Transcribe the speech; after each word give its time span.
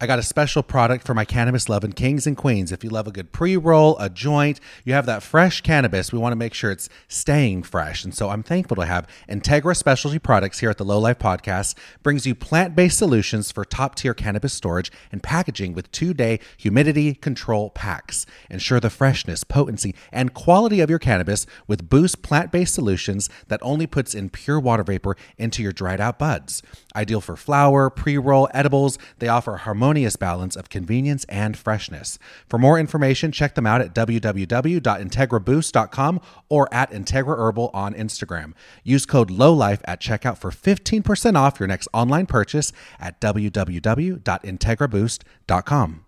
I 0.00 0.06
got 0.06 0.20
a 0.20 0.22
special 0.22 0.62
product 0.62 1.04
for 1.04 1.12
my 1.12 1.24
cannabis 1.24 1.68
loving 1.68 1.90
kings 1.90 2.24
and 2.24 2.36
queens. 2.36 2.70
If 2.70 2.84
you 2.84 2.90
love 2.90 3.08
a 3.08 3.10
good 3.10 3.32
pre 3.32 3.56
roll, 3.56 3.98
a 3.98 4.08
joint, 4.08 4.60
you 4.84 4.92
have 4.92 5.06
that 5.06 5.24
fresh 5.24 5.60
cannabis, 5.60 6.12
we 6.12 6.20
want 6.20 6.30
to 6.30 6.36
make 6.36 6.54
sure 6.54 6.70
it's 6.70 6.88
staying 7.08 7.64
fresh. 7.64 8.04
And 8.04 8.14
so 8.14 8.28
I'm 8.28 8.44
thankful 8.44 8.76
to 8.76 8.86
have 8.86 9.08
Integra 9.28 9.76
Specialty 9.76 10.20
Products 10.20 10.60
here 10.60 10.70
at 10.70 10.78
the 10.78 10.84
Low 10.84 11.00
Life 11.00 11.18
Podcast, 11.18 11.76
brings 12.04 12.28
you 12.28 12.36
plant 12.36 12.76
based 12.76 12.96
solutions 12.96 13.50
for 13.50 13.64
top 13.64 13.96
tier 13.96 14.14
cannabis 14.14 14.52
storage 14.52 14.92
and 15.10 15.20
packaging 15.20 15.72
with 15.72 15.90
two 15.90 16.14
day 16.14 16.38
humidity 16.56 17.14
control 17.14 17.70
packs. 17.70 18.24
Ensure 18.48 18.78
the 18.78 18.90
freshness, 18.90 19.42
potency, 19.42 19.96
and 20.12 20.32
quality 20.32 20.78
of 20.78 20.88
your 20.88 21.00
cannabis 21.00 21.44
with 21.66 21.90
Boost 21.90 22.22
plant 22.22 22.52
based 22.52 22.72
solutions 22.72 23.28
that 23.48 23.58
only 23.62 23.88
puts 23.88 24.14
in 24.14 24.30
pure 24.30 24.60
water 24.60 24.84
vapor 24.84 25.16
into 25.38 25.60
your 25.60 25.72
dried 25.72 26.00
out 26.00 26.20
buds. 26.20 26.62
Ideal 26.94 27.20
for 27.20 27.36
flower, 27.36 27.90
pre 27.90 28.16
roll, 28.16 28.48
edibles, 28.54 28.96
they 29.18 29.26
offer 29.26 29.56
harmonious 29.56 29.87
balance 30.16 30.56
of 30.56 30.68
convenience 30.68 31.24
and 31.28 31.56
freshness. 31.56 32.18
For 32.48 32.58
more 32.58 32.76
information, 32.78 33.30
check 33.32 33.54
them 33.54 33.66
out 33.66 33.80
at 33.80 33.94
www.integraboost.com 33.94 36.20
or 36.48 36.68
at 36.72 36.90
Integra 36.90 37.36
Herbal 37.36 37.70
on 37.74 37.94
Instagram. 37.94 38.54
Use 38.84 39.06
code 39.06 39.30
LOWLIFE 39.30 39.80
at 39.84 40.00
checkout 40.00 40.38
for 40.38 40.50
15% 40.50 41.36
off 41.36 41.60
your 41.60 41.66
next 41.66 41.88
online 41.92 42.26
purchase 42.26 42.72
at 42.98 43.20
www.integraboost.com. 43.20 46.04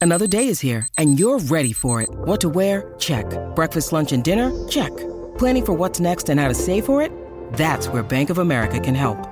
Another 0.00 0.26
day 0.26 0.48
is 0.48 0.58
here, 0.58 0.88
and 0.98 1.20
you're 1.20 1.38
ready 1.38 1.72
for 1.72 2.02
it. 2.02 2.10
What 2.10 2.40
to 2.40 2.48
wear? 2.48 2.92
Check. 2.98 3.24
Breakfast, 3.54 3.92
lunch, 3.92 4.10
and 4.10 4.24
dinner? 4.24 4.50
Check. 4.66 4.90
Planning 5.38 5.64
for 5.64 5.74
what's 5.74 6.00
next 6.00 6.28
and 6.28 6.40
how 6.40 6.48
to 6.48 6.54
save 6.54 6.84
for 6.84 7.00
it? 7.00 7.12
That's 7.52 7.86
where 7.86 8.02
Bank 8.02 8.28
of 8.28 8.38
America 8.38 8.80
can 8.80 8.96
help. 8.96 9.31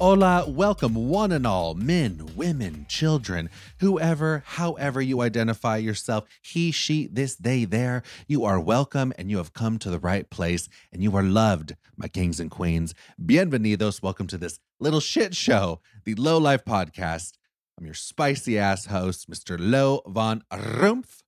Hola, 0.00 0.44
welcome 0.46 0.94
one 0.94 1.32
and 1.32 1.44
all, 1.44 1.74
men, 1.74 2.24
women, 2.36 2.86
children, 2.88 3.50
whoever, 3.80 4.44
however 4.46 5.02
you 5.02 5.20
identify 5.22 5.76
yourself, 5.76 6.24
he, 6.40 6.70
she, 6.70 7.08
this, 7.08 7.34
they, 7.34 7.64
there. 7.64 8.04
You 8.28 8.44
are 8.44 8.60
welcome 8.60 9.12
and 9.18 9.28
you 9.28 9.38
have 9.38 9.54
come 9.54 9.76
to 9.80 9.90
the 9.90 9.98
right 9.98 10.30
place 10.30 10.68
and 10.92 11.02
you 11.02 11.16
are 11.16 11.24
loved, 11.24 11.74
my 11.96 12.06
kings 12.06 12.38
and 12.38 12.48
queens. 12.48 12.94
Bienvenidos. 13.20 14.00
Welcome 14.00 14.28
to 14.28 14.38
this 14.38 14.60
little 14.78 15.00
shit 15.00 15.34
show, 15.34 15.80
the 16.04 16.14
Low 16.14 16.38
Life 16.38 16.64
Podcast. 16.64 17.32
I'm 17.76 17.84
your 17.84 17.94
spicy 17.94 18.56
ass 18.56 18.86
host, 18.86 19.28
Mr. 19.28 19.56
Lo 19.58 20.02
von 20.06 20.44
Rumpf, 20.52 21.24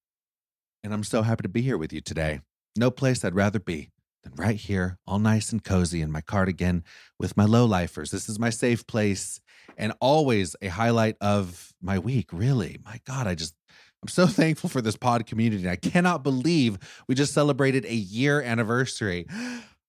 and 0.85 0.95
I'm 0.95 1.03
so 1.03 1.23
happy 1.23 1.43
to 1.43 1.49
be 1.49 1.63
here 1.63 1.77
with 1.77 1.93
you 1.93 2.01
today. 2.01 2.41
No 2.77 2.93
place 2.93 3.25
I'd 3.25 3.35
rather 3.35 3.59
be 3.59 3.91
than 4.23 4.33
right 4.37 4.57
here, 4.57 4.99
all 5.07 5.19
nice 5.19 5.53
and 5.53 5.63
cozy 5.63 6.01
in 6.01 6.11
my 6.11 6.21
cardigan 6.21 6.85
with 7.19 7.37
my 7.37 7.45
low 7.45 7.65
lifers. 7.65 8.11
This 8.11 8.29
is 8.29 8.39
my 8.39 8.51
safe 8.51 8.87
place 8.87 9.41
and 9.77 9.93
always 10.01 10.57
a 10.61 10.69
highlight 10.69 11.17
of 11.21 11.73
my 11.81 11.99
week, 11.99 12.33
really. 12.33 12.79
My 12.85 13.01
God, 13.07 13.27
I 13.27 13.35
just, 13.35 13.55
I'm 14.03 14.09
so 14.09 14.27
thankful 14.29 14.69
for 14.71 14.81
this 14.81 14.97
pod 14.97 15.27
community. 15.27 15.69
I 15.69 15.77
cannot 15.77 16.23
believe 16.23 16.79
we 17.09 17.15
just 17.15 17.35
celebrated 17.35 17.85
a 17.85 17.95
year 17.95 18.41
anniversary. 18.43 19.27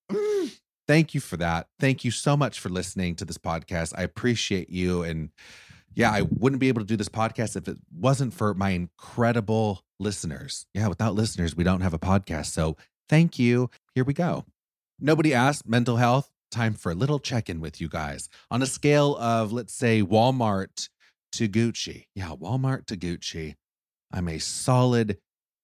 Thank 0.88 1.13
you 1.13 1.22
for 1.22 1.38
that. 1.38 1.67
Thank 1.79 2.03
you 2.03 2.11
so 2.11 2.35
much 2.35 2.59
for 2.59 2.69
listening 2.69 3.16
to 3.16 3.25
this 3.25 3.38
podcast. 3.38 3.94
I 3.95 4.03
appreciate 4.03 4.69
you. 4.69 5.03
And 5.03 5.29
yeah, 5.94 6.11
I 6.11 6.23
wouldn't 6.23 6.59
be 6.59 6.67
able 6.67 6.81
to 6.81 6.88
do 6.88 6.97
this 6.97 7.09
podcast 7.09 7.56
if 7.56 7.67
it 7.67 7.77
wasn't 7.94 8.33
for 8.33 8.53
my 8.53 8.72
incredible 8.72 9.83
listeners. 10.00 10.66
Yeah, 10.73 10.88
without 10.88 11.16
listeners, 11.16 11.56
we 11.56 11.63
don't 11.63 11.81
have 11.81 11.94
a 11.94 12.00
podcast. 12.00 12.47
So 12.47 12.77
thank 13.09 13.38
you. 13.38 13.69
Here 13.94 14.03
we 14.03 14.13
go. 14.13 14.46
Nobody 15.00 15.34
asked 15.34 15.68
mental 15.68 15.97
health. 15.97 16.31
Time 16.50 16.74
for 16.74 16.91
a 16.91 16.96
little 16.96 17.19
check 17.19 17.50
in 17.50 17.59
with 17.59 17.81
you 17.81 17.90
guys. 17.90 18.29
On 18.50 18.62
a 18.62 18.66
scale 18.66 19.16
of, 19.18 19.52
let's 19.52 19.74
say, 19.74 20.02
Walmart 20.02 20.90
to 21.34 21.47
Gucci. 21.47 22.06
Yeah, 22.13 22.30
Walmart 22.30 22.85
to 22.88 22.97
Gucci. 22.97 23.56
I'm 24.12 24.28
a 24.28 24.40
solid 24.40 25.18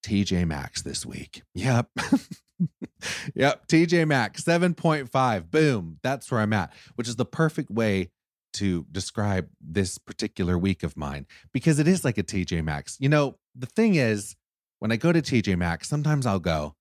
TJ 0.06 0.48
Maxx 0.48 0.82
this 0.82 1.06
week. 1.06 1.44
Yep. 1.54 1.90
yep. 3.36 3.68
TJ 3.68 4.08
Maxx 4.08 4.44
7.5. 4.44 5.52
Boom. 5.52 6.00
That's 6.04 6.32
where 6.32 6.40
I'm 6.40 6.54
at, 6.54 6.74
which 6.96 7.08
is 7.08 7.18
the 7.18 7.26
perfect 7.26 7.70
way 7.70 8.12
to 8.54 8.86
describe 8.92 9.50
this 9.62 9.98
particular 9.98 10.58
week 10.58 10.84
of 10.84 10.98
mine 10.98 11.28
because 11.54 11.80
it 11.80 11.88
is 11.88 12.06
like 12.06 12.18
a 12.18 12.24
TJ 12.24 12.64
Maxx. 12.64 12.98
You 13.00 13.10
know, 13.10 13.38
the 13.56 13.68
thing 13.68 13.96
is, 13.96 14.36
when 14.80 14.92
I 14.92 14.96
go 14.96 15.12
to 15.12 15.22
TJ 15.22 15.58
Maxx, 15.58 15.90
sometimes 15.90 16.26
I'll 16.26 16.40
go 16.40 16.77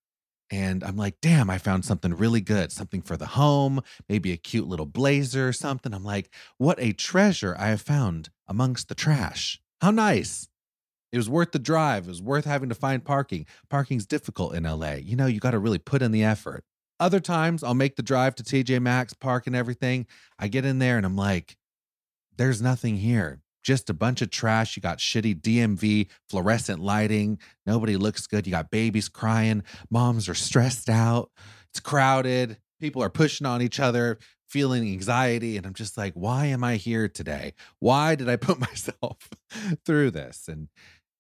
and 0.51 0.85
I'm 0.85 0.97
like, 0.97 1.17
damn, 1.21 1.51
I 1.51 1.59
found 1.59 1.85
something 1.85 2.15
really 2.15 2.41
good, 2.41 2.71
something 2.71 3.03
for 3.03 3.17
the 3.17 3.27
home, 3.27 3.81
maybe 4.09 4.33
a 4.33 4.37
cute 4.37 4.69
little 4.69 4.87
blazer 4.87 5.49
or 5.49 5.53
something. 5.53 5.93
I'm 5.93 6.05
like, 6.05 6.31
what 6.59 6.79
a 6.81 6.93
treasure 6.93 7.57
I 7.59 7.69
have 7.69 7.83
found 7.83 8.31
amongst 8.47 8.89
the 8.89 8.95
trash. 8.95 9.61
How 9.81 9.91
nice. 9.91 10.49
It 11.13 11.19
was 11.19 11.29
worth 11.29 11.53
the 11.53 11.59
drive. 11.59 12.07
It 12.07 12.11
was 12.11 12.23
worth 12.23 12.45
having 12.45 12.69
to 12.69 12.75
find 12.75 13.05
parking. 13.05 13.47
Parking's 13.71 14.07
difficult 14.07 14.55
in 14.55 14.65
LA. 14.65 14.95
You 14.95 15.17
know, 15.17 15.27
you 15.27 15.41
got 15.41 15.53
to 15.53 15.59
really 15.59 15.79
put 15.79 16.03
in 16.03 16.13
the 16.13 16.25
effort. 16.25 16.65
Other 16.99 17.21
times 17.21 17.63
I'll 17.63 17.75
make 17.75 17.97
the 17.97 18.03
drive 18.03 18.35
to 18.37 18.43
TJ 18.43 18.81
Maxx, 18.81 19.15
park 19.15 19.47
and 19.47 19.57
everything. 19.57 20.07
I 20.39 20.49
get 20.49 20.65
in 20.65 20.79
there 20.79 20.97
and 20.97 21.05
I'm 21.05 21.17
like, 21.17 21.57
there's 22.37 22.63
nothing 22.63 22.97
here. 22.97 23.41
Just 23.67 23.91
a 23.91 23.95
bunch 23.95 24.23
of 24.23 24.31
trash. 24.31 24.77
You 24.77 24.81
got 24.81 24.99
shitty 24.99 25.41
DMV, 25.41 26.07
fluorescent 26.29 26.79
lighting. 26.79 27.41
Nobody 27.67 27.97
looks 27.97 28.29
good. 28.29 28.47
You 28.47 28.53
got 28.53 28.71
babies 28.71 29.09
crying. 29.09 29.65
Moms 29.91 30.29
are 30.29 30.35
stressed 30.35 30.89
out. 30.89 31.33
It's 31.71 31.81
crowded. 31.81 32.59
People 32.81 33.03
are 33.03 33.11
pushing 33.11 33.45
on 33.45 33.61
each 33.61 33.81
other, 33.81 34.19
feeling 34.47 34.85
anxiety. 34.85 35.57
And 35.57 35.67
I'm 35.67 35.75
just 35.75 35.99
like, 35.99 36.13
why 36.15 36.47
am 36.47 36.63
I 36.63 36.77
here 36.77 37.09
today? 37.09 37.55
Why 37.81 38.15
did 38.15 38.29
I 38.29 38.37
put 38.37 38.61
myself 38.61 39.31
through 39.85 40.13
this? 40.13 40.47
And 40.47 40.69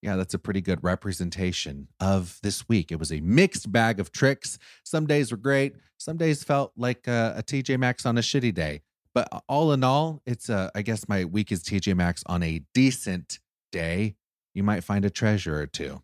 yeah, 0.00 0.14
that's 0.14 0.34
a 0.34 0.38
pretty 0.38 0.60
good 0.60 0.84
representation 0.84 1.88
of 1.98 2.38
this 2.44 2.68
week. 2.68 2.92
It 2.92 3.00
was 3.00 3.10
a 3.10 3.18
mixed 3.22 3.72
bag 3.72 3.98
of 3.98 4.12
tricks. 4.12 4.56
Some 4.84 5.08
days 5.08 5.32
were 5.32 5.36
great. 5.36 5.74
Some 5.98 6.16
days 6.16 6.44
felt 6.44 6.74
like 6.76 7.08
uh, 7.08 7.32
a, 7.34 7.40
a 7.40 7.42
TJ 7.42 7.76
Maxx 7.80 8.06
on 8.06 8.16
a 8.16 8.20
shitty 8.20 8.54
day. 8.54 8.82
But 9.16 9.30
all 9.48 9.72
in 9.72 9.82
all, 9.82 10.20
it's 10.26 10.50
a, 10.50 10.70
I 10.74 10.82
guess 10.82 11.08
my 11.08 11.24
week 11.24 11.50
is 11.50 11.64
TJ 11.64 11.96
Maxx 11.96 12.22
on 12.26 12.42
a 12.42 12.60
decent 12.74 13.38
day. 13.72 14.14
You 14.52 14.62
might 14.62 14.84
find 14.84 15.06
a 15.06 15.10
treasure 15.10 15.58
or 15.58 15.66
two. 15.66 16.02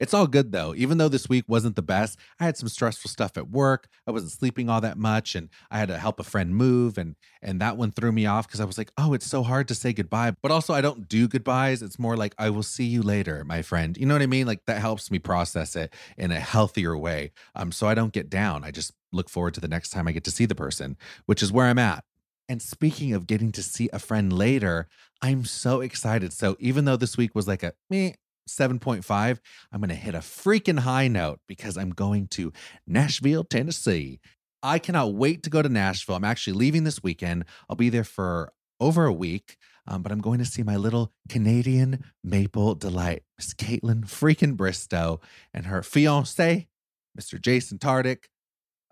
It's 0.00 0.12
all 0.12 0.26
good 0.26 0.50
though. 0.50 0.74
Even 0.74 0.98
though 0.98 1.08
this 1.08 1.28
week 1.28 1.44
wasn't 1.46 1.76
the 1.76 1.82
best, 1.82 2.18
I 2.40 2.46
had 2.46 2.56
some 2.56 2.68
stressful 2.68 3.08
stuff 3.08 3.36
at 3.36 3.50
work. 3.50 3.86
I 4.04 4.10
wasn't 4.10 4.32
sleeping 4.32 4.68
all 4.68 4.80
that 4.80 4.98
much 4.98 5.36
and 5.36 5.48
I 5.70 5.78
had 5.78 5.86
to 5.90 5.98
help 5.98 6.18
a 6.18 6.24
friend 6.24 6.56
move 6.56 6.98
and 6.98 7.14
and 7.40 7.60
that 7.60 7.76
one 7.76 7.92
threw 7.92 8.10
me 8.10 8.26
off 8.26 8.48
because 8.48 8.58
I 8.58 8.64
was 8.64 8.78
like, 8.78 8.90
"Oh, 8.98 9.12
it's 9.12 9.26
so 9.26 9.44
hard 9.44 9.68
to 9.68 9.74
say 9.76 9.92
goodbye." 9.92 10.34
But 10.42 10.50
also 10.50 10.74
I 10.74 10.80
don't 10.80 11.08
do 11.08 11.28
goodbyes. 11.28 11.82
It's 11.82 12.00
more 12.00 12.16
like, 12.16 12.34
"I 12.36 12.50
will 12.50 12.64
see 12.64 12.86
you 12.86 13.02
later, 13.02 13.44
my 13.44 13.62
friend." 13.62 13.96
You 13.96 14.06
know 14.06 14.14
what 14.14 14.22
I 14.22 14.26
mean? 14.26 14.48
Like 14.48 14.64
that 14.66 14.80
helps 14.80 15.08
me 15.12 15.20
process 15.20 15.76
it 15.76 15.94
in 16.18 16.32
a 16.32 16.40
healthier 16.40 16.98
way. 16.98 17.30
Um 17.54 17.70
so 17.70 17.86
I 17.86 17.94
don't 17.94 18.12
get 18.12 18.28
down. 18.28 18.64
I 18.64 18.72
just 18.72 18.92
look 19.12 19.28
forward 19.28 19.54
to 19.54 19.60
the 19.60 19.68
next 19.68 19.90
time 19.90 20.08
I 20.08 20.12
get 20.12 20.24
to 20.24 20.32
see 20.32 20.46
the 20.46 20.56
person, 20.56 20.96
which 21.26 21.44
is 21.44 21.52
where 21.52 21.66
I'm 21.66 21.78
at. 21.78 22.02
And 22.50 22.60
speaking 22.60 23.12
of 23.12 23.28
getting 23.28 23.52
to 23.52 23.62
see 23.62 23.88
a 23.92 24.00
friend 24.00 24.32
later, 24.32 24.88
I'm 25.22 25.44
so 25.44 25.82
excited. 25.82 26.32
So 26.32 26.56
even 26.58 26.84
though 26.84 26.96
this 26.96 27.16
week 27.16 27.32
was 27.32 27.46
like 27.46 27.62
a 27.62 27.74
meh, 27.88 28.14
7.5, 28.48 29.38
I'm 29.70 29.80
going 29.80 29.88
to 29.88 29.94
hit 29.94 30.16
a 30.16 30.18
freaking 30.18 30.80
high 30.80 31.06
note 31.06 31.38
because 31.46 31.78
I'm 31.78 31.90
going 31.90 32.26
to 32.32 32.52
Nashville, 32.88 33.44
Tennessee. 33.44 34.18
I 34.64 34.80
cannot 34.80 35.14
wait 35.14 35.44
to 35.44 35.50
go 35.50 35.62
to 35.62 35.68
Nashville. 35.68 36.16
I'm 36.16 36.24
actually 36.24 36.54
leaving 36.54 36.82
this 36.82 37.04
weekend. 37.04 37.44
I'll 37.68 37.76
be 37.76 37.88
there 37.88 38.02
for 38.02 38.52
over 38.80 39.04
a 39.06 39.12
week, 39.12 39.56
um, 39.86 40.02
but 40.02 40.10
I'm 40.10 40.20
going 40.20 40.40
to 40.40 40.44
see 40.44 40.64
my 40.64 40.74
little 40.74 41.12
Canadian 41.28 42.02
maple 42.24 42.74
delight, 42.74 43.22
Miss 43.38 43.54
Kaitlyn 43.54 44.06
freaking 44.06 44.56
Bristowe, 44.56 45.22
and 45.54 45.66
her 45.66 45.84
fiance, 45.84 46.66
Mr. 47.16 47.40
Jason 47.40 47.78
Tartick. 47.78 48.24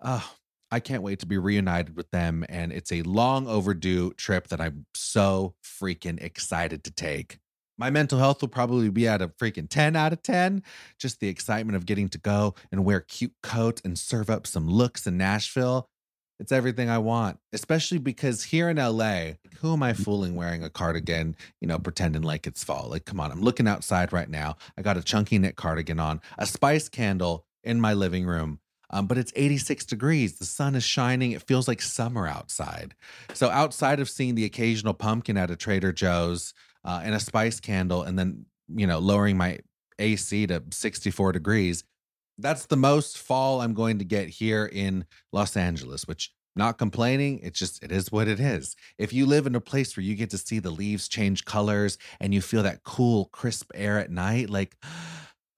Oh, 0.01 0.31
I 0.71 0.79
can't 0.79 1.03
wait 1.03 1.19
to 1.19 1.25
be 1.25 1.37
reunited 1.37 1.95
with 1.95 2.11
them. 2.11 2.45
And 2.47 2.71
it's 2.71 2.91
a 2.91 3.01
long 3.03 3.47
overdue 3.47 4.13
trip 4.13 4.47
that 4.49 4.61
I'm 4.61 4.85
so 4.93 5.55
freaking 5.63 6.21
excited 6.21 6.83
to 6.83 6.91
take. 6.91 7.39
My 7.77 7.89
mental 7.89 8.19
health 8.19 8.41
will 8.41 8.49
probably 8.49 8.89
be 8.89 9.07
at 9.07 9.21
a 9.21 9.29
freaking 9.29 9.69
10 9.69 9.95
out 9.95 10.11
of 10.11 10.21
10. 10.21 10.63
Just 10.99 11.21
the 11.21 11.29
excitement 11.29 11.77
of 11.77 11.85
getting 11.85 12.09
to 12.09 12.17
go 12.17 12.55
and 12.71 12.83
wear 12.83 12.99
cute 12.99 13.33
coats 13.41 13.81
and 13.85 13.97
serve 13.97 14.29
up 14.29 14.45
some 14.45 14.67
looks 14.67 15.07
in 15.07 15.17
Nashville. 15.17 15.89
It's 16.39 16.51
everything 16.51 16.89
I 16.89 16.99
want, 16.99 17.37
especially 17.51 17.97
because 17.97 18.43
here 18.43 18.69
in 18.69 18.77
LA, 18.77 19.33
who 19.59 19.73
am 19.73 19.83
I 19.83 19.91
mm-hmm. 19.91 20.03
fooling 20.03 20.35
wearing 20.35 20.63
a 20.63 20.69
cardigan, 20.69 21.35
you 21.59 21.67
know, 21.67 21.79
pretending 21.79 22.21
like 22.21 22.47
it's 22.47 22.63
fall? 22.63 22.87
Like, 22.89 23.05
come 23.05 23.19
on, 23.19 23.31
I'm 23.31 23.41
looking 23.41 23.67
outside 23.67 24.13
right 24.13 24.29
now. 24.29 24.55
I 24.77 24.81
got 24.81 24.97
a 24.97 25.03
chunky 25.03 25.37
knit 25.37 25.57
cardigan 25.57 25.99
on, 25.99 26.21
a 26.37 26.45
spice 26.45 26.87
candle 26.87 27.45
in 27.63 27.81
my 27.81 27.93
living 27.93 28.25
room. 28.25 28.59
Um, 28.91 29.05
but 29.05 29.17
it's 29.17 29.31
86 29.35 29.85
degrees. 29.85 30.39
The 30.39 30.45
sun 30.45 30.75
is 30.75 30.83
shining. 30.83 31.31
It 31.31 31.43
feels 31.43 31.67
like 31.67 31.81
summer 31.81 32.27
outside. 32.27 32.95
So, 33.33 33.49
outside 33.49 33.99
of 33.99 34.09
seeing 34.09 34.35
the 34.35 34.45
occasional 34.45 34.93
pumpkin 34.93 35.37
at 35.37 35.51
a 35.51 35.55
Trader 35.55 35.93
Joe's 35.93 36.53
uh, 36.83 37.01
and 37.03 37.13
a 37.13 37.19
spice 37.19 37.59
candle, 37.59 38.03
and 38.03 38.17
then, 38.17 38.45
you 38.67 38.87
know, 38.87 38.99
lowering 38.99 39.37
my 39.37 39.59
AC 39.99 40.47
to 40.47 40.63
64 40.71 41.33
degrees, 41.33 41.83
that's 42.37 42.65
the 42.65 42.77
most 42.77 43.17
fall 43.17 43.61
I'm 43.61 43.73
going 43.73 43.99
to 43.99 44.05
get 44.05 44.29
here 44.29 44.65
in 44.71 45.05
Los 45.31 45.57
Angeles, 45.57 46.07
which 46.07 46.33
not 46.55 46.77
complaining. 46.77 47.39
It's 47.43 47.59
just, 47.59 47.83
it 47.83 47.91
is 47.91 48.11
what 48.11 48.27
it 48.27 48.39
is. 48.39 48.75
If 48.97 49.13
you 49.13 49.25
live 49.25 49.45
in 49.45 49.55
a 49.55 49.61
place 49.61 49.95
where 49.95 50.03
you 50.03 50.15
get 50.15 50.29
to 50.31 50.37
see 50.37 50.59
the 50.59 50.71
leaves 50.71 51.07
change 51.07 51.45
colors 51.45 51.97
and 52.19 52.33
you 52.33 52.41
feel 52.41 52.63
that 52.63 52.83
cool, 52.83 53.25
crisp 53.25 53.71
air 53.75 53.99
at 53.99 54.09
night, 54.09 54.49
like, 54.49 54.75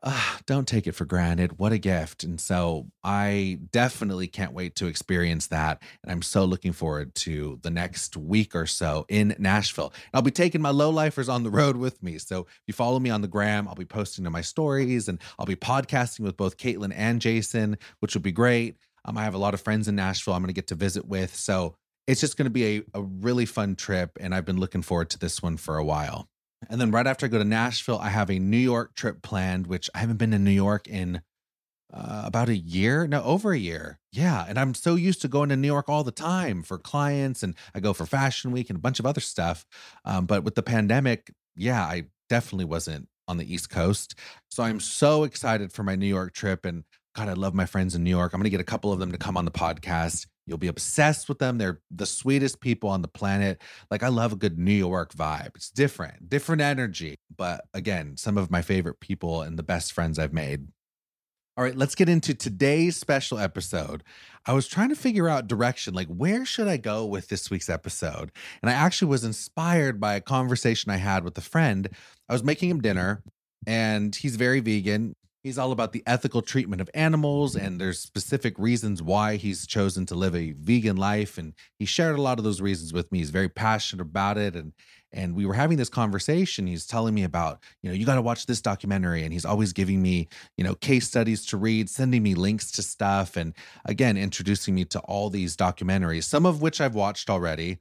uh, 0.03 0.37
don't 0.47 0.67
take 0.67 0.87
it 0.87 0.93
for 0.93 1.05
granted. 1.05 1.59
What 1.59 1.71
a 1.71 1.77
gift. 1.77 2.23
And 2.23 2.41
so 2.41 2.87
I 3.03 3.59
definitely 3.71 4.27
can't 4.27 4.53
wait 4.53 4.75
to 4.77 4.87
experience 4.87 5.47
that. 5.47 5.83
And 6.03 6.11
I'm 6.11 6.23
so 6.23 6.43
looking 6.45 6.71
forward 6.71 7.13
to 7.15 7.59
the 7.61 7.69
next 7.69 8.17
week 8.17 8.55
or 8.55 8.65
so 8.65 9.05
in 9.09 9.35
Nashville. 9.37 9.93
I'll 10.13 10.23
be 10.23 10.31
taking 10.31 10.61
my 10.61 10.71
low 10.71 10.89
lifers 10.89 11.29
on 11.29 11.43
the 11.43 11.51
road 11.51 11.77
with 11.77 12.01
me. 12.01 12.17
So 12.17 12.41
if 12.41 12.61
you 12.65 12.73
follow 12.73 12.99
me 12.99 13.11
on 13.11 13.21
the 13.21 13.27
gram, 13.27 13.67
I'll 13.67 13.75
be 13.75 13.85
posting 13.85 14.23
to 14.23 14.31
my 14.31 14.41
stories 14.41 15.07
and 15.07 15.19
I'll 15.37 15.45
be 15.45 15.55
podcasting 15.55 16.21
with 16.21 16.35
both 16.35 16.57
Kaitlyn 16.57 16.93
and 16.95 17.21
Jason, 17.21 17.77
which 17.99 18.15
will 18.15 18.21
be 18.21 18.31
great. 18.31 18.77
Um, 19.05 19.17
I 19.17 19.23
have 19.23 19.35
a 19.35 19.39
lot 19.39 19.53
of 19.53 19.61
friends 19.61 19.87
in 19.87 19.95
Nashville 19.95 20.33
I'm 20.33 20.41
going 20.41 20.47
to 20.47 20.53
get 20.53 20.67
to 20.67 20.75
visit 20.75 21.05
with. 21.05 21.35
So 21.35 21.75
it's 22.07 22.21
just 22.21 22.37
going 22.37 22.45
to 22.45 22.51
be 22.51 22.77
a, 22.77 22.83
a 22.95 23.01
really 23.03 23.45
fun 23.45 23.75
trip. 23.75 24.17
And 24.19 24.33
I've 24.33 24.45
been 24.45 24.59
looking 24.59 24.81
forward 24.81 25.11
to 25.11 25.19
this 25.19 25.43
one 25.43 25.57
for 25.57 25.77
a 25.77 25.83
while. 25.83 26.27
And 26.69 26.79
then 26.79 26.91
right 26.91 27.07
after 27.07 27.25
I 27.25 27.29
go 27.29 27.37
to 27.37 27.43
Nashville, 27.43 27.99
I 27.99 28.09
have 28.09 28.29
a 28.29 28.39
New 28.39 28.57
York 28.57 28.95
trip 28.95 29.21
planned, 29.21 29.67
which 29.67 29.89
I 29.95 29.99
haven't 29.99 30.17
been 30.17 30.31
to 30.31 30.39
New 30.39 30.51
York 30.51 30.87
in 30.87 31.21
uh, 31.93 32.23
about 32.25 32.49
a 32.49 32.55
year. 32.55 33.07
No, 33.07 33.23
over 33.23 33.51
a 33.51 33.57
year. 33.57 33.99
Yeah. 34.11 34.45
And 34.47 34.59
I'm 34.59 34.73
so 34.73 34.95
used 34.95 35.21
to 35.21 35.27
going 35.27 35.49
to 35.49 35.57
New 35.57 35.67
York 35.67 35.89
all 35.89 36.03
the 36.03 36.11
time 36.11 36.63
for 36.63 36.77
clients, 36.77 37.43
and 37.43 37.55
I 37.73 37.79
go 37.79 37.93
for 37.93 38.05
Fashion 38.05 38.51
Week 38.51 38.69
and 38.69 38.77
a 38.77 38.81
bunch 38.81 38.99
of 38.99 39.05
other 39.05 39.21
stuff. 39.21 39.65
Um, 40.05 40.25
but 40.25 40.43
with 40.43 40.55
the 40.55 40.63
pandemic, 40.63 41.33
yeah, 41.55 41.81
I 41.83 42.05
definitely 42.29 42.65
wasn't 42.65 43.07
on 43.27 43.37
the 43.37 43.53
East 43.53 43.69
Coast. 43.69 44.15
So 44.49 44.63
I'm 44.63 44.79
so 44.79 45.23
excited 45.23 45.71
for 45.73 45.83
my 45.83 45.95
New 45.95 46.07
York 46.07 46.33
trip. 46.33 46.65
And 46.65 46.83
God, 47.15 47.27
I 47.27 47.33
love 47.33 47.53
my 47.53 47.65
friends 47.65 47.95
in 47.95 48.03
New 48.03 48.09
York. 48.09 48.33
I'm 48.33 48.39
going 48.39 48.45
to 48.45 48.49
get 48.49 48.61
a 48.61 48.65
couple 48.65 48.93
of 48.93 48.99
them 48.99 49.11
to 49.11 49.17
come 49.17 49.37
on 49.37 49.45
the 49.45 49.51
podcast. 49.51 50.27
You'll 50.47 50.57
be 50.57 50.67
obsessed 50.67 51.29
with 51.29 51.39
them. 51.39 51.57
They're 51.57 51.79
the 51.91 52.05
sweetest 52.05 52.59
people 52.61 52.89
on 52.89 53.01
the 53.01 53.07
planet. 53.07 53.61
Like, 53.89 54.03
I 54.03 54.07
love 54.07 54.33
a 54.33 54.37
good 54.37 54.57
New 54.57 54.73
York 54.73 55.13
vibe. 55.13 55.55
It's 55.55 55.69
different, 55.69 56.29
different 56.29 56.61
energy. 56.61 57.19
But 57.35 57.65
again, 57.73 58.17
some 58.17 58.37
of 58.37 58.51
my 58.51 58.61
favorite 58.61 58.99
people 58.99 59.41
and 59.41 59.57
the 59.57 59.63
best 59.63 59.93
friends 59.93 60.17
I've 60.17 60.33
made. 60.33 60.67
All 61.57 61.65
right, 61.65 61.75
let's 61.75 61.95
get 61.95 62.09
into 62.09 62.33
today's 62.33 62.95
special 62.95 63.37
episode. 63.37 64.03
I 64.45 64.53
was 64.53 64.67
trying 64.67 64.89
to 64.89 64.95
figure 64.95 65.27
out 65.27 65.47
direction, 65.47 65.93
like 65.93 66.07
where 66.07 66.45
should 66.45 66.67
I 66.67 66.77
go 66.77 67.05
with 67.05 67.27
this 67.27 67.51
week's 67.51 67.69
episode? 67.69 68.31
And 68.61 68.69
I 68.69 68.73
actually 68.73 69.09
was 69.09 69.25
inspired 69.25 69.99
by 69.99 70.15
a 70.15 70.21
conversation 70.21 70.91
I 70.91 70.97
had 70.97 71.23
with 71.23 71.37
a 71.37 71.41
friend. 71.41 71.89
I 72.29 72.33
was 72.33 72.43
making 72.43 72.69
him 72.69 72.81
dinner 72.81 73.21
and 73.67 74.15
he's 74.15 74.37
very 74.37 74.61
vegan. 74.61 75.15
He's 75.43 75.57
all 75.57 75.71
about 75.71 75.91
the 75.91 76.03
ethical 76.05 76.43
treatment 76.43 76.81
of 76.81 76.89
animals, 76.93 77.55
and 77.55 77.81
there's 77.81 77.99
specific 77.99 78.59
reasons 78.59 79.01
why 79.01 79.37
he's 79.37 79.65
chosen 79.65 80.05
to 80.05 80.15
live 80.15 80.35
a 80.35 80.51
vegan 80.51 80.97
life. 80.97 81.39
And 81.39 81.53
he 81.79 81.85
shared 81.85 82.17
a 82.17 82.21
lot 82.21 82.37
of 82.37 82.43
those 82.43 82.61
reasons 82.61 82.93
with 82.93 83.11
me. 83.11 83.19
He's 83.19 83.31
very 83.31 83.49
passionate 83.49 84.03
about 84.03 84.37
it. 84.37 84.55
And 84.55 84.73
and 85.13 85.35
we 85.35 85.45
were 85.45 85.53
having 85.53 85.77
this 85.77 85.89
conversation. 85.89 86.67
He's 86.67 86.85
telling 86.85 87.13
me 87.13 87.23
about, 87.23 87.59
you 87.81 87.89
know, 87.89 87.95
you 87.95 88.05
got 88.05 88.15
to 88.15 88.21
watch 88.21 88.45
this 88.45 88.61
documentary. 88.61 89.23
And 89.23 89.33
he's 89.33 89.45
always 89.45 89.73
giving 89.73 90.01
me, 90.01 90.29
you 90.57 90.63
know, 90.63 90.75
case 90.75 91.07
studies 91.07 91.45
to 91.47 91.57
read, 91.57 91.89
sending 91.89 92.23
me 92.23 92.33
links 92.33 92.71
to 92.73 92.83
stuff. 92.83 93.35
And 93.35 93.53
again, 93.85 94.15
introducing 94.15 94.73
me 94.73 94.85
to 94.85 94.99
all 95.01 95.29
these 95.29 95.57
documentaries, 95.57 96.23
some 96.23 96.45
of 96.45 96.61
which 96.61 96.79
I've 96.79 96.95
watched 96.95 97.29
already. 97.29 97.79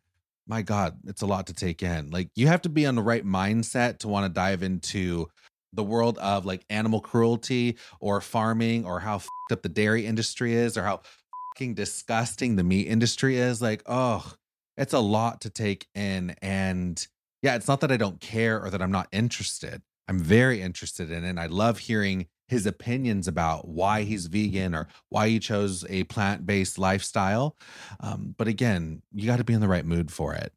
My 0.48 0.62
God, 0.62 0.98
it's 1.06 1.22
a 1.22 1.26
lot 1.26 1.46
to 1.46 1.54
take 1.54 1.82
in. 1.82 2.10
Like, 2.10 2.30
you 2.34 2.48
have 2.48 2.62
to 2.62 2.68
be 2.68 2.84
on 2.84 2.96
the 2.96 3.02
right 3.02 3.24
mindset 3.24 3.98
to 3.98 4.08
want 4.08 4.24
to 4.24 4.28
dive 4.28 4.64
into 4.64 5.28
the 5.72 5.84
world 5.84 6.18
of 6.18 6.44
like 6.44 6.64
animal 6.70 7.00
cruelty 7.00 7.76
or 8.00 8.20
farming 8.20 8.84
or 8.84 9.00
how 9.00 9.20
up 9.52 9.62
the 9.62 9.68
dairy 9.68 10.06
industry 10.06 10.54
is 10.54 10.76
or 10.76 10.82
how 10.82 11.00
fucking 11.54 11.74
disgusting 11.74 12.56
the 12.56 12.64
meat 12.64 12.86
industry 12.86 13.36
is 13.36 13.60
like 13.60 13.82
oh 13.86 14.34
it's 14.76 14.92
a 14.92 14.98
lot 14.98 15.40
to 15.40 15.50
take 15.50 15.86
in 15.94 16.34
and 16.40 17.08
yeah 17.42 17.54
it's 17.54 17.68
not 17.68 17.80
that 17.80 17.92
i 17.92 17.96
don't 17.96 18.20
care 18.20 18.62
or 18.62 18.70
that 18.70 18.82
i'm 18.82 18.92
not 18.92 19.08
interested. 19.12 19.82
I'm 20.08 20.18
very 20.18 20.60
interested 20.60 21.10
in 21.10 21.24
it 21.24 21.28
and 21.28 21.40
i 21.40 21.46
love 21.46 21.78
hearing 21.78 22.26
his 22.48 22.66
opinions 22.66 23.28
about 23.28 23.68
why 23.68 24.02
he's 24.02 24.26
vegan 24.26 24.74
or 24.74 24.88
why 25.08 25.28
he 25.28 25.38
chose 25.38 25.84
a 25.88 26.02
plant-based 26.04 26.80
lifestyle. 26.80 27.56
Um, 28.00 28.34
but 28.36 28.48
again 28.48 29.02
you 29.12 29.26
got 29.26 29.36
to 29.36 29.44
be 29.44 29.52
in 29.52 29.60
the 29.60 29.68
right 29.68 29.84
mood 29.84 30.10
for 30.10 30.34
it 30.34 30.52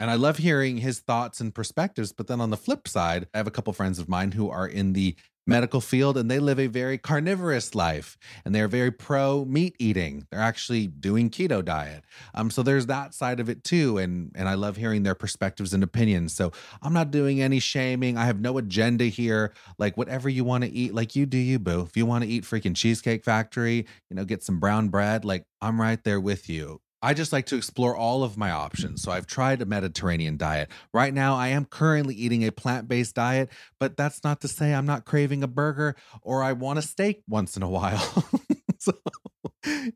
and 0.00 0.10
I 0.10 0.14
love 0.14 0.38
hearing 0.38 0.78
his 0.78 1.00
thoughts 1.00 1.40
and 1.40 1.54
perspectives. 1.54 2.12
But 2.12 2.26
then 2.26 2.40
on 2.40 2.50
the 2.50 2.56
flip 2.56 2.86
side, 2.88 3.26
I 3.34 3.38
have 3.38 3.46
a 3.46 3.52
couple 3.52 3.72
friends 3.72 3.98
of 3.98 4.08
mine 4.08 4.32
who 4.32 4.50
are 4.50 4.66
in 4.66 4.92
the 4.92 5.16
medical 5.48 5.80
field 5.80 6.18
and 6.18 6.30
they 6.30 6.38
live 6.38 6.60
a 6.60 6.66
very 6.66 6.98
carnivorous 6.98 7.74
life 7.74 8.18
and 8.44 8.54
they're 8.54 8.68
very 8.68 8.90
pro 8.90 9.46
meat 9.46 9.74
eating. 9.78 10.26
They're 10.30 10.40
actually 10.40 10.86
doing 10.86 11.30
keto 11.30 11.64
diet. 11.64 12.04
Um, 12.34 12.50
so 12.50 12.62
there's 12.62 12.86
that 12.86 13.14
side 13.14 13.40
of 13.40 13.48
it 13.48 13.64
too. 13.64 13.96
And 13.96 14.30
and 14.34 14.48
I 14.48 14.54
love 14.54 14.76
hearing 14.76 15.02
their 15.02 15.14
perspectives 15.14 15.72
and 15.72 15.82
opinions. 15.82 16.34
So 16.34 16.52
I'm 16.82 16.92
not 16.92 17.10
doing 17.10 17.40
any 17.40 17.60
shaming. 17.60 18.18
I 18.18 18.26
have 18.26 18.40
no 18.40 18.58
agenda 18.58 19.04
here. 19.04 19.54
Like 19.78 19.96
whatever 19.96 20.28
you 20.28 20.44
want 20.44 20.64
to 20.64 20.70
eat, 20.70 20.94
like 20.94 21.16
you 21.16 21.24
do 21.24 21.38
you, 21.38 21.58
boo. 21.58 21.80
If 21.80 21.96
you 21.96 22.04
want 22.04 22.24
to 22.24 22.30
eat 22.30 22.44
freaking 22.44 22.76
Cheesecake 22.76 23.24
Factory, 23.24 23.86
you 24.10 24.16
know, 24.16 24.24
get 24.24 24.42
some 24.42 24.60
brown 24.60 24.90
bread, 24.90 25.24
like 25.24 25.44
I'm 25.62 25.80
right 25.80 26.02
there 26.04 26.20
with 26.20 26.48
you. 26.50 26.80
I 27.00 27.14
just 27.14 27.32
like 27.32 27.46
to 27.46 27.56
explore 27.56 27.96
all 27.96 28.24
of 28.24 28.36
my 28.36 28.50
options. 28.50 29.02
So 29.02 29.12
I've 29.12 29.26
tried 29.26 29.62
a 29.62 29.66
Mediterranean 29.66 30.36
diet. 30.36 30.70
Right 30.92 31.14
now, 31.14 31.36
I 31.36 31.48
am 31.48 31.64
currently 31.64 32.14
eating 32.14 32.44
a 32.44 32.52
plant 32.52 32.88
based 32.88 33.14
diet, 33.14 33.50
but 33.78 33.96
that's 33.96 34.24
not 34.24 34.40
to 34.40 34.48
say 34.48 34.74
I'm 34.74 34.86
not 34.86 35.04
craving 35.04 35.42
a 35.42 35.48
burger 35.48 35.96
or 36.22 36.42
I 36.42 36.52
want 36.52 36.78
a 36.78 36.82
steak 36.82 37.22
once 37.28 37.56
in 37.56 37.62
a 37.62 37.68
while. 37.68 38.24
so, 38.78 38.92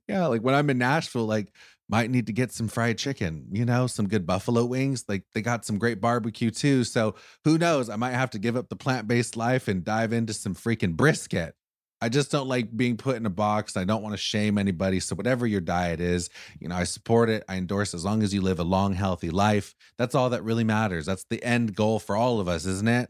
yeah, 0.08 0.26
like 0.26 0.42
when 0.42 0.54
I'm 0.54 0.70
in 0.70 0.78
Nashville, 0.78 1.26
like, 1.26 1.52
might 1.88 2.10
need 2.10 2.26
to 2.26 2.32
get 2.32 2.50
some 2.50 2.68
fried 2.68 2.96
chicken, 2.96 3.46
you 3.52 3.66
know, 3.66 3.86
some 3.86 4.08
good 4.08 4.26
buffalo 4.26 4.64
wings. 4.64 5.04
Like 5.08 5.24
they 5.34 5.42
got 5.42 5.66
some 5.66 5.76
great 5.76 6.00
barbecue 6.00 6.50
too. 6.50 6.84
So 6.84 7.16
who 7.44 7.58
knows? 7.58 7.90
I 7.90 7.96
might 7.96 8.12
have 8.12 8.30
to 8.30 8.38
give 8.38 8.56
up 8.56 8.70
the 8.70 8.76
plant 8.76 9.06
based 9.06 9.36
life 9.36 9.68
and 9.68 9.84
dive 9.84 10.14
into 10.14 10.32
some 10.32 10.54
freaking 10.54 10.96
brisket. 10.96 11.54
I 12.02 12.08
just 12.08 12.32
don't 12.32 12.48
like 12.48 12.76
being 12.76 12.96
put 12.96 13.16
in 13.16 13.26
a 13.26 13.30
box. 13.30 13.76
I 13.76 13.84
don't 13.84 14.02
want 14.02 14.12
to 14.12 14.18
shame 14.18 14.58
anybody. 14.58 14.98
So 14.98 15.14
whatever 15.14 15.46
your 15.46 15.60
diet 15.60 16.00
is, 16.00 16.30
you 16.58 16.66
know, 16.66 16.74
I 16.74 16.82
support 16.82 17.30
it. 17.30 17.44
I 17.48 17.54
endorse 17.56 17.94
as 17.94 18.04
long 18.04 18.24
as 18.24 18.34
you 18.34 18.42
live 18.42 18.58
a 18.58 18.64
long, 18.64 18.94
healthy 18.94 19.30
life. 19.30 19.76
That's 19.98 20.16
all 20.16 20.28
that 20.30 20.42
really 20.42 20.64
matters. 20.64 21.06
That's 21.06 21.24
the 21.30 21.42
end 21.44 21.76
goal 21.76 22.00
for 22.00 22.16
all 22.16 22.40
of 22.40 22.48
us, 22.48 22.66
isn't 22.66 22.88
it? 22.88 23.08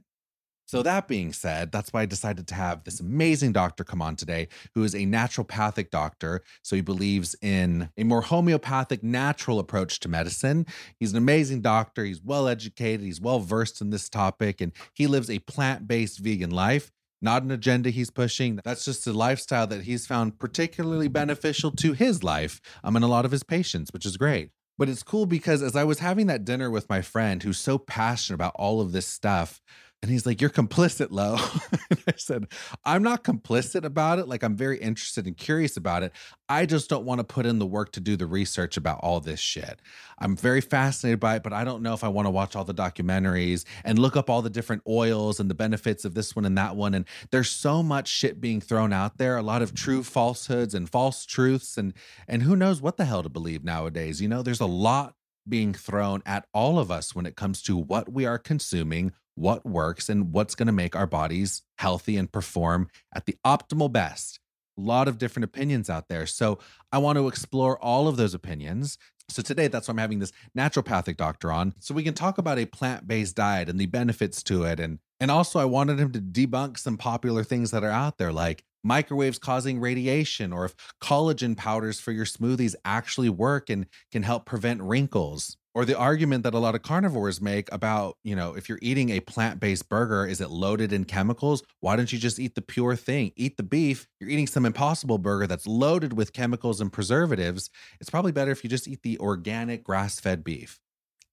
So, 0.66 0.82
that 0.82 1.08
being 1.08 1.32
said, 1.32 1.72
that's 1.72 1.92
why 1.92 2.02
I 2.02 2.06
decided 2.06 2.46
to 2.48 2.54
have 2.54 2.84
this 2.84 3.00
amazing 3.00 3.52
doctor 3.52 3.82
come 3.84 4.00
on 4.00 4.16
today, 4.16 4.48
who 4.74 4.84
is 4.84 4.94
a 4.94 5.00
naturopathic 5.00 5.90
doctor. 5.90 6.42
So, 6.62 6.76
he 6.76 6.82
believes 6.82 7.34
in 7.42 7.90
a 7.98 8.04
more 8.04 8.22
homeopathic, 8.22 9.02
natural 9.02 9.58
approach 9.58 10.00
to 10.00 10.08
medicine. 10.08 10.64
He's 10.98 11.12
an 11.12 11.18
amazing 11.18 11.60
doctor. 11.60 12.04
He's 12.04 12.22
well 12.22 12.48
educated. 12.48 13.04
He's 13.04 13.20
well 13.20 13.40
versed 13.40 13.82
in 13.82 13.90
this 13.90 14.08
topic, 14.08 14.60
and 14.62 14.72
he 14.94 15.06
lives 15.06 15.28
a 15.28 15.40
plant 15.40 15.88
based 15.88 16.20
vegan 16.20 16.50
life 16.50 16.90
not 17.22 17.42
an 17.42 17.50
agenda 17.50 17.90
he's 17.90 18.10
pushing. 18.10 18.60
That's 18.64 18.84
just 18.84 19.06
a 19.06 19.12
lifestyle 19.12 19.66
that 19.68 19.84
he's 19.84 20.06
found 20.06 20.38
particularly 20.38 21.08
beneficial 21.08 21.70
to 21.72 21.92
his 21.92 22.22
life 22.22 22.60
um, 22.82 22.96
and 22.96 23.04
a 23.04 23.08
lot 23.08 23.24
of 23.24 23.30
his 23.30 23.44
patients, 23.44 23.90
which 23.92 24.04
is 24.04 24.16
great. 24.16 24.50
But 24.78 24.88
it's 24.88 25.02
cool 25.02 25.26
because 25.26 25.62
as 25.62 25.76
I 25.76 25.84
was 25.84 26.00
having 26.00 26.26
that 26.26 26.44
dinner 26.44 26.70
with 26.70 26.88
my 26.88 27.02
friend 27.02 27.42
who's 27.42 27.58
so 27.58 27.78
passionate 27.78 28.34
about 28.34 28.56
all 28.56 28.80
of 28.80 28.92
this 28.92 29.06
stuff, 29.06 29.60
and 30.02 30.10
he's 30.10 30.26
like, 30.26 30.40
You're 30.40 30.50
complicit, 30.50 31.08
Lo. 31.10 31.36
I 32.08 32.14
said, 32.16 32.48
I'm 32.84 33.04
not 33.04 33.22
complicit 33.22 33.84
about 33.84 34.18
it. 34.18 34.26
Like, 34.26 34.42
I'm 34.42 34.56
very 34.56 34.78
interested 34.78 35.26
and 35.26 35.36
curious 35.36 35.76
about 35.76 36.02
it. 36.02 36.12
I 36.48 36.66
just 36.66 36.90
don't 36.90 37.04
want 37.04 37.20
to 37.20 37.24
put 37.24 37.46
in 37.46 37.60
the 37.60 37.66
work 37.66 37.92
to 37.92 38.00
do 38.00 38.16
the 38.16 38.26
research 38.26 38.76
about 38.76 38.98
all 39.00 39.20
this 39.20 39.38
shit. 39.38 39.80
I'm 40.18 40.36
very 40.36 40.60
fascinated 40.60 41.20
by 41.20 41.36
it, 41.36 41.44
but 41.44 41.52
I 41.52 41.62
don't 41.62 41.82
know 41.82 41.94
if 41.94 42.02
I 42.02 42.08
want 42.08 42.26
to 42.26 42.30
watch 42.30 42.56
all 42.56 42.64
the 42.64 42.74
documentaries 42.74 43.64
and 43.84 43.98
look 43.98 44.16
up 44.16 44.28
all 44.28 44.42
the 44.42 44.50
different 44.50 44.82
oils 44.88 45.38
and 45.38 45.48
the 45.48 45.54
benefits 45.54 46.04
of 46.04 46.14
this 46.14 46.34
one 46.34 46.44
and 46.44 46.58
that 46.58 46.74
one. 46.74 46.94
And 46.94 47.04
there's 47.30 47.50
so 47.50 47.80
much 47.80 48.08
shit 48.08 48.40
being 48.40 48.60
thrown 48.60 48.92
out 48.92 49.18
there, 49.18 49.36
a 49.36 49.42
lot 49.42 49.62
of 49.62 49.72
true 49.72 50.02
falsehoods 50.02 50.74
and 50.74 50.90
false 50.90 51.24
truths. 51.24 51.78
And 51.78 51.94
and 52.26 52.42
who 52.42 52.56
knows 52.56 52.82
what 52.82 52.96
the 52.96 53.04
hell 53.04 53.22
to 53.22 53.28
believe 53.28 53.62
nowadays. 53.62 54.20
You 54.20 54.28
know, 54.28 54.42
there's 54.42 54.60
a 54.60 54.66
lot 54.66 55.14
being 55.48 55.74
thrown 55.74 56.22
at 56.24 56.46
all 56.52 56.78
of 56.78 56.90
us 56.90 57.14
when 57.14 57.26
it 57.26 57.36
comes 57.36 57.62
to 57.62 57.76
what 57.76 58.12
we 58.12 58.26
are 58.26 58.38
consuming, 58.38 59.12
what 59.34 59.64
works 59.64 60.08
and 60.08 60.32
what's 60.32 60.54
going 60.54 60.66
to 60.66 60.72
make 60.72 60.94
our 60.94 61.06
bodies 61.06 61.62
healthy 61.78 62.16
and 62.16 62.30
perform 62.30 62.88
at 63.14 63.26
the 63.26 63.36
optimal 63.46 63.90
best. 63.90 64.40
A 64.78 64.80
lot 64.80 65.08
of 65.08 65.18
different 65.18 65.44
opinions 65.44 65.90
out 65.90 66.08
there. 66.08 66.26
So 66.26 66.58
I 66.90 66.98
want 66.98 67.18
to 67.18 67.28
explore 67.28 67.78
all 67.78 68.08
of 68.08 68.16
those 68.16 68.34
opinions. 68.34 68.98
So 69.28 69.42
today, 69.42 69.68
that's 69.68 69.88
why 69.88 69.92
I'm 69.92 69.98
having 69.98 70.18
this 70.18 70.32
naturopathic 70.56 71.16
doctor 71.16 71.52
on, 71.52 71.74
so 71.78 71.94
we 71.94 72.02
can 72.02 72.14
talk 72.14 72.38
about 72.38 72.58
a 72.58 72.66
plant-based 72.66 73.36
diet 73.36 73.68
and 73.68 73.78
the 73.78 73.86
benefits 73.86 74.42
to 74.44 74.64
it. 74.64 74.80
And 74.80 74.98
and 75.20 75.30
also 75.30 75.58
I 75.58 75.64
wanted 75.64 76.00
him 76.00 76.12
to 76.12 76.20
debunk 76.20 76.78
some 76.78 76.98
popular 76.98 77.44
things 77.44 77.70
that 77.70 77.84
are 77.84 77.90
out 77.90 78.18
there, 78.18 78.32
like 78.32 78.64
microwaves 78.82 79.38
causing 79.38 79.80
radiation, 79.80 80.52
or 80.52 80.64
if 80.64 80.74
collagen 81.00 81.56
powders 81.56 82.00
for 82.00 82.10
your 82.10 82.24
smoothies 82.24 82.74
actually 82.84 83.28
work 83.28 83.70
and 83.70 83.86
can 84.10 84.24
help 84.24 84.44
prevent 84.44 84.82
wrinkles 84.82 85.56
or 85.74 85.84
the 85.84 85.96
argument 85.96 86.44
that 86.44 86.54
a 86.54 86.58
lot 86.58 86.74
of 86.74 86.82
carnivores 86.82 87.40
make 87.40 87.72
about, 87.72 88.16
you 88.24 88.36
know, 88.36 88.54
if 88.54 88.68
you're 88.68 88.78
eating 88.82 89.10
a 89.10 89.20
plant-based 89.20 89.88
burger, 89.88 90.26
is 90.26 90.40
it 90.40 90.50
loaded 90.50 90.92
in 90.92 91.04
chemicals? 91.04 91.62
Why 91.80 91.96
don't 91.96 92.12
you 92.12 92.18
just 92.18 92.38
eat 92.38 92.54
the 92.54 92.62
pure 92.62 92.94
thing? 92.94 93.32
Eat 93.36 93.56
the 93.56 93.62
beef. 93.62 94.06
You're 94.20 94.30
eating 94.30 94.46
some 94.46 94.66
impossible 94.66 95.18
burger 95.18 95.46
that's 95.46 95.66
loaded 95.66 96.12
with 96.12 96.32
chemicals 96.32 96.80
and 96.80 96.92
preservatives. 96.92 97.70
It's 98.00 98.10
probably 98.10 98.32
better 98.32 98.50
if 98.50 98.62
you 98.62 98.70
just 98.70 98.86
eat 98.86 99.02
the 99.02 99.18
organic 99.18 99.82
grass-fed 99.82 100.44
beef. 100.44 100.78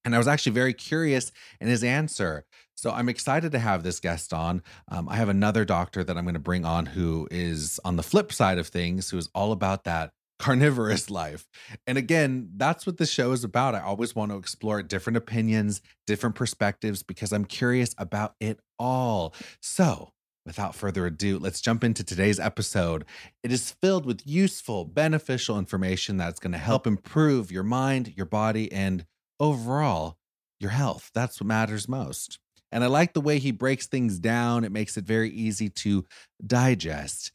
And 0.04 0.14
I 0.14 0.18
was 0.18 0.28
actually 0.28 0.52
very 0.52 0.72
curious 0.72 1.30
in 1.60 1.68
his 1.68 1.84
answer. 1.84 2.46
So 2.74 2.90
I'm 2.90 3.10
excited 3.10 3.52
to 3.52 3.58
have 3.58 3.82
this 3.82 4.00
guest 4.00 4.32
on. 4.32 4.62
Um, 4.88 5.06
I 5.10 5.16
have 5.16 5.28
another 5.28 5.66
doctor 5.66 6.02
that 6.02 6.16
I'm 6.16 6.24
going 6.24 6.32
to 6.32 6.40
bring 6.40 6.64
on 6.64 6.86
who 6.86 7.28
is 7.30 7.78
on 7.84 7.96
the 7.96 8.02
flip 8.02 8.32
side 8.32 8.56
of 8.56 8.68
things, 8.68 9.10
who 9.10 9.18
is 9.18 9.28
all 9.34 9.52
about 9.52 9.84
that 9.84 10.12
carnivorous 10.40 11.10
life. 11.10 11.46
And 11.86 11.98
again, 11.98 12.50
that's 12.56 12.86
what 12.86 12.96
the 12.96 13.06
show 13.06 13.32
is 13.32 13.44
about. 13.44 13.74
I 13.74 13.80
always 13.80 14.14
want 14.16 14.32
to 14.32 14.38
explore 14.38 14.82
different 14.82 15.18
opinions, 15.18 15.82
different 16.06 16.34
perspectives, 16.34 17.02
because 17.02 17.32
I'm 17.32 17.44
curious 17.44 17.94
about 17.98 18.34
it 18.40 18.58
all. 18.78 19.34
So, 19.60 20.12
without 20.46 20.74
further 20.74 21.06
ado, 21.06 21.38
let's 21.38 21.60
jump 21.60 21.84
into 21.84 22.02
today's 22.02 22.40
episode. 22.40 23.04
It 23.42 23.52
is 23.52 23.70
filled 23.82 24.06
with 24.06 24.26
useful, 24.26 24.86
beneficial 24.86 25.58
information 25.58 26.16
that's 26.16 26.40
going 26.40 26.52
to 26.52 26.58
help 26.58 26.86
improve 26.86 27.52
your 27.52 27.62
mind, 27.62 28.14
your 28.16 28.26
body, 28.26 28.72
and 28.72 29.04
overall 29.38 30.16
your 30.58 30.70
health. 30.70 31.10
That's 31.14 31.40
what 31.40 31.46
matters 31.46 31.88
most. 31.88 32.38
And 32.72 32.84
I 32.84 32.86
like 32.86 33.12
the 33.12 33.20
way 33.20 33.38
he 33.38 33.50
breaks 33.50 33.86
things 33.86 34.18
down. 34.18 34.64
It 34.64 34.72
makes 34.72 34.96
it 34.96 35.04
very 35.04 35.30
easy 35.30 35.68
to 35.70 36.04
digest. 36.46 37.32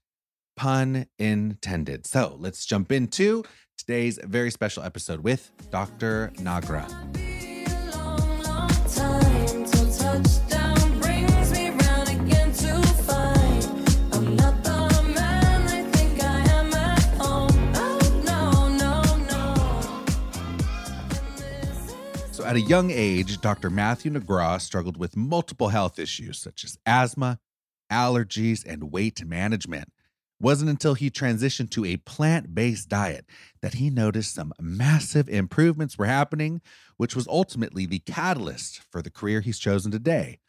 Pun 0.56 1.08
intended. 1.20 2.06
So 2.06 2.38
let's 2.40 2.66
jump 2.66 2.92
into 2.92 3.44
today's 3.78 4.18
very 4.24 4.52
special 4.52 4.84
episode 4.84 5.20
with 5.20 5.52
Dr. 5.70 6.32
Nagra. 6.38 6.90
So, 22.32 22.44
at 22.44 22.56
a 22.56 22.62
young 22.62 22.92
age, 22.92 23.40
Dr. 23.42 23.70
Matthew 23.70 24.12
Nagra 24.12 24.60
struggled 24.62 24.98
with 24.98 25.16
multiple 25.16 25.70
health 25.70 26.00
issues 26.00 26.38
such 26.38 26.64
as 26.64 26.78
asthma, 26.86 27.40
allergies, 27.92 28.66
and 28.66 28.92
weight 28.92 29.26
management 29.26 29.90
wasn't 30.40 30.70
until 30.70 30.94
he 30.94 31.10
transitioned 31.10 31.70
to 31.72 31.86
a 31.86 31.98
plant 31.98 32.54
based 32.54 32.90
diet 32.90 33.26
that 33.62 33.76
he 33.76 33.90
noticed 33.90 34.34
some 34.34 34.54
massive 34.60 35.30
improvements 35.30 35.98
were 35.98 36.06
happening, 36.06 36.62
which 36.98 37.16
was 37.16 37.28
ultimately 37.28 37.86
the 37.86 38.00
catalyst 38.00 38.82
for 38.92 39.02
the 39.02 39.10
career 39.10 39.42
he's 39.42 39.60
chosen 39.60 39.92
today. 39.92 40.40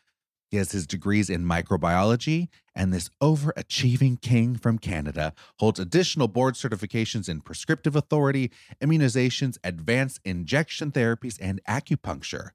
He 0.48 0.58
has 0.58 0.72
his 0.72 0.86
degrees 0.86 1.28
in 1.28 1.44
microbiology, 1.44 2.48
and 2.74 2.92
this 2.92 3.10
overachieving 3.20 4.20
king 4.20 4.56
from 4.56 4.78
Canada 4.78 5.32
holds 5.58 5.80
additional 5.80 6.28
board 6.28 6.54
certifications 6.54 7.28
in 7.28 7.40
prescriptive 7.40 7.96
authority, 7.96 8.52
immunizations, 8.80 9.58
advanced 9.64 10.20
injection 10.24 10.92
therapies, 10.92 11.36
and 11.40 11.60
acupuncture. 11.68 12.50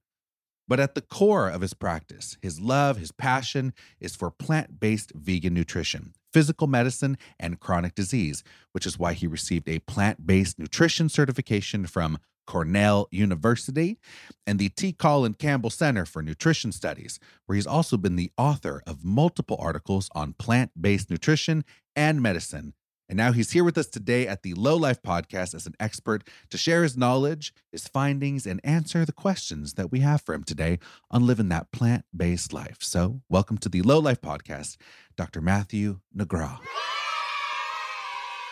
But 0.71 0.79
at 0.79 0.95
the 0.95 1.01
core 1.01 1.49
of 1.49 1.59
his 1.59 1.73
practice, 1.73 2.37
his 2.41 2.61
love, 2.61 2.95
his 2.95 3.11
passion 3.11 3.73
is 3.99 4.15
for 4.15 4.31
plant 4.31 4.79
based 4.79 5.11
vegan 5.13 5.53
nutrition, 5.53 6.13
physical 6.31 6.65
medicine, 6.65 7.17
and 7.37 7.59
chronic 7.59 7.93
disease, 7.93 8.41
which 8.71 8.85
is 8.85 8.97
why 8.97 9.11
he 9.11 9.27
received 9.27 9.67
a 9.67 9.79
plant 9.79 10.25
based 10.25 10.57
nutrition 10.57 11.09
certification 11.09 11.87
from 11.87 12.19
Cornell 12.47 13.09
University 13.11 13.99
and 14.47 14.59
the 14.59 14.69
T. 14.69 14.93
Colin 14.93 15.33
Campbell 15.33 15.71
Center 15.71 16.05
for 16.05 16.21
Nutrition 16.21 16.71
Studies, 16.71 17.19
where 17.47 17.57
he's 17.57 17.67
also 17.67 17.97
been 17.97 18.15
the 18.15 18.31
author 18.37 18.81
of 18.87 19.03
multiple 19.03 19.57
articles 19.59 20.09
on 20.15 20.31
plant 20.31 20.71
based 20.79 21.09
nutrition 21.09 21.65
and 21.97 22.21
medicine. 22.21 22.75
And 23.11 23.17
now 23.17 23.33
he's 23.33 23.51
here 23.51 23.65
with 23.65 23.77
us 23.77 23.87
today 23.87 24.25
at 24.25 24.41
the 24.41 24.53
Low 24.53 24.77
Life 24.77 25.01
Podcast 25.01 25.53
as 25.53 25.67
an 25.67 25.75
expert 25.81 26.23
to 26.49 26.57
share 26.57 26.83
his 26.83 26.95
knowledge, 26.95 27.53
his 27.69 27.85
findings, 27.85 28.47
and 28.47 28.61
answer 28.63 29.03
the 29.03 29.11
questions 29.11 29.73
that 29.73 29.91
we 29.91 29.99
have 29.99 30.21
for 30.21 30.33
him 30.33 30.45
today 30.45 30.79
on 31.09 31.27
living 31.27 31.49
that 31.49 31.73
plant 31.73 32.05
based 32.15 32.53
life. 32.53 32.77
So, 32.79 33.19
welcome 33.27 33.57
to 33.57 33.67
the 33.67 33.81
Low 33.81 33.99
Life 33.99 34.21
Podcast, 34.21 34.77
Dr. 35.17 35.41
Matthew 35.41 35.99
Nagra. 36.15 36.57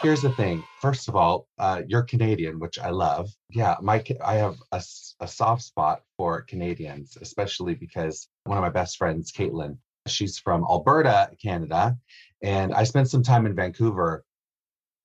Here's 0.02 0.24
the 0.24 0.32
thing. 0.32 0.62
First 0.82 1.08
of 1.08 1.16
all, 1.16 1.48
uh, 1.58 1.84
you're 1.88 2.04
Canadian, 2.04 2.60
which 2.60 2.78
I 2.78 2.90
love. 2.90 3.30
Yeah, 3.52 3.78
my 3.82 4.04
I 4.22 4.34
have 4.34 4.58
a, 4.74 4.84
a 5.22 5.28
soft 5.30 5.62
spot 5.62 6.02
for 6.18 6.42
Canadians, 6.42 7.18
especially 7.22 7.76
because 7.76 8.28
one 8.44 8.58
of 8.58 8.62
my 8.62 8.70
best 8.70 8.98
friends, 8.98 9.32
Kaitlyn, 9.32 9.78
she's 10.06 10.38
from 10.38 10.66
Alberta, 10.70 11.30
Canada, 11.42 11.98
and 12.44 12.74
I 12.74 12.84
spent 12.84 13.10
some 13.10 13.24
time 13.24 13.46
in 13.46 13.56
Vancouver 13.56 14.26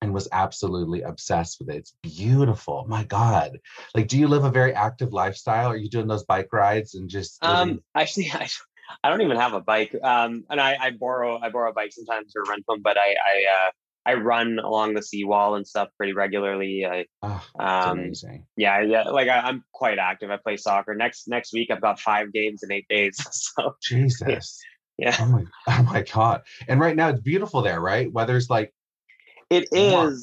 and 0.05 0.13
was 0.13 0.27
absolutely 0.31 1.01
obsessed 1.01 1.59
with 1.59 1.69
it. 1.69 1.77
It's 1.77 1.93
beautiful. 2.03 2.85
My 2.87 3.03
God. 3.05 3.59
Like, 3.95 4.07
do 4.07 4.19
you 4.19 4.27
live 4.27 4.43
a 4.43 4.51
very 4.51 4.71
active 4.71 5.13
lifestyle? 5.13 5.71
Are 5.71 5.75
you 5.75 5.89
doing 5.89 6.07
those 6.07 6.23
bike 6.23 6.53
rides 6.53 6.93
and 6.93 7.09
just 7.09 7.43
um 7.43 7.81
actually 7.95 8.29
I 8.33 8.47
I 9.03 9.09
don't 9.09 9.23
even 9.23 9.37
have 9.37 9.53
a 9.53 9.61
bike. 9.61 9.95
Um 10.03 10.45
and 10.49 10.61
I, 10.61 10.77
I 10.79 10.91
borrow 10.91 11.39
I 11.39 11.49
borrow 11.49 11.71
a 11.71 11.73
bike 11.73 11.91
sometimes 11.91 12.33
or 12.35 12.43
rent 12.47 12.65
them, 12.67 12.81
but 12.83 12.97
I 12.97 13.15
I 13.15 13.45
uh 13.51 13.69
I 14.07 14.13
run 14.13 14.59
along 14.59 14.93
the 14.93 15.01
seawall 15.01 15.55
and 15.55 15.67
stuff 15.67 15.89
pretty 15.97 16.13
regularly. 16.13 16.85
I 16.85 17.05
oh, 17.23 17.43
um 17.59 17.99
amazing. 17.99 18.45
yeah, 18.55 18.81
yeah, 18.81 19.03
like 19.05 19.27
I, 19.27 19.39
I'm 19.39 19.63
quite 19.73 19.97
active. 19.97 20.29
I 20.29 20.37
play 20.37 20.57
soccer. 20.57 20.93
Next 20.93 21.27
next 21.27 21.51
week 21.51 21.71
I've 21.71 21.81
got 21.81 21.99
five 21.99 22.31
games 22.31 22.61
in 22.61 22.71
eight 22.71 22.87
days. 22.87 23.17
So 23.31 23.75
Jesus. 23.81 24.61
yeah. 24.99 25.17
Oh 25.19 25.25
my, 25.25 25.43
oh 25.67 25.83
my 25.83 26.03
God. 26.03 26.43
And 26.67 26.79
right 26.79 26.95
now 26.95 27.09
it's 27.09 27.21
beautiful 27.21 27.63
there, 27.63 27.81
right? 27.81 28.11
Weather's 28.13 28.51
like 28.51 28.71
It 29.49 29.67
Warm. 29.71 30.15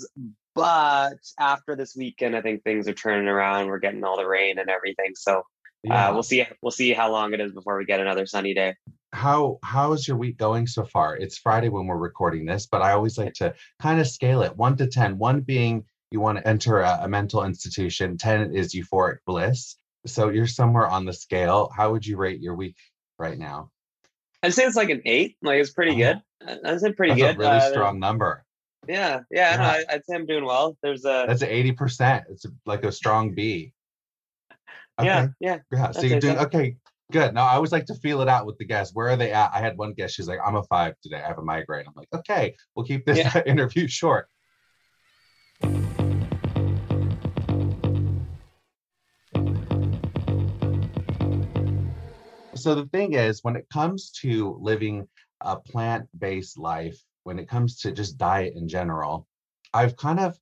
but 0.54 1.18
after 1.38 1.76
this 1.76 1.94
weekend, 1.96 2.36
I 2.36 2.42
think 2.42 2.62
things 2.64 2.88
are 2.88 2.92
turning 2.94 3.28
around. 3.28 3.66
We're 3.68 3.78
getting 3.78 4.04
all 4.04 4.16
the 4.16 4.26
rain 4.26 4.58
and 4.58 4.68
everything. 4.68 5.12
So 5.14 5.42
yeah. 5.84 6.08
uh, 6.08 6.12
we'll 6.14 6.22
see. 6.22 6.44
We'll 6.62 6.70
see 6.72 6.92
how 6.92 7.10
long 7.12 7.32
it 7.32 7.40
is 7.40 7.52
before 7.52 7.78
we 7.78 7.84
get 7.84 8.00
another 8.00 8.26
sunny 8.26 8.52
day. 8.54 8.74
how 9.12 9.58
how 9.62 9.92
is 9.92 10.06
your 10.08 10.16
week 10.16 10.36
going 10.38 10.66
so 10.66 10.84
far? 10.84 11.16
It's 11.16 11.38
Friday 11.38 11.68
when 11.68 11.86
we're 11.86 11.96
recording 11.96 12.44
this, 12.46 12.66
but 12.66 12.82
I 12.82 12.92
always 12.92 13.16
like 13.18 13.34
to 13.34 13.54
kind 13.80 14.00
of 14.00 14.06
scale 14.08 14.42
it 14.42 14.56
one 14.56 14.76
to 14.78 14.86
ten. 14.86 15.18
One 15.18 15.40
being 15.40 15.84
you 16.10 16.20
want 16.20 16.38
to 16.38 16.46
enter 16.46 16.80
a, 16.80 17.00
a 17.02 17.08
mental 17.08 17.44
institution. 17.44 18.18
Ten 18.18 18.54
is 18.54 18.74
euphoric 18.74 19.18
bliss. 19.26 19.76
So 20.04 20.30
you're 20.30 20.46
somewhere 20.48 20.86
on 20.88 21.04
the 21.04 21.12
scale. 21.12 21.70
How 21.74 21.92
would 21.92 22.04
you 22.04 22.16
rate 22.16 22.40
your 22.40 22.54
week 22.56 22.76
right 23.18 23.38
now? 23.38 23.70
I'd 24.42 24.52
say 24.52 24.64
it's 24.64 24.74
like 24.76 24.90
an 24.90 25.02
eight. 25.06 25.36
Like 25.42 25.60
it's 25.60 25.70
pretty 25.70 25.92
Oh. 25.92 25.96
good. 25.96 26.22
I- 26.66 26.72
I'd 26.72 26.80
say 26.80 26.92
pretty 26.92 27.20
That's 27.20 27.36
good. 27.36 27.36
a 27.36 27.38
really 27.48 27.58
Uh, 27.60 27.70
strong 27.70 28.00
number. 28.00 28.44
Yeah, 28.88 29.20
yeah. 29.30 29.56
No, 29.56 29.62
Yeah. 29.62 29.68
I, 29.70 29.84
I'd 29.94 30.04
say 30.06 30.14
I'm 30.16 30.26
doing 30.26 30.44
well. 30.44 30.76
There's 30.82 31.04
a 31.04 31.24
That's 31.28 31.42
eighty 31.42 31.72
percent. 31.72 32.24
It's 32.30 32.44
like 32.66 32.84
a 32.84 32.90
strong 32.92 33.34
B. 33.34 33.72
yeah, 35.00 35.22
Okay. 35.22 35.32
yeah. 35.40 35.58
Yeah. 35.70 35.90
So 35.92 36.02
you're 36.02 36.20
doing 36.20 36.38
okay. 36.38 36.76
Good. 37.12 37.34
Now 37.34 37.44
I 37.46 37.54
always 37.54 37.72
like 37.72 37.86
to 37.86 37.94
feel 37.96 38.22
it 38.22 38.28
out 38.28 38.46
with 38.46 38.58
the 38.58 38.64
guests. 38.64 38.94
Where 38.94 39.08
are 39.08 39.16
they 39.16 39.32
at? 39.32 39.50
I 39.54 39.60
had 39.60 39.76
one 39.76 39.92
guest. 39.92 40.14
She's 40.14 40.28
like, 40.28 40.40
"I'm 40.44 40.56
a 40.56 40.62
five 40.64 40.94
today. 41.02 41.22
I 41.22 41.26
have 41.28 41.38
a 41.38 41.42
migraine." 41.42 41.84
I'm 41.86 41.92
like, 41.94 42.08
"Okay, 42.14 42.56
we'll 42.74 42.86
keep 42.86 43.04
this 43.04 43.18
Yeah. 43.18 43.42
interview 43.46 43.86
short." 43.86 44.28
So 52.54 52.74
the 52.74 52.86
thing 52.92 53.14
is, 53.14 53.42
when 53.42 53.56
it 53.56 53.66
comes 53.72 54.10
to 54.22 54.56
living 54.60 55.08
a 55.40 55.56
plant-based 55.56 56.58
life, 56.58 56.98
when 57.24 57.38
it 57.38 57.48
comes 57.48 57.80
to 57.80 57.92
just 57.92 58.18
diet 58.18 58.54
in 58.56 58.68
general, 58.68 59.26
I've 59.72 59.96
kind 59.96 60.20
of 60.20 60.38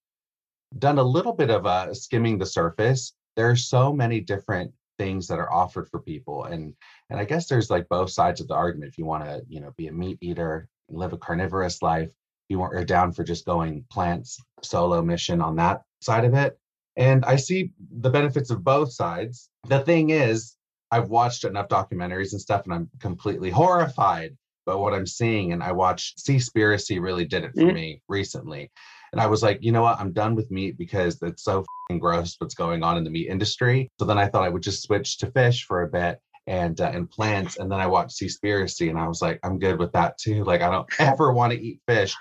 done 0.78 0.98
a 0.98 1.02
little 1.02 1.32
bit 1.32 1.50
of 1.50 1.66
a 1.66 1.94
skimming 1.94 2.38
the 2.38 2.46
surface. 2.46 3.12
There 3.36 3.50
are 3.50 3.56
so 3.56 3.92
many 3.92 4.20
different 4.20 4.72
things 4.98 5.26
that 5.28 5.38
are 5.38 5.52
offered 5.52 5.88
for 5.88 6.00
people, 6.00 6.44
and 6.44 6.74
and 7.08 7.18
I 7.20 7.24
guess 7.24 7.48
there's 7.48 7.70
like 7.70 7.88
both 7.88 8.10
sides 8.10 8.40
of 8.40 8.48
the 8.48 8.54
argument. 8.54 8.90
If 8.90 8.98
you 8.98 9.06
want 9.06 9.24
to, 9.24 9.42
you 9.48 9.60
know, 9.60 9.72
be 9.76 9.88
a 9.88 9.92
meat 9.92 10.18
eater, 10.20 10.68
and 10.88 10.98
live 10.98 11.12
a 11.12 11.18
carnivorous 11.18 11.82
life, 11.82 12.08
if 12.08 12.14
you 12.50 12.60
are 12.60 12.84
down 12.84 13.12
for 13.12 13.24
just 13.24 13.46
going 13.46 13.84
plants 13.90 14.38
solo 14.62 15.02
mission 15.02 15.40
on 15.40 15.56
that 15.56 15.82
side 16.00 16.24
of 16.24 16.34
it. 16.34 16.58
And 16.96 17.24
I 17.24 17.36
see 17.36 17.72
the 18.00 18.10
benefits 18.10 18.50
of 18.50 18.64
both 18.64 18.92
sides. 18.92 19.48
The 19.68 19.80
thing 19.80 20.10
is, 20.10 20.56
I've 20.90 21.08
watched 21.08 21.44
enough 21.44 21.68
documentaries 21.68 22.32
and 22.32 22.40
stuff, 22.40 22.64
and 22.64 22.74
I'm 22.74 22.90
completely 22.98 23.50
horrified 23.50 24.36
by 24.70 24.76
what 24.76 24.94
I'm 24.94 25.06
seeing. 25.06 25.52
And 25.52 25.62
I 25.62 25.72
watched 25.72 26.24
Seaspiracy 26.24 27.00
really 27.00 27.24
did 27.24 27.44
it 27.44 27.54
for 27.54 27.62
Mhm. 27.62 27.74
me 27.74 28.02
recently. 28.08 28.70
And 29.12 29.20
I 29.20 29.26
was 29.26 29.42
like, 29.42 29.58
you 29.60 29.72
know 29.72 29.82
what? 29.82 29.98
I'm 29.98 30.12
done 30.12 30.36
with 30.36 30.50
meat 30.52 30.78
because 30.78 31.20
it's 31.22 31.42
so 31.42 31.64
gross 31.98 32.36
what's 32.38 32.54
going 32.54 32.84
on 32.84 32.96
in 32.96 33.02
the 33.02 33.10
meat 33.10 33.26
industry. 33.28 33.90
So 33.98 34.04
then 34.04 34.16
I 34.18 34.28
thought 34.28 34.44
I 34.44 34.48
would 34.48 34.62
just 34.62 34.84
switch 34.84 35.18
to 35.18 35.30
fish 35.32 35.64
for 35.66 35.82
a 35.82 35.88
bit 35.88 36.20
and 36.46 36.80
uh, 36.80 36.92
and 36.94 37.10
plants. 37.10 37.56
And 37.56 37.70
then 37.70 37.80
I 37.80 37.88
watched 37.88 38.16
Seaspiracy, 38.20 38.88
and 38.88 38.98
I 38.98 39.08
was 39.08 39.20
like, 39.20 39.40
I'm 39.42 39.58
good 39.58 39.78
with 39.80 39.90
that 39.92 40.16
too. 40.18 40.44
Like 40.50 40.62
I 40.62 40.70
don't 40.70 40.88
ever 41.00 41.32
want 41.32 41.52
to 41.52 41.60
eat 41.60 41.80
fish. 41.88 42.14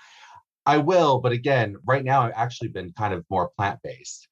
I 0.66 0.78
will, 0.78 1.20
but 1.20 1.32
again, 1.32 1.76
right 1.86 2.04
now 2.04 2.24
I've 2.24 2.34
actually 2.36 2.70
been 2.70 2.92
kind 2.94 3.14
of 3.14 3.24
more 3.30 3.52
plant 3.58 3.80
based. 3.84 4.28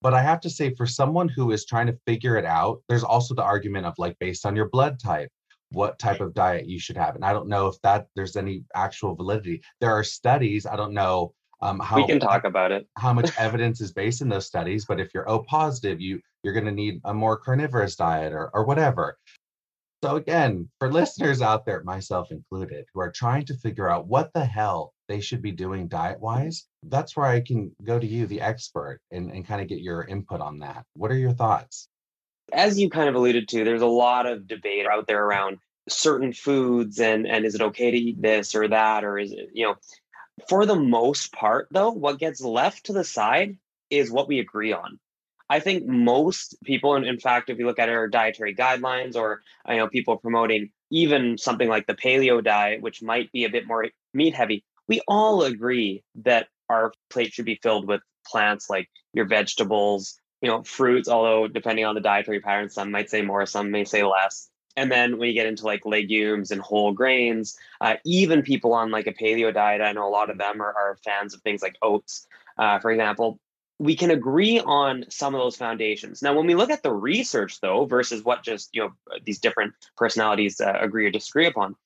But 0.00 0.14
I 0.14 0.22
have 0.22 0.40
to 0.42 0.50
say, 0.50 0.74
for 0.74 0.86
someone 0.86 1.28
who 1.28 1.50
is 1.52 1.64
trying 1.66 1.88
to 1.88 1.98
figure 2.06 2.36
it 2.36 2.44
out, 2.44 2.82
there's 2.88 3.04
also 3.04 3.34
the 3.34 3.42
argument 3.42 3.86
of 3.86 3.94
like 3.98 4.16
based 4.20 4.46
on 4.46 4.54
your 4.56 4.68
blood 4.68 4.98
type, 5.00 5.30
what 5.72 5.98
type 5.98 6.20
of 6.20 6.34
diet 6.34 6.66
you 6.66 6.78
should 6.78 6.96
have. 6.96 7.14
And 7.14 7.24
I 7.24 7.32
don't 7.32 7.48
know 7.48 7.66
if 7.66 7.80
that 7.82 8.06
there's 8.14 8.36
any 8.36 8.64
actual 8.74 9.14
validity. 9.14 9.62
There 9.80 9.92
are 9.92 10.04
studies. 10.04 10.66
I 10.66 10.76
don't 10.76 10.94
know 10.94 11.34
um, 11.60 11.78
how 11.78 11.96
we 11.96 12.06
can 12.06 12.20
talk 12.20 12.44
about 12.44 12.72
it. 12.72 12.88
how 12.96 13.12
much 13.12 13.30
evidence 13.38 13.80
is 13.80 13.92
based 13.92 14.20
in 14.20 14.28
those 14.28 14.46
studies. 14.46 14.84
But 14.84 15.00
if 15.00 15.14
you're 15.14 15.28
O 15.28 15.40
positive, 15.44 16.00
you 16.00 16.20
you're 16.42 16.54
going 16.54 16.66
to 16.66 16.72
need 16.72 17.00
a 17.04 17.14
more 17.14 17.36
carnivorous 17.36 17.96
diet 17.96 18.32
or 18.32 18.50
or 18.52 18.64
whatever. 18.64 19.16
So 20.02 20.16
again, 20.16 20.68
for 20.80 20.90
listeners 20.90 21.42
out 21.42 21.64
there, 21.64 21.84
myself 21.84 22.32
included, 22.32 22.86
who 22.92 23.00
are 23.00 23.12
trying 23.12 23.46
to 23.46 23.54
figure 23.54 23.88
out 23.88 24.08
what 24.08 24.32
the 24.34 24.44
hell 24.44 24.94
they 25.08 25.20
should 25.20 25.40
be 25.40 25.52
doing 25.52 25.86
diet 25.86 26.18
wise, 26.18 26.66
that's 26.82 27.16
where 27.16 27.26
I 27.26 27.40
can 27.40 27.70
go 27.84 28.00
to 28.00 28.06
you, 28.06 28.26
the 28.26 28.40
expert, 28.40 29.00
and, 29.12 29.30
and 29.30 29.46
kind 29.46 29.62
of 29.62 29.68
get 29.68 29.78
your 29.78 30.02
input 30.02 30.40
on 30.40 30.58
that. 30.58 30.84
What 30.94 31.12
are 31.12 31.16
your 31.16 31.32
thoughts? 31.32 31.88
As 32.52 32.78
you 32.78 32.90
kind 32.90 33.08
of 33.08 33.14
alluded 33.14 33.48
to, 33.48 33.64
there's 33.64 33.82
a 33.82 33.86
lot 33.86 34.26
of 34.26 34.46
debate 34.46 34.86
out 34.86 35.06
there 35.06 35.24
around 35.24 35.58
certain 35.88 36.32
foods 36.32 37.00
and 37.00 37.26
and 37.26 37.44
is 37.44 37.54
it 37.54 37.60
okay 37.60 37.90
to 37.90 37.96
eat 37.96 38.22
this 38.22 38.54
or 38.54 38.68
that 38.68 39.02
or 39.02 39.18
is 39.18 39.32
it 39.32 39.50
you 39.52 39.66
know 39.66 39.74
for 40.48 40.64
the 40.64 40.76
most 40.76 41.32
part 41.32 41.66
though 41.72 41.90
what 41.90 42.20
gets 42.20 42.40
left 42.40 42.86
to 42.86 42.92
the 42.92 43.04
side 43.04 43.56
is 43.90 44.10
what 44.10 44.28
we 44.28 44.38
agree 44.38 44.72
on. 44.72 44.98
I 45.50 45.60
think 45.60 45.84
most 45.84 46.56
people 46.64 46.94
and 46.94 47.04
in 47.04 47.18
fact 47.18 47.50
if 47.50 47.58
you 47.58 47.66
look 47.66 47.78
at 47.78 47.88
our 47.88 48.08
dietary 48.08 48.54
guidelines 48.54 49.16
or 49.16 49.42
i 49.66 49.76
know 49.76 49.88
people 49.88 50.16
promoting 50.16 50.70
even 50.90 51.36
something 51.36 51.68
like 51.68 51.86
the 51.86 51.94
paleo 51.94 52.42
diet 52.42 52.80
which 52.80 53.02
might 53.02 53.30
be 53.32 53.44
a 53.44 53.50
bit 53.50 53.66
more 53.66 53.86
meat 54.14 54.34
heavy 54.34 54.64
we 54.88 55.02
all 55.08 55.42
agree 55.42 56.02
that 56.14 56.46
our 56.70 56.92
plate 57.10 57.34
should 57.34 57.44
be 57.44 57.58
filled 57.62 57.86
with 57.86 58.00
plants 58.26 58.70
like 58.70 58.88
your 59.12 59.26
vegetables 59.26 60.18
you 60.42 60.48
know 60.48 60.62
fruits 60.62 61.08
although 61.08 61.48
depending 61.48 61.84
on 61.84 61.94
the 61.94 62.00
dietary 62.00 62.40
pattern 62.40 62.68
some 62.68 62.90
might 62.90 63.10
say 63.10 63.22
more 63.22 63.46
some 63.46 63.70
may 63.70 63.84
say 63.84 64.02
less. 64.02 64.48
And 64.74 64.90
then 64.90 65.18
when 65.18 65.28
you 65.28 65.34
get 65.34 65.44
into 65.44 65.66
like 65.66 65.84
legumes 65.84 66.50
and 66.50 66.60
whole 66.60 66.92
grains 66.92 67.56
uh, 67.80 67.96
even 68.04 68.42
people 68.42 68.72
on 68.72 68.90
like 68.90 69.06
a 69.06 69.12
paleo 69.12 69.52
diet 69.52 69.80
i 69.80 69.92
know 69.92 70.06
a 70.06 70.10
lot 70.10 70.30
of 70.30 70.38
them 70.38 70.60
are, 70.60 70.74
are 70.74 70.98
fans 71.04 71.34
of 71.34 71.42
things 71.42 71.62
like 71.62 71.76
oats 71.82 72.26
uh, 72.58 72.78
for 72.78 72.90
example 72.90 73.38
we 73.78 73.96
can 73.96 74.12
agree 74.12 74.60
on 74.60 75.04
some 75.08 75.34
of 75.34 75.40
those 75.40 75.56
foundations. 75.56 76.22
Now 76.22 76.36
when 76.36 76.46
we 76.46 76.54
look 76.54 76.70
at 76.70 76.84
the 76.84 76.92
research 76.92 77.60
though 77.60 77.84
versus 77.84 78.22
what 78.22 78.44
just 78.44 78.70
you 78.72 78.82
know 78.82 78.92
these 79.24 79.40
different 79.40 79.74
personalities 79.96 80.60
uh, 80.60 80.78
agree 80.80 81.06
or 81.06 81.10
disagree 81.10 81.46
upon 81.46 81.76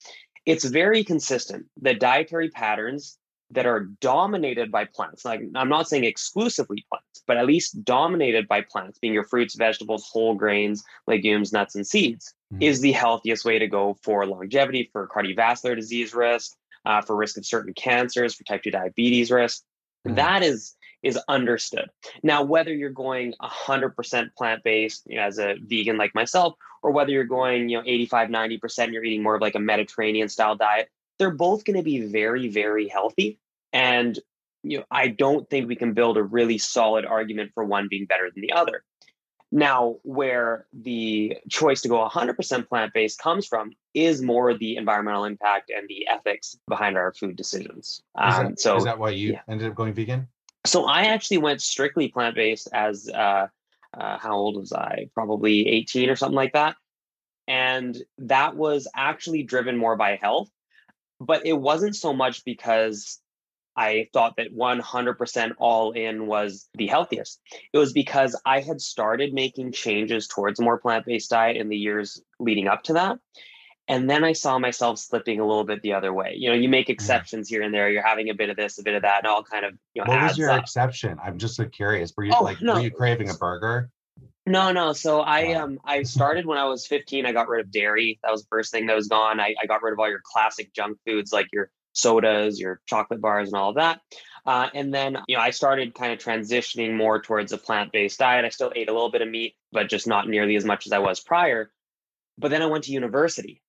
it's 0.46 0.64
very 0.64 1.02
consistent. 1.02 1.66
The 1.82 1.94
dietary 1.94 2.50
patterns 2.50 3.18
that 3.50 3.66
are 3.66 3.88
dominated 4.00 4.70
by 4.70 4.84
plants 4.84 5.24
like 5.24 5.40
i'm 5.54 5.68
not 5.68 5.88
saying 5.88 6.04
exclusively 6.04 6.84
plants 6.88 7.22
but 7.26 7.36
at 7.36 7.46
least 7.46 7.84
dominated 7.84 8.48
by 8.48 8.60
plants 8.60 8.98
being 8.98 9.14
your 9.14 9.24
fruits 9.24 9.54
vegetables 9.54 10.08
whole 10.10 10.34
grains 10.34 10.82
legumes 11.06 11.52
nuts 11.52 11.74
and 11.74 11.86
seeds 11.86 12.34
Mhm. 12.52 12.62
is 12.62 12.80
the 12.80 12.92
healthiest 12.92 13.44
way 13.44 13.58
to 13.58 13.66
go 13.66 13.96
for 14.02 14.24
longevity 14.26 14.88
for 14.92 15.08
cardiovascular 15.08 15.74
disease 15.74 16.14
risk 16.14 16.56
uh, 16.84 17.00
for 17.00 17.16
risk 17.16 17.36
of 17.36 17.44
certain 17.44 17.74
cancers 17.74 18.34
for 18.34 18.44
type 18.44 18.62
2 18.62 18.70
diabetes 18.70 19.30
risk 19.30 19.62
Mhm. 20.06 20.16
that 20.16 20.42
is 20.42 20.76
is 21.02 21.18
understood 21.28 21.88
now 22.22 22.42
whether 22.42 22.72
you're 22.74 22.90
going 22.90 23.34
100% 23.40 24.34
plant-based 24.36 25.02
you 25.06 25.16
know, 25.16 25.22
as 25.22 25.38
a 25.38 25.54
vegan 25.60 25.96
like 25.96 26.14
myself 26.14 26.54
or 26.82 26.90
whether 26.90 27.10
you're 27.10 27.24
going 27.24 27.68
you 27.68 27.76
know 27.78 27.84
85 27.86 28.28
90% 28.28 28.92
you're 28.92 29.04
eating 29.04 29.22
more 29.22 29.36
of 29.36 29.40
like 29.42 29.54
a 29.54 29.60
mediterranean 29.60 30.28
style 30.28 30.56
diet 30.56 30.88
they're 31.18 31.30
both 31.30 31.64
going 31.64 31.76
to 31.76 31.82
be 31.82 32.00
very 32.00 32.48
very 32.48 32.88
healthy 32.88 33.38
and 33.72 34.18
you 34.62 34.78
know 34.78 34.84
i 34.90 35.08
don't 35.08 35.48
think 35.50 35.68
we 35.68 35.76
can 35.76 35.92
build 35.92 36.16
a 36.16 36.22
really 36.22 36.58
solid 36.58 37.04
argument 37.04 37.50
for 37.54 37.64
one 37.64 37.88
being 37.88 38.06
better 38.06 38.30
than 38.32 38.42
the 38.42 38.52
other 38.52 38.84
now 39.52 39.96
where 40.02 40.66
the 40.72 41.36
choice 41.48 41.80
to 41.82 41.88
go 41.88 42.04
100% 42.08 42.68
plant-based 42.68 43.18
comes 43.20 43.46
from 43.46 43.70
is 43.94 44.20
more 44.20 44.52
the 44.54 44.76
environmental 44.76 45.24
impact 45.24 45.70
and 45.70 45.88
the 45.88 46.08
ethics 46.08 46.58
behind 46.66 46.96
our 46.96 47.12
food 47.14 47.36
decisions 47.36 48.02
Is, 48.20 48.34
um, 48.34 48.46
that, 48.48 48.60
so 48.60 48.76
is 48.76 48.84
that 48.84 48.98
why 48.98 49.10
you 49.10 49.34
yeah. 49.34 49.42
ended 49.48 49.68
up 49.68 49.76
going 49.76 49.94
vegan? 49.94 50.26
so 50.66 50.84
I 50.84 51.04
actually 51.04 51.38
went 51.38 51.62
strictly 51.62 52.08
plant 52.08 52.34
based 52.34 52.68
as 52.72 53.08
uh, 53.08 53.46
uh, 53.96 54.18
how 54.18 54.34
old 54.34 54.56
was 54.56 54.72
I? 54.72 55.08
Probably 55.14 55.68
18 55.68 56.10
or 56.10 56.16
something 56.16 56.36
like 56.36 56.52
that. 56.52 56.76
And 57.48 57.96
that 58.18 58.56
was 58.56 58.88
actually 58.94 59.44
driven 59.44 59.76
more 59.76 59.96
by 59.96 60.16
health, 60.16 60.50
but 61.20 61.46
it 61.46 61.54
wasn't 61.54 61.96
so 61.96 62.12
much 62.12 62.44
because 62.44 63.20
I 63.76 64.08
thought 64.12 64.36
that 64.38 64.54
100% 64.56 65.52
all 65.58 65.92
in 65.92 66.26
was 66.26 66.68
the 66.74 66.86
healthiest. 66.86 67.40
It 67.72 67.78
was 67.78 67.92
because 67.92 68.40
I 68.46 68.60
had 68.60 68.80
started 68.80 69.34
making 69.34 69.72
changes 69.72 70.26
towards 70.26 70.58
a 70.58 70.62
more 70.62 70.78
plant 70.78 71.04
based 71.04 71.30
diet 71.30 71.56
in 71.56 71.68
the 71.68 71.76
years 71.76 72.20
leading 72.40 72.68
up 72.68 72.84
to 72.84 72.94
that. 72.94 73.18
And 73.88 74.10
then 74.10 74.24
I 74.24 74.32
saw 74.32 74.58
myself 74.58 74.98
slipping 74.98 75.38
a 75.38 75.46
little 75.46 75.62
bit 75.62 75.80
the 75.82 75.92
other 75.92 76.12
way. 76.12 76.34
You 76.36 76.48
know, 76.48 76.56
you 76.56 76.68
make 76.68 76.88
mm. 76.88 76.90
exceptions 76.90 77.48
here 77.48 77.62
and 77.62 77.72
there. 77.72 77.88
You're 77.88 78.06
having 78.06 78.30
a 78.30 78.34
bit 78.34 78.50
of 78.50 78.56
this, 78.56 78.78
a 78.78 78.82
bit 78.82 78.94
of 78.94 79.02
that, 79.02 79.18
and 79.18 79.26
all 79.28 79.44
kind 79.44 79.64
of 79.64 79.74
you 79.94 80.02
know 80.02 80.10
What 80.10 80.22
was 80.22 80.38
your 80.38 80.50
up. 80.50 80.62
exception? 80.62 81.18
I'm 81.22 81.38
just 81.38 81.54
so 81.54 81.66
curious. 81.66 82.12
Were 82.16 82.24
you 82.24 82.32
Oh, 82.36 82.42
like 82.42 82.60
no. 82.60 82.74
were 82.74 82.80
you 82.80 82.90
craving 82.90 83.30
a 83.30 83.34
burger? 83.34 83.90
No, 84.46 84.70
no. 84.70 84.92
So 84.92 85.20
I 85.20 85.54
um 85.54 85.80
I 85.84 86.04
started 86.04 86.46
when 86.46 86.58
I 86.58 86.66
was 86.66 86.86
15. 86.86 87.26
I 87.26 87.32
got 87.32 87.48
rid 87.48 87.64
of 87.64 87.72
dairy. 87.72 88.20
That 88.22 88.30
was 88.30 88.42
the 88.42 88.48
first 88.48 88.70
thing 88.70 88.86
that 88.86 88.94
was 88.94 89.08
gone. 89.08 89.40
I, 89.40 89.54
I 89.60 89.66
got 89.66 89.82
rid 89.82 89.92
of 89.92 89.98
all 89.98 90.08
your 90.08 90.22
classic 90.24 90.72
junk 90.72 90.98
foods 91.04 91.32
like 91.32 91.48
your 91.52 91.70
sodas, 91.92 92.60
your 92.60 92.80
chocolate 92.86 93.20
bars, 93.20 93.48
and 93.48 93.56
all 93.56 93.70
of 93.70 93.76
that. 93.76 94.00
Uh, 94.44 94.68
and 94.72 94.94
then 94.94 95.18
you 95.26 95.36
know 95.36 95.42
I 95.42 95.50
started 95.50 95.94
kind 95.94 96.12
of 96.12 96.20
transitioning 96.20 96.94
more 96.94 97.20
towards 97.20 97.52
a 97.52 97.58
plant-based 97.58 98.20
diet. 98.20 98.44
I 98.44 98.50
still 98.50 98.72
ate 98.74 98.88
a 98.88 98.92
little 98.92 99.10
bit 99.10 99.22
of 99.22 99.28
meat, 99.28 99.56
but 99.72 99.88
just 99.88 100.06
not 100.06 100.28
nearly 100.28 100.54
as 100.54 100.64
much 100.64 100.86
as 100.86 100.92
I 100.92 101.00
was 101.00 101.18
prior. 101.18 101.72
But 102.38 102.50
then 102.50 102.62
I 102.62 102.66
went 102.66 102.84
to 102.84 102.92
university. 102.92 103.62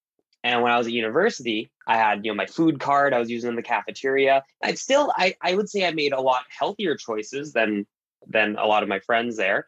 And 0.43 0.61
when 0.61 0.71
I 0.71 0.77
was 0.77 0.85
at 0.85 0.93
university, 0.93 1.71
I 1.87 1.97
had, 1.97 2.23
you 2.23 2.31
know, 2.31 2.35
my 2.35 2.45
food 2.45 2.79
card 2.79 3.13
I 3.13 3.19
was 3.19 3.29
using 3.29 3.49
in 3.49 3.55
the 3.55 3.63
cafeteria. 3.63 4.43
I'd 4.63 4.77
still 4.77 5.11
I, 5.17 5.35
I 5.41 5.55
would 5.55 5.69
say 5.69 5.85
I 5.87 5.91
made 5.91 6.13
a 6.13 6.21
lot 6.21 6.43
healthier 6.49 6.95
choices 6.95 7.53
than 7.53 7.87
than 8.27 8.57
a 8.57 8.67
lot 8.67 8.83
of 8.83 8.89
my 8.89 8.99
friends 8.99 9.35
there. 9.37 9.67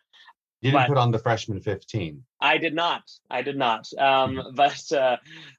You 0.61 0.71
didn't 0.71 0.81
But- 0.83 0.87
put 0.89 0.97
on 0.97 1.11
the 1.11 1.19
freshman 1.19 1.61
15. 1.61 2.23
I 2.41 2.57
did 2.57 2.73
not. 2.75 3.03
I 3.29 3.41
did 3.41 3.57
not. 3.57 3.87
Um, 3.97 4.41
but 4.55 4.91
uh, 4.91 5.17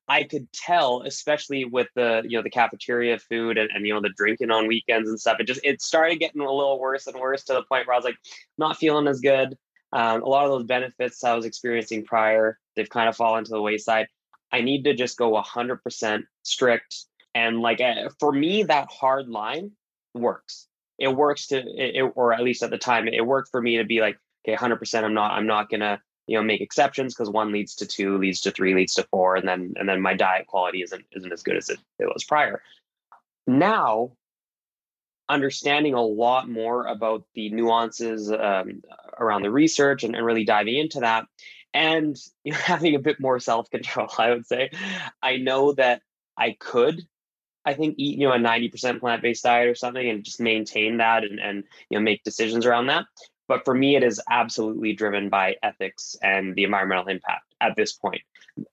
I 0.09 0.25
could 0.25 0.53
tell, 0.53 1.03
especially 1.07 1.65
with 1.65 1.89
the 1.95 2.23
you 2.27 2.37
know 2.37 2.43
the 2.43 2.51
cafeteria 2.51 3.19
food 3.19 3.57
and, 3.59 3.71
and 3.73 3.87
you 3.87 3.95
know 3.95 4.01
the 4.01 4.13
drinking 4.17 4.51
on 4.51 4.67
weekends 4.67 5.09
and 5.09 5.19
stuff. 5.19 5.39
It 5.41 5.45
just 5.47 5.61
it 5.65 5.81
started 5.81 6.17
getting 6.21 6.41
a 6.43 6.53
little 6.53 6.79
worse 6.79 7.07
and 7.07 7.19
worse 7.19 7.45
to 7.45 7.55
the 7.55 7.63
point 7.63 7.87
where 7.87 7.95
I 7.95 7.99
was 7.99 8.05
like 8.05 8.19
not 8.59 8.77
feeling 8.77 9.09
as 9.09 9.21
good. 9.21 9.57
Um, 9.93 10.23
a 10.23 10.27
lot 10.29 10.45
of 10.45 10.51
those 10.53 10.65
benefits 10.65 11.25
I 11.25 11.35
was 11.35 11.45
experiencing 11.47 12.05
prior, 12.05 12.59
they've 12.77 12.89
kind 12.89 13.09
of 13.09 13.17
fallen 13.17 13.45
to 13.45 13.51
the 13.51 13.61
wayside. 13.63 14.07
I 14.53 14.61
need 14.61 14.85
to 14.85 14.95
just 14.95 15.17
go 15.17 15.33
100% 15.41 16.23
strict. 16.43 16.97
And 17.35 17.61
like 17.61 17.81
uh, 17.81 18.09
for 18.21 18.33
me, 18.33 18.65
that 18.65 18.89
hard 18.91 19.29
line 19.29 19.73
works. 20.15 20.67
It 20.99 21.09
works 21.09 21.49
to, 21.49 21.59
it- 21.67 22.13
or 22.15 22.33
at 22.33 22.43
least 22.43 22.63
at 22.63 22.71
the 22.71 22.79
time, 22.79 23.09
it 23.09 23.25
worked 23.27 23.49
for 23.51 23.61
me 23.63 23.79
to 23.79 23.85
be 23.85 24.01
like, 24.01 24.17
okay, 24.47 24.57
100%. 24.57 25.05
I'm 25.05 25.15
not, 25.15 25.33
I'm 25.33 25.47
not 25.47 25.71
gonna, 25.71 26.01
you 26.27 26.37
know, 26.37 26.43
make 26.43 26.61
exceptions 26.61 27.15
because 27.15 27.31
one 27.31 27.53
leads 27.53 27.75
to 27.77 27.87
two, 27.87 28.19
leads 28.19 28.41
to 28.43 28.51
three, 28.51 28.75
leads 28.75 28.95
to 28.95 29.05
four, 29.11 29.37
and 29.37 29.47
then, 29.47 29.75
and 29.77 29.89
then 29.89 30.01
my 30.01 30.15
diet 30.15 30.47
quality 30.47 30.83
isn't, 30.83 31.05
isn't 31.13 31.33
as 31.33 31.43
good 31.43 31.57
as 31.57 31.69
it, 31.69 31.79
it 31.99 32.07
was 32.07 32.25
prior. 32.25 32.63
Now, 33.47 34.13
understanding 35.31 35.95
a 35.95 36.03
lot 36.03 36.49
more 36.49 36.87
about 36.87 37.25
the 37.35 37.51
nuances 37.51 38.31
um, 38.31 38.83
around 39.19 39.43
the 39.43 39.51
research 39.51 40.03
and, 40.03 40.17
and 40.17 40.27
really 40.27 40.45
diving 40.45 40.77
into 40.77 41.01
that 41.01 41.27
and 41.73 42.17
you 42.45 42.53
know, 42.53 42.59
having 42.59 42.95
a 42.95 42.99
bit 42.99 43.21
more 43.21 43.39
self-control 43.39 44.09
i 44.19 44.31
would 44.31 44.47
say 44.47 44.71
i 45.23 45.37
know 45.37 45.73
that 45.73 46.03
i 46.37 46.57
could 46.59 47.07
i 47.65 47.75
think 47.75 47.95
eat 47.97 48.19
you 48.19 48.27
know 48.27 48.35
a 48.35 48.39
90% 48.39 49.01
plant-based 49.01 49.45
diet 49.45 49.69
or 49.69 49.75
something 49.75 50.09
and 50.09 50.25
just 50.25 50.41
maintain 50.41 50.99
that 50.99 51.25
and, 51.25 51.39
and 51.39 51.65
you 51.89 51.99
know 51.99 52.03
make 52.03 52.25
decisions 52.25 52.67
around 52.67 52.89
that 52.89 53.07
but 53.51 53.65
for 53.67 53.75
me 53.75 53.97
it 53.97 54.05
is 54.11 54.21
absolutely 54.31 54.93
driven 54.93 55.29
by 55.29 55.57
ethics 55.63 56.17
and 56.23 56.55
the 56.57 56.65
environmental 56.65 57.09
impact 57.09 57.47
at 57.61 57.77
this 57.77 57.93
point 57.93 58.23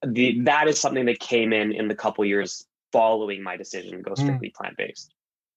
the, 0.06 0.40
that 0.42 0.68
is 0.68 0.80
something 0.80 1.06
that 1.06 1.20
came 1.20 1.52
in 1.52 1.72
in 1.74 1.88
the 1.88 1.96
couple 2.04 2.24
years 2.24 2.66
following 2.92 3.42
my 3.44 3.56
decision 3.58 3.92
to 3.98 4.04
go 4.04 4.12
Mm. 4.12 4.24
strictly 4.24 4.52
plant-based 4.58 5.14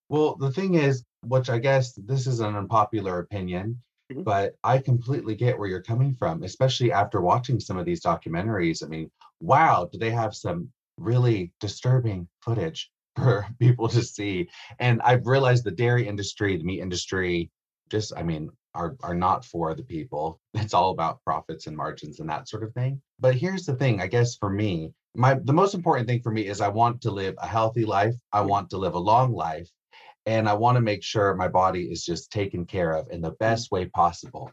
Well, 0.09 0.35
the 0.45 0.51
thing 0.51 0.75
is, 0.75 1.05
which 1.35 1.49
I 1.57 1.59
guess 1.59 1.93
this 2.13 2.27
is 2.27 2.41
an 2.41 2.57
unpopular 2.57 3.15
opinion, 3.21 3.67
Mhm. 4.13 4.25
But 4.25 4.57
I 4.65 4.79
completely 4.79 5.35
get 5.37 5.57
where 5.59 5.69
you're 5.69 5.83
coming 5.93 6.13
from, 6.15 6.43
especially 6.43 6.91
after 6.93 7.21
watching 7.21 7.61
some 7.61 7.79
of 7.79 7.87
these 7.87 8.03
documentaries. 8.03 8.83
I 8.85 8.89
mean, 8.89 9.09
wow, 9.41 9.89
do 9.91 9.99
they 9.99 10.11
have 10.11 10.35
some 10.35 10.73
really 10.99 11.53
disturbing 11.61 12.29
footage 12.45 12.91
for 13.17 13.47
people 13.59 13.89
to 13.89 14.03
see? 14.03 14.49
And 14.79 15.01
I've 15.03 15.27
realized 15.27 15.63
the 15.65 15.71
dairy 15.85 16.09
industry, 16.09 16.57
the 16.57 16.65
meat 16.65 16.81
industry, 16.81 17.51
just, 17.89 18.13
I 18.17 18.23
mean, 18.23 18.51
are 18.75 18.97
are 19.03 19.15
not 19.15 19.45
for 19.45 19.75
the 19.75 19.83
people. 19.83 20.41
It's 20.55 20.75
all 20.75 20.91
about 20.91 21.23
profits 21.25 21.67
and 21.67 21.77
margins 21.77 22.21
and 22.21 22.29
that 22.31 22.49
sort 22.49 22.63
of 22.65 22.73
thing. 22.75 23.01
But 23.19 23.35
here's 23.35 23.67
the 23.67 23.75
thing, 23.75 24.01
I 24.01 24.07
guess 24.07 24.37
for 24.37 24.51
me, 24.51 24.93
my 25.15 25.35
the 25.35 25.53
most 25.53 25.75
important 25.75 26.09
thing 26.09 26.23
for 26.23 26.33
me 26.33 26.47
is 26.47 26.61
I 26.61 26.69
want 26.69 27.01
to 27.03 27.11
live 27.11 27.35
a 27.39 27.47
healthy 27.47 27.85
life. 27.85 28.15
I 28.33 28.43
want 28.43 28.71
to 28.71 28.79
live 28.79 28.95
a 28.95 28.99
long 28.99 29.33
life 29.33 29.69
and 30.27 30.49
I 30.49 30.55
want 30.55 30.77
to 30.77 30.83
make 30.83 31.03
sure 31.03 31.35
my 31.35 31.49
body 31.49 31.85
is 31.85 32.05
just 32.05 32.31
taken 32.31 32.67
care 32.67 32.93
of 32.93 33.09
in 33.11 33.21
the 33.21 33.33
mm. 33.33 33.39
best 33.39 33.71
way 33.71 33.87
possible. 33.87 34.51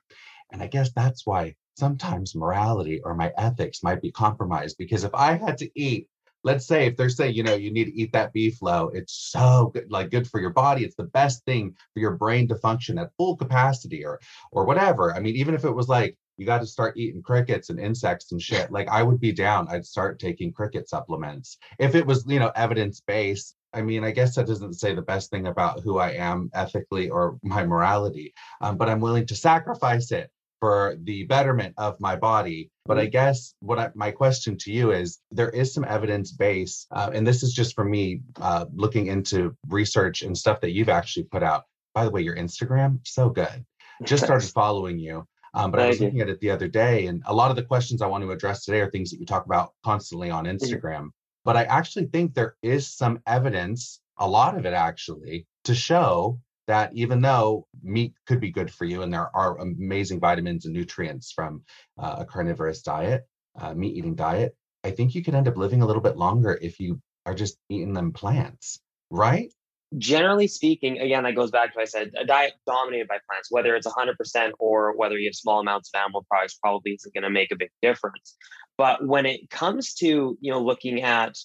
And 0.52 0.62
I 0.62 0.68
guess 0.68 0.92
that's 0.94 1.26
why 1.26 1.56
sometimes 1.78 2.36
morality 2.36 3.02
or 3.04 3.14
my 3.14 3.32
ethics 3.38 3.84
might 3.84 4.02
be 4.02 4.12
compromised 4.12 4.78
because 4.78 5.04
if 5.04 5.14
I 5.14 5.34
had 5.34 5.58
to 5.60 5.70
eat 5.76 6.08
let's 6.48 6.66
say 6.66 6.88
if 6.88 6.96
they're 6.96 7.10
saying 7.10 7.36
you 7.36 7.44
know 7.44 7.56
you 7.56 7.72
need 7.72 7.86
to 7.86 7.96
eat 7.96 8.12
that 8.14 8.32
beef 8.32 8.62
low 8.62 8.90
it's 8.94 9.14
so 9.32 9.70
good 9.74 9.92
like 9.92 10.10
good 10.10 10.28
for 10.28 10.40
your 10.40 10.50
body 10.50 10.86
it's 10.86 10.96
the 10.96 11.12
best 11.20 11.44
thing 11.44 11.76
for 11.94 12.00
your 12.00 12.16
brain 12.16 12.48
to 12.48 12.56
function 12.56 12.98
at 12.98 13.12
full 13.18 13.36
capacity 13.36 14.06
or 14.06 14.20
or 14.52 14.66
whatever. 14.66 15.14
I 15.14 15.20
mean 15.20 15.36
even 15.36 15.54
if 15.54 15.66
it 15.66 15.72
was 15.72 15.90
like 15.90 16.18
you 16.38 16.46
got 16.46 16.60
to 16.60 16.68
start 16.68 16.96
eating 16.98 17.22
crickets 17.22 17.70
and 17.70 17.80
insects 17.80 18.32
and 18.32 18.42
shit 18.42 18.72
like 18.72 18.88
i 18.90 19.04
would 19.04 19.20
be 19.20 19.32
down 19.32 19.68
i'd 19.70 19.86
start 19.86 20.20
taking 20.20 20.54
cricket 20.54 20.88
supplements. 20.88 21.58
If 21.80 21.96
it 21.96 22.06
was 22.06 22.26
you 22.28 22.40
know 22.40 22.52
evidence 22.56 23.02
based 23.02 23.56
i 23.74 23.82
mean 23.82 24.04
i 24.06 24.12
guess 24.12 24.36
that 24.36 24.48
doesn't 24.48 24.82
say 24.82 24.94
the 24.94 25.02
best 25.02 25.30
thing 25.30 25.48
about 25.48 25.82
who 25.82 25.98
i 25.98 26.12
am 26.12 26.50
ethically 26.54 27.10
or 27.10 27.38
my 27.44 27.66
morality 27.66 28.34
um, 28.62 28.78
but 28.78 28.88
i'm 28.90 29.02
willing 29.02 29.26
to 29.28 29.36
sacrifice 29.36 30.12
it 30.12 30.32
for 30.60 30.96
the 31.04 31.24
betterment 31.26 31.74
of 31.78 32.00
my 32.00 32.16
body. 32.16 32.70
But 32.86 32.98
I 32.98 33.06
guess 33.06 33.54
what 33.60 33.80
I, 33.80 33.90
my 33.96 34.12
question 34.12 34.58
to 34.60 34.72
you 34.72 34.92
is 34.92 35.20
there 35.32 35.50
is 35.50 35.74
some 35.74 35.86
evidence 35.86 36.32
base, 36.32 36.88
uh, 36.92 37.12
and 37.14 37.26
this 37.26 37.44
is 37.44 37.54
just 37.54 37.76
for 37.76 37.84
me 37.84 38.22
uh, 38.42 38.66
looking 38.74 39.08
into 39.08 39.56
research 39.70 40.22
and 40.22 40.38
stuff 40.38 40.62
that 40.62 40.72
you've 40.72 40.90
actually 40.90 41.24
put 41.24 41.44
out. 41.44 41.64
By 41.94 42.06
the 42.06 42.12
way, 42.12 42.22
your 42.22 42.36
Instagram, 42.36 43.00
so 43.04 43.30
good. 43.30 43.66
Just 44.04 44.24
started 44.26 44.50
following 44.50 45.00
you. 45.00 45.26
Um, 45.54 45.72
but 45.72 45.80
I 45.80 45.88
was 45.88 46.00
looking 46.00 46.22
at 46.22 46.30
it 46.30 46.40
the 46.40 46.52
other 46.52 46.68
day, 46.68 47.08
and 47.08 47.24
a 47.26 47.34
lot 47.34 47.50
of 47.50 47.56
the 47.56 47.64
questions 47.64 48.02
I 48.02 48.08
want 48.08 48.24
to 48.24 48.32
address 48.32 48.64
today 48.64 48.80
are 48.82 48.92
things 48.92 49.10
that 49.10 49.20
you 49.20 49.26
talk 49.26 49.46
about 49.46 49.74
constantly 49.84 50.30
on 50.30 50.46
Instagram. 50.46 51.10
But 51.46 51.58
I 51.58 51.64
actually 51.64 52.08
think 52.08 52.34
there 52.34 52.56
is 52.62 52.94
some 52.94 53.22
evidence, 53.26 54.02
a 54.20 54.28
lot 54.28 54.58
of 54.58 54.66
it 54.66 54.74
actually, 54.74 55.48
to 55.64 55.74
show 55.74 56.40
that 56.68 56.92
even 56.94 57.22
though 57.22 57.66
meat 57.82 58.14
could 58.26 58.40
be 58.40 58.52
good 58.52 58.72
for 58.72 58.86
you 58.86 59.02
and 59.02 59.14
there 59.14 59.36
are 59.36 59.58
amazing 59.60 60.20
vitamins 60.20 60.66
and 60.66 60.74
nutrients 60.74 61.32
from 61.32 61.64
uh, 61.98 62.18
a 62.20 62.26
carnivorous 62.26 62.82
diet, 62.82 63.24
uh, 63.60 63.74
meat 63.74 63.96
eating 63.96 64.16
diet, 64.16 64.56
I 64.84 64.92
think 64.92 65.16
you 65.16 65.24
could 65.24 65.36
end 65.36 65.48
up 65.48 65.58
living 65.58 65.82
a 65.82 65.86
little 65.86 66.02
bit 66.02 66.18
longer 66.18 66.58
if 66.62 66.80
you 66.80 67.02
are 67.26 67.34
just 67.34 67.58
eating 67.70 67.94
them 67.94 68.14
plants, 68.14 68.80
right? 69.10 69.52
generally 69.98 70.48
speaking, 70.48 71.00
again, 71.00 71.24
that 71.24 71.36
goes 71.36 71.52
back 71.52 71.72
to 71.72 71.78
what 71.78 71.84
I 71.84 71.86
said, 71.86 72.12
a 72.20 72.26
diet 72.26 72.54
dominated 72.66 73.08
by 73.08 73.18
plants, 73.30 73.50
whether 73.50 73.76
it's 73.76 73.88
100% 73.88 74.52
or 74.60 74.96
whether 74.98 75.18
you 75.18 75.30
have 75.30 75.36
small 75.36 75.60
amounts 75.60 75.90
of 75.94 76.00
animal 76.00 76.26
products, 76.30 76.56
probably 76.56 76.94
isn't 76.94 77.14
going 77.14 77.24
to 77.24 77.30
make 77.30 77.52
a 77.52 77.56
big 77.56 77.72
difference. 77.82 78.36
But 78.78 79.06
when 79.06 79.26
it 79.26 79.50
comes 79.50 79.94
to, 79.96 80.38
you 80.40 80.52
know, 80.52 80.62
looking 80.62 81.02
at 81.04 81.36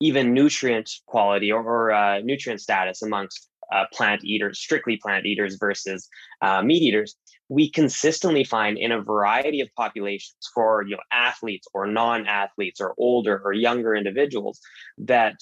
even 0.00 0.34
nutrient 0.34 0.90
quality 1.06 1.52
or, 1.52 1.62
or 1.62 1.92
uh, 1.92 2.20
nutrient 2.20 2.60
status 2.60 3.02
amongst 3.02 3.48
uh, 3.72 3.84
plant 3.92 4.24
eaters, 4.24 4.58
strictly 4.58 4.96
plant 4.96 5.26
eaters 5.26 5.56
versus 5.56 6.08
uh, 6.42 6.62
meat 6.62 6.82
eaters, 6.82 7.16
we 7.48 7.70
consistently 7.70 8.44
find 8.44 8.78
in 8.78 8.92
a 8.92 9.02
variety 9.02 9.60
of 9.60 9.68
populations 9.76 10.36
for 10.54 10.84
you 10.86 10.96
know 10.96 11.02
athletes 11.12 11.66
or 11.74 11.86
non-athletes 11.86 12.80
or 12.80 12.94
older 12.98 13.40
or 13.44 13.52
younger 13.52 13.94
individuals 13.94 14.60
that 14.98 15.34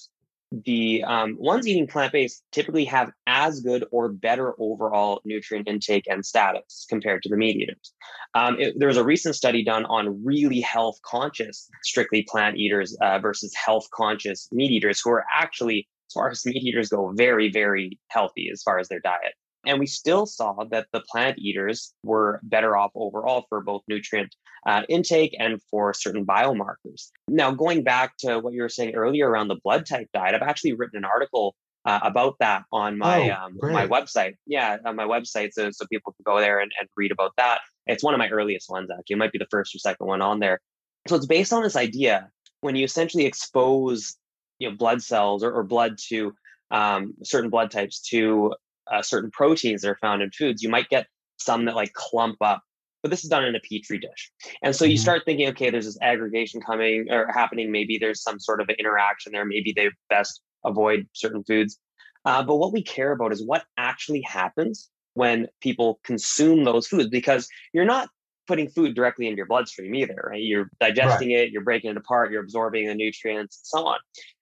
the 0.53 1.05
um, 1.05 1.37
ones 1.39 1.67
eating 1.69 1.87
plant-based 1.87 2.43
typically 2.51 2.85
have 2.85 3.13
as 3.27 3.61
good 3.61 3.85
or 3.93 4.09
better 4.09 4.55
overall 4.59 5.21
nutrient 5.25 5.69
intake 5.69 6.05
and 6.09 6.27
status 6.27 6.87
compared 6.89 7.23
to 7.23 7.29
the 7.29 7.37
meat 7.37 7.57
eaters. 7.57 7.93
Um, 8.35 8.59
it, 8.59 8.75
there 8.77 8.89
was 8.89 8.97
a 8.97 9.05
recent 9.05 9.37
study 9.37 9.63
done 9.63 9.85
on 9.85 10.25
really 10.25 10.61
health-conscious, 10.61 11.69
strictly 11.85 12.27
plant 12.29 12.57
eaters 12.57 12.97
uh, 13.01 13.21
versus 13.21 13.55
health-conscious 13.55 14.49
meat 14.51 14.73
eaters 14.73 15.01
who 15.01 15.11
are 15.11 15.25
actually, 15.33 15.89
as 16.11 16.15
far 16.15 16.31
as 16.31 16.45
meat 16.45 16.63
eaters 16.63 16.89
go, 16.89 17.13
very, 17.15 17.51
very 17.51 17.99
healthy 18.09 18.51
as 18.53 18.63
far 18.63 18.79
as 18.79 18.89
their 18.89 19.01
diet. 19.01 19.35
And 19.67 19.79
we 19.79 19.87
still 19.87 20.27
saw 20.27 20.65
that 20.71 20.87
the 20.93 21.03
plant 21.11 21.39
eaters 21.39 21.93
were 22.03 22.41
better 22.43 22.77
off 22.77 22.91
overall 22.95 23.45
for 23.49 23.61
both 23.61 23.83
nutrient 23.89 24.35
uh, 24.67 24.83
intake 24.89 25.37
and 25.39 25.61
for 25.71 25.93
certain 25.93 26.25
biomarkers. 26.25 27.11
Now, 27.29 27.53
going 27.53 27.85
back 27.85 28.17
to 28.21 28.39
what 28.41 28.55
you 28.55 28.63
were 28.63 28.71
saying 28.71 28.95
earlier 28.95 29.29
around 29.29 29.49
the 29.49 29.61
blood 29.63 29.87
type 29.87 30.09
diet, 30.15 30.35
I've 30.35 30.43
actually 30.43 30.73
written 30.73 30.97
an 30.97 31.05
article 31.05 31.55
uh, 31.85 32.01
about 32.03 32.37
that 32.41 32.65
on 32.73 32.99
my 32.99 33.31
Oh, 33.31 33.45
um, 33.45 33.59
my 33.73 33.87
website. 33.87 34.35
Yeah, 34.47 34.79
on 34.85 34.97
my 34.97 35.05
website, 35.05 35.53
so 35.53 35.71
so 35.71 35.87
people 35.87 36.13
can 36.13 36.23
go 36.25 36.41
there 36.41 36.61
and, 36.61 36.71
and 36.79 36.89
read 36.97 37.13
about 37.13 37.33
that. 37.37 37.61
It's 37.87 38.03
one 38.03 38.15
of 38.15 38.19
my 38.19 38.29
earliest 38.29 38.69
ones 38.69 38.91
actually. 38.91 39.15
It 39.15 39.19
might 39.19 39.33
be 39.33 39.39
the 39.39 39.47
first 39.51 39.75
or 39.75 39.79
second 39.79 40.07
one 40.07 40.23
on 40.23 40.41
there. 40.41 40.61
So 41.07 41.17
it's 41.17 41.27
based 41.27 41.53
on 41.53 41.63
this 41.63 41.77
idea 41.77 42.29
when 42.61 42.77
you 42.77 42.85
essentially 42.85 43.25
expose 43.25 44.17
you 44.61 44.71
know 44.71 44.77
blood 44.77 45.03
cells 45.03 45.43
or, 45.43 45.51
or 45.53 45.65
blood 45.65 45.99
to 46.09 46.33
um, 46.71 47.15
certain 47.25 47.51
blood 47.51 47.73
types 47.73 48.01
to 48.11 48.55
uh, 48.91 49.03
certain 49.03 49.31
proteins 49.33 49.83
that 49.83 49.91
are 49.91 49.99
found 50.01 50.23
in 50.23 50.31
foods, 50.31 50.63
you 50.63 50.69
might 50.69 50.89
get 50.89 51.07
some 51.39 51.65
that 51.65 51.75
like 51.75 51.93
clump 51.95 52.37
up. 52.41 52.63
But 53.03 53.11
this 53.11 53.25
is 53.25 53.31
done 53.31 53.45
in 53.45 53.57
a 53.57 53.61
petri 53.61 53.99
dish, 53.99 54.31
and 54.63 54.77
so 54.77 54.85
you 54.85 54.97
Mhm. 54.97 55.01
start 55.01 55.23
thinking, 55.25 55.49
okay, 55.49 55.71
there's 55.71 55.87
this 55.87 55.99
aggregation 56.03 56.61
coming 56.61 57.07
or 57.11 57.33
happening. 57.33 57.73
Maybe 57.73 57.99
there's 57.99 58.23
some 58.23 58.39
sort 58.39 58.61
of 58.61 58.69
an 58.69 58.77
interaction 58.79 59.33
there. 59.33 59.47
Maybe 59.47 59.73
they 59.75 59.89
best 60.11 60.43
avoid 60.65 61.09
certain 61.15 61.43
foods. 61.43 61.79
Uh, 62.27 62.43
but 62.43 62.57
what 62.57 62.73
we 62.73 62.83
care 62.83 63.13
about 63.13 63.33
is 63.33 63.43
what 63.43 63.65
actually 63.79 64.21
happens 64.21 64.91
when 65.15 65.49
people 65.63 65.99
consume 66.05 66.65
those 66.65 66.87
foods, 66.87 67.09
because 67.09 67.49
you're 67.73 67.87
not 67.87 68.11
putting 68.47 68.69
food 68.69 68.95
directly 68.95 69.27
into 69.27 69.37
your 69.37 69.47
bloodstream 69.47 69.95
either, 69.95 70.29
right? 70.31 70.43
You're 70.43 70.71
digesting 70.81 71.31
it, 71.31 71.51
you're 71.51 71.63
breaking 71.63 71.91
it 71.93 71.97
apart, 71.97 72.31
you're 72.31 72.43
absorbing 72.43 72.87
the 72.87 72.95
nutrients, 72.95 73.59
and 73.59 73.81
so 73.81 73.87
on. 73.87 73.99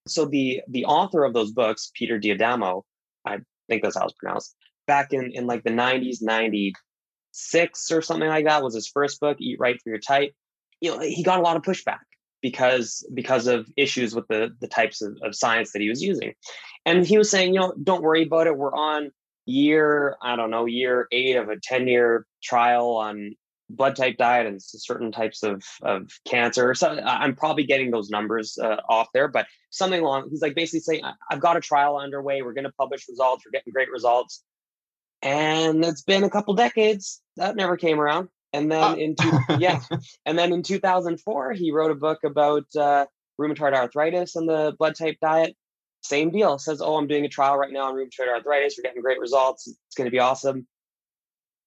So 0.09 0.27
the 0.27 0.62
the 0.68 0.85
author 0.85 1.25
of 1.25 1.35
those 1.35 1.53
books, 1.53 1.90
Peter 1.94 2.18
D'Adamo, 2.18 2.83
I 3.25 3.38
think 3.68 3.83
that's 3.83 3.97
how 3.97 4.05
it's 4.05 4.14
pronounced, 4.14 4.57
back 4.87 5.12
in 5.12 5.33
in 5.33 5.47
like 5.47 5.64
the 5.64 5.71
90s, 5.71 6.23
96 6.23 7.90
or 7.90 8.03
something 8.03 8.29
like 8.29 8.47
that 8.47 8.62
was 8.62 8.75
his 8.75 8.88
first 8.88 9.21
book, 9.21 9.37
Eat 9.40 9.59
Right 9.61 9.81
for 9.83 9.90
Your 9.90 9.99
Type. 9.99 10.33
You 10.81 10.92
know, 10.92 11.01
he 11.01 11.23
got 11.23 11.38
a 11.38 11.42
lot 11.42 11.57
of 11.57 11.62
pushback 11.62 12.01
because 12.40 13.07
because 13.14 13.47
of 13.47 13.66
issues 13.77 14.14
with 14.14 14.27
the 14.29 14.51
the 14.61 14.68
types 14.68 15.03
of, 15.03 15.16
of 15.23 15.35
science 15.35 15.73
that 15.73 15.83
he 15.83 15.88
was 15.88 16.03
using. 16.03 16.35
And 16.87 17.07
he 17.07 17.18
was 17.18 17.31
saying, 17.31 17.55
you 17.55 17.61
know, 17.61 17.75
don't 17.83 18.03
worry 18.03 18.25
about 18.25 18.47
it. 18.47 18.57
We're 18.57 18.75
on 18.75 19.11
year, 19.44 20.16
I 20.23 20.37
don't 20.37 20.51
know, 20.51 20.66
year 20.66 21.09
eight 21.11 21.37
of 21.37 21.49
a 21.49 21.57
10-year 21.57 22.27
trial 22.42 22.97
on 22.97 23.35
blood 23.70 23.96
type 23.96 24.16
diet 24.16 24.46
and 24.46 24.62
certain 24.62 25.12
types 25.12 25.42
of 25.42 25.62
of 25.83 26.11
cancer. 26.26 26.74
So 26.74 26.88
I'm 27.04 27.35
probably 27.37 27.64
getting 27.64 27.90
those 27.90 28.09
numbers 28.11 28.57
uh, 28.62 28.76
off 28.88 29.09
there, 29.12 29.28
but 29.28 29.46
something 29.70 30.00
along. 30.00 30.31
He's 30.31 30.42
like 30.42 30.54
basically 30.54 30.81
saying, 30.81 31.04
"I- 31.04 31.14
"I've 31.31 31.40
got 31.40 31.57
a 31.57 31.61
trial 31.61 31.96
underway. 31.98 32.42
We're 32.42 32.54
going 32.54 32.64
to 32.64 32.72
publish 32.72 33.07
results. 33.09 33.44
We're 33.44 33.52
getting 33.52 33.72
great 33.72 33.90
results." 33.90 34.42
And 35.22 35.85
it's 35.85 36.02
been 36.02 36.24
a 36.24 36.31
couple 36.31 36.54
decades 36.54 37.20
that 37.37 37.57
never 37.57 37.76
came 37.76 38.00
around. 38.00 38.28
And 38.52 38.70
then 38.72 38.83
Ah. 38.83 38.94
in 38.94 39.14
two, 39.16 39.31
yeah, 39.59 39.81
and 40.24 40.38
then 40.38 40.52
in 40.52 40.62
2004, 40.62 41.52
he 41.52 41.70
wrote 41.72 41.90
a 41.90 41.94
book 41.94 42.20
about 42.24 42.64
uh, 42.76 43.04
rheumatoid 43.38 43.74
arthritis 43.74 44.37
and 44.37 44.48
the 44.48 44.74
blood 44.78 44.94
type 44.96 45.18
diet. 45.20 45.54
Same 46.02 46.31
deal. 46.31 46.59
Says, 46.59 46.81
"Oh, 46.81 46.96
I'm 46.96 47.09
doing 47.09 47.24
a 47.26 47.28
trial 47.28 47.57
right 47.59 47.72
now 47.72 47.88
on 47.88 47.94
rheumatoid 47.94 48.28
arthritis. 48.28 48.76
We're 48.78 48.85
getting 48.88 49.02
great 49.02 49.18
results. 49.20 49.66
It's 49.66 49.94
going 49.96 50.07
to 50.07 50.11
be 50.11 50.20
awesome." 50.20 50.66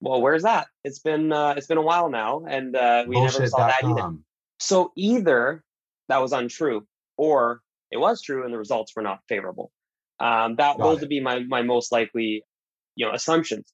Well, 0.02 0.22
where's 0.22 0.44
that? 0.44 0.68
It's 0.84 1.00
been 1.00 1.32
uh, 1.32 1.54
it's 1.56 1.68
been 1.68 1.78
a 1.78 1.84
while 1.84 2.10
now, 2.10 2.44
and 2.48 2.76
uh, 2.76 3.06
we 3.08 3.22
never 3.22 3.48
saw 3.48 3.68
that 3.68 3.84
either. 3.84 4.18
So 4.60 4.92
either 4.96 5.64
that 6.10 6.22
was 6.22 6.34
untrue, 6.34 6.86
or 7.18 7.62
it 7.92 7.98
was 7.98 8.22
true 8.22 8.44
and 8.44 8.54
the 8.54 8.58
results 8.58 8.94
were 8.96 9.04
not 9.04 9.20
favorable. 9.30 9.72
Um, 10.20 10.56
that 10.56 10.78
Got 10.78 10.84
those 10.84 10.98
it. 10.98 11.02
would 11.02 11.10
be 11.10 11.20
my 11.20 11.40
my 11.40 11.62
most 11.62 11.92
likely, 11.92 12.44
you 12.96 13.06
know, 13.06 13.14
assumptions. 13.14 13.72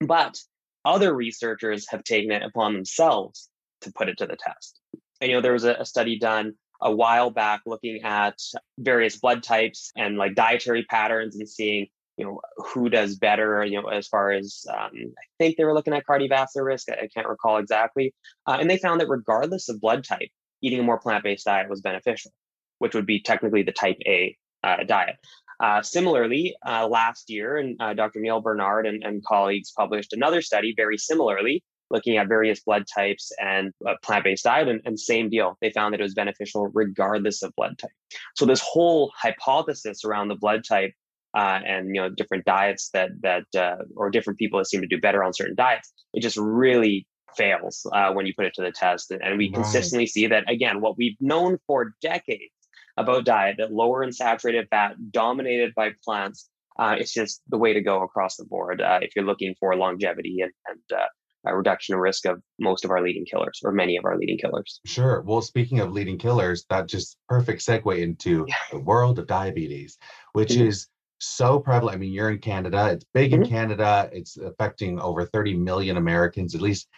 But 0.00 0.38
other 0.84 1.12
researchers 1.12 1.88
have 1.90 2.04
taken 2.04 2.30
it 2.30 2.42
upon 2.42 2.74
themselves 2.74 3.48
to 3.80 3.92
put 3.92 4.08
it 4.08 4.18
to 4.18 4.26
the 4.26 4.36
test. 4.36 4.80
And 5.20 5.30
you 5.30 5.36
know, 5.36 5.42
there 5.42 5.52
was 5.52 5.64
a, 5.64 5.74
a 5.74 5.84
study 5.84 6.18
done 6.18 6.54
a 6.80 6.94
while 6.94 7.30
back 7.30 7.62
looking 7.66 8.02
at 8.02 8.38
various 8.78 9.16
blood 9.16 9.42
types 9.42 9.90
and 9.96 10.16
like 10.16 10.34
dietary 10.34 10.84
patterns 10.84 11.36
and 11.36 11.48
seeing 11.48 11.88
you 12.16 12.24
know 12.24 12.40
who 12.56 12.88
does 12.88 13.16
better 13.16 13.64
you 13.64 13.80
know 13.80 13.88
as 13.88 14.08
far 14.08 14.30
as 14.30 14.64
um, 14.70 14.90
i 14.94 15.24
think 15.38 15.56
they 15.56 15.64
were 15.64 15.74
looking 15.74 15.92
at 15.92 16.06
cardiovascular 16.06 16.64
risk 16.64 16.88
i, 16.90 17.08
can't 17.14 17.28
recall 17.28 17.58
exactly 17.58 18.14
uh, 18.46 18.56
and 18.60 18.70
they 18.70 18.78
found 18.78 19.00
that 19.00 19.08
regardless 19.08 19.68
of 19.68 19.80
blood 19.80 20.04
type 20.04 20.28
eating 20.62 20.80
a 20.80 20.82
more 20.82 20.98
plant-based 20.98 21.44
diet 21.44 21.68
was 21.68 21.80
beneficial 21.80 22.32
which 22.78 22.94
would 22.94 23.06
be 23.06 23.20
technically 23.20 23.62
the 23.62 23.72
type 23.72 23.96
a 24.06 24.36
uh, 24.62 24.84
diet. 24.86 25.16
Uh, 25.58 25.80
similarly 25.80 26.54
uh, 26.66 26.86
last 26.86 27.30
year 27.30 27.56
and 27.56 27.80
uh, 27.80 27.94
dr 27.94 28.18
neal 28.20 28.40
barnard 28.40 28.86
and, 28.86 29.02
and 29.04 29.24
colleagues 29.24 29.72
published 29.76 30.12
another 30.12 30.42
study 30.42 30.74
very 30.76 30.98
similarly 30.98 31.62
looking 31.90 32.16
at 32.16 32.28
various 32.28 32.60
blood 32.60 32.84
types 32.92 33.32
and 33.40 33.72
a 33.86 33.92
plant-based 34.02 34.44
diet 34.44 34.68
and, 34.68 34.80
and 34.84 34.98
same 34.98 35.30
deal 35.30 35.56
they 35.60 35.70
found 35.70 35.94
that 35.94 36.00
it 36.00 36.02
was 36.02 36.14
beneficial 36.14 36.68
regardless 36.74 37.42
of 37.42 37.54
blood 37.56 37.78
type. 37.78 37.90
So 38.34 38.44
this 38.44 38.60
whole 38.60 39.12
hypothesis 39.16 40.04
around 40.04 40.28
the 40.28 40.34
blood 40.34 40.62
type 40.68 40.92
uh, 41.36 41.60
and 41.66 41.94
you 41.94 42.00
know 42.00 42.08
different 42.08 42.44
diets 42.44 42.90
that 42.94 43.10
that 43.22 43.44
uh, 43.56 43.76
or 43.96 44.10
different 44.10 44.38
people 44.38 44.58
that 44.58 44.64
seem 44.66 44.80
to 44.80 44.86
do 44.86 45.00
better 45.00 45.22
on 45.22 45.32
certain 45.34 45.54
diets 45.54 45.92
it 46.14 46.20
just 46.20 46.36
really 46.38 47.06
fails 47.36 47.86
uh, 47.92 48.10
when 48.12 48.24
you 48.26 48.32
put 48.36 48.46
it 48.46 48.54
to 48.54 48.62
the 48.62 48.72
test 48.72 49.10
and, 49.10 49.38
we 49.38 49.46
Right. 49.46 49.54
consistently 49.54 50.06
see 50.06 50.26
that 50.26 50.50
again 50.50 50.80
what 50.80 50.96
we've 50.96 51.16
known 51.20 51.58
for 51.66 51.92
decades 52.00 52.52
about 52.96 53.24
diet 53.24 53.56
that 53.58 53.72
lower 53.72 54.02
in 54.02 54.12
saturated 54.12 54.66
fat 54.70 54.94
dominated 55.10 55.72
by 55.76 55.90
plants 56.04 56.48
uh, 56.78 56.94
it's 56.98 57.12
just 57.12 57.42
the 57.48 57.58
way 57.58 57.72
to 57.74 57.80
go 57.82 58.02
across 58.02 58.36
the 58.36 58.44
board 58.44 58.80
uh, 58.80 58.98
if 59.02 59.10
you're 59.14 59.24
looking 59.24 59.54
for 59.60 59.76
longevity 59.76 60.38
and, 60.40 60.52
and 60.68 60.98
uh, 60.98 61.06
a 61.46 61.56
reduction 61.56 61.94
in 61.94 62.00
risk 62.00 62.26
of 62.26 62.42
most 62.58 62.84
of 62.84 62.90
our 62.90 63.02
leading 63.02 63.24
killers 63.24 63.60
or 63.64 63.70
many 63.70 63.96
of 63.96 64.04
our 64.04 64.18
leading 64.18 64.36
killers. 64.36 64.80
Sure. 64.84 65.20
Well, 65.22 65.40
speaking 65.42 65.78
of 65.78 65.92
leading 65.92 66.18
killers, 66.18 66.64
that 66.70 66.88
just 66.88 67.16
perfect 67.28 67.64
segue 67.64 67.96
into 67.98 68.46
Yeah. 68.48 68.54
the 68.72 68.80
world 68.80 69.20
of 69.20 69.28
diabetes, 69.28 69.96
which 70.32 70.50
Mhm. 70.50 70.66
is 70.66 70.88
so 71.18 71.58
prevalent. 71.58 71.96
I 71.96 71.98
mean, 71.98 72.12
you're 72.12 72.30
in 72.30 72.38
Canada. 72.38 72.90
It's 72.92 73.04
big 73.14 73.32
in 73.32 73.42
Mhm. 73.42 73.48
Canada. 73.48 74.10
It's 74.12 74.36
affecting 74.36 75.00
over 75.00 75.26
30 75.26 75.54
million 75.54 75.96
Americans. 75.96 76.54
At 76.54 76.60
least, 76.60 76.88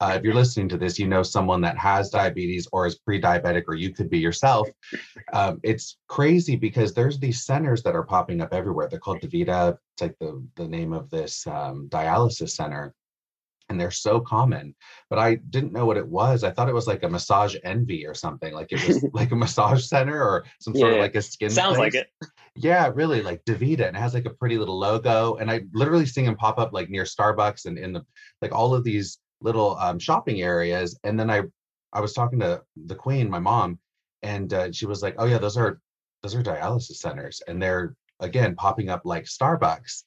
uh, 0.00 0.14
if 0.16 0.22
you're 0.22 0.34
listening 0.34 0.68
to 0.70 0.78
this, 0.78 0.98
you 0.98 1.06
know 1.06 1.22
someone 1.22 1.60
that 1.60 1.76
has 1.76 2.08
diabetes 2.10 2.66
or 2.72 2.86
is 2.86 2.98
pre-diabetic, 2.98 3.64
or 3.68 3.74
you 3.74 3.92
could 3.92 4.08
be 4.08 4.18
yourself. 4.18 4.68
Um, 5.34 5.60
it's 5.62 5.98
crazy 6.08 6.56
because 6.56 6.94
there's 6.94 7.18
these 7.18 7.44
centers 7.44 7.82
that 7.82 7.94
are 7.94 8.04
popping 8.04 8.40
up 8.40 8.54
everywhere. 8.54 8.88
They're 8.88 8.98
called 8.98 9.20
DaVita. 9.20 9.76
It's 9.94 10.02
like 10.02 10.16
the 10.20 10.42
the 10.56 10.66
name 10.68 10.92
of 10.92 11.10
this 11.10 11.46
um, 11.46 11.88
dialysis 11.90 12.50
center, 12.50 12.94
and 13.68 13.80
they're 13.80 13.90
so 13.90 14.20
common 14.20 14.74
but 15.10 15.18
I 15.18 15.36
didn't 15.36 15.72
know 15.72 15.86
what 15.86 15.96
it 15.96 16.06
was. 16.06 16.44
I 16.44 16.50
thought 16.50 16.68
it 16.68 16.74
was 16.74 16.86
like 16.86 17.02
a 17.02 17.08
massage 17.08 17.56
envy 17.64 18.06
or 18.06 18.14
something. 18.14 18.52
Like 18.52 18.72
it 18.72 18.86
was 18.86 19.04
like 19.12 19.32
a 19.32 19.36
massage 19.36 19.84
center 19.86 20.22
or 20.22 20.44
some 20.60 20.74
sort 20.74 20.92
of 20.92 20.98
like 20.98 21.14
a 21.14 21.22
skin. 21.22 21.50
Sounds 21.50 21.78
like 21.78 21.94
it. 21.94 22.08
Yeah, 22.54 22.90
really 22.94 23.22
like 23.22 23.44
Davita, 23.44 23.86
and 23.86 23.96
it 23.96 24.00
has 24.00 24.14
like 24.14 24.26
a 24.26 24.30
pretty 24.30 24.58
little 24.58 24.78
logo. 24.78 25.36
And 25.36 25.50
I 25.50 25.62
literally 25.72 26.06
seen 26.06 26.26
them 26.26 26.36
pop 26.36 26.58
up 26.58 26.72
like 26.72 26.90
near 26.90 27.04
Starbucks 27.04 27.64
and 27.66 27.78
in 27.78 27.92
the 27.92 28.04
like 28.42 28.52
all 28.52 28.74
of 28.74 28.84
these 28.84 29.18
little 29.40 29.76
um, 29.78 29.98
shopping 29.98 30.42
areas. 30.42 30.98
And 31.04 31.18
then 31.18 31.30
I 31.30 31.42
I 31.92 32.00
was 32.00 32.12
talking 32.12 32.40
to 32.40 32.62
the 32.76 32.94
queen, 32.94 33.30
my 33.30 33.38
mom, 33.38 33.78
and 34.22 34.52
uh, 34.52 34.72
she 34.72 34.86
was 34.86 35.02
like, 35.02 35.14
"Oh 35.18 35.24
yeah, 35.24 35.38
those 35.38 35.56
are 35.56 35.80
those 36.22 36.34
are 36.34 36.42
dialysis 36.42 36.96
centers, 36.96 37.40
and 37.48 37.62
they're 37.62 37.94
again 38.20 38.56
popping 38.56 38.90
up 38.90 39.02
like 39.04 39.24
Starbucks." 39.24 40.02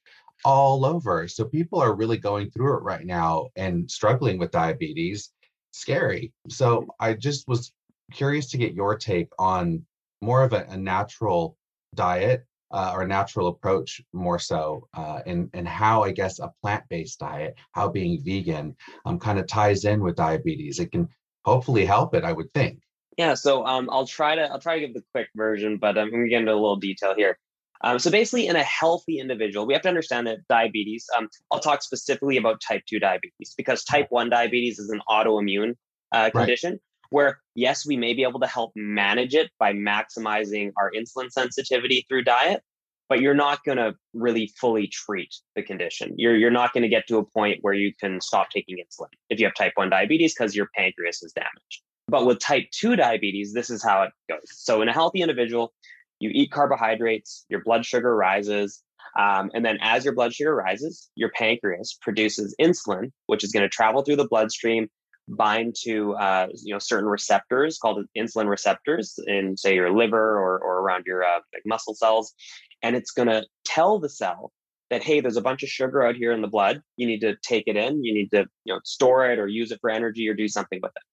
All 0.46 0.86
over 0.86 1.28
so 1.28 1.46
people 1.46 1.80
are 1.80 1.96
really 1.96 2.18
going 2.18 2.50
through 2.52 2.78
it 2.78 2.84
right 2.84 3.06
now 3.06 3.48
and 3.56 3.90
struggling 3.90 4.38
with 4.38 4.52
diabetes 4.52 5.32
scary 5.72 6.32
so 6.50 6.86
i 7.00 7.14
just 7.14 7.48
was 7.48 7.72
curious 8.12 8.50
to 8.50 8.58
get 8.58 8.74
your 8.74 8.98
take 8.98 9.30
on 9.40 9.84
more 10.22 10.44
of 10.44 10.54
a, 10.54 10.66
a 10.70 10.78
natural 10.78 11.58
diet 11.96 12.46
uh, 12.72 12.92
or 12.94 13.02
a 13.02 13.08
natural 13.08 13.48
approach 13.48 14.02
more 14.14 14.40
so 14.40 14.88
uh, 14.94 15.20
and 15.26 15.50
and 15.54 15.68
how 15.68 16.04
I 16.04 16.12
guess 16.12 16.40
a 16.40 16.52
plant-based 16.62 17.20
diet, 17.20 17.56
how 17.74 17.90
being 17.90 18.24
vegan 18.24 18.76
um, 19.06 19.20
kind 19.20 19.40
of 19.40 19.48
ties 19.48 19.86
in 19.86 20.02
with 20.02 20.16
diabetes. 20.16 20.80
It 20.80 20.92
can 20.92 21.10
hopefully 21.44 21.86
help 21.86 22.16
it, 22.16 22.24
I 22.24 22.32
would 22.32 22.54
think. 22.54 22.80
Yeah, 23.18 23.34
so 23.34 23.66
um, 23.66 23.90
I'll 23.92 24.08
try 24.08 24.36
to 24.36 24.44
I'll 24.44 24.60
try 24.60 24.76
to 24.76 24.88
give 24.88 24.94
the 24.94 25.04
quick 25.12 25.28
version, 25.36 25.78
but 25.78 25.98
I'm 25.98 26.10
gonna 26.10 26.30
get 26.30 26.40
into 26.40 26.54
a 26.54 26.56
little 26.56 26.78
detail 26.78 27.14
here. 27.16 27.38
Um, 27.84 28.00
so 28.00 28.12
basically, 28.12 28.48
in 28.48 28.56
a 28.56 28.64
healthy 28.64 29.20
individual, 29.20 29.66
we 29.66 29.74
have 29.74 29.82
to 29.84 29.90
understand 29.90 30.28
that 30.28 30.48
diabetes. 30.48 31.06
Um, 31.18 31.30
I'll 31.52 31.60
talk 31.60 31.82
specifically 31.82 32.38
about 32.38 32.62
type 32.62 32.84
two 32.88 33.00
diabetes 33.00 33.54
because 33.58 33.84
type 33.84 34.08
one 34.10 34.30
diabetes 34.30 34.80
is 34.80 34.90
an 34.90 35.02
autoimmune 35.10 35.76
uh, 36.12 36.30
Right. 36.34 36.34
condition 36.34 36.80
where 37.10 37.40
yes, 37.56 37.86
we 37.86 37.98
may 37.98 38.14
be 38.14 38.24
able 38.24 38.40
to 38.40 38.48
help 38.48 38.72
manage 38.76 39.36
it 39.36 39.52
by 39.60 39.74
maximizing 39.74 40.72
our 40.78 40.92
insulin 40.92 41.32
sensitivity 41.32 42.06
through 42.08 42.24
diet, 42.24 42.64
but 43.10 43.20
you're 43.20 43.34
not 43.34 43.64
going 43.66 43.78
to 43.78 43.94
really 44.14 44.52
fully 44.60 44.88
treat 44.88 45.34
the 45.56 45.62
condition. 45.62 46.14
You're 46.18 46.38
you're 46.38 46.52
not 46.52 46.74
going 46.74 46.84
to 46.84 46.90
get 46.90 47.08
to 47.08 47.18
a 47.18 47.26
point 47.26 47.60
where 47.62 47.74
you 47.74 47.94
can 48.00 48.22
stop 48.22 48.50
taking 48.50 48.78
insulin 48.78 49.10
if 49.30 49.40
you 49.40 49.46
have 49.46 49.56
type 49.56 49.74
one 49.76 49.90
diabetes 49.90 50.34
because 50.34 50.56
your 50.56 50.70
pancreas 50.76 51.22
is 51.22 51.34
damaged. 51.34 51.82
But 52.08 52.26
with 52.26 52.40
type 52.40 52.66
2 52.72 52.98
diabetes, 52.98 53.54
this 53.54 53.70
is 53.70 53.82
how 53.82 54.04
it 54.04 54.12
goes. 54.30 54.42
So, 54.48 54.82
in 54.82 54.90
a 54.90 54.94
healthy 54.94 55.22
individual, 55.22 55.74
you 56.22 56.30
eat 56.34 56.52
carbohydrates, 56.52 57.46
your 57.50 57.64
blood 57.64 57.86
sugar 57.86 58.16
rises. 58.16 58.82
Um, 59.20 59.52
and 59.54 59.66
then, 59.66 59.78
as 59.82 60.06
your 60.06 60.14
blood 60.14 60.34
sugar 60.34 60.56
rises, 60.56 61.10
your 61.16 61.32
pancreas 61.32 61.98
produces 62.02 62.56
insulin, 62.62 63.12
which 63.26 63.44
is 63.44 63.52
going 63.52 63.64
to 63.64 63.70
travel 63.70 64.04
through 64.04 64.16
the 64.16 64.28
bloodstream, 64.28 64.88
bind 65.28 65.76
to 65.84 66.14
uh, 66.14 66.48
you 66.64 66.74
know 66.74 66.80
certain 66.80 67.10
receptors 67.10 67.78
called 67.78 68.06
insulin 68.18 68.48
receptors 68.48 69.20
in, 69.28 69.58
say, 69.58 69.76
your 69.76 69.92
liver 69.92 70.38
or, 70.40 70.60
or 70.60 70.80
around 70.80 71.04
your 71.06 71.24
uh, 71.24 71.40
like 71.54 71.64
muscle 71.66 71.96
cells. 71.96 72.34
And 72.82 72.96
it's 72.96 73.12
going 73.12 73.28
to 73.28 73.46
tell 73.66 74.00
the 74.00 74.10
cell 74.10 74.52
that 74.92 75.04
hey 75.04 75.22
there's 75.22 75.38
a 75.38 75.42
bunch 75.42 75.64
of 75.64 75.70
sugar 75.70 76.04
out 76.04 76.16
here 76.16 76.32
in 76.34 76.42
the 76.42 76.48
blood 76.48 76.82
you 76.98 77.08
need 77.08 77.22
to 77.22 77.36
take 77.42 77.64
it 77.66 77.76
in 77.78 78.04
you 78.04 78.14
need 78.14 78.30
to 78.30 78.46
you 78.66 78.74
know 78.74 78.80
store 78.84 79.32
it 79.32 79.40
or 79.40 79.48
use 79.48 79.72
it 79.72 79.80
for 79.82 79.90
energy 79.90 80.30
or 80.30 80.36
do 80.36 80.48
something 80.48 80.80
with 80.84 80.92
it 80.96 81.04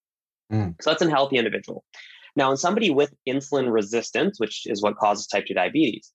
Mm. 0.51 0.77
so 0.81 0.89
that's 0.89 1.03
a 1.03 1.11
healthy 1.11 1.37
individual 1.37 1.85
now 2.37 2.51
in 2.51 2.57
somebody 2.57 2.91
with 2.91 3.13
insulin 3.29 3.73
resistance 3.73 4.39
which 4.39 4.67
is 4.67 4.83
what 4.83 4.97
causes 4.97 5.27
type 5.27 5.47
2 5.47 5.55
diabetes 5.55 6.13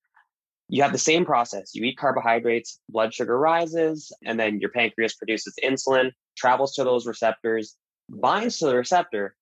you 0.69 0.81
have 0.81 0.91
the 0.91 0.97
same 0.97 1.25
process. 1.25 1.75
You 1.75 1.83
eat 1.83 1.97
carbohydrates 1.97 2.79
blood 2.89 3.13
sugar 3.13 3.37
rises 3.37 4.11
and 4.25 4.39
then 4.39 4.59
your 4.59 4.71
pancreas 4.71 5.13
produces 5.13 5.53
insulin 5.63 6.11
travels 6.35 6.73
to 6.75 6.83
those 6.83 7.05
receptors 7.05 7.75
binds 8.09 8.57
to 8.57 8.65
the 8.65 8.75
receptor 8.75 9.35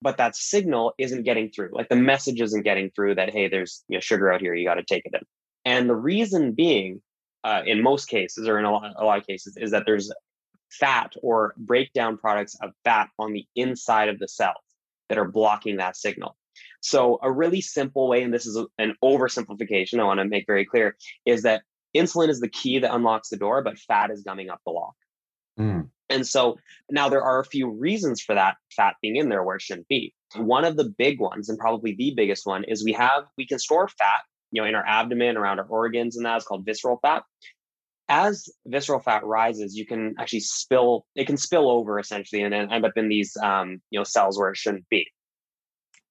but 0.00 0.16
that 0.16 0.34
signal 0.34 0.92
isn't 0.98 1.22
getting 1.22 1.48
through. 1.50 1.70
Like 1.70 1.88
the 1.88 1.94
message 1.94 2.40
isn't 2.40 2.64
getting 2.64 2.90
through 2.90 3.14
that 3.16 3.30
hey 3.30 3.48
there's 3.48 3.84
you 3.88 3.96
know, 3.96 4.00
sugar 4.00 4.32
out 4.32 4.40
here 4.40 4.54
you 4.54 4.66
got 4.66 4.74
to 4.74 4.82
take 4.82 5.04
it 5.04 5.14
in. 5.14 5.20
And 5.64 5.88
the 5.88 5.94
reason 5.94 6.52
being 6.52 7.00
uh, 7.44 7.62
in 7.64 7.82
most 7.82 8.06
cases 8.06 8.48
or 8.48 8.58
in 8.58 8.64
a 8.64 8.72
lot, 8.72 8.92
a 8.96 9.04
lot 9.04 9.18
of 9.18 9.26
cases 9.26 9.56
is 9.56 9.70
that 9.72 9.84
there's 9.86 10.12
fat 10.70 11.12
or 11.22 11.54
breakdown 11.56 12.16
products 12.16 12.56
of 12.60 12.70
fat 12.82 13.08
on 13.18 13.32
the 13.32 13.46
inside 13.54 14.08
of 14.08 14.18
the 14.18 14.26
cells 14.26 14.56
that 15.08 15.18
are 15.18 15.28
blocking 15.28 15.76
that 15.76 15.96
signal. 15.96 16.36
So 16.80 17.18
a 17.22 17.30
really 17.30 17.60
simple 17.60 18.08
way, 18.08 18.22
and 18.22 18.34
this 18.34 18.46
is 18.46 18.58
an 18.78 18.94
oversimplification, 19.02 20.00
I 20.00 20.04
want 20.04 20.20
to 20.20 20.24
make 20.24 20.46
very 20.46 20.64
clear, 20.64 20.96
is 21.24 21.42
that 21.42 21.62
insulin 21.96 22.28
is 22.28 22.40
the 22.40 22.48
key 22.48 22.78
that 22.80 22.94
unlocks 22.94 23.28
the 23.28 23.36
door, 23.36 23.62
but 23.62 23.78
fat 23.78 24.10
is 24.10 24.22
gumming 24.22 24.50
up 24.50 24.60
the 24.66 24.72
lock. 24.72 24.94
Mm. 25.58 25.88
And 26.08 26.26
so 26.26 26.58
now 26.90 27.08
there 27.08 27.22
are 27.22 27.40
a 27.40 27.44
few 27.44 27.70
reasons 27.70 28.20
for 28.20 28.34
that 28.34 28.56
fat 28.74 28.96
being 29.00 29.16
in 29.16 29.28
there 29.28 29.42
where 29.42 29.56
it 29.56 29.62
shouldn't 29.62 29.88
be. 29.88 30.14
One 30.36 30.64
of 30.64 30.76
the 30.76 30.92
big 30.98 31.20
ones, 31.20 31.48
and 31.48 31.58
probably 31.58 31.94
the 31.94 32.12
biggest 32.14 32.46
one, 32.46 32.64
is 32.64 32.84
we 32.84 32.92
have 32.92 33.24
we 33.38 33.46
can 33.46 33.58
store 33.58 33.88
fat, 33.88 34.22
you 34.50 34.60
know, 34.60 34.68
in 34.68 34.74
our 34.74 34.86
abdomen, 34.86 35.36
around 35.36 35.58
our 35.58 35.66
organs, 35.66 36.16
and 36.16 36.26
that's 36.26 36.44
called 36.44 36.64
visceral 36.64 36.98
fat. 37.00 37.22
As 38.14 38.46
visceral 38.66 39.00
fat 39.00 39.24
rises, 39.24 39.74
you 39.74 39.86
can 39.86 40.14
actually 40.18 40.40
spill. 40.40 41.06
It 41.16 41.26
can 41.26 41.38
spill 41.38 41.70
over 41.70 41.98
essentially, 41.98 42.42
and 42.42 42.52
end 42.52 42.84
up 42.84 42.92
in 42.96 43.08
these, 43.08 43.34
um, 43.42 43.80
you 43.88 43.98
know, 43.98 44.04
cells 44.04 44.38
where 44.38 44.50
it 44.50 44.58
shouldn't 44.58 44.86
be. 44.90 45.06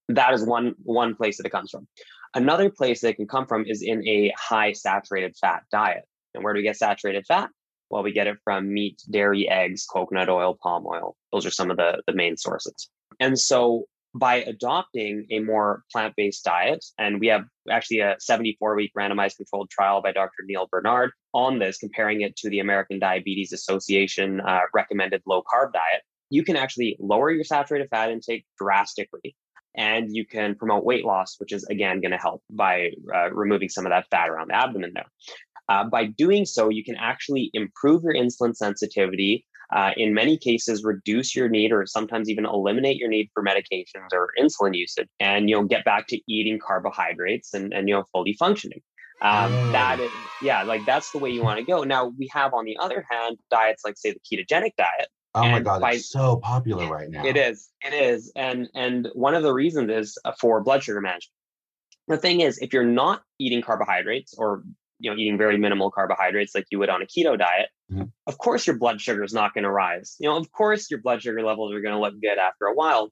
That 0.10 0.34
is 0.34 0.44
one 0.44 0.74
one 0.82 1.14
place 1.16 1.38
that 1.38 1.46
it 1.46 1.52
comes 1.52 1.70
from. 1.70 1.88
Another 2.34 2.72
place 2.72 3.02
that 3.02 3.10
it 3.10 3.18
can 3.18 3.28
come 3.28 3.46
from 3.46 3.66
is 3.68 3.84
in 3.84 4.06
a 4.08 4.34
high 4.36 4.72
saturated 4.72 5.36
fat 5.40 5.62
diet. 5.72 6.04
And 6.34 6.44
where 6.44 6.54
do 6.54 6.58
we 6.58 6.64
get 6.64 6.78
saturated 6.78 7.26
fat? 7.28 7.50
Well, 7.92 8.02
we 8.02 8.14
get 8.14 8.26
it 8.26 8.38
from 8.44 8.74
meat, 8.74 9.00
dairy, 9.12 9.48
eggs, 9.48 9.86
coconut 9.86 10.30
oil, 10.30 10.58
palm 10.64 10.88
oil. 10.88 11.16
Those 11.32 11.46
are 11.46 11.52
some 11.52 11.70
of 11.70 11.78
the, 11.78 12.02
the 12.08 12.14
main 12.14 12.36
sources. 12.36 12.90
And 13.20 13.38
so 13.38 13.86
by 14.14 14.36
adopting 14.36 15.26
a 15.32 15.40
more 15.40 15.84
plant 15.92 16.14
based 16.18 16.44
diet, 16.44 16.84
and 16.98 17.20
we 17.20 17.28
have 17.28 17.46
actually 17.70 18.00
a 18.00 18.16
74 18.20 18.76
week 18.76 18.92
randomized 18.98 19.38
controlled 19.38 19.70
trial 19.70 20.02
by 20.02 20.12
Dr. 20.12 20.44
Neal 20.46 20.68
Barnard 20.72 21.12
on 21.34 21.60
this, 21.60 21.78
comparing 21.78 22.22
it 22.22 22.36
to 22.38 22.50
the 22.50 22.60
American 22.60 23.00
Diabetes 23.00 23.54
Association 23.54 24.42
uh, 24.42 24.62
recommended 24.74 25.22
low 25.26 25.42
carb 25.42 25.74
diet, 25.74 26.02
you 26.30 26.44
can 26.44 26.56
actually 26.56 26.98
lower 27.00 27.32
your 27.32 27.44
saturated 27.44 27.90
fat 27.90 28.12
intake 28.12 28.46
drastically. 28.58 29.36
And 29.78 30.10
you 30.12 30.26
can 30.26 30.56
promote 30.56 30.84
weight 30.84 31.06
loss, 31.06 31.36
which 31.38 31.54
is 31.54 31.64
again 31.70 32.02
going 32.02 32.12
to 32.12 32.18
help 32.18 32.44
by 32.50 32.90
uh, 33.14 33.32
removing 33.32 33.70
some 33.70 33.86
of 33.86 33.92
that 33.92 34.08
fat 34.12 34.28
around 34.28 34.50
the 34.50 34.56
abdomen 34.56 34.92
there. 34.94 35.06
Uh, 35.70 35.86
by 35.86 36.06
doing 36.06 36.44
so, 36.44 36.68
you 36.68 36.84
can 36.84 36.98
actually 36.98 37.50
improve 37.54 38.04
your 38.04 38.14
insulin 38.14 38.54
sensitivity. 38.54 39.46
Uh, 39.72 39.92
in 39.98 40.14
many 40.14 40.38
cases, 40.38 40.84
reduce 40.84 41.36
your 41.36 41.48
need, 41.48 41.72
or 41.72 41.86
sometimes 41.86 42.30
even 42.30 42.46
eliminate 42.46 42.98
your 42.98 43.08
need 43.10 43.30
for 43.34 43.44
medications 43.44 44.12
or 44.12 44.30
insulin 44.40 44.76
usage, 44.76 45.08
and 45.20 45.50
you'll 45.50 45.64
get 45.64 45.86
back 45.86 46.08
to 46.08 46.20
eating 46.28 46.60
carbohydrates 46.60 47.54
and 47.54 47.74
and 47.74 47.88
you 47.88 47.96
know 47.96 48.04
fully 48.12 48.34
functioning. 48.34 48.82
Um, 49.22 49.54
Oh. 49.54 49.72
That 49.72 50.00
is, 50.00 50.12
yeah, 50.42 50.64
like 50.64 50.84
that's 50.86 51.12
the 51.12 51.20
way 51.20 51.30
you 51.30 51.44
want 51.44 51.60
to 51.60 51.64
go. 51.66 51.84
Now 51.84 52.12
we 52.18 52.28
have, 52.34 52.54
on 52.54 52.66
the 52.66 52.76
other 52.80 53.06
hand, 53.10 53.38
diets 53.52 53.84
like 53.86 53.96
say 53.98 54.14
the 54.14 54.20
ketogenic 54.20 54.72
diet, 54.78 55.08
Oh 55.36 55.48
my 55.48 55.60
God, 55.60 55.80
by- 55.82 55.94
it's 55.94 56.10
so 56.10 56.38
popular 56.38 56.88
right 56.88 57.10
now. 57.10 57.24
it 57.26 57.38
is. 57.38 57.70
It 57.86 57.94
is. 57.94 58.32
And 58.36 58.68
and 58.76 59.08
one 59.14 59.36
of 59.36 59.44
the 59.44 59.54
reasons 59.54 59.90
is 59.92 60.18
uh, 60.26 60.34
for 60.42 60.62
blood 60.64 60.84
sugar 60.84 61.00
management. 61.02 61.32
The 62.08 62.18
thing 62.18 62.42
is, 62.42 62.58
if 62.58 62.74
you're 62.74 62.84
not 62.84 63.22
eating 63.40 63.62
carbohydrates 63.62 64.34
or 64.38 64.64
you 65.02 65.12
know 65.12 65.18
eating 65.18 65.38
very 65.38 65.58
minimal 65.58 65.92
carbohydrates 65.92 66.54
like 66.56 66.66
you 66.72 66.80
would 66.80 66.90
on 66.90 67.02
a 67.02 67.06
keto 67.06 67.38
diet, 67.38 67.70
Mhm. 67.92 68.12
of 68.28 68.38
course 68.38 68.66
your 68.68 68.78
blood 68.78 69.02
sugar 69.02 69.24
is 69.24 69.34
not 69.34 69.54
going 69.54 69.64
to 69.66 69.72
rise. 69.72 70.16
You 70.20 70.30
know, 70.30 70.38
of 70.38 70.52
course 70.52 70.90
your 70.90 71.02
blood 71.02 71.22
sugar 71.22 71.42
levels 71.44 71.74
are 71.74 71.82
going 71.82 71.96
to 71.96 72.00
look 72.00 72.14
good 72.22 72.38
after 72.38 72.66
a 72.66 72.74
while. 72.74 73.12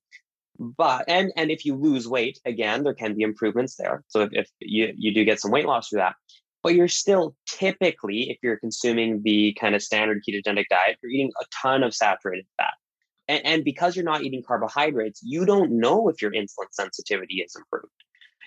But 0.58 1.06
and 1.08 1.32
and 1.38 1.52
if 1.52 1.66
you 1.66 1.76
lose 1.76 2.08
weight, 2.08 2.40
again, 2.46 2.84
there 2.84 2.94
can 2.94 3.16
be 3.16 3.24
improvements 3.24 3.76
there. 3.76 4.04
So 4.08 4.22
if, 4.22 4.30
if 4.34 4.50
you 4.60 4.94
you 4.98 5.14
do 5.14 5.24
get 5.24 5.40
some 5.40 5.52
weight 5.52 5.66
loss 5.66 5.90
through 5.90 6.00
that, 6.00 6.16
but 6.64 6.76
you're 6.76 6.90
still 6.90 7.36
typically, 7.48 8.30
if 8.30 8.38
you're 8.44 8.58
consuming 8.58 9.22
the 9.24 9.54
kind 9.60 9.74
of 9.76 9.82
standard 9.82 10.22
ketogenic 10.28 10.66
diet, 10.70 10.98
you're 11.02 11.12
eating 11.12 11.32
a 11.42 11.46
ton 11.62 11.84
of 11.84 11.96
saturated 11.96 12.46
fat. 12.58 12.74
And, 13.30 13.46
and 13.46 13.64
because 13.64 13.96
you're 13.96 14.04
not 14.04 14.24
eating 14.24 14.44
carbohydrates, 14.46 15.22
you 15.24 15.46
don't 15.46 15.72
know 15.72 16.10
if 16.10 16.22
your 16.22 16.32
insulin 16.32 16.68
sensitivity 16.72 17.36
is 17.36 17.56
improved. 17.56 17.94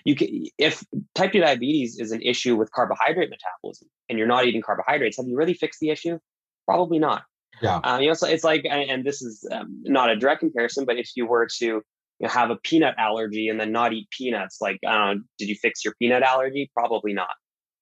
You 0.05 0.15
can, 0.15 0.45
if 0.57 0.83
type 1.15 1.31
2 1.31 1.39
diabetes 1.39 1.99
is 1.99 2.11
an 2.11 2.21
issue 2.21 2.55
with 2.55 2.71
carbohydrate 2.71 3.29
metabolism 3.29 3.87
and 4.09 4.17
you're 4.17 4.27
not 4.27 4.45
eating 4.45 4.61
carbohydrates, 4.61 5.17
have 5.17 5.27
you 5.27 5.37
really 5.37 5.53
fixed 5.53 5.79
the 5.79 5.89
issue? 5.89 6.19
Probably 6.65 6.99
not. 6.99 7.23
Yeah. 7.61 7.79
Um, 7.83 8.01
you 8.01 8.07
know, 8.07 8.13
so 8.13 8.27
it's 8.27 8.43
like, 8.43 8.65
and, 8.69 8.89
and 8.89 9.05
this 9.05 9.21
is 9.21 9.47
um, 9.51 9.81
not 9.83 10.09
a 10.09 10.15
direct 10.15 10.41
comparison, 10.41 10.85
but 10.85 10.97
if 10.97 11.11
you 11.15 11.25
were 11.25 11.47
to 11.59 11.65
you 11.65 11.83
know, 12.19 12.29
have 12.29 12.49
a 12.49 12.57
peanut 12.57 12.95
allergy 12.97 13.47
and 13.47 13.59
then 13.59 13.71
not 13.71 13.93
eat 13.93 14.09
peanuts, 14.09 14.59
like, 14.59 14.79
I 14.85 15.15
did 15.37 15.47
you 15.47 15.55
fix 15.55 15.85
your 15.85 15.93
peanut 15.99 16.23
allergy? 16.23 16.69
Probably 16.73 17.13
not. 17.13 17.29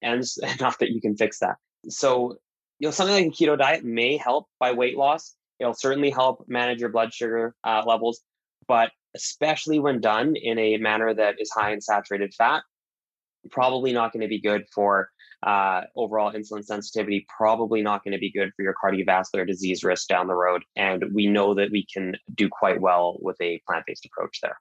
And 0.02 0.24
not 0.60 0.78
that 0.80 0.90
you 0.90 1.02
can 1.02 1.16
fix 1.16 1.40
that. 1.40 1.56
So, 1.90 2.36
you 2.80 2.88
know, 2.88 2.92
something 2.92 3.16
like 3.16 3.26
a 3.26 3.30
keto 3.30 3.58
diet 3.58 3.84
may 3.84 4.18
help 4.18 4.48
by 4.60 4.74
weight 4.74 4.98
loss. 4.98 5.36
It'll 5.60 5.74
certainly 5.74 6.10
help 6.10 6.46
manage 6.48 6.80
your 6.80 6.90
blood 6.90 7.14
sugar 7.14 7.56
uh, 7.64 7.84
levels, 7.86 8.22
but 8.68 8.92
especially 9.16 9.80
when 9.80 10.02
done 10.02 10.36
in 10.36 10.58
a 10.58 10.78
manner 10.78 11.14
that 11.14 11.36
is 11.40 11.52
high 11.52 11.72
in 11.72 11.82
saturated 11.82 12.34
fat, 12.34 12.64
probably 13.50 13.94
not 13.94 14.14
going 14.14 14.22
to 14.22 14.28
be 14.28 14.40
good 14.40 14.66
for 14.74 15.10
uh, 15.44 15.82
overall 15.96 16.32
insulin 16.32 16.64
sensitivity, 16.64 17.26
probably 17.36 17.82
not 17.82 18.04
going 18.04 18.12
to 18.12 18.20
be 18.20 18.32
good 18.32 18.52
for 18.56 18.62
your 18.64 18.76
cardiovascular 18.84 19.46
disease 19.48 19.84
risk 19.84 20.08
down 20.08 20.28
the 20.28 20.36
road. 20.36 20.64
And 20.76 21.04
we 21.14 21.28
know 21.28 21.56
that 21.56 21.72
we 21.72 21.86
can 21.92 22.16
do 22.36 22.48
quite 22.50 22.80
well 22.80 23.18
with 23.22 23.38
a 23.42 23.62
plant 23.68 23.86
based 23.88 24.06
approach 24.06 24.40
there. 24.42 24.58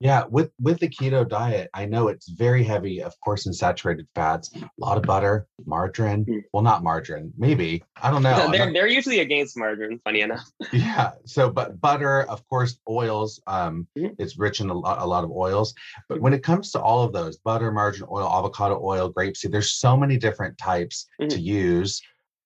Yeah, 0.00 0.24
with 0.28 0.50
with 0.60 0.78
the 0.80 0.88
keto 0.88 1.28
diet, 1.28 1.70
I 1.74 1.86
know 1.86 2.08
it's 2.08 2.28
very 2.28 2.62
heavy, 2.64 3.02
of 3.02 3.14
course, 3.20 3.46
in 3.46 3.52
saturated 3.52 4.06
fats. 4.14 4.50
A 4.56 4.68
lot 4.78 4.96
of 4.98 5.04
butter, 5.04 5.46
margarine. 5.64 6.24
Mm. 6.24 6.42
Well, 6.52 6.62
not 6.62 6.82
margarine, 6.82 7.32
maybe. 7.36 7.82
I 8.02 8.10
don't 8.10 8.22
know. 8.22 8.48
They're, 8.52 8.66
not- 8.66 8.72
they're 8.74 8.86
usually 8.88 9.20
against 9.20 9.56
margarine, 9.56 10.00
funny 10.04 10.20
enough. 10.20 10.48
yeah. 10.72 11.12
So, 11.24 11.50
but 11.50 11.80
butter, 11.80 12.22
of 12.24 12.46
course, 12.48 12.78
oils. 12.88 13.40
Um, 13.46 13.86
Mhm. 13.96 14.14
it's 14.18 14.38
rich 14.38 14.60
in 14.60 14.70
a 14.70 14.74
lot, 14.74 15.00
a 15.00 15.06
lot 15.06 15.24
of 15.24 15.30
oils. 15.30 15.74
But 16.08 16.20
when 16.20 16.32
it 16.32 16.42
comes 16.42 16.70
to 16.72 16.80
all 16.80 17.02
of 17.02 17.12
those, 17.12 17.36
butter, 17.38 17.70
margarine 17.70 18.08
oil, 18.10 18.28
avocado 18.28 18.80
oil, 18.82 19.12
grapeseed, 19.12 19.52
there's 19.52 19.72
so 19.72 19.96
many 19.96 20.16
different 20.16 20.58
types 20.58 21.06
to 21.20 21.26
Mhm. 21.36 21.42
use. 21.42 22.02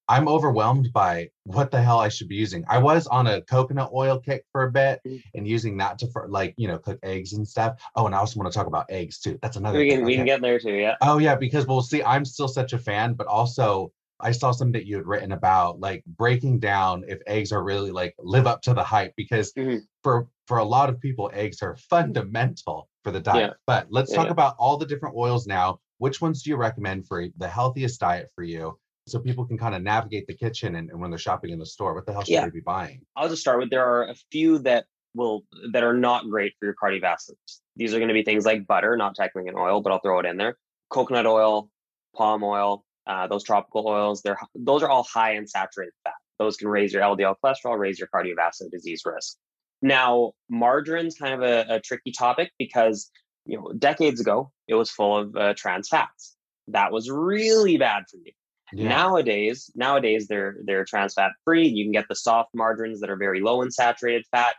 I'm 0.08 0.28
overwhelmed 0.28 0.92
by 0.92 1.30
what 1.44 1.70
the 1.70 1.82
hell 1.82 1.98
I 1.98 2.08
should 2.08 2.28
be 2.28 2.36
using. 2.36 2.64
I 2.68 2.78
was 2.78 3.06
on 3.06 3.26
a 3.26 3.42
coconut 3.42 3.90
oil 3.92 4.18
kick 4.20 4.44
for 4.52 4.62
a 4.64 4.70
bit 4.70 5.00
Mhm. 5.06 5.22
and 5.34 5.48
using 5.48 5.76
that 5.78 5.98
to 6.00 6.06
for 6.08 6.28
like 6.28 6.54
you 6.56 6.68
know 6.68 6.78
cook 6.78 6.98
eggs 7.02 7.32
and 7.32 7.46
stuff. 7.46 7.80
Oh, 7.96 8.06
and 8.06 8.14
I 8.14 8.18
also 8.18 8.38
want 8.38 8.52
to 8.52 8.56
talk 8.56 8.66
about 8.66 8.86
eggs 8.90 9.18
too. 9.18 9.38
That's 9.42 9.56
another. 9.56 9.78
We 9.78 9.88
thing. 9.90 9.98
can, 9.98 10.06
we 10.06 10.16
can 10.16 10.24
get 10.26 10.40
there 10.40 10.58
too, 10.58 10.72
yeah. 10.74 10.96
Oh 11.00 11.18
yeah, 11.18 11.34
because 11.34 11.66
we'll 11.66 11.82
see. 11.82 12.02
I'm 12.02 12.24
still 12.24 12.48
such 12.48 12.72
a 12.72 12.78
fan, 12.78 13.14
but 13.14 13.26
also 13.26 13.92
I 14.20 14.30
saw 14.32 14.50
something 14.50 14.72
that 14.72 14.86
you 14.86 14.96
had 14.96 15.06
written 15.06 15.32
about 15.32 15.80
like 15.80 16.02
breaking 16.06 16.60
down 16.60 17.04
if 17.06 17.18
eggs 17.26 17.52
are 17.52 17.62
really 17.62 17.90
like 17.90 18.14
live 18.18 18.46
up 18.46 18.62
to 18.62 18.74
the 18.74 18.82
hype 18.84 19.12
because 19.16 19.52
Mhm. 19.54 19.82
for 20.02 20.28
for 20.46 20.58
a 20.58 20.64
lot 20.64 20.88
of 20.88 21.00
people 21.00 21.30
eggs 21.34 21.60
are 21.62 21.76
fundamental 21.76 22.88
for 23.02 23.10
the 23.10 23.20
diet. 23.20 23.50
Yeah. 23.50 23.54
But 23.66 23.88
let's 23.90 24.10
Yeah, 24.10 24.18
talk 24.18 24.26
yeah. 24.26 24.32
about 24.32 24.54
all 24.58 24.76
the 24.76 24.86
different 24.86 25.16
oils 25.16 25.46
now. 25.46 25.80
Which 25.98 26.20
ones 26.20 26.42
do 26.42 26.50
you 26.50 26.56
recommend 26.56 27.06
for 27.06 27.26
the 27.36 27.48
healthiest 27.48 28.00
diet 28.00 28.30
for 28.34 28.44
you? 28.44 28.78
So 29.06 29.20
people 29.20 29.44
can 29.46 29.56
kind 29.56 29.74
of 29.74 29.82
navigate 29.82 30.26
the 30.26 30.34
kitchen 30.34 30.74
and, 30.74 30.90
and 30.90 31.00
when 31.00 31.10
they're 31.10 31.18
shopping 31.18 31.50
in 31.50 31.60
the 31.60 31.66
store, 31.66 31.94
what 31.94 32.06
the 32.06 32.12
hell 32.12 32.22
should 32.24 32.32
Yeah. 32.32 32.44
they 32.44 32.50
be 32.50 32.60
buying? 32.60 33.02
I'll 33.14 33.28
just 33.28 33.40
start 33.40 33.60
with 33.60 33.70
there 33.70 33.84
are 33.86 34.08
a 34.08 34.14
few 34.32 34.58
that 34.60 34.86
will 35.14 35.44
that 35.72 35.84
are 35.84 35.94
not 35.94 36.28
great 36.28 36.54
for 36.58 36.66
your 36.66 36.74
cardiovascular. 36.74 37.36
These 37.76 37.94
are 37.94 37.98
going 37.98 38.08
to 38.08 38.14
be 38.14 38.24
things 38.24 38.44
like 38.44 38.66
butter, 38.66 38.96
not 38.96 39.14
technically 39.14 39.48
an 39.48 39.56
oil, 39.56 39.80
but 39.80 39.92
I'll 39.92 40.00
throw 40.00 40.18
it 40.18 40.26
in 40.26 40.36
there. 40.36 40.56
Coconut 40.90 41.24
oil, 41.26 41.70
palm 42.16 42.42
oil, 42.42 42.84
uh, 43.06 43.28
those 43.28 43.44
tropical 43.44 43.86
oils. 43.86 44.22
They're 44.22 44.38
those 44.56 44.82
are 44.82 44.90
all 44.90 45.04
high 45.04 45.34
in 45.36 45.46
saturated 45.46 45.92
fat. 46.04 46.14
Those 46.38 46.56
can 46.56 46.68
raise 46.68 46.92
your 46.92 47.02
LDL 47.02 47.36
cholesterol, 47.42 47.78
raise 47.78 47.98
your 48.00 48.08
cardiovascular 48.12 48.70
disease 48.70 49.02
risk. 49.06 49.36
Now, 49.82 50.32
margarine's 50.50 51.16
kind 51.16 51.32
of 51.34 51.42
a, 51.42 51.76
a 51.76 51.80
tricky 51.80 52.10
topic 52.10 52.50
because 52.58 53.10
you 53.46 53.56
know 53.56 53.72
decades 53.78 54.20
ago 54.20 54.50
it 54.66 54.74
was 54.74 54.90
full 54.90 55.16
of 55.16 55.36
uh, 55.36 55.54
trans 55.56 55.88
fats. 55.88 56.34
That 56.68 56.90
was 56.90 57.08
really 57.08 57.76
bad 57.78 58.02
for 58.10 58.16
you. 58.16 58.32
Yeah. 58.72 58.88
Nowadays, 58.88 59.70
nowadays 59.74 60.26
they're 60.28 60.56
they're 60.64 60.84
trans 60.84 61.14
fat 61.14 61.32
free. 61.44 61.68
You 61.68 61.84
can 61.84 61.92
get 61.92 62.06
the 62.08 62.16
soft 62.16 62.50
margarines 62.54 63.00
that 63.00 63.10
are 63.10 63.16
very 63.16 63.40
low 63.40 63.62
in 63.62 63.70
saturated 63.70 64.24
fat. 64.30 64.54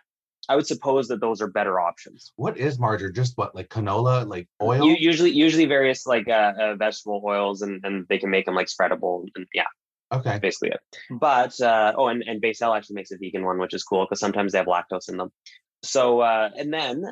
I 0.49 0.55
would 0.55 0.65
suppose 0.65 1.09
that 1.09 1.19
those 1.19 1.41
are 1.41 1.47
better 1.47 1.79
options. 1.79 2.31
what 2.37 2.57
is 2.57 2.79
margarine? 2.79 3.13
Just 3.13 3.37
what 3.37 3.53
like 3.53 3.69
canola, 3.69 4.25
like 4.25 4.47
oil? 4.61 4.85
U- 4.85 4.95
usually, 4.97 5.31
usually 5.31 5.65
various 5.65 6.05
like 6.05 6.29
uh, 6.29 6.53
uh, 6.59 6.75
vegetable 6.75 7.21
oils, 7.25 7.61
and 7.61 7.83
and 7.83 8.05
they 8.07 8.17
can 8.17 8.29
make 8.29 8.45
them 8.45 8.55
like 8.55 8.67
spreadable. 8.67 9.25
And 9.35 9.45
yeah, 9.53 9.65
okay. 10.13 10.39
basically 10.39 10.69
it. 10.69 10.79
But 11.09 11.59
uh, 11.59 11.93
oh, 11.97 12.07
and 12.07 12.23
and 12.23 12.41
Becel 12.41 12.73
actually 12.73 12.95
makes 12.95 13.11
a 13.11 13.17
vegan 13.17 13.43
one, 13.43 13.59
which 13.59 13.73
is 13.73 13.83
cool 13.83 14.05
because 14.05 14.21
sometimes 14.21 14.53
they 14.53 14.59
have 14.59 14.67
lactose 14.67 15.09
in 15.09 15.17
them. 15.17 15.31
So 15.83 16.21
uh, 16.21 16.49
and 16.57 16.73
then 16.73 17.03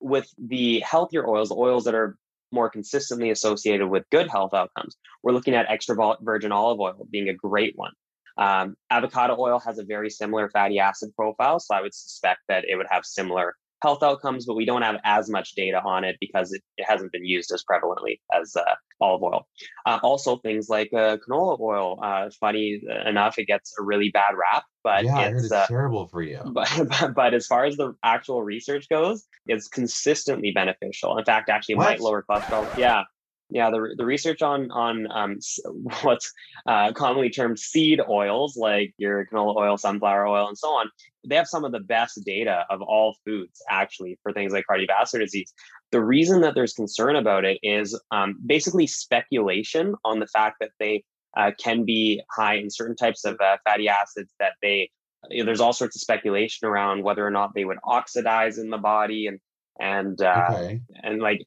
with 0.00 0.28
the 0.38 0.80
healthier 0.80 1.26
oils, 1.26 1.48
the 1.48 1.56
oils 1.56 1.84
that 1.84 1.94
are 1.94 2.16
more 2.50 2.70
consistently 2.70 3.30
associated 3.30 3.88
with 3.88 4.08
good 4.10 4.28
health 4.28 4.54
outcomes, 4.54 4.96
we're 5.22 5.32
looking 5.32 5.54
at 5.54 5.66
extra 5.68 5.96
virgin 6.20 6.52
olive 6.52 6.80
oil 6.80 7.06
being 7.10 7.28
a 7.28 7.34
great 7.34 7.74
one. 7.76 7.92
Um, 8.36 8.76
avocado 8.88 9.36
oil 9.38 9.58
has 9.60 9.78
a 9.78 9.84
very 9.84 10.10
similar 10.10 10.48
fatty 10.48 10.78
acid 10.78 11.10
profile, 11.16 11.58
so 11.58 11.74
I 11.74 11.80
would 11.80 11.94
suspect 11.94 12.40
that 12.48 12.64
it 12.68 12.76
would 12.76 12.86
have 12.88 13.04
similar 13.04 13.56
health 13.82 14.02
outcomes, 14.02 14.46
but 14.46 14.54
we 14.54 14.64
don't 14.64 14.82
have 14.82 14.96
as 15.04 15.28
much 15.28 15.54
data 15.54 15.80
on 15.84 16.04
it 16.04 16.16
because 16.20 16.52
it, 16.52 16.62
it 16.76 16.84
hasn't 16.88 17.12
been 17.12 17.24
used 17.24 17.52
as 17.52 17.64
prevalently 17.70 18.20
as 18.38 18.56
uh, 18.56 18.74
olive 19.00 19.22
oil. 19.22 19.46
Uh, 19.86 19.98
also, 20.02 20.36
things 20.38 20.68
like 20.68 20.90
uh, 20.92 21.16
canola 21.18 21.58
oil. 21.60 21.98
Uh, 22.02 22.30
funny 22.40 22.80
enough, 23.06 23.38
it 23.38 23.46
gets 23.46 23.74
a 23.78 23.82
really 23.82 24.10
bad 24.10 24.34
rap, 24.36 24.64
but 24.82 25.04
yeah, 25.04 25.20
it's 25.28 25.44
it's 25.44 25.52
uh, 25.52 25.66
terrible 25.66 26.08
for 26.08 26.22
you. 26.22 26.40
but, 26.52 26.70
but 26.88 27.14
but 27.14 27.34
as 27.34 27.46
far 27.46 27.64
as 27.64 27.76
the 27.76 27.94
actual 28.02 28.42
research 28.42 28.88
goes, 28.88 29.26
it's 29.46 29.68
consistently 29.68 30.52
beneficial. 30.52 31.16
In 31.18 31.24
fact, 31.24 31.48
actually, 31.48 31.74
it 31.74 31.78
might 31.78 32.00
lower 32.00 32.24
cholesterol. 32.28 32.66
Yeah, 32.76 33.02
yeah. 33.50 33.70
The 33.70 33.94
the 33.96 34.04
research 34.04 34.42
on 34.42 34.70
on 34.70 35.06
um 35.10 35.38
what's 36.02 36.32
uh, 36.66 36.92
commonly 36.92 37.30
termed 37.30 37.58
seed 37.58 38.00
oils, 38.08 38.56
like 38.56 38.94
your 38.98 39.26
canola 39.26 39.56
oil, 39.56 39.76
sunflower 39.78 40.26
oil, 40.26 40.48
and 40.48 40.58
so 40.58 40.68
on, 40.68 40.90
they 41.26 41.36
have 41.36 41.46
some 41.46 41.64
of 41.64 41.72
the 41.72 41.80
best 41.80 42.20
data 42.24 42.64
of 42.70 42.82
all 42.82 43.16
foods 43.24 43.62
actually 43.68 44.18
for 44.22 44.32
things 44.32 44.52
like 44.52 44.64
cardiovascular 44.70 45.20
disease. 45.20 45.52
The 45.90 46.02
reason 46.02 46.42
that 46.42 46.54
there's 46.54 46.74
concern 46.74 47.16
about 47.16 47.44
it 47.44 47.58
is 47.62 47.98
um, 48.10 48.38
basically 48.44 48.86
speculation 48.86 49.94
on 50.04 50.20
the 50.20 50.26
fact 50.26 50.56
that 50.60 50.70
they 50.78 51.04
uh, 51.36 51.52
can 51.58 51.84
be 51.84 52.22
high 52.30 52.56
in 52.56 52.70
certain 52.70 52.96
types 52.96 53.24
of 53.24 53.40
uh, 53.40 53.56
fatty 53.64 53.88
acids 53.88 54.32
that 54.38 54.52
they 54.62 54.90
you 55.30 55.40
know, 55.42 55.46
there's 55.46 55.60
all 55.60 55.72
sorts 55.72 55.96
of 55.96 56.00
speculation 56.00 56.68
around 56.68 57.02
whether 57.02 57.26
or 57.26 57.30
not 57.30 57.54
they 57.54 57.64
would 57.64 57.78
oxidize 57.84 58.58
in 58.58 58.70
the 58.70 58.78
body 58.78 59.26
and 59.26 59.40
and 59.80 60.20
uh, 60.20 60.48
okay. 60.50 60.80
and 61.02 61.20
like 61.20 61.44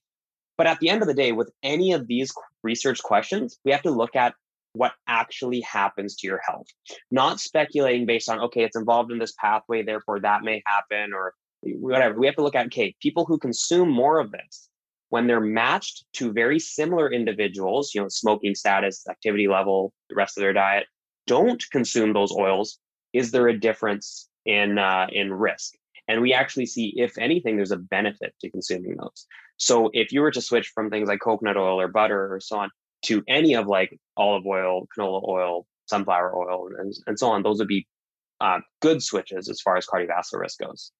but 0.61 0.67
at 0.67 0.79
the 0.79 0.89
end 0.89 1.01
of 1.01 1.07
the 1.07 1.13
day 1.15 1.31
with 1.31 1.49
any 1.63 1.91
of 1.91 2.05
these 2.05 2.31
research 2.61 3.01
questions 3.01 3.57
we 3.65 3.71
have 3.71 3.81
to 3.81 3.89
look 3.89 4.15
at 4.15 4.35
what 4.73 4.93
actually 5.07 5.59
happens 5.61 6.15
to 6.15 6.27
your 6.27 6.39
health. 6.45 6.67
Not 7.09 7.39
speculating 7.39 8.05
based 8.05 8.29
on 8.29 8.39
okay 8.41 8.63
it's 8.63 8.77
involved 8.77 9.11
in 9.11 9.17
this 9.17 9.33
pathway 9.39 9.81
therefore 9.81 10.19
that 10.19 10.43
may 10.43 10.61
happen 10.67 11.13
or 11.15 11.33
whatever. 11.63 12.19
We 12.19 12.27
have 12.27 12.35
to 12.35 12.43
look 12.43 12.53
at 12.53 12.67
okay 12.67 12.93
people 13.01 13.25
who 13.25 13.39
consume 13.39 13.89
more 13.89 14.19
of 14.19 14.31
this 14.31 14.69
when 15.09 15.25
they're 15.25 15.41
matched 15.41 16.05
to 16.13 16.31
very 16.31 16.59
similar 16.59 17.11
individuals 17.11 17.95
you 17.95 18.01
know 18.01 18.07
smoking 18.09 18.53
status 18.53 19.07
activity 19.09 19.47
level 19.47 19.91
the 20.09 20.15
rest 20.15 20.37
of 20.37 20.41
their 20.41 20.53
diet 20.53 20.85
don't 21.25 21.63
consume 21.71 22.13
those 22.13 22.31
oils 22.31 22.77
is 23.13 23.31
there 23.31 23.47
a 23.47 23.59
difference 23.59 24.29
in 24.45 24.77
uh, 24.77 25.07
in 25.11 25.33
risk 25.33 25.73
and 26.11 26.21
we 26.21 26.33
actually 26.33 26.65
see 26.65 26.93
if 26.97 27.17
anything 27.17 27.55
there's 27.55 27.71
a 27.71 27.77
benefit 27.77 28.33
to 28.41 28.49
consuming 28.49 28.95
those 28.97 29.25
so 29.57 29.89
if 29.93 30.11
you 30.11 30.21
were 30.21 30.31
to 30.31 30.41
switch 30.41 30.71
from 30.75 30.89
things 30.89 31.07
like 31.07 31.19
coconut 31.21 31.57
oil 31.57 31.79
or 31.79 31.87
butter 31.87 32.33
or 32.33 32.39
so 32.39 32.59
on 32.59 32.69
to 33.03 33.23
any 33.27 33.55
of 33.55 33.67
like 33.67 33.97
olive 34.17 34.45
oil 34.45 34.87
canola 34.97 35.27
oil 35.27 35.65
sunflower 35.87 36.35
oil 36.35 36.69
and, 36.77 36.93
and 37.07 37.17
so 37.17 37.29
on 37.29 37.41
those 37.41 37.59
would 37.59 37.67
be 37.67 37.87
uh, 38.41 38.59
good 38.81 39.03
switches 39.03 39.49
as 39.49 39.61
far 39.61 39.77
as 39.77 39.85
cardiovascular 39.85 40.41
risk 40.41 40.59
goes 40.59 40.91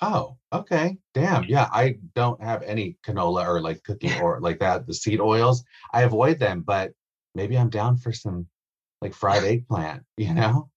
Oh, 0.00 0.36
okay. 0.52 0.96
Damn. 1.12 1.42
Yeah, 1.46 1.68
I 1.72 1.96
don't 2.14 2.40
have 2.40 2.62
any 2.62 2.96
canola 3.04 3.44
or 3.44 3.60
like 3.60 3.82
cooking 3.82 4.12
or 4.22 4.40
like 4.40 4.60
that, 4.60 4.86
the 4.86 4.94
seed 4.94 5.20
oils. 5.20 5.64
I 5.92 6.02
avoid 6.02 6.38
them, 6.38 6.62
but 6.64 6.92
maybe 7.34 7.58
I'm 7.58 7.68
down 7.68 7.96
for 7.96 8.12
some 8.12 8.46
like 9.02 9.12
fried 9.12 9.42
eggplant, 9.52 10.04
you 10.16 10.34
know? 10.34 10.70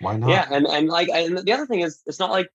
Why 0.00 0.16
not? 0.16 0.30
yeah 0.30 0.46
and 0.50 0.66
and 0.66 0.88
like 0.88 1.08
and 1.08 1.38
the 1.38 1.52
other 1.52 1.66
thing 1.66 1.80
is 1.80 2.02
it's 2.06 2.18
not 2.18 2.30
like 2.30 2.48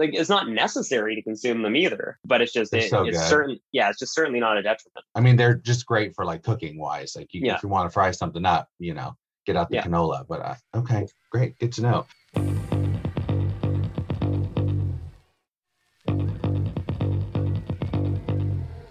like 0.00 0.14
it's 0.14 0.30
not 0.30 0.48
necessary 0.48 1.14
to 1.14 1.22
consume 1.22 1.62
them 1.62 1.76
either, 1.76 2.18
but 2.24 2.40
it's 2.40 2.52
just 2.52 2.72
it, 2.74 2.88
so 2.90 3.04
it's 3.04 3.22
certain. 3.28 3.60
Yeah, 3.70 3.90
it's 3.90 3.98
just 3.98 4.14
certainly 4.14 4.40
not 4.40 4.56
a 4.56 4.62
detriment. 4.62 5.04
I 5.14 5.20
mean, 5.20 5.36
they're 5.36 5.54
just 5.54 5.84
great 5.86 6.14
for 6.14 6.24
like 6.24 6.42
cooking 6.42 6.78
wise. 6.78 7.14
Like 7.14 7.28
you, 7.32 7.42
Yeah. 7.44 7.56
if 7.56 7.62
you 7.62 7.68
want 7.68 7.88
to 7.88 7.92
fry 7.92 8.10
something 8.10 8.46
up, 8.46 8.68
you 8.78 8.94
know, 8.94 9.14
get 9.44 9.56
out 9.56 9.68
the 9.68 9.76
Yeah. 9.76 9.82
canola. 9.84 10.26
But 10.26 10.40
uh, 10.40 10.54
okay, 10.74 11.06
great, 11.30 11.58
good 11.58 11.72
to 11.74 11.82
know. 11.82 12.06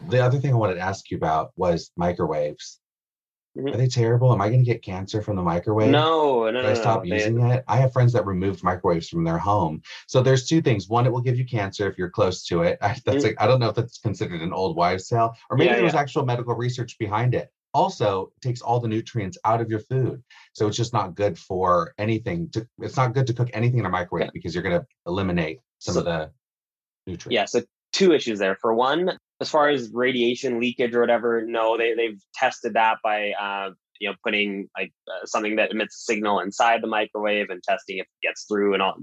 The 0.09 0.19
other 0.23 0.39
thing 0.39 0.51
I 0.51 0.55
wanted 0.55 0.75
to 0.75 0.81
ask 0.81 1.09
you 1.11 1.17
about 1.17 1.51
was 1.55 1.91
microwaves. 1.97 2.79
Mhm. 3.59 3.73
Are 3.73 3.77
they 3.77 3.87
terrible? 3.87 4.31
Am 4.31 4.41
I 4.41 4.47
going 4.49 4.59
to 4.59 4.65
get 4.65 4.81
cancer 4.81 5.21
from 5.21 5.35
the 5.35 5.41
microwave? 5.41 5.91
No, 5.91 6.45
no, 6.45 6.51
no, 6.51 6.61
Should 6.61 6.69
I 6.69 6.73
stop 6.73 7.05
no. 7.05 7.15
Using 7.15 7.39
it? 7.41 7.63
I 7.67 7.77
have 7.77 7.91
friends 7.93 8.13
that 8.13 8.25
removed 8.25 8.63
microwaves 8.63 9.09
from 9.09 9.23
their 9.23 9.37
home. 9.37 9.81
So 10.07 10.21
there's 10.21 10.47
two 10.47 10.61
things. 10.61 10.87
One, 10.89 11.05
it 11.05 11.11
will 11.11 11.21
give 11.21 11.37
you 11.37 11.45
cancer 11.45 11.87
if 11.89 11.97
you're 11.97 12.09
close 12.09 12.43
to 12.45 12.63
it. 12.63 12.77
I, 12.81 12.95
that's 13.05 13.17
Mm. 13.19 13.23
like 13.23 13.35
I 13.39 13.47
don't 13.47 13.59
know 13.59 13.69
if 13.69 13.75
that's 13.75 13.97
considered 13.99 14.41
an 14.41 14.53
old 14.53 14.75
wives' 14.75 15.07
tale, 15.07 15.33
or 15.49 15.57
maybe 15.57 15.67
Yeah, 15.69 15.75
there 15.75 15.83
was 15.83 15.93
yeah. 15.93 15.99
actual 15.99 16.25
medical 16.25 16.55
research 16.55 16.97
behind 16.97 17.35
it. 17.35 17.51
Also, 17.73 18.31
it 18.35 18.41
takes 18.41 18.61
all 18.61 18.79
the 18.79 18.87
nutrients 18.87 19.37
out 19.45 19.61
of 19.61 19.69
your 19.69 19.79
food, 19.79 20.23
so 20.53 20.65
it's 20.67 20.77
just 20.77 20.91
not 20.91 21.13
good 21.13 21.37
for 21.37 21.93
anything. 21.99 22.49
To, 22.49 22.67
it's 22.79 22.97
not 22.97 23.13
good 23.13 23.27
to 23.27 23.33
cook 23.33 23.49
anything 23.53 23.79
in 23.79 23.85
a 23.85 23.89
microwave 23.89 24.25
Yeah. 24.27 24.31
because 24.33 24.55
you're 24.55 24.63
going 24.63 24.79
to 24.79 24.87
eliminate 25.05 25.59
some 25.77 25.93
So- 25.93 25.99
of 25.99 26.05
the 26.07 26.31
nutrients. 27.05 27.31
Yeah, 27.33 27.45
so 27.45 27.65
two 27.93 28.11
issues 28.13 28.39
there. 28.39 28.55
For 28.55 28.73
one, 28.73 29.17
as 29.41 29.49
far 29.49 29.69
as 29.69 29.89
radiation 29.93 30.59
leakage 30.59 30.93
or 30.93 31.01
whatever, 31.01 31.43
no, 31.45 31.77
they 31.77 31.93
they've 31.93 32.19
tested 32.33 32.73
that 32.73 32.97
by 33.03 33.31
uh, 33.31 33.71
you 33.99 34.09
know 34.09 34.15
putting 34.23 34.67
like 34.77 34.91
uh, 35.07 35.25
something 35.25 35.55
that 35.57 35.71
emits 35.71 35.95
a 35.95 36.03
signal 36.11 36.39
inside 36.39 36.81
the 36.81 36.87
microwave 36.87 37.49
and 37.49 37.61
testing 37.63 37.97
if 37.97 38.05
it 38.05 38.27
gets 38.27 38.45
through 38.45 38.73
and 38.73 38.81
all. 38.81 38.95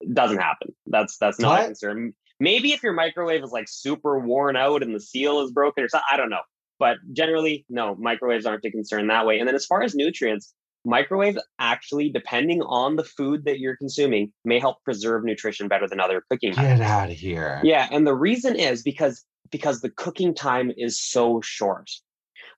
It 0.00 0.14
doesn't 0.14 0.38
happen. 0.38 0.74
That's 0.86 1.16
that's 1.18 1.38
not 1.38 1.50
What? 1.50 1.62
a 1.62 1.64
concern. 1.66 2.12
Maybe 2.40 2.72
if 2.72 2.82
your 2.82 2.92
microwave 2.92 3.44
is 3.44 3.52
like 3.52 3.66
super 3.68 4.18
worn 4.18 4.56
out 4.56 4.82
and 4.82 4.94
the 4.94 5.00
seal 5.00 5.40
is 5.42 5.52
broken 5.52 5.84
or 5.84 5.88
something, 5.88 6.06
I 6.10 6.16
don't 6.16 6.30
know. 6.30 6.40
But 6.80 6.96
generally, 7.12 7.64
no, 7.68 7.94
microwaves 7.94 8.44
aren't 8.46 8.64
a 8.64 8.70
concern 8.70 9.06
that 9.06 9.26
way. 9.26 9.38
And 9.38 9.46
then 9.46 9.54
as 9.54 9.64
far 9.64 9.82
as 9.82 9.94
nutrients, 9.94 10.52
microwaves 10.84 11.38
actually, 11.60 12.08
depending 12.08 12.60
on 12.62 12.96
the 12.96 13.04
food 13.04 13.44
that 13.44 13.60
you're 13.60 13.76
consuming, 13.76 14.32
may 14.44 14.58
help 14.58 14.82
preserve 14.84 15.22
nutrition 15.22 15.68
better 15.68 15.86
than 15.86 16.00
other 16.00 16.24
cooking 16.28 16.50
methods. 16.56 16.80
Get 16.80 16.88
out 16.88 17.10
of 17.10 17.16
here. 17.16 17.60
Yeah, 17.62 17.86
and 17.92 18.04
the 18.04 18.14
reason 18.14 18.56
is 18.56 18.82
because 18.82 19.24
because 19.52 19.80
the 19.80 19.90
cooking 19.90 20.34
time 20.34 20.72
is 20.76 21.00
so 21.00 21.40
short. 21.40 21.88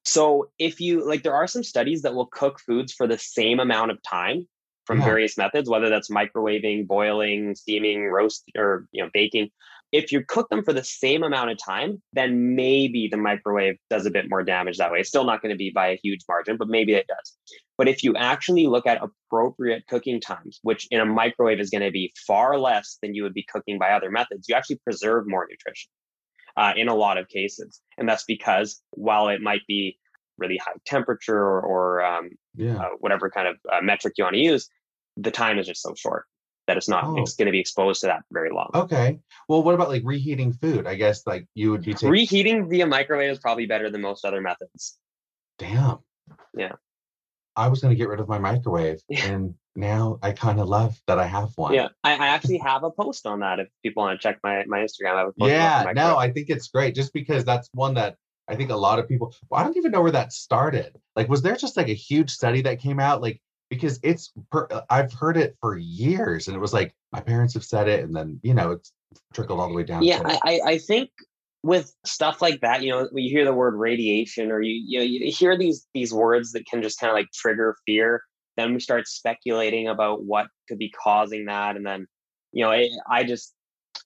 So 0.04 0.50
if 0.58 0.80
you 0.80 1.06
like 1.06 1.22
there 1.22 1.34
are 1.34 1.46
some 1.46 1.64
studies 1.64 2.02
that 2.02 2.14
will 2.14 2.26
cook 2.26 2.60
foods 2.60 2.92
for 2.92 3.06
the 3.06 3.18
same 3.18 3.60
amount 3.60 3.90
of 3.90 4.02
time 4.02 4.46
from 4.86 4.98
Yeah. 4.98 5.06
various 5.06 5.36
methods, 5.36 5.68
whether 5.68 5.88
that's 5.88 6.10
microwaving, 6.10 6.86
boiling, 6.86 7.54
steaming, 7.54 8.04
roast 8.04 8.44
or 8.56 8.86
you 8.92 9.02
know 9.02 9.10
baking. 9.12 9.50
If 9.92 10.10
you 10.10 10.24
cook 10.24 10.48
them 10.48 10.64
for 10.64 10.72
the 10.72 10.82
same 10.82 11.22
amount 11.22 11.50
of 11.50 11.58
time, 11.64 12.02
then 12.12 12.56
maybe 12.56 13.06
the 13.08 13.16
microwave 13.16 13.76
does 13.90 14.06
a 14.06 14.10
bit 14.10 14.28
more 14.28 14.42
damage 14.42 14.78
that 14.78 14.90
way. 14.90 15.00
It's 15.00 15.08
still 15.08 15.24
not 15.24 15.40
going 15.40 15.54
to 15.54 15.56
be 15.56 15.70
by 15.70 15.88
a 15.88 16.00
huge 16.02 16.22
margin, 16.28 16.56
but 16.56 16.68
maybe 16.68 16.94
it 16.94 17.06
does. 17.06 17.36
But 17.78 17.86
if 17.86 18.02
you 18.02 18.16
actually 18.16 18.66
look 18.66 18.86
at 18.86 19.00
appropriate 19.02 19.86
cooking 19.86 20.20
times, 20.20 20.58
which 20.62 20.88
in 20.90 21.00
a 21.00 21.04
microwave 21.04 21.60
is 21.60 21.70
going 21.70 21.84
to 21.84 21.92
be 21.92 22.12
far 22.26 22.58
less 22.58 22.98
than 23.02 23.14
you 23.14 23.22
would 23.22 23.34
be 23.34 23.44
cooking 23.44 23.78
by 23.78 23.92
other 23.92 24.10
methods, 24.10 24.48
you 24.48 24.56
actually 24.56 24.80
preserve 24.84 25.28
more 25.28 25.46
nutrition 25.48 25.90
uh, 26.56 26.72
in 26.76 26.88
a 26.88 26.94
lot 26.94 27.18
of 27.18 27.28
cases. 27.28 27.80
And 27.98 28.08
that's 28.08 28.24
because 28.24 28.80
while 28.90 29.28
it 29.28 29.40
might 29.40 29.62
be 29.66 29.98
really 30.38 30.56
high 30.56 30.72
temperature 30.86 31.36
or, 31.38 31.60
or 31.60 32.04
um, 32.04 32.30
Yeah. 32.54 32.76
uh, 32.76 32.88
whatever 32.98 33.30
kind 33.30 33.48
of 33.48 33.56
uh, 33.72 33.80
metric 33.82 34.14
you 34.16 34.24
want 34.24 34.34
to 34.34 34.40
use, 34.40 34.68
the 35.16 35.30
time 35.30 35.58
is 35.58 35.66
just 35.66 35.82
so 35.82 35.94
short 35.96 36.24
that 36.66 36.76
it's 36.76 36.88
not 36.88 37.04
Oh. 37.04 37.16
it's 37.18 37.34
going 37.36 37.46
to 37.46 37.52
be 37.52 37.60
exposed 37.60 38.00
to 38.00 38.06
that 38.08 38.22
very 38.32 38.50
long. 38.50 38.70
Okay. 38.74 39.20
Well, 39.48 39.62
what 39.62 39.74
about 39.74 39.88
like 39.88 40.02
reheating 40.04 40.52
food? 40.54 40.86
I 40.86 40.94
guess 40.94 41.26
like 41.26 41.46
you 41.54 41.70
would 41.70 41.82
be 41.84 41.92
taking. 41.92 42.08
Reheating 42.10 42.68
via 42.68 42.86
microwave 42.86 43.30
is 43.30 43.38
probably 43.38 43.66
better 43.66 43.90
than 43.90 44.00
most 44.00 44.24
other 44.24 44.40
methods. 44.40 44.98
Damn. 45.58 45.98
Yeah. 46.56 46.72
I 47.54 47.68
was 47.68 47.80
going 47.80 47.90
to 47.92 47.96
get 47.96 48.08
rid 48.08 48.18
of 48.18 48.28
my 48.28 48.38
microwave, 48.38 49.00
and 49.10 49.54
now 49.76 50.18
I 50.22 50.32
kind 50.32 50.60
of 50.60 50.68
love 50.68 51.00
that 51.06 51.18
I 51.18 51.26
have 51.26 51.52
one. 51.56 51.74
Yeah, 51.74 51.88
I, 52.02 52.12
I 52.12 52.26
actually 52.28 52.58
have 52.58 52.84
a 52.84 52.90
post 52.90 53.26
on 53.26 53.40
that. 53.40 53.58
If 53.58 53.68
people 53.82 54.02
want 54.02 54.20
to 54.20 54.22
check 54.22 54.38
my 54.42 54.64
my 54.66 54.80
Instagram, 54.80 55.14
I 55.14 55.18
have 55.18 55.28
a 55.28 55.32
post. 55.32 55.50
Yeah. 55.50 55.92
No. 55.94 56.16
I 56.16 56.30
think 56.30 56.50
it's 56.50 56.68
great 56.68 56.94
just 56.94 57.12
because 57.12 57.44
that's 57.44 57.68
one 57.72 57.94
that 57.94 58.16
I 58.48 58.54
think 58.54 58.70
a 58.70 58.76
lot 58.76 58.98
of 58.98 59.08
people. 59.08 59.34
Well, 59.50 59.60
I 59.60 59.64
don't 59.64 59.76
even 59.76 59.90
know 59.90 60.02
where 60.02 60.12
that 60.12 60.32
started. 60.32 60.96
Like, 61.16 61.28
was 61.28 61.42
there 61.42 61.56
just 61.56 61.76
like 61.76 61.88
a 61.88 61.94
huge 61.94 62.30
study 62.30 62.62
that 62.62 62.80
came 62.80 63.00
out? 63.00 63.22
Like, 63.22 63.40
because 63.70 63.98
it's 64.02 64.32
per, 64.50 64.68
uh, 64.70 64.82
I've 64.90 65.12
heard 65.12 65.36
it 65.36 65.56
for 65.60 65.76
years, 65.76 66.46
and 66.46 66.56
it 66.56 66.60
was 66.60 66.72
like 66.72 66.94
my 67.12 67.20
parents 67.20 67.54
have 67.54 67.64
said 67.64 67.88
it, 67.88 68.04
and 68.04 68.14
then 68.14 68.38
you 68.42 68.54
know 68.54 68.72
it's 68.72 68.92
trickled 69.32 69.60
all 69.60 69.68
the 69.68 69.74
way 69.74 69.84
down. 69.84 70.02
yeah 70.02 70.20
I, 70.24 70.38
I 70.44 70.60
I 70.72 70.78
think 70.78 71.10
with 71.62 71.94
stuff 72.04 72.42
like 72.42 72.60
that 72.60 72.82
you 72.82 72.90
know 72.90 73.08
when 73.10 73.24
you 73.24 73.30
hear 73.30 73.44
the 73.44 73.52
word 73.52 73.74
radiation 73.74 74.50
or 74.50 74.60
you 74.60 74.74
you 74.86 74.98
know 74.98 75.04
you 75.04 75.32
hear 75.32 75.56
these 75.56 75.86
these 75.94 76.12
words 76.12 76.52
that 76.52 76.66
can 76.66 76.82
just 76.82 77.00
kind 77.00 77.10
of 77.10 77.14
like 77.14 77.30
trigger 77.32 77.76
fear 77.86 78.22
then 78.56 78.74
we 78.74 78.80
start 78.80 79.06
speculating 79.06 79.88
about 79.88 80.24
what 80.24 80.46
could 80.68 80.78
be 80.78 80.90
causing 80.90 81.46
that 81.46 81.76
and 81.76 81.86
then 81.86 82.06
you 82.52 82.64
know 82.64 82.70
I, 82.70 82.90
I 83.08 83.24
just 83.24 83.54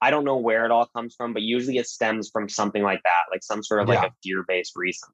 i 0.01 0.11
don't 0.11 0.24
know 0.24 0.36
where 0.36 0.64
it 0.64 0.70
all 0.70 0.86
comes 0.86 1.14
from 1.14 1.32
but 1.32 1.42
usually 1.42 1.78
it 1.78 1.86
stems 1.86 2.30
from 2.32 2.49
something 2.49 2.82
like 2.82 3.03
that 3.05 3.30
like 3.30 3.42
some 3.42 3.62
sort 3.62 3.80
of 3.80 3.88
like 3.88 4.03
a 4.03 4.12
fear-based 4.22 4.72
reason 4.76 5.09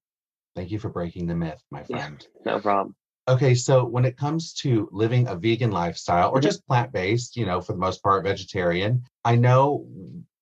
Thank 0.54 0.70
you 0.70 0.78
for 0.78 0.88
breaking 0.88 1.26
the 1.26 1.34
myth, 1.34 1.60
my 1.72 1.82
Yeah. 1.88 1.98
friend. 1.98 2.26
no 2.46 2.60
problem 2.60 2.94
Okay, 3.26 3.54
so 3.54 3.86
when 3.86 4.04
it 4.04 4.18
comes 4.18 4.52
to 4.54 4.86
living 4.92 5.26
a 5.28 5.34
vegan 5.34 5.70
lifestyle 5.70 6.30
or 6.30 6.40
just 6.40 6.66
plant 6.66 6.92
based, 6.92 7.38
you 7.38 7.46
know, 7.46 7.58
for 7.58 7.72
the 7.72 7.78
most 7.78 8.02
part, 8.02 8.22
vegetarian, 8.22 9.02
I 9.24 9.36
know 9.36 9.86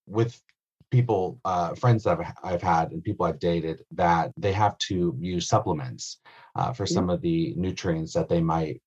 with 0.07 0.41
people, 0.91 1.39
uh, 1.45 1.77
friends 1.77 2.03
that 2.03 2.19
I've, 2.19 2.35
I've 2.43 2.63
had 2.63 2.91
and 2.91 3.03
people 3.03 3.25
I've 3.25 3.39
dated 3.39 3.85
that 3.93 4.33
they 4.37 4.53
have 4.53 4.77
to 4.79 5.17
use 5.21 5.47
supplements 5.47 6.19
uh, 6.55 6.73
for 6.73 6.87
some 6.87 7.11
of 7.11 7.21
the 7.21 7.55
nutrients 7.57 8.13
that 8.15 8.29
they 8.29 8.41
might 8.41 8.81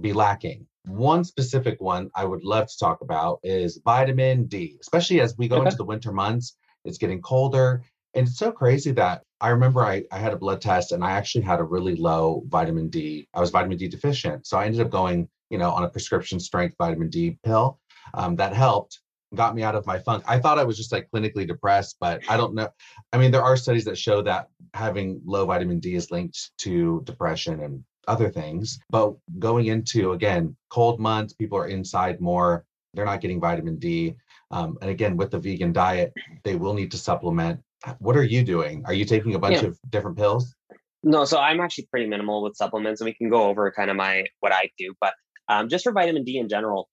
be 0.00 0.12
lacking. 0.12 0.66
One 0.86 1.22
specific 1.24 1.80
one 1.80 2.10
I 2.14 2.24
would 2.24 2.44
love 2.44 2.66
to 2.68 2.78
talk 2.78 3.02
about 3.02 3.38
is 3.42 3.80
vitamin 3.84 4.46
D, 4.46 4.78
especially 4.80 5.20
as 5.20 5.36
we 5.36 5.48
go 5.48 5.56
Okay. 5.56 5.66
into 5.66 5.76
the 5.76 5.84
winter 5.84 6.12
months. 6.12 6.56
It's 6.84 6.98
getting 6.98 7.20
colder. 7.22 7.84
And 8.14 8.26
it's 8.26 8.38
so 8.38 8.50
crazy 8.52 8.90
that 8.92 9.22
I 9.40 9.48
remember 9.50 9.82
I, 9.82 10.04
I 10.10 10.18
had 10.18 10.32
a 10.32 10.36
blood 10.36 10.60
test 10.60 10.92
and 10.92 11.04
I 11.04 11.12
actually 11.12 11.42
had 11.42 11.60
a 11.60 11.64
really 11.64 11.96
low 11.96 12.42
vitamin 12.48 12.88
D. 12.88 13.28
I 13.34 13.40
was 13.40 13.50
vitamin 13.50 13.78
D 13.78 13.88
deficient. 13.88 14.46
So 14.46 14.58
I 14.58 14.66
ended 14.66 14.80
up 14.80 14.90
going, 14.90 15.28
you 15.50 15.58
know, 15.58 15.70
on 15.70 15.84
a 15.84 15.88
prescription 15.88 16.40
strength 16.40 16.74
vitamin 16.78 17.08
D 17.08 17.38
pill 17.44 17.78
um, 18.14 18.36
that 18.36 18.54
helped, 18.54 19.00
got 19.34 19.54
me 19.54 19.62
out 19.62 19.74
of 19.74 19.86
my 19.86 19.98
funk. 19.98 20.24
I 20.26 20.38
thought 20.38 20.58
I 20.58 20.64
was 20.64 20.76
just 20.76 20.92
like 20.92 21.08
clinically 21.14 21.46
depressed, 21.46 21.96
but 22.00 22.22
I 22.28 22.36
don't 22.36 22.54
know. 22.54 22.68
I 23.12 23.18
mean, 23.18 23.30
there 23.30 23.42
are 23.42 23.56
studies 23.56 23.84
that 23.86 23.98
show 23.98 24.22
that 24.22 24.48
having 24.74 25.20
low 25.24 25.46
vitamin 25.46 25.80
D 25.80 25.94
is 25.94 26.10
linked 26.10 26.50
to 26.58 27.02
depression 27.04 27.60
and 27.60 27.84
other 28.08 28.30
things. 28.30 28.78
But 28.90 29.14
going 29.38 29.66
into, 29.66 30.12
again, 30.12 30.56
cold 30.70 31.00
months, 31.00 31.32
people 31.32 31.58
are 31.58 31.68
inside 31.68 32.20
more, 32.20 32.64
they're 32.94 33.04
not 33.04 33.20
getting 33.20 33.40
vitamin 33.40 33.76
D. 33.76 34.14
Um, 34.50 34.76
and 34.82 34.90
again, 34.90 35.16
with 35.16 35.30
the 35.30 35.38
vegan 35.38 35.72
diet, 35.72 36.12
they 36.44 36.56
will 36.56 36.74
need 36.74 36.90
to 36.90 36.98
supplement. 36.98 37.60
What 37.98 38.16
are 38.16 38.22
you 38.24 38.44
doing? 38.44 38.82
Are 38.86 38.92
you 38.92 39.04
taking 39.04 39.34
a 39.34 39.38
bunch 39.38 39.62
Yeah. 39.62 39.68
of 39.68 39.78
different 39.90 40.16
pills? 40.16 40.54
No, 41.02 41.24
so 41.24 41.38
I'm 41.38 41.60
actually 41.60 41.86
pretty 41.90 42.06
minimal 42.06 42.42
with 42.42 42.54
supplements, 42.54 43.00
and 43.00 43.06
we 43.06 43.14
can 43.14 43.28
go 43.28 43.44
over 43.44 43.72
kind 43.72 43.90
of 43.90 43.96
my 43.96 44.24
what 44.40 44.52
I 44.52 44.70
do. 44.78 44.94
But 45.00 45.14
um, 45.48 45.68
just 45.68 45.84
for 45.84 45.92
vitamin 45.92 46.22
D 46.22 46.38
in 46.38 46.48
general, 46.48 46.88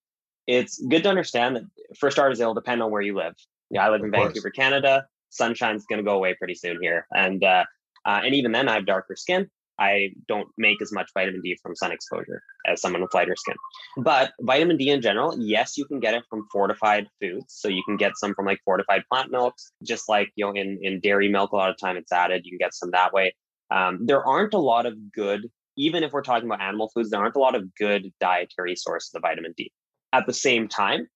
it's 0.50 0.82
good 0.89 1.04
to 1.04 1.10
understand 1.10 1.56
that 1.56 1.64
for 2.00 2.10
starters, 2.10 2.39
it'll 2.39 2.56
depend 2.56 2.82
on 2.82 2.89
where 2.89 3.02
you 3.02 3.16
live. 3.16 3.36
Yeah, 3.70 3.86
I 3.86 3.91
live 3.91 4.02
in 4.02 4.08
Of 4.08 4.14
course. 4.14 4.26
Vancouver, 4.28 4.50
Canada. 4.50 5.06
Sunshine's 5.30 5.86
going 5.86 6.00
to 6.00 6.04
go 6.04 6.16
away 6.16 6.34
pretty 6.34 6.56
soon 6.56 6.80
here, 6.82 7.06
and 7.16 7.43
uh, 7.43 7.64
uh, 8.04 8.22
and 8.24 8.34
even 8.34 8.52
then, 8.52 8.68
I 8.68 8.74
have 8.74 8.88
darker 8.88 9.16
skin. 9.16 9.47
I 9.78 10.10
don't 10.28 10.47
make 10.58 10.82
as 10.82 10.91
much 10.91 11.10
vitamin 11.14 11.41
D 11.41 11.56
from 11.62 11.76
sun 11.76 11.91
exposure 11.91 12.41
as 12.68 12.82
someone 12.82 13.02
with 13.02 13.14
lighter 13.14 13.36
skin. 13.38 13.56
But 13.97 14.34
vitamin 14.41 14.76
D 14.78 14.89
in 14.89 15.02
general, 15.02 15.36
yes, 15.39 15.78
you 15.78 15.86
can 15.86 16.00
get 16.00 16.16
it 16.16 16.24
from 16.30 16.47
fortified 16.52 17.08
foods. 17.22 17.45
So 17.50 17.68
you 17.70 17.84
can 17.86 17.95
get 17.95 18.14
some 18.18 18.34
from 18.34 18.47
like 18.47 18.60
fortified 18.66 19.04
plant 19.10 19.30
milks, 19.32 19.72
just 19.84 20.10
like 20.10 20.32
you 20.36 20.45
know 20.45 20.52
in 20.54 20.80
in 20.82 21.00
dairy 21.00 21.30
milk. 21.30 21.52
A 21.52 21.56
lot 21.56 21.70
of 21.70 21.78
time 21.78 21.95
it's 21.95 22.12
added. 22.12 22.41
You 22.43 22.52
can 22.52 22.66
get 22.66 22.74
some 22.74 22.89
that 22.91 23.14
way. 23.14 23.36
Um, 23.70 24.06
there 24.08 24.26
aren't 24.26 24.56
a 24.56 24.58
lot 24.58 24.88
of 24.88 24.95
good, 25.14 25.47
even 25.78 26.04
if 26.04 26.12
we're 26.12 26.24
talking 26.24 26.50
about 26.50 26.60
animal 26.62 26.89
foods, 26.89 27.12
there 27.12 27.22
aren't 27.22 27.36
a 27.36 27.39
lot 27.39 27.54
of 27.54 27.76
good 27.76 28.12
dietary 28.20 28.76
sources 28.76 29.14
of 29.14 29.22
vitamin 29.22 29.54
D. 29.56 29.72
At 30.14 30.26
the 30.26 30.34
same 30.34 30.68
time, 30.68 31.07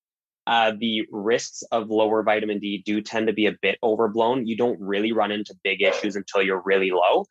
uh, 0.45 0.73
the 0.77 1.03
risks 1.11 1.63
of 1.71 1.89
lower 1.89 2.21
vitamin 2.23 2.59
D 2.59 2.83
do 2.85 3.01
tend 3.01 3.27
to 3.27 3.33
be 3.33 3.45
a 3.45 3.53
bit 3.61 3.77
overblown. 3.81 4.45
You 4.45 4.57
don't 4.57 4.79
really 4.79 5.11
run 5.11 5.31
into 5.31 5.55
big 5.63 5.81
issues 5.81 6.15
until 6.15 6.41
you're 6.41 6.61
really 6.65 6.91
low. 6.91 7.25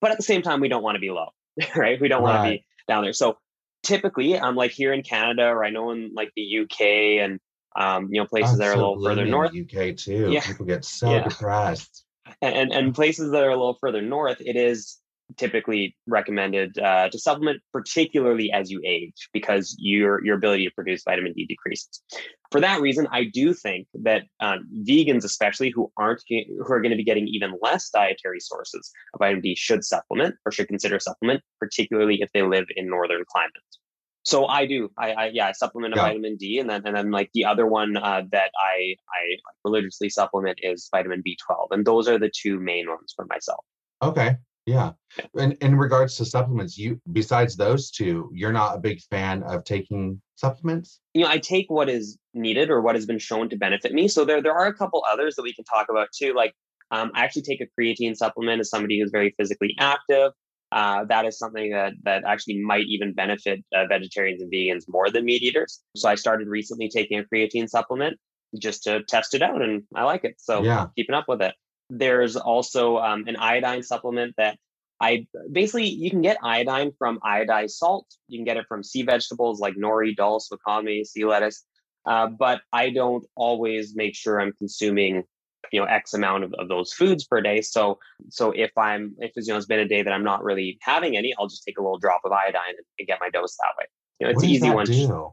But 0.00 0.10
at 0.10 0.16
the 0.16 0.22
same 0.22 0.42
time, 0.42 0.60
we 0.60 0.68
don't 0.68 0.82
want 0.82 0.96
to 0.96 1.00
be 1.00 1.10
low, 1.10 1.28
right? 1.76 2.00
We 2.00 2.08
don't 2.08 2.22
want 2.22 2.42
to 2.42 2.50
be 2.50 2.64
down 2.88 3.02
there. 3.02 3.12
So 3.12 3.38
typically, 3.82 4.38
I'm 4.38 4.50
um, 4.50 4.56
like 4.56 4.72
here 4.72 4.92
in 4.92 5.02
Canada, 5.02 5.46
or 5.46 5.64
I 5.64 5.70
know 5.70 5.90
in 5.90 6.12
like 6.14 6.32
the 6.36 6.60
UK 6.60 6.80
and 7.22 7.40
um, 7.78 8.08
you 8.10 8.20
know 8.20 8.26
places 8.26 8.54
I'm 8.54 8.58
that 8.58 8.68
are 8.68 8.72
a 8.72 8.76
little 8.76 9.02
further 9.02 9.26
north, 9.26 9.52
UK 9.52 9.96
too. 9.96 10.30
Yeah. 10.32 10.40
People 10.40 10.66
get 10.66 10.84
so 10.84 11.10
Yeah. 11.10 11.24
depressed. 11.28 12.04
and 12.42 12.72
and 12.72 12.94
places 12.94 13.30
that 13.30 13.42
are 13.42 13.50
a 13.50 13.56
little 13.56 13.78
further 13.80 14.02
north, 14.02 14.40
it 14.40 14.56
is 14.56 14.98
typically 15.36 15.96
recommended 16.06 16.78
uh, 16.78 17.08
to 17.08 17.18
supplement, 17.18 17.60
particularly 17.72 18.50
as 18.52 18.70
you 18.70 18.80
age, 18.84 19.28
because 19.32 19.76
your 19.78 20.24
your 20.24 20.36
ability 20.36 20.66
to 20.66 20.74
produce 20.74 21.02
vitamin 21.04 21.32
D 21.32 21.46
decreases. 21.46 22.02
For 22.50 22.60
that 22.60 22.80
reason, 22.80 23.06
I 23.10 23.24
do 23.24 23.52
think 23.52 23.88
that 23.94 24.22
um, 24.40 24.68
vegans, 24.88 25.24
especially 25.24 25.70
who 25.70 25.90
aren't 25.96 26.22
who 26.28 26.72
are 26.72 26.80
going 26.80 26.90
to 26.90 26.96
be 26.96 27.04
getting 27.04 27.28
even 27.28 27.58
less 27.60 27.90
dietary 27.90 28.40
sources 28.40 28.90
of 29.14 29.18
vitamin 29.18 29.42
D, 29.42 29.54
should 29.56 29.84
supplement 29.84 30.34
or 30.44 30.52
should 30.52 30.68
consider 30.68 30.98
supplement, 31.00 31.42
particularly 31.58 32.20
if 32.20 32.30
they 32.32 32.42
live 32.42 32.66
in 32.76 32.88
northern 32.88 33.24
climates. 33.30 33.78
So 34.26 34.46
I 34.46 34.66
do. 34.66 34.90
I, 34.98 35.12
I 35.12 35.26
yeah, 35.32 35.46
I 35.46 35.52
supplement 35.52 35.94
a 35.94 35.98
yeah. 35.98 36.02
vitamin 36.02 36.36
D, 36.36 36.58
and 36.58 36.68
then 36.68 36.82
and 36.84 36.96
then 36.96 37.12
like 37.12 37.30
the 37.32 37.44
other 37.44 37.66
one 37.66 37.96
uh, 37.96 38.22
that 38.32 38.50
I 38.60 38.96
I 39.08 39.36
religiously 39.64 40.08
supplement 40.08 40.58
is 40.62 40.88
vitamin 40.90 41.22
B12, 41.26 41.68
and 41.70 41.86
those 41.86 42.08
are 42.08 42.18
the 42.18 42.30
two 42.34 42.58
main 42.58 42.88
ones 42.88 43.12
for 43.14 43.24
myself. 43.26 43.64
Okay. 44.02 44.36
Yeah. 44.66 44.92
And 45.38 45.52
in 45.60 45.76
regards 45.76 46.16
to 46.16 46.24
supplements, 46.24 46.76
you 46.76 47.00
besides 47.12 47.56
those 47.56 47.90
two, 47.90 48.30
you're 48.34 48.52
not 48.52 48.76
a 48.76 48.80
big 48.80 49.00
fan 49.10 49.44
of 49.44 49.64
taking 49.64 50.20
supplements? 50.34 51.00
You 51.14 51.22
know, 51.22 51.30
I 51.30 51.38
take 51.38 51.66
what 51.70 51.88
is 51.88 52.18
needed 52.34 52.68
or 52.68 52.82
what 52.82 52.96
has 52.96 53.06
been 53.06 53.20
shown 53.20 53.48
to 53.50 53.56
benefit 53.56 53.92
me. 53.92 54.08
So 54.08 54.24
there 54.24 54.42
there 54.42 54.54
are 54.54 54.66
a 54.66 54.74
couple 54.74 55.04
others 55.08 55.36
that 55.36 55.42
we 55.42 55.54
can 55.54 55.64
talk 55.64 55.86
about 55.88 56.08
too. 56.16 56.34
Like 56.34 56.52
um, 56.90 57.12
I 57.14 57.24
actually 57.24 57.42
take 57.42 57.60
a 57.60 57.80
creatine 57.80 58.16
supplement 58.16 58.60
as 58.60 58.68
somebody 58.68 59.00
who's 59.00 59.10
very 59.12 59.34
physically 59.38 59.74
active. 59.78 60.32
Uh, 60.72 61.04
that 61.04 61.24
is 61.24 61.38
something 61.38 61.70
that 61.70 61.92
that 62.02 62.24
actually 62.26 62.60
might 62.60 62.86
even 62.88 63.14
benefit 63.14 63.64
uh, 63.74 63.86
vegetarians 63.88 64.42
and 64.42 64.52
vegans 64.52 64.84
more 64.88 65.10
than 65.10 65.24
meat 65.24 65.42
eaters. 65.42 65.80
So 65.94 66.08
I 66.08 66.16
started 66.16 66.48
recently 66.48 66.88
taking 66.88 67.20
a 67.20 67.22
creatine 67.22 67.68
supplement 67.68 68.18
just 68.60 68.82
to 68.84 69.02
test 69.04 69.34
it 69.34 69.42
out, 69.42 69.62
and 69.62 69.84
I 69.94 70.04
like 70.04 70.24
it. 70.24 70.34
So 70.38 70.64
yeah. 70.64 70.86
keeping 70.96 71.14
up 71.14 71.26
with 71.28 71.40
it. 71.40 71.54
There's 71.90 72.36
also 72.36 72.98
um, 72.98 73.24
an 73.26 73.36
iodine 73.36 73.82
supplement 73.82 74.34
that 74.36 74.58
I 75.00 75.26
basically 75.52 75.86
you 75.86 76.10
can 76.10 76.22
get 76.22 76.38
iodine 76.42 76.92
from 76.98 77.18
iodized 77.20 77.70
salt. 77.70 78.06
You 78.28 78.38
can 78.38 78.44
get 78.44 78.56
it 78.56 78.66
from 78.68 78.82
sea 78.82 79.02
vegetables 79.02 79.60
like 79.60 79.74
nori, 79.74 80.16
dulse, 80.16 80.48
wakame, 80.50 81.04
sea 81.06 81.24
lettuce. 81.24 81.64
Uh, 82.06 82.28
but 82.28 82.60
I 82.72 82.90
don't 82.90 83.26
always 83.34 83.94
make 83.94 84.14
sure 84.14 84.40
I'm 84.40 84.52
consuming 84.52 85.24
you 85.72 85.80
know 85.80 85.86
x 85.86 86.14
amount 86.14 86.44
of, 86.44 86.54
of 86.58 86.68
those 86.68 86.92
foods 86.92 87.24
per 87.24 87.40
day 87.40 87.60
so 87.60 87.98
so 88.30 88.52
if 88.52 88.70
i'm 88.76 89.14
if 89.18 89.32
you 89.34 89.42
know 89.48 89.56
it's 89.56 89.66
been 89.66 89.80
a 89.80 89.88
day 89.88 90.02
that 90.02 90.12
i'm 90.12 90.24
not 90.24 90.44
really 90.44 90.78
having 90.80 91.16
any 91.16 91.34
i'll 91.38 91.48
just 91.48 91.64
take 91.64 91.78
a 91.78 91.82
little 91.82 91.98
drop 91.98 92.20
of 92.24 92.32
iodine 92.32 92.74
and, 92.98 93.06
get 93.06 93.18
my 93.20 93.30
dose 93.30 93.56
that 93.56 93.70
way 93.78 93.84
you 94.20 94.26
know 94.26 94.30
it's 94.30 94.42
what 94.42 94.48
easy 94.48 94.70
one 94.70 94.86
do? 94.86 95.32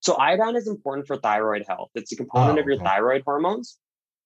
so 0.00 0.16
iodine 0.16 0.56
is 0.56 0.66
important 0.66 1.06
for 1.06 1.16
thyroid 1.16 1.64
health 1.68 1.90
it's 1.94 2.12
a 2.12 2.16
component 2.16 2.58
oh, 2.58 2.60
of 2.60 2.66
your 2.66 2.76
okay. 2.76 2.84
thyroid 2.84 3.22
hormones 3.24 3.78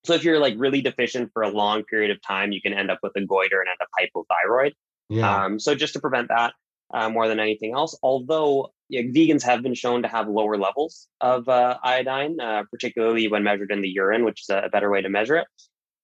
so 0.05 0.15
if 0.15 0.25
you're 0.25 0.39
like 0.39 0.55
really 0.57 0.81
deficient 0.81 1.31
for 1.33 1.43
a 1.43 1.51
long 1.51 1.85
period 1.85 2.11
of 2.11 2.19
time, 2.23 2.53
you 2.53 2.61
can 2.61 2.73
end 2.73 2.91
up 2.91 3.01
with 3.03 3.13
a 3.17 3.25
goiter 3.25 3.61
and 3.61 3.69
end 3.69 3.79
up 3.81 3.89
hypothyroid. 3.99 4.73
Yeah. 5.09 5.45
Um, 5.45 5.59
so 5.59 5.75
just 5.75 5.93
to 5.95 6.01
prevent 6.01 6.29
that 6.29 6.55
uh, 6.93 7.11
more 7.11 7.29
than 7.29 7.39
anything 7.39 7.75
else, 7.75 7.99
although 8.03 8.73
yeah, 8.89 9.03
vegans 9.03 9.43
have 9.43 9.63
been 9.63 9.75
shown 9.75 10.03
to 10.03 10.09
have 10.09 10.29
lower 10.29 10.57
levels 10.57 11.09
of 11.21 11.49
uh, 11.49 11.79
iodine, 11.85 12.41
uh, 12.41 12.65
particularly 12.71 13.29
when 13.29 13.43
measured 13.43 13.71
in 13.71 13.83
the 13.83 13.89
urine, 13.89 14.25
which 14.25 14.43
is 14.43 14.51
a 14.51 14.69
better 14.73 14.91
way 14.91 15.03
to 15.03 15.09
measure 15.09 15.37
it. 15.37 15.47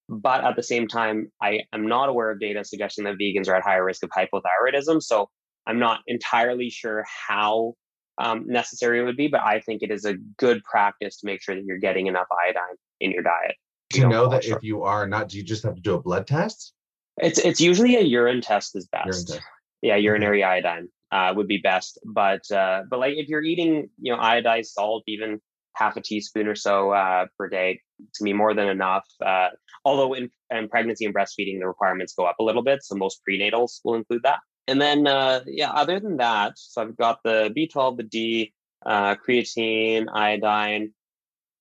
But 0.08 0.44
at 0.44 0.54
the 0.56 0.62
same 0.62 0.86
time, 0.86 1.32
I 1.42 1.62
am 1.72 1.88
not 1.88 2.08
aware 2.08 2.30
of 2.30 2.38
data 2.38 2.64
suggesting 2.64 3.04
that 3.04 3.18
vegans 3.18 3.48
are 3.48 3.56
at 3.56 3.64
higher 3.64 3.84
risk 3.84 4.04
of 4.04 4.10
hypothyroidism. 4.10 5.02
So 5.02 5.28
I'm 5.66 5.80
not 5.80 6.00
entirely 6.06 6.70
sure 6.70 7.04
how 7.28 7.74
um, 8.18 8.46
necessary 8.46 9.00
it 9.00 9.04
would 9.04 9.16
be, 9.16 9.28
but 9.28 9.40
I 9.40 9.60
think 9.60 9.82
it 9.82 9.90
is 9.90 10.04
a 10.04 10.14
good 10.38 10.62
practice 10.62 11.18
to 11.18 11.26
make 11.26 11.42
sure 11.42 11.54
that 11.54 11.64
you're 11.64 11.78
getting 11.78 12.06
enough 12.06 12.28
iodine 12.46 12.76
in 13.00 13.10
your 13.10 13.22
diet 13.22 13.56
do 13.90 14.00
you 14.00 14.08
know 14.08 14.28
that 14.28 14.44
if 14.44 14.62
you 14.62 14.82
are 14.82 15.06
not, 15.06 15.28
do 15.28 15.36
you 15.36 15.42
just 15.42 15.62
have 15.64 15.74
to 15.74 15.80
do 15.80 15.94
a 15.94 16.00
blood 16.00 16.26
test? 16.26 16.72
It's 17.18 17.38
it's 17.38 17.60
usually 17.60 17.96
a 17.96 18.02
urine 18.02 18.40
test 18.40 18.76
is 18.76 18.86
best. 18.86 19.28
Test. 19.28 19.40
Yeah, 19.82 19.96
urinary 19.96 20.42
iodine 20.42 20.88
uh, 21.12 21.32
would 21.36 21.48
be 21.48 21.58
best. 21.58 21.98
But 22.04 22.50
uh, 22.50 22.82
but 22.90 22.98
like 22.98 23.14
if 23.16 23.28
you're 23.28 23.42
eating, 23.42 23.88
you 24.00 24.14
know, 24.14 24.20
iodized 24.20 24.66
salt, 24.66 25.04
even 25.06 25.40
half 25.74 25.96
a 25.96 26.00
teaspoon 26.00 26.48
or 26.48 26.54
so 26.54 26.90
uh, 26.90 27.26
per 27.38 27.48
day, 27.48 27.80
to 28.14 28.24
me 28.24 28.32
more 28.32 28.54
than 28.54 28.68
enough. 28.68 29.06
Uh, 29.24 29.48
although 29.84 30.14
in, 30.14 30.30
in 30.50 30.68
pregnancy 30.68 31.04
and 31.04 31.14
breastfeeding, 31.14 31.60
the 31.60 31.66
requirements 31.66 32.14
go 32.14 32.24
up 32.24 32.36
a 32.40 32.42
little 32.42 32.62
bit, 32.62 32.82
so 32.82 32.94
most 32.94 33.20
prenatals 33.28 33.80
will 33.84 33.94
include 33.94 34.22
that. 34.24 34.40
And 34.68 34.80
then 34.80 35.06
uh, 35.06 35.40
yeah, 35.46 35.70
other 35.70 36.00
than 36.00 36.16
that, 36.16 36.54
so 36.56 36.82
I've 36.82 36.96
got 36.96 37.20
the 37.22 37.52
B12, 37.56 37.98
the 37.98 38.02
D, 38.02 38.52
uh, 38.84 39.14
creatine, 39.14 40.06
iodine 40.12 40.92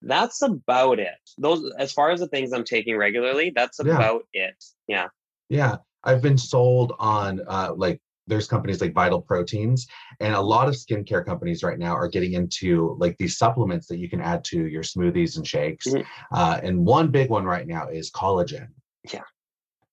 that's 0.02 0.42
about 0.42 1.00
it. 1.00 1.16
Those, 1.38 1.72
as 1.80 1.92
far 1.92 2.12
as 2.12 2.20
the 2.20 2.28
things 2.28 2.54
I'm 2.54 2.64
taking 2.64 2.98
regularly, 2.98 3.52
that's 3.56 3.80
about 3.80 4.24
yeah. 4.34 4.48
it. 4.48 4.66
Yeah. 4.88 5.08
Yeah. 5.50 5.78
I've 6.04 6.22
been 6.22 6.38
sold 6.38 6.94
on 7.00 7.42
uh, 7.48 7.74
like 7.76 8.00
there's 8.28 8.48
companies 8.48 8.82
like 8.82 8.94
Vital 8.94 9.22
Proteins, 9.22 9.88
and 10.20 10.34
a 10.34 10.42
lot 10.42 10.68
of 10.68 10.74
skincare 10.74 11.26
companies 11.26 11.64
right 11.64 11.78
now 11.78 11.96
are 11.96 12.08
getting 12.08 12.34
into 12.34 12.96
like 13.00 13.18
these 13.18 13.38
supplements 13.38 13.88
that 13.88 13.98
you 13.98 14.10
can 14.10 14.22
add 14.22 14.44
to 14.46 14.66
your 14.66 14.84
smoothies 14.84 15.38
and 15.38 15.48
shakes. 15.48 15.88
Mm-hmm. 15.88 16.02
Uh, 16.32 16.60
and 16.64 16.86
one 16.86 17.10
big 17.10 17.30
one 17.30 17.46
right 17.46 17.68
now 17.68 17.88
is 17.88 18.12
collagen. 18.12 18.68
Yeah. 19.12 19.22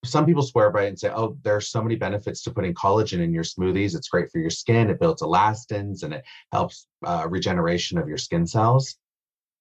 Some 0.05 0.26
people 0.26 0.42
swear 0.42 0.70
by 0.70 0.84
it 0.84 0.88
and 0.88 0.98
say, 0.98 1.11
oh, 1.14 1.36
there's 1.42 1.68
so 1.68 1.80
many 1.80 1.94
benefits 1.94 2.42
to 2.42 2.50
putting 2.50 2.74
collagen 2.74 3.20
in 3.20 3.32
your 3.32 3.44
smoothies. 3.44 3.94
It's 3.94 4.09
great 4.09 4.30
for 4.32 4.38
your 4.38 4.50
skin. 4.50 4.90
It 4.90 4.98
builds 4.98 5.22
elastins 5.22 6.03
and 6.03 6.14
it 6.14 6.24
helps 6.50 6.88
uh, 7.05 7.26
regeneration 7.30 7.98
of 7.98 8.09
your 8.09 8.18
skin 8.18 8.44
cells. 8.44 8.96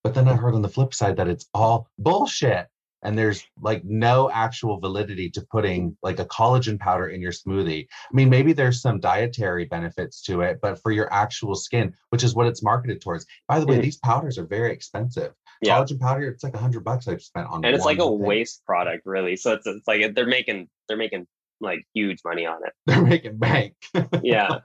But 0.04 0.14
then 0.14 0.28
I 0.28 0.36
heard 0.36 0.56
on 0.56 0.62
the 0.62 0.70
flip 0.70 0.94
side 0.94 1.18
that 1.18 1.28
it's 1.28 1.48
all 1.54 1.88
bullshit. 1.98 2.68
And 3.04 3.18
there's 3.18 3.44
like 3.60 3.84
no 3.84 4.30
actual 4.30 4.80
validity 4.80 5.32
to 5.32 5.42
putting 5.52 5.98
like 6.04 6.20
a 6.20 6.26
collagen 6.26 6.80
powder 6.80 7.08
in 7.08 7.20
your 7.20 7.32
smoothie. 7.32 7.88
I 7.90 8.16
mean, 8.16 8.30
maybe 8.30 8.54
there's 8.54 8.80
some 8.80 9.00
dietary 9.00 9.66
benefits 9.66 10.22
to 10.24 10.42
it, 10.42 10.60
but 10.62 10.80
for 10.80 10.92
your 10.92 11.12
actual 11.12 11.56
skin, 11.56 11.96
which 12.10 12.24
is 12.24 12.36
what 12.36 12.46
it's 12.46 12.62
marketed 12.62 13.02
towards. 13.02 13.26
By 13.48 13.60
the 13.60 13.66
way, 13.66 13.80
mm. 13.80 13.82
these 13.82 13.98
powders 13.98 14.38
are 14.38 14.46
very 14.46 14.72
expensive. 14.72 15.34
Yeah. 15.64 15.80
Collagen 15.80 16.00
powder, 16.00 16.28
it's 16.28 16.44
like 16.44 16.54
a 16.54 16.60
hundred 16.60 16.84
bucks 16.84 17.08
I've 17.08 17.24
spent 17.24 17.48
on. 17.48 17.66
And 17.66 17.76
it's 17.76 17.86
like 17.86 17.98
a 17.98 18.04
thing. 18.04 18.20
waste 18.20 18.64
product, 18.68 19.08
really. 19.08 19.36
So 19.36 19.54
it's 19.54 19.66
it's 19.66 19.88
like 19.88 20.14
they're 20.14 20.28
making 20.28 20.70
they're 20.88 20.98
making 20.98 21.26
like 21.60 21.86
huge 21.96 22.20
money 22.24 22.46
on 22.46 22.60
it. 22.66 22.74
They're 22.88 23.04
making 23.04 23.38
bank. 23.38 23.76
Yeah. 24.24 24.58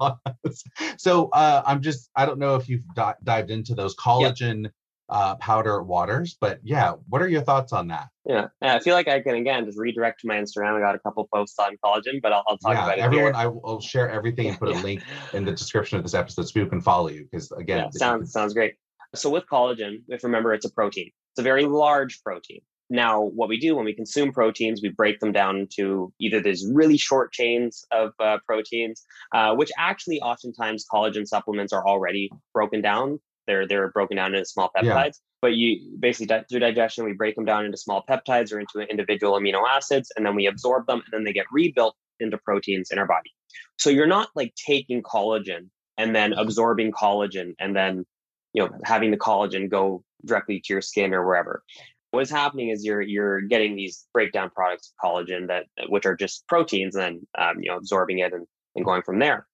so 0.99 1.29
uh, 1.29 1.63
I'm 1.67 1.83
just 1.83 2.11
I 2.17 2.25
don't 2.25 2.39
know 2.39 2.57
if 2.57 2.69
you've 2.71 2.87
di- 2.95 3.15
dived 3.23 3.51
into 3.51 3.75
those 3.75 3.95
collagen 3.95 4.65
yep 4.65 4.73
uh, 5.09 5.37
powder 5.37 5.83
waters. 5.83 6.37
But 6.41 6.61
yeah, 6.63 6.95
what 7.09 7.23
are 7.23 7.29
your 7.29 7.43
thoughts 7.43 7.73
on 7.73 7.89
that? 7.89 8.09
Yeah, 8.25 8.49
I 8.61 8.81
feel 8.81 8.95
like 8.95 9.09
I 9.09 9.21
can 9.21 9.35
again 9.35 9.65
just 9.65 9.79
redirect 9.79 10.21
to 10.21 10.27
my 10.27 10.37
Instagram. 10.37 10.77
I 10.77 10.81
got 10.81 10.95
a 10.95 10.99
couple 10.99 11.27
posts 11.33 11.59
on 11.59 11.77
collagen, 11.85 12.21
but 12.21 12.33
I'll, 12.33 12.45
I'll 12.49 12.59
talk 12.59 12.75
yeah, 12.75 12.85
about 12.85 12.99
it. 12.99 13.03
Everyone, 13.03 13.35
here. 13.35 13.43
I 13.43 13.47
will 13.47 13.81
share 13.81 14.11
everything 14.11 14.49
and 14.49 14.59
put 14.59 14.71
yeah. 14.71 14.81
a 14.81 14.83
link 14.83 15.03
in 15.33 15.45
the 15.45 15.53
description 15.53 15.99
of 15.99 16.05
this 16.05 16.15
episode 16.15 16.43
so 16.43 16.53
people 16.53 16.71
can 16.71 16.81
follow 16.81 17.09
you. 17.09 17.27
Because 17.31 17.53
again, 17.53 17.79
yeah, 17.79 17.91
sounds 17.91 18.21
can... 18.21 18.27
sounds 18.27 18.55
great. 18.55 18.75
So 19.15 19.31
with 19.31 19.45
collagen, 19.47 20.03
if 20.09 20.25
remember, 20.25 20.53
it's 20.53 20.67
a 20.67 20.73
protein. 20.73 21.11
It's 21.33 21.41
a 21.41 21.43
very 21.43 21.65
large 21.67 22.23
protein. 22.23 22.61
Now, 22.89 23.23
what 23.23 23.49
we 23.49 23.59
do 23.59 23.75
when 23.75 23.85
we 23.85 23.95
consume 23.95 24.33
proteins, 24.33 24.81
we 24.81 24.91
break 24.91 25.19
them 25.19 25.33
down 25.33 25.57
into 25.57 26.13
either 26.21 26.41
these 26.41 26.65
really 26.73 26.97
short 26.97 27.33
chains 27.33 27.85
of 27.91 28.13
uh, 28.21 28.39
proteins, 28.47 29.05
uh, 29.35 29.55
which 29.55 29.73
actually 29.77 30.21
oftentimes 30.21 30.85
collagen 30.93 31.27
supplements 31.27 31.73
are 31.73 31.87
already 31.87 32.31
broken 32.55 32.81
down 32.81 33.19
they're 33.47 33.67
they're 33.67 33.91
broken 33.91 34.17
down 34.17 34.35
into 34.35 34.47
small 34.47 34.71
peptides. 34.77 34.85
Yeah. 34.85 35.11
But 35.43 35.55
you 35.55 35.97
basically 35.99 36.45
through 36.49 36.61
digestion, 36.61 37.05
we 37.05 37.13
break 37.13 37.37
them 37.37 37.45
down 37.45 37.65
into 37.65 37.77
small 37.77 38.05
peptides 38.09 38.53
or 38.53 38.61
into 38.61 38.81
individual 38.81 39.39
amino 39.39 39.63
acids, 39.69 40.11
and 40.17 40.25
then 40.25 40.35
we 40.35 40.47
absorb 40.47 40.87
them, 40.87 41.03
and 41.05 41.13
then 41.13 41.25
they 41.25 41.33
get 41.33 41.47
rebuilt 41.53 41.95
into 42.21 42.39
proteins 42.39 42.91
in 42.91 42.99
our 42.99 43.07
body. 43.07 43.31
So 43.79 43.91
you're 43.91 44.07
not 44.07 44.29
like 44.35 44.55
taking 44.55 45.03
collagen 45.03 45.69
and 45.99 46.15
then 46.15 46.33
absorbing 46.33 46.93
collagen 46.93 47.55
and 47.59 47.75
then 47.75 48.05
you 48.53 48.63
know 48.63 48.71
having 48.85 49.11
the 49.11 49.17
collagen 49.17 49.71
go 49.71 50.03
directly 50.25 50.61
to 50.65 50.73
your 50.73 50.83
skin 50.83 51.15
or 51.15 51.25
wherever. 51.27 51.63
What's 52.11 52.31
happening 52.31 52.71
is 52.71 52.85
you're 52.85 53.03
you're 53.03 53.43
getting 53.43 53.77
these 53.77 54.07
breakdown 54.13 54.51
products 54.51 54.93
of 54.93 55.09
collagen 55.09 55.49
that 55.49 55.67
which 55.89 56.07
are 56.07 56.17
just 56.17 56.47
proteins 56.49 56.97
and 56.97 57.21
then 57.37 57.49
um, 57.49 57.63
you 57.63 57.71
know 57.71 57.77
absorbing 57.77 58.19
it 58.19 58.33
and, 58.33 58.47
and 58.75 58.85
going 58.85 59.03
from 59.03 59.19
there. 59.19 59.47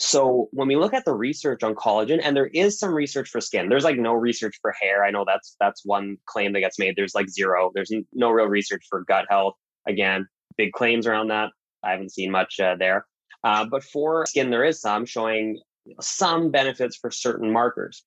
So 0.00 0.48
when 0.52 0.66
we 0.66 0.76
look 0.76 0.94
at 0.94 1.04
the 1.04 1.14
research 1.14 1.62
on 1.62 1.74
collagen, 1.74 2.20
and 2.24 2.34
there 2.34 2.46
is 2.46 2.78
some 2.78 2.94
research 2.94 3.28
for 3.28 3.40
skin, 3.40 3.68
there's 3.68 3.84
like 3.84 3.98
no 3.98 4.14
research 4.14 4.58
for 4.62 4.72
hair. 4.72 5.04
I 5.04 5.10
know 5.10 5.26
that's 5.26 5.56
that's 5.60 5.84
one 5.84 6.16
claim 6.24 6.54
that 6.54 6.60
gets 6.60 6.78
made. 6.78 6.96
There's 6.96 7.14
like 7.14 7.28
zero. 7.28 7.70
There's 7.74 7.92
no 8.14 8.30
real 8.30 8.46
research 8.46 8.86
for 8.88 9.04
gut 9.04 9.26
health. 9.28 9.54
Again, 9.86 10.26
big 10.56 10.72
claims 10.72 11.06
around 11.06 11.28
that. 11.28 11.50
I 11.84 11.90
haven't 11.90 12.12
seen 12.12 12.30
much 12.30 12.58
uh, 12.58 12.76
there. 12.76 13.06
Uh, 13.44 13.66
but 13.66 13.84
for 13.84 14.24
skin, 14.26 14.48
there 14.48 14.64
is 14.64 14.80
some 14.80 15.04
showing 15.04 15.60
some 16.00 16.50
benefits 16.50 16.96
for 16.96 17.10
certain 17.10 17.52
markers. 17.52 18.02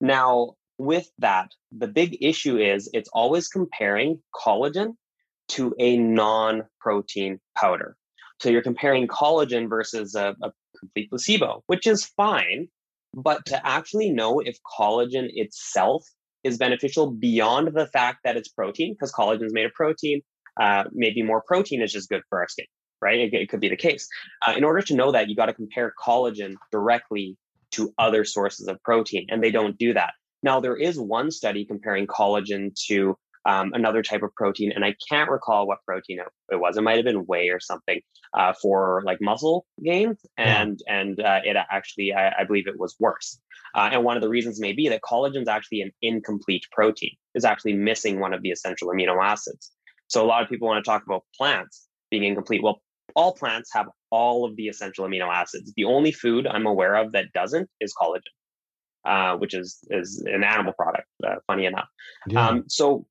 Now, 0.00 0.54
with 0.78 1.08
that, 1.18 1.52
the 1.70 1.88
big 1.88 2.18
issue 2.20 2.58
is 2.58 2.90
it's 2.92 3.08
always 3.12 3.46
comparing 3.46 4.20
collagen 4.34 4.96
to 5.48 5.72
a 5.78 5.96
non 5.96 6.64
protein 6.80 7.38
powder. 7.56 7.96
So 8.40 8.50
you're 8.50 8.62
comparing 8.62 9.06
collagen 9.06 9.68
versus 9.68 10.16
a, 10.16 10.34
a 10.42 10.50
complete 10.82 11.08
placebo, 11.10 11.62
which 11.66 11.86
is 11.86 12.04
fine. 12.04 12.68
But 13.14 13.40
to 13.46 13.56
actually 13.66 14.10
know 14.10 14.40
if 14.40 14.56
collagen 14.78 15.26
itself 15.44 16.02
is 16.44 16.56
beneficial 16.58 17.10
beyond 17.10 17.68
the 17.74 17.86
fact 17.86 18.18
that 18.24 18.36
it's 18.38 18.48
protein, 18.48 18.94
because 18.94 19.12
collagen 19.12 19.46
is 19.46 19.52
made 19.52 19.66
of 19.66 19.74
protein, 19.82 20.22
uh, 20.60 20.84
maybe 20.92 21.22
more 21.22 21.42
protein 21.50 21.82
is 21.82 21.92
just 21.92 22.08
good 22.08 22.22
for 22.28 22.40
our 22.40 22.48
skin. 22.48 22.66
right? 23.02 23.18
It, 23.18 23.34
it 23.34 23.48
could 23.50 23.60
be 23.60 23.68
the 23.68 23.76
case. 23.76 24.08
Uh, 24.46 24.54
in 24.56 24.64
order 24.64 24.80
to 24.80 24.94
know 24.94 25.12
that, 25.12 25.28
you 25.28 25.36
got 25.36 25.46
to 25.46 25.54
compare 25.54 25.92
collagen 26.02 26.54
directly 26.70 27.36
to 27.72 27.92
other 27.98 28.24
sources 28.24 28.68
of 28.68 28.82
protein, 28.82 29.26
and 29.28 29.42
they 29.42 29.50
don't 29.50 29.76
do 29.76 29.92
that. 29.92 30.12
Now, 30.42 30.60
there 30.60 30.76
is 30.76 30.98
one 30.98 31.30
study 31.30 31.64
comparing 31.66 32.06
collagen 32.06 32.74
to 32.86 33.16
um, 33.44 33.72
another 33.74 34.02
type 34.02 34.22
of 34.22 34.34
protein, 34.34 34.72
and 34.72 34.84
I 34.84 34.94
can't 35.08 35.30
recall 35.30 35.66
what 35.66 35.78
protein 35.86 36.20
it, 36.20 36.26
it 36.50 36.60
was. 36.60 36.76
It 36.76 36.82
might 36.82 36.96
have 36.96 37.04
been 37.04 37.26
whey 37.26 37.48
or 37.48 37.60
something 37.60 38.00
uh, 38.34 38.52
for 38.60 39.02
like 39.04 39.18
muscle 39.20 39.66
gains, 39.82 40.18
and 40.36 40.80
yeah. 40.86 41.00
and 41.00 41.20
uh, 41.20 41.40
it 41.44 41.56
actually, 41.70 42.12
I, 42.12 42.40
I, 42.40 42.44
believe, 42.44 42.66
it 42.66 42.78
was 42.78 42.94
worse. 43.00 43.40
Uh, 43.74 43.90
and 43.92 44.04
one 44.04 44.16
of 44.16 44.22
the 44.22 44.28
reasons 44.28 44.60
may 44.60 44.72
be 44.72 44.88
that 44.88 45.00
collagen 45.02 45.42
is 45.42 45.48
actually 45.48 45.80
an 45.80 45.90
incomplete 46.02 46.64
protein, 46.72 47.12
is 47.34 47.44
actually 47.44 47.72
missing 47.72 48.20
one 48.20 48.32
of 48.32 48.42
the 48.42 48.50
essential 48.50 48.88
amino 48.88 49.22
acids. 49.22 49.72
So 50.08 50.24
a 50.24 50.26
lot 50.26 50.42
of 50.42 50.48
people 50.48 50.68
want 50.68 50.84
to 50.84 50.88
talk 50.88 51.02
about 51.04 51.24
plants 51.36 51.88
being 52.10 52.24
incomplete. 52.24 52.62
Well, 52.62 52.80
all 53.16 53.32
plants 53.32 53.70
have 53.72 53.86
all 54.10 54.44
of 54.44 54.56
the 54.56 54.68
essential 54.68 55.06
amino 55.06 55.28
acids. 55.32 55.72
The 55.76 55.84
only 55.84 56.12
food 56.12 56.46
I'm 56.46 56.66
aware 56.66 56.94
of 56.94 57.12
that 57.12 57.32
doesn't 57.32 57.68
is 57.80 57.94
collagen. 58.00 58.20
Uh, 59.04 59.34
which 59.36 59.52
is 59.52 59.80
is 59.90 60.22
an 60.32 60.44
animal 60.44 60.72
product. 60.74 61.08
Uh, 61.26 61.34
funny 61.48 61.66
enough, 61.66 61.88
yeah. 62.28 62.46
um, 62.46 62.62
so 62.68 63.04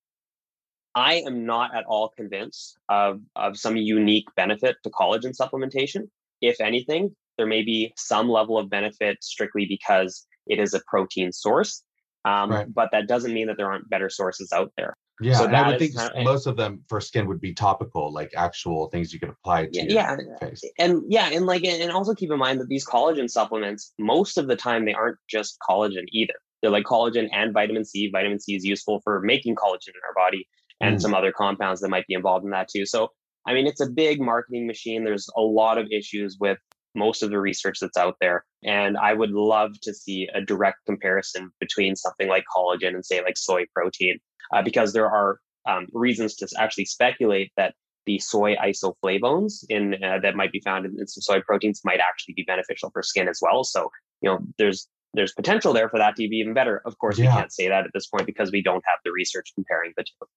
I 0.96 1.16
am 1.26 1.46
not 1.46 1.76
at 1.76 1.86
all 1.86 2.10
convinced 2.10 2.78
of, 2.90 3.22
of 3.36 3.58
some 3.58 3.78
unique 3.78 4.28
benefit 4.36 4.78
to 4.84 4.90
collagen 4.90 5.36
supplementation. 5.36 6.10
If 6.42 6.60
anything, 6.60 7.16
there 7.38 7.48
may 7.48 7.64
be 7.64 7.94
some 7.96 8.30
level 8.30 8.58
of 8.58 8.70
benefit 8.70 9.24
strictly 9.24 9.66
because 9.66 10.28
it 10.48 10.60
is 10.60 10.74
a 10.74 10.82
protein 10.88 11.32
source. 11.32 11.84
Um, 12.26 12.52
right. 12.52 12.68
But 12.74 12.90
that 12.92 13.08
doesn't 13.08 13.34
mean 13.34 13.48
that 13.48 13.58
there 13.58 13.72
aren't 13.72 13.90
better 13.90 14.10
sources 14.10 14.52
out 14.52 14.72
there. 14.78 14.96
Yeah, 15.22 15.36
so 15.36 15.46
I 15.46 15.70
would 15.70 15.80
think 15.80 15.96
kind 15.96 16.12
of, 16.16 16.24
most 16.24 16.48
of 16.48 16.58
them 16.58 16.84
for 16.90 17.00
skin 17.00 17.28
would 17.28 17.40
be 17.40 17.54
topical, 17.54 18.12
like 18.12 18.32
actual 18.36 18.88
things 18.90 19.14
you 19.14 19.20
could 19.20 19.30
apply 19.30 19.68
to 19.68 19.70
yeah, 19.74 20.18
yeah. 20.18 20.38
face. 20.40 20.64
And 20.80 21.04
yeah, 21.10 21.30
and 21.32 21.46
like 21.46 21.64
and 21.64 21.92
also 21.92 22.16
keep 22.16 22.32
in 22.32 22.40
mind 22.40 22.60
that 22.60 22.70
these 22.70 22.86
collagen 22.86 23.30
supplements, 23.30 23.94
most 24.00 24.40
of 24.40 24.48
the 24.48 24.56
time 24.56 24.86
they 24.86 24.94
aren't 24.94 25.18
just 25.30 25.58
collagen 25.70 26.06
either. 26.12 26.34
They're 26.62 26.72
like 26.72 26.86
collagen 26.86 27.30
and 27.32 27.54
vitamin 27.54 27.86
C. 27.86 28.10
Vitamin 28.12 28.40
C 28.40 28.56
is 28.56 28.66
useful 28.66 29.00
for 29.04 29.22
making 29.22 29.56
collagen 29.56 29.90
in 29.90 30.02
our 30.08 30.16
body 30.16 30.48
and 30.82 30.98
mm. 30.98 31.02
some 31.02 31.14
other 31.14 31.32
compounds 31.32 31.82
that 31.82 31.90
might 31.90 32.08
be 32.08 32.14
involved 32.14 32.46
in 32.46 32.52
that 32.52 32.70
too. 32.70 32.86
So, 32.86 33.10
I 33.48 33.54
mean, 33.54 33.68
it's 33.68 33.82
a 33.82 33.90
big 33.90 34.22
marketing 34.22 34.68
machine. 34.68 35.04
There's 35.04 35.28
a 35.36 35.42
lot 35.42 35.78
of 35.78 35.88
issues 35.92 36.38
with 36.40 36.58
most 36.94 37.24
of 37.24 37.30
the 37.30 37.40
research 37.40 37.78
that's 37.80 37.98
out 37.98 38.16
there. 38.20 38.46
And 38.64 38.98
I 38.98 39.14
would 39.14 39.32
love 39.32 39.72
to 39.84 39.94
see 39.94 40.28
a 40.34 40.42
direct 40.42 40.80
comparison 40.86 41.52
between 41.60 41.96
something 41.96 42.28
like 42.28 42.44
collagen 42.56 42.90
and, 42.90 43.06
say, 43.06 43.22
like 43.24 43.38
soy 43.38 43.66
protein, 43.74 44.20
uh, 44.54 44.62
because 44.62 44.94
there 44.94 45.10
are 45.10 45.40
um, 45.68 45.88
reasons 45.94 46.36
to 46.38 46.48
actually 46.58 46.86
speculate 46.86 47.52
that 47.58 47.74
the 48.06 48.20
soy 48.20 48.56
isoflavones 48.56 49.64
in 49.70 49.96
uh, 50.04 50.20
that 50.22 50.36
might 50.36 50.52
be 50.52 50.60
found 50.60 50.86
in, 50.86 50.96
in, 51.00 51.08
some 51.08 51.22
soy 51.22 51.42
proteins 51.42 51.82
might 51.86 52.00
actually 52.00 52.34
be 52.34 52.44
beneficial 52.44 52.90
for 52.92 53.04
skin 53.04 53.28
as 53.28 53.40
well. 53.42 53.64
So, 53.64 53.90
you 54.22 54.30
know, 54.30 54.40
there's 54.58 54.88
there's 55.14 55.34
potential 55.34 55.74
there 55.74 55.90
for 55.90 56.00
that 56.00 56.16
to 56.16 56.28
be 56.28 56.38
even 56.38 56.54
better. 56.54 56.82
Of 56.86 56.98
course, 56.98 57.20
yeah. 57.20 57.26
we 57.26 57.40
can't 57.40 57.52
say 57.52 57.68
that 57.68 57.86
at 57.86 57.92
this 57.94 58.08
point 58.08 58.26
because 58.26 58.52
we 58.52 58.64
don't 58.64 58.84
have 58.88 59.00
the 59.04 59.12
research 59.12 59.52
comparing 59.56 59.94
the 59.98 60.04
two. 60.04 60.28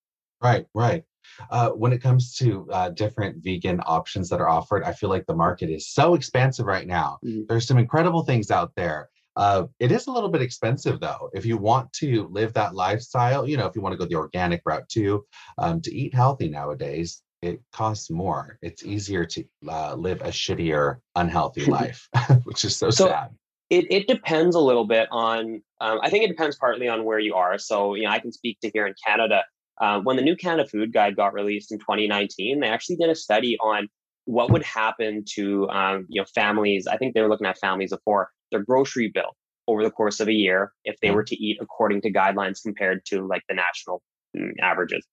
Right, 0.45 0.67
right. 0.75 1.03
Uh, 1.51 1.71
when 1.71 1.93
it 1.93 2.03
comes 2.03 2.37
to 2.37 2.69
uh, 2.71 2.91
different 2.91 3.43
vegan 3.43 3.81
options 3.87 4.29
that 4.29 4.41
are 4.41 4.49
offered, 4.49 4.85
I 4.85 4.93
feel 4.93 5.09
like 5.09 5.27
the 5.27 5.35
market 5.35 5.71
is 5.71 5.89
so 5.89 6.15
expansive 6.15 6.67
right 6.67 6.87
now. 6.87 7.19
Mm-hmm. 7.25 7.45
There's 7.49 7.67
some 7.67 7.79
incredible 7.79 8.25
things 8.25 8.51
out 8.51 8.73
there. 8.77 9.09
Uh, 9.37 9.65
it 9.81 9.91
is 9.91 10.07
a 10.07 10.13
little 10.13 10.29
bit 10.29 10.43
expensive 10.43 11.01
though. 11.01 11.31
If 11.33 11.45
you 11.45 11.57
want 11.57 11.93
to 11.95 12.29
live 12.31 12.53
that 12.53 12.75
lifestyle, 12.75 13.49
you 13.49 13.57
know, 13.57 13.67
if 13.67 13.75
you 13.75 13.83
want 13.83 13.95
to 13.95 13.97
go 13.97 14.05
the 14.05 14.15
organic 14.15 14.61
route 14.65 14.89
too, 14.89 15.25
um, 15.59 15.81
to 15.81 15.93
eat 15.93 16.15
healthy 16.15 16.49
nowadays, 16.49 17.23
it 17.43 17.61
costs 17.73 18.11
more. 18.11 18.59
It's 18.63 18.85
easier 18.85 19.25
to 19.25 19.45
uh, 19.69 19.95
live 19.95 20.21
a 20.21 20.29
shittier, 20.29 20.99
unhealthy 21.17 21.65
life, 21.71 22.09
which 22.45 22.65
is 22.65 22.77
so, 22.77 22.91
so 22.91 23.09
sad. 23.09 23.31
It, 23.71 23.87
it 23.91 24.07
depends 24.07 24.55
a 24.57 24.61
little 24.61 24.87
bit 24.87 25.09
on, 25.11 25.63
um, 25.81 25.99
I 26.03 26.11
think 26.11 26.25
it 26.25 26.29
depends 26.29 26.57
partly 26.57 26.87
on 26.87 27.05
where 27.05 27.19
you 27.19 27.35
are. 27.35 27.59
So, 27.59 27.95
you 27.95 28.05
know, 28.05 28.11
I 28.11 28.19
can 28.19 28.31
speak 28.31 28.61
to 28.61 28.71
here 28.73 28.87
in 28.87 28.95
Canada. 29.05 29.43
Uh, 29.81 30.01
when 30.01 30.17
the 30.17 30.23
new 30.23 30.37
Canada 30.37 30.69
Food 30.69 30.93
Guide 30.93 31.17
got 31.17 31.35
released 31.35 31.73
in 31.73 31.79
2019, 31.79 32.61
they 32.61 32.69
actually 32.69 32.97
did 32.97 33.11
a 33.11 33.15
study 33.15 33.57
on 33.61 33.89
what 34.27 34.51
would 34.51 34.63
happen 34.63 35.25
to 35.35 35.69
um, 35.69 36.07
you 36.09 36.21
know 36.21 36.27
families. 36.35 36.87
I 36.87 36.97
think 36.97 37.15
they 37.15 37.23
were 37.23 37.29
looking 37.29 37.47
at 37.47 37.59
families 37.59 37.93
of 37.93 38.01
four, 38.05 38.31
their 38.51 38.63
grocery 38.63 39.11
bill 39.13 39.37
over 39.67 39.83
the 39.83 39.91
course 39.91 40.21
of 40.21 40.29
a 40.29 40.33
year 40.33 40.73
if 40.85 40.97
they 41.01 41.11
were 41.11 41.25
to 41.25 41.37
eat 41.37 41.59
according 41.61 42.03
to 42.03 42.13
guidelines 42.13 42.63
compared 42.63 43.05
to 43.07 43.27
like 43.27 43.43
the 43.49 43.55
national 43.55 44.03
mm, 44.37 44.53
averages. 44.61 45.07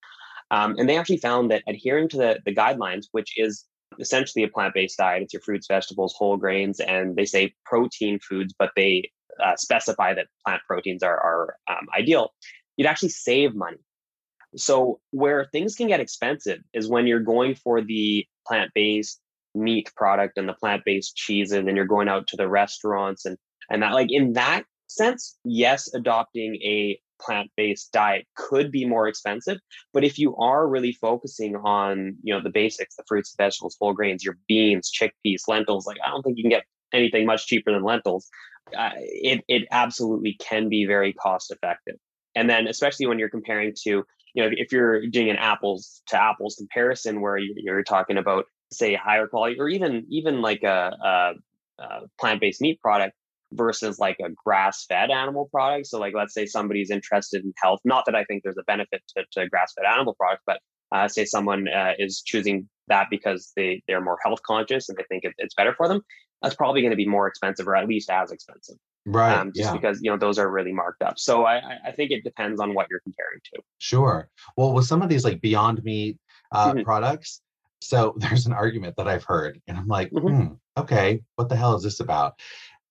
Um, 0.51 0.76
and 0.78 0.89
they 0.89 0.97
actually 0.97 1.18
found 1.18 1.49
that 1.51 1.64
adhering 1.68 2.09
to 2.09 2.18
the, 2.18 2.39
the 2.45 2.53
guidelines, 2.53 3.05
which 3.12 3.34
is 3.38 3.66
essentially 3.99 4.43
a 4.43 4.49
plant-based 4.49 4.97
diet, 4.97 5.24
it's 5.24 5.34
your 5.34 5.41
fruits, 5.41 5.68
vegetables, 5.68 6.14
whole 6.18 6.36
grains, 6.36 6.82
and 6.82 7.16
they 7.16 7.26
say 7.26 7.53
protein 7.66 8.20
foods, 8.20 8.53
but 8.59 8.72
they 8.76 9.09
uh, 9.41 9.55
specify 9.55 10.14
that 10.14 10.28
plant 10.45 10.62
proteins 10.68 11.03
are, 11.03 11.18
are 11.18 11.55
um, 11.70 11.88
ideal. 11.97 12.34
You'd 12.76 12.88
actually 12.88 13.09
save 13.09 13.55
money 13.55 13.78
so 14.55 14.99
where 15.11 15.45
things 15.51 15.75
can 15.75 15.87
get 15.87 15.99
expensive 15.99 16.59
is 16.73 16.89
when 16.89 17.07
you're 17.07 17.19
going 17.19 17.55
for 17.55 17.81
the 17.81 18.25
plant-based 18.47 19.19
meat 19.55 19.91
product 19.95 20.37
and 20.37 20.47
the 20.47 20.53
plant-based 20.53 21.15
cheese 21.15 21.51
and 21.51 21.67
then 21.67 21.75
you're 21.75 21.85
going 21.85 22.07
out 22.07 22.27
to 22.27 22.37
the 22.37 22.47
restaurants 22.47 23.25
and 23.25 23.37
and 23.69 23.81
that 23.83 23.93
like 23.93 24.11
in 24.11 24.33
that 24.33 24.65
sense, 24.87 25.37
yes, 25.43 25.93
adopting 25.93 26.55
a 26.55 26.99
plant-based 27.21 27.91
diet 27.91 28.25
could 28.35 28.71
be 28.71 28.83
more 28.83 29.07
expensive 29.07 29.59
but 29.93 30.03
if 30.03 30.17
you 30.17 30.35
are 30.37 30.67
really 30.67 30.91
focusing 30.91 31.55
on 31.55 32.15
you 32.23 32.33
know 32.33 32.41
the 32.41 32.49
basics 32.49 32.95
the 32.95 33.03
fruits 33.07 33.35
vegetables 33.37 33.77
whole 33.79 33.93
grains 33.93 34.23
your 34.23 34.39
beans 34.47 34.91
chickpeas 34.91 35.43
lentils 35.47 35.85
like 35.85 35.97
i 36.03 36.09
don't 36.09 36.23
think 36.23 36.35
you 36.35 36.43
can 36.43 36.49
get 36.49 36.63
anything 36.93 37.27
much 37.27 37.45
cheaper 37.45 37.71
than 37.71 37.83
lentils 37.83 38.27
uh, 38.75 38.89
it, 38.95 39.43
it 39.47 39.67
absolutely 39.69 40.35
can 40.39 40.67
be 40.67 40.83
very 40.83 41.13
cost 41.13 41.51
effective 41.51 41.95
and 42.33 42.49
then 42.49 42.67
especially 42.67 43.05
when 43.05 43.19
you're 43.19 43.29
comparing 43.29 43.71
to 43.83 44.03
you 44.34 44.43
know, 44.43 44.49
if 44.51 44.71
you're 44.71 45.07
doing 45.07 45.29
an 45.29 45.38
apples 45.38 46.01
to 46.07 46.21
apples 46.21 46.55
comparison 46.57 47.21
where 47.21 47.38
you're 47.38 47.84
talking 47.84 48.17
about, 48.17 48.45
say, 48.71 48.95
higher 48.95 49.27
quality 49.27 49.59
or 49.59 49.69
even 49.69 50.05
even 50.09 50.41
like 50.41 50.63
a, 50.63 50.95
a, 51.03 51.84
a 51.84 51.99
plant-based 52.19 52.61
meat 52.61 52.79
product 52.82 53.13
versus 53.53 53.99
like 53.99 54.17
a 54.23 54.29
grass-fed 54.45 55.11
animal 55.11 55.49
product. 55.51 55.88
So, 55.88 55.99
like, 55.99 56.13
let's 56.15 56.34
say 56.34 56.45
somebody's 56.45 56.89
interested 56.89 57.43
in 57.43 57.53
health. 57.61 57.79
Not 57.84 58.05
that 58.05 58.15
I 58.15 58.23
think 58.23 58.43
there's 58.43 58.57
a 58.57 58.63
benefit 58.63 59.01
to, 59.17 59.25
to 59.34 59.49
grass-fed 59.49 59.86
animal 59.86 60.15
product, 60.15 60.43
but 60.45 60.59
uh, 60.91 61.07
say 61.07 61.25
someone 61.25 61.67
uh, 61.67 61.93
is 61.97 62.21
choosing 62.25 62.69
that 62.88 63.07
because 63.09 63.51
they 63.55 63.82
they're 63.88 64.01
more 64.01 64.17
health 64.23 64.39
conscious 64.45 64.89
and 64.89 64.97
they 64.97 65.05
think 65.09 65.23
it, 65.23 65.34
it's 65.38 65.55
better 65.55 65.73
for 65.75 65.88
them. 65.88 66.01
That's 66.41 66.55
probably 66.55 66.82
going 66.82 66.91
to 66.91 66.97
be 66.97 67.07
more 67.07 67.27
expensive, 67.27 67.67
or 67.67 67.75
at 67.75 67.88
least 67.88 68.09
as 68.09 68.32
expensive 68.32 68.77
right 69.05 69.37
um, 69.37 69.51
just 69.55 69.69
yeah. 69.69 69.73
because 69.73 69.99
you 70.01 70.11
know 70.11 70.17
those 70.17 70.37
are 70.37 70.51
really 70.51 70.71
marked 70.71 71.01
up 71.01 71.17
so 71.17 71.45
I, 71.45 71.61
I 71.85 71.91
think 71.91 72.11
it 72.11 72.23
depends 72.23 72.59
on 72.59 72.73
what 72.73 72.87
you're 72.89 72.99
comparing 72.99 73.39
to 73.53 73.61
sure 73.79 74.29
well 74.57 74.73
with 74.73 74.85
some 74.85 75.01
of 75.01 75.09
these 75.09 75.23
like 75.23 75.41
beyond 75.41 75.83
meat 75.83 76.17
uh, 76.51 76.71
mm-hmm. 76.71 76.83
products 76.83 77.41
so 77.81 78.13
there's 78.17 78.45
an 78.45 78.53
argument 78.53 78.95
that 78.97 79.07
i've 79.07 79.23
heard 79.23 79.59
and 79.67 79.77
i'm 79.77 79.87
like 79.87 80.11
mm-hmm. 80.11 80.41
hmm, 80.41 80.53
okay 80.77 81.19
what 81.35 81.49
the 81.49 81.55
hell 81.55 81.75
is 81.75 81.83
this 81.83 81.99
about 81.99 82.33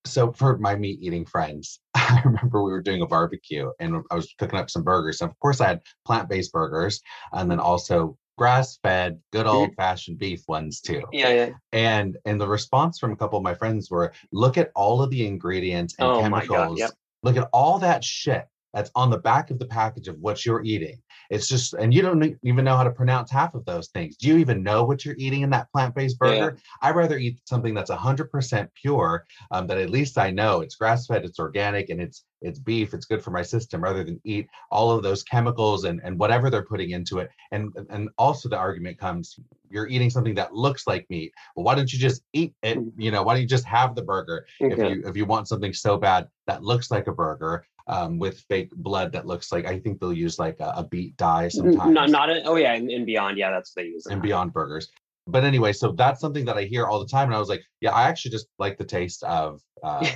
so 0.07 0.33
for 0.33 0.57
my 0.59 0.75
meat 0.75 0.99
eating 1.01 1.25
friends 1.27 1.81
i 1.95 2.21
remember 2.25 2.63
we 2.63 2.73
were 2.73 2.83
doing 2.83 3.03
a 3.03 3.07
barbecue 3.07 3.71
and 3.79 4.03
i 4.11 4.15
was 4.15 4.35
cooking 4.39 4.59
up 4.59 4.71
some 4.71 4.83
burgers 4.83 5.21
and 5.21 5.31
of 5.31 5.39
course 5.39 5.61
i 5.61 5.69
had 5.69 5.81
plant-based 6.05 6.53
burgers 6.53 7.01
and 7.33 7.51
then 7.51 7.61
also 7.61 8.17
grass 8.41 8.79
fed, 8.83 9.21
good 9.33 9.45
mm-hmm. 9.45 9.55
old 9.55 9.75
fashioned 9.75 10.19
beef 10.19 10.43
ones 10.49 10.81
too. 10.81 11.03
Yeah, 11.13 11.29
yeah. 11.29 11.51
And 11.73 12.17
and 12.25 12.41
the 12.41 12.49
response 12.49 12.99
from 12.99 13.13
a 13.13 13.17
couple 13.17 13.37
of 13.37 13.45
my 13.45 13.53
friends 13.53 13.91
were, 13.91 14.15
look 14.33 14.57
at 14.57 14.71
all 14.75 15.03
of 15.03 15.11
the 15.11 15.27
ingredients 15.27 15.95
and 15.99 16.09
oh 16.09 16.23
chemicals. 16.23 16.79
Yep. 16.79 16.91
Look 17.23 17.37
at 17.37 17.51
all 17.53 17.79
that 17.81 18.03
shit 18.03 18.47
that's 18.73 18.91
on 18.95 19.11
the 19.11 19.19
back 19.19 19.51
of 19.51 19.59
the 19.59 19.67
package 19.67 20.09
of 20.09 20.19
what 20.21 20.45
you're 20.45 20.63
eating. 20.65 21.01
It's 21.31 21.47
just, 21.47 21.75
and 21.75 21.95
you 21.95 22.03
don't 22.03 22.37
even 22.43 22.65
know 22.65 22.77
how 22.77 22.83
to 22.83 22.91
pronounce 22.91 23.31
half 23.31 23.55
of 23.55 23.65
those 23.65 23.89
things. 23.89 24.17
Do 24.17 24.29
you 24.29 24.39
even 24.39 24.63
know 24.63 24.85
what 24.85 25.05
you're 25.05 25.17
eating 25.19 25.43
in 25.43 25.51
that 25.51 25.71
plant 25.73 25.95
based 25.95 26.19
burger? 26.19 26.57
Yeah. 26.57 26.61
I'd 26.83 26.97
rather 26.97 27.19
eat 27.19 27.41
something 27.45 27.75
that's 27.75 27.91
100% 27.91 28.69
pure, 28.75 29.27
um, 29.51 29.67
that 29.69 29.79
at 29.79 29.91
least 29.91 30.19
I 30.19 30.31
know 30.31 30.61
it's 30.61 30.75
grass 30.75 31.07
fed, 31.07 31.25
it's 31.25 31.39
organic, 31.39 31.91
and 31.91 32.01
it's 32.01 32.25
it's 32.43 32.59
beef, 32.59 32.95
it's 32.95 33.05
good 33.05 33.23
for 33.23 33.31
my 33.31 33.43
system, 33.43 33.83
rather 33.83 34.03
than 34.03 34.21
eat 34.25 34.49
all 34.71 34.91
of 34.91 35.03
those 35.03 35.23
chemicals 35.23 35.85
and, 35.85 36.01
and 36.03 36.19
whatever 36.19 36.49
they're 36.49 36.65
putting 36.65 36.91
into 36.91 37.19
it. 37.19 37.31
And 37.53 37.71
and 37.91 38.09
also 38.19 38.49
the 38.49 38.57
argument 38.57 38.99
comes, 38.99 39.39
you're 39.69 39.89
eating 39.89 40.11
something 40.11 40.35
that 40.37 40.55
looks 40.55 40.87
like 40.87 41.07
meat. 41.11 41.33
Well, 41.55 41.65
why 41.65 41.75
don't 41.75 41.93
you 41.93 41.99
just 41.99 42.23
eat 42.33 42.55
it? 42.63 42.79
Mm. 42.79 42.93
You 42.97 43.11
know, 43.11 43.23
why 43.23 43.35
don't 43.35 43.43
you 43.43 43.49
just 43.49 43.67
have 43.67 43.95
the 43.95 44.03
burger 44.03 44.47
okay. 44.61 44.73
if 44.73 44.79
you 44.79 45.03
if 45.07 45.17
you 45.17 45.27
want 45.27 45.49
something 45.49 45.73
so 45.73 45.97
bad 45.97 46.29
that 46.47 46.63
looks 46.63 46.91
like 46.91 47.07
a 47.07 47.13
burger? 47.13 47.65
Um, 47.91 48.19
with 48.19 48.39
fake 48.49 48.71
blood 48.77 49.13
that 49.13 49.27
looks 49.27 49.51
like 49.51 49.67
I 49.67 49.79
think 49.79 49.99
they'll 49.99 50.13
use 50.13 50.39
like 50.39 50.59
a, 50.61 50.73
a 50.77 50.85
beet 50.85 51.17
dye 51.17 51.49
sometimes. 51.49 51.93
Not 51.93 52.09
not 52.09 52.31
a, 52.31 52.43
oh 52.45 52.57
yeah, 52.57 52.75
and, 52.75 53.05
beyond 53.05 53.37
yeah, 53.37 53.51
that's 53.51 53.75
what 53.75 53.83
they 53.83 53.89
use. 53.89 54.07
And 54.07 54.23
beyond 54.23 54.53
burgers. 54.53 54.89
But 55.27 55.45
anyway, 55.45 55.73
so 55.73 55.93
that's 55.93 56.21
something 56.21 56.45
that 56.45 56.57
I 56.57 56.65
hear 56.65 56.87
all 56.87 57.01
the 57.01 57.07
time, 57.07 57.27
and 57.27 57.35
I 57.35 57.39
was 57.39 57.49
like, 57.49 57.63
yeah, 57.81 57.91
I 57.91 58.05
actually 58.05 58.31
just 58.31 58.47
like 58.59 58.79
the 58.79 58.85
taste 58.85 59.23
of. 59.25 59.61
Uh, 59.83 60.07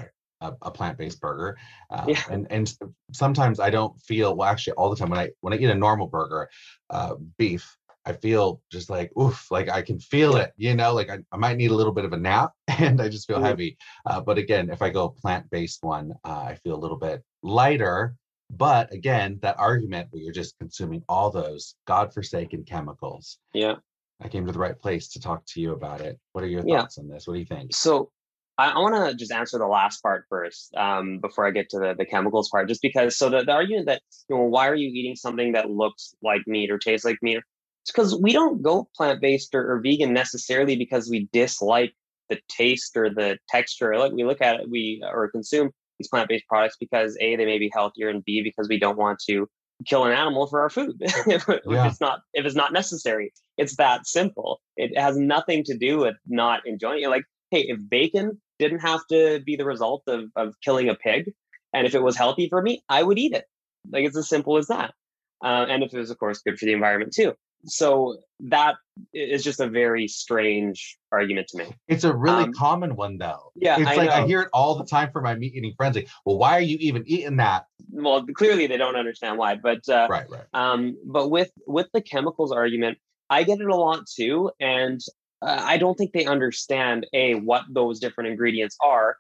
a, 0.41 0.53
a, 0.63 0.71
plant-based 0.71 1.21
burger 1.21 1.57
uh, 1.91 2.05
yeah. 2.07 2.21
and 2.29 2.47
and 2.51 2.77
sometimes 3.13 3.61
i 3.61 3.71
don't 3.71 3.99
feel 4.01 4.37
well 4.37 4.49
actually 4.49 4.75
all 4.75 4.91
the 4.91 4.97
time 4.97 5.09
when 5.09 5.19
i 5.19 5.31
when 5.41 5.55
i 5.55 5.57
eat 5.57 5.71
a 5.71 5.75
normal 5.75 6.07
burger 6.07 6.51
uh, 6.91 7.15
beef 7.39 7.79
I 8.07 8.13
feel 8.13 8.61
just 8.71 8.91
like 8.91 9.11
oof, 9.19 9.51
like 9.51 9.69
I 9.69 9.81
can 9.81 9.99
feel 9.99 10.37
it, 10.37 10.53
you 10.57 10.75
know, 10.75 10.93
like 10.93 11.09
I, 11.09 11.19
I 11.33 11.37
might 11.37 11.57
need 11.57 11.71
a 11.71 11.75
little 11.75 11.93
bit 11.93 12.05
of 12.05 12.13
a 12.13 12.19
nap 12.19 12.53
and 12.69 13.01
I 13.01 13.09
just 13.09 13.27
feel 13.27 13.39
Mhm. 13.39 13.45
heavy. 13.45 13.79
Uh, 14.05 14.21
but 14.21 14.37
again, 14.37 14.69
if 14.71 14.83
I 14.83 14.91
go 14.91 15.09
plant-based 15.09 15.83
one, 15.83 16.13
uh, 16.25 16.45
I 16.49 16.55
feel 16.57 16.75
a 16.75 16.83
little 16.85 16.99
bit 16.99 17.25
lighter. 17.45 18.17
But 18.51 18.93
again, 18.93 19.39
that 19.43 19.59
argument 19.59 20.09
where 20.11 20.23
you're 20.23 20.33
just 20.33 20.59
consuming 20.59 21.03
all 21.09 21.31
those 21.31 21.77
godforsaken 21.87 22.65
chemicals. 22.65 23.39
Yeah. 23.53 23.77
I 24.21 24.29
came 24.29 24.47
to 24.47 24.53
the 24.53 24.59
right 24.59 24.79
place 24.79 25.09
to 25.11 25.21
talk 25.21 25.45
to 25.47 25.61
you 25.61 25.73
about 25.73 26.01
it. 26.01 26.19
What 26.33 26.45
are 26.45 26.49
your 26.49 26.63
Yeah. 26.67 26.81
thoughts 26.81 26.99
on 26.99 27.09
this? 27.09 27.27
What 27.27 27.35
do 27.35 27.41
you 27.41 27.47
think? 27.47 27.75
So 27.75 28.11
I, 28.59 28.71
I 28.71 28.79
want 28.79 28.95
to 28.95 29.17
just 29.17 29.33
answer 29.33 29.59
the 29.59 29.67
last 29.67 30.03
part 30.03 30.27
first 30.29 30.75
um, 30.77 31.19
before 31.19 31.47
I 31.47 31.51
get 31.51 31.69
to 31.71 31.79
the, 31.79 31.95
the 31.97 32.05
chemicals 32.05 32.49
part, 32.49 32.69
just 32.69 32.83
because. 32.83 33.17
So 33.17 33.29
the, 33.29 33.45
the 33.45 33.53
argument 33.53 33.87
that 33.87 34.03
you 34.29 34.37
know 34.37 34.43
why 34.43 34.69
are 34.69 34.75
you 34.75 34.89
eating 34.89 35.17
something 35.17 35.53
that 35.53 35.71
looks 35.71 36.15
like 36.23 36.43
meat 36.47 36.71
or 36.71 36.79
tastes 36.79 37.05
like 37.05 37.19
meat? 37.23 37.39
It's 37.83 37.93
because 37.93 38.17
we 38.17 38.33
don't 38.33 38.63
go 38.63 38.89
plant 38.97 39.21
based 39.21 39.55
or, 39.55 39.73
or 39.73 39.81
vegan 39.81 40.13
necessarily 40.15 40.77
because 40.77 41.11
we 41.11 41.29
dislike 41.33 41.93
the 42.31 42.41
taste 42.49 42.97
or 42.97 43.11
the 43.11 43.39
texture. 43.49 43.97
Like 43.99 44.13
we 44.13 44.25
look 44.25 44.41
at 44.41 44.61
it, 44.61 44.71
we 44.71 45.03
or 45.05 45.31
consume 45.31 45.71
these 45.99 46.09
plant 46.09 46.29
based 46.29 46.47
products 46.49 46.77
because 46.79 47.17
a 47.21 47.37
they 47.37 47.45
may 47.45 47.59
be 47.59 47.71
healthier 47.73 48.09
and 48.09 48.25
b 48.25 48.43
because 48.43 48.69
we 48.69 48.79
don't 48.79 48.99
want 48.99 49.19
to 49.29 49.49
kill 49.87 50.05
an 50.05 50.13
animal 50.13 50.47
for 50.47 50.61
our 50.61 50.71
food 50.71 50.97
if 51.01 51.47
Yeah. 51.49 51.87
it's 51.89 52.01
not 52.01 52.21
if 52.33 52.45
it's 52.47 52.55
not 52.55 52.73
necessary. 52.73 53.33
It's 53.59 53.77
that 53.77 54.07
simple. 54.07 54.61
It 54.77 54.97
has 54.99 55.17
nothing 55.17 55.65
to 55.65 55.77
do 55.77 55.99
with 55.99 56.17
not 56.27 56.67
enjoying 56.67 57.03
it. 57.03 57.09
Like 57.09 57.25
hey, 57.51 57.67
if 57.69 57.79
bacon 57.89 58.41
didn't 58.59 58.81
have 58.81 59.01
to 59.11 59.41
be 59.41 59.57
the 59.57 59.65
result 59.65 60.03
of, 60.09 60.25
of 60.37 60.55
killing 60.65 60.89
a 60.89 60.95
pig, 60.95 61.33
and 61.73 61.87
if 61.87 61.95
it 61.95 62.03
was 62.03 62.17
healthy 62.17 62.49
for 62.49 62.63
me, 62.63 62.83
I 62.89 63.03
would 63.03 63.19
eat 63.19 63.33
it. 63.33 63.45
Like 63.91 64.05
it's 64.05 64.17
as 64.17 64.29
simple 64.29 64.57
as 64.57 64.69
that. 64.69 64.93
Uh, 65.45 65.67
and 65.69 65.83
if 65.83 65.93
it 65.93 65.99
was, 65.99 66.11
of 66.11 66.19
course, 66.19 66.41
good 66.41 66.59
for 66.59 66.65
the 66.65 66.73
environment 66.73 67.13
too. 67.13 67.35
So 67.67 68.19
that 68.41 68.77
is 69.13 69.43
just 69.43 69.61
a 69.61 69.67
very 69.67 70.07
strange 70.09 70.99
argument 71.11 71.49
to 71.49 71.59
me. 71.59 71.67
It's 71.89 72.05
a 72.05 72.15
really 72.15 72.45
Um, 72.45 72.53
common 72.53 72.97
one 72.97 73.19
though. 73.19 73.53
yeah, 73.57 73.79
It's 73.79 73.89
I 73.89 73.97
like 73.97 74.11
I 74.11 74.27
hear 74.27 74.43
it 74.43 74.49
all 74.53 74.77
the 74.77 74.85
time 74.85 75.11
from 75.13 75.25
my 75.25 75.35
meat 75.35 75.55
eating 75.55 75.75
friends. 75.77 75.97
Like, 75.97 76.09
well, 76.25 76.39
why 76.39 76.53
are 76.57 76.61
you 76.61 76.77
even 76.81 77.05
eating 77.07 77.37
that? 77.37 77.67
Well, 77.91 78.25
clearly 78.35 78.67
they 78.67 78.77
don't 78.77 78.97
understand 78.97 79.39
why, 79.39 79.57
but 79.57 79.89
uh, 79.89 80.07
Right, 80.11 80.29
right. 80.31 80.45
Um, 80.53 80.97
but 81.05 81.31
with 81.31 81.51
with 81.67 81.89
the 81.93 82.03
chemicals 82.03 82.53
argument, 82.53 82.99
I 83.31 83.43
get 83.45 83.61
it 83.61 83.69
a 83.69 83.77
lot 83.77 84.07
too, 84.07 84.51
and 84.61 85.01
uh, 85.43 85.63
I 85.65 85.77
don't 85.79 85.97
think 85.97 86.13
they 86.13 86.27
understand 86.27 87.07
a 87.13 87.35
what 87.35 87.65
those 87.71 87.99
different 88.01 88.31
ingredients 88.31 88.77
are, 88.83 89.17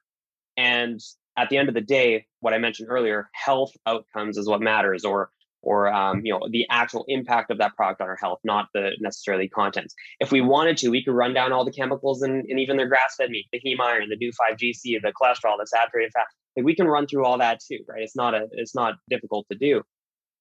and 0.56 1.00
at 1.36 1.48
the 1.48 1.56
end 1.56 1.68
of 1.68 1.74
the 1.74 1.80
day, 1.80 2.26
what 2.40 2.54
I 2.54 2.58
mentioned 2.58 2.88
earlier, 2.90 3.28
health 3.32 3.72
outcomes 3.86 4.38
is 4.38 4.46
what 4.46 4.60
matters, 4.60 5.04
or 5.04 5.30
or 5.64 5.92
um, 5.92 6.20
you 6.24 6.32
know 6.32 6.40
the 6.50 6.66
actual 6.70 7.04
impact 7.08 7.50
of 7.50 7.58
that 7.58 7.74
product 7.76 8.00
on 8.00 8.08
our 8.08 8.16
health, 8.16 8.38
not 8.44 8.68
the 8.74 8.90
necessarily 9.00 9.48
contents. 9.48 9.94
If 10.20 10.30
we 10.30 10.40
wanted 10.40 10.76
to, 10.78 10.90
we 10.90 11.02
could 11.04 11.14
run 11.14 11.34
down 11.34 11.52
all 11.52 11.64
the 11.64 11.72
chemicals 11.72 12.22
and, 12.22 12.44
and 12.48 12.60
even 12.60 12.76
their 12.76 12.86
grass-fed 12.86 13.30
meat, 13.30 13.46
the 13.52 13.60
heme 13.64 13.80
iron, 13.80 14.08
the 14.08 14.16
Neu5Gc, 14.16 15.02
the 15.02 15.12
cholesterol, 15.20 15.56
the 15.58 15.66
saturated 15.66 16.12
fat. 16.12 16.26
Like 16.56 16.64
we 16.64 16.74
can 16.76 16.86
run 16.86 17.06
through 17.06 17.24
all 17.24 17.38
that 17.38 17.60
too, 17.60 17.80
right? 17.88 18.02
It's 18.02 18.16
not 18.16 18.34
a 18.34 18.46
it's 18.52 18.74
not 18.74 18.94
difficult 19.08 19.46
to 19.50 19.58
do. 19.58 19.82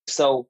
So 0.08 0.48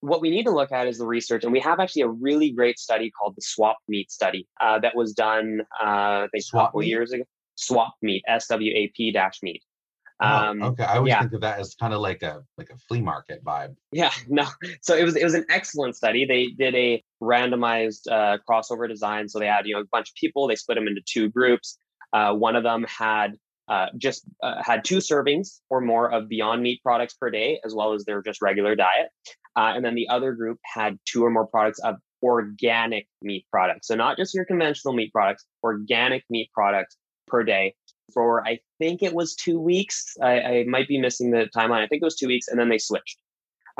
what 0.00 0.20
we 0.20 0.30
need 0.30 0.44
to 0.44 0.50
look 0.50 0.72
at 0.72 0.86
is 0.88 0.98
the 0.98 1.06
research, 1.06 1.44
and 1.44 1.52
we 1.52 1.60
have 1.60 1.78
actually 1.78 2.02
a 2.02 2.08
really 2.08 2.50
great 2.50 2.78
study 2.78 3.10
called 3.10 3.34
the 3.36 3.42
Swap 3.42 3.76
Meat 3.88 4.10
Study 4.10 4.48
uh, 4.60 4.78
that 4.80 4.96
was 4.96 5.12
done, 5.12 5.60
uh, 5.80 6.24
I 6.24 6.28
think, 6.32 6.44
a 6.52 6.56
couple 6.56 6.80
meat? 6.80 6.88
years 6.88 7.12
ago. 7.12 7.24
Swap 7.54 7.94
Meat, 8.02 8.22
S 8.26 8.46
W 8.48 8.72
A 8.74 8.90
P 8.96 9.12
dash 9.12 9.38
Oh, 10.20 10.26
Um, 10.26 10.62
okay. 10.62 10.84
I 10.84 10.96
always 10.96 11.10
yeah. 11.10 11.20
think 11.20 11.32
of 11.32 11.40
that 11.40 11.58
as 11.58 11.74
kind 11.74 11.92
of 11.94 12.00
like 12.00 12.22
a 12.22 12.42
like 12.58 12.70
a 12.70 12.76
flea 12.88 13.00
market 13.00 13.42
vibe. 13.44 13.74
Yeah, 13.90 14.12
no. 14.28 14.46
So 14.80 14.96
it 14.96 15.04
was 15.04 15.16
it 15.16 15.24
was 15.24 15.34
an 15.34 15.46
excellent 15.50 15.96
study. 15.96 16.24
They 16.24 16.48
did 16.48 16.74
a 16.74 17.02
randomized 17.22 18.10
uh, 18.10 18.38
crossover 18.48 18.88
design. 18.88 19.28
So 19.28 19.38
they 19.38 19.46
had 19.46 19.66
you 19.66 19.74
know 19.74 19.80
a 19.80 19.86
bunch 19.90 20.10
of 20.10 20.14
people. 20.14 20.48
They 20.48 20.56
split 20.56 20.76
them 20.76 20.86
into 20.86 21.02
two 21.04 21.28
groups. 21.28 21.78
Uh, 22.12 22.34
one 22.34 22.56
of 22.56 22.62
them 22.62 22.84
had 22.88 23.36
uh, 23.68 23.86
just 23.96 24.24
uh, 24.42 24.62
had 24.62 24.84
two 24.84 24.98
servings 24.98 25.60
or 25.70 25.80
more 25.80 26.12
of 26.12 26.28
Beyond 26.28 26.62
Meat 26.62 26.80
products 26.82 27.14
per 27.14 27.30
day, 27.30 27.60
as 27.64 27.74
well 27.74 27.94
as 27.94 28.04
their 28.04 28.22
just 28.22 28.42
regular 28.42 28.74
diet. 28.74 29.08
Uh, 29.56 29.72
and 29.74 29.84
then 29.84 29.94
the 29.94 30.08
other 30.08 30.32
group 30.32 30.58
had 30.64 30.98
two 31.04 31.24
or 31.24 31.30
more 31.30 31.46
products 31.46 31.78
of 31.80 31.96
organic 32.22 33.06
meat 33.20 33.46
products. 33.50 33.88
So 33.88 33.94
not 33.94 34.16
just 34.16 34.34
your 34.34 34.44
conventional 34.44 34.94
meat 34.94 35.12
products, 35.12 35.44
organic 35.62 36.24
meat 36.30 36.50
products 36.54 36.96
per 37.26 37.42
day 37.42 37.74
for 38.12 38.46
I 38.46 38.58
think 38.78 39.02
it 39.02 39.14
was 39.14 39.34
two 39.34 39.60
weeks. 39.60 40.14
I, 40.22 40.40
I 40.40 40.64
might 40.64 40.88
be 40.88 40.98
missing 40.98 41.30
the 41.30 41.48
timeline. 41.56 41.82
I 41.82 41.86
think 41.86 42.02
it 42.02 42.04
was 42.04 42.16
two 42.16 42.28
weeks, 42.28 42.48
and 42.48 42.58
then 42.58 42.68
they 42.68 42.78
switched. 42.78 43.18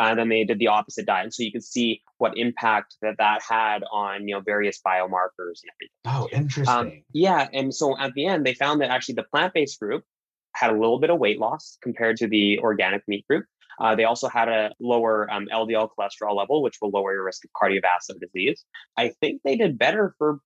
Uh, 0.00 0.04
and 0.04 0.18
then 0.18 0.28
they 0.30 0.42
did 0.42 0.58
the 0.58 0.68
opposite 0.68 1.04
diet, 1.04 1.24
and 1.24 1.34
so 1.34 1.42
you 1.42 1.52
could 1.52 1.62
see 1.64 2.00
what 2.16 2.32
impact 2.36 2.96
that 3.02 3.14
that 3.18 3.42
had 3.46 3.82
on 3.92 4.26
you 4.26 4.34
know 4.34 4.40
various 4.40 4.80
biomarkers 4.86 5.60
and 5.62 5.70
everything. 5.74 5.90
Oh, 6.06 6.22
Um, 6.22 6.28
interesting. 6.32 7.04
yeah, 7.12 7.48
and 7.52 7.74
so 7.74 7.98
at 7.98 8.14
the 8.14 8.26
end, 8.26 8.46
they 8.46 8.54
found 8.54 8.80
that 8.80 8.90
actually 8.90 9.16
the 9.16 9.24
plant-based 9.24 9.78
group 9.78 10.04
had 10.54 10.70
a 10.70 10.74
little 10.74 10.98
bit 10.98 11.10
of 11.10 11.18
weight 11.18 11.38
loss 11.38 11.76
compared 11.82 12.16
to 12.18 12.26
the 12.26 12.58
organic 12.60 13.02
meat 13.06 13.26
group. 13.28 13.44
Uh, 13.80 13.94
they 13.94 14.04
also 14.04 14.28
had 14.28 14.48
a 14.48 14.70
lower 14.80 15.30
um, 15.30 15.46
LDL 15.52 15.88
cholesterol 15.98 16.36
level, 16.36 16.62
which 16.62 16.76
will 16.80 16.90
lower 16.90 17.12
your 17.12 17.24
risk 17.24 17.42
of 17.44 17.50
cardiovascular 17.60 18.20
disease. 18.20 18.64
I 18.96 19.12
think 19.20 19.40
they 19.44 19.56
did 19.56 19.78
better 19.78 20.14
for, 20.18 20.38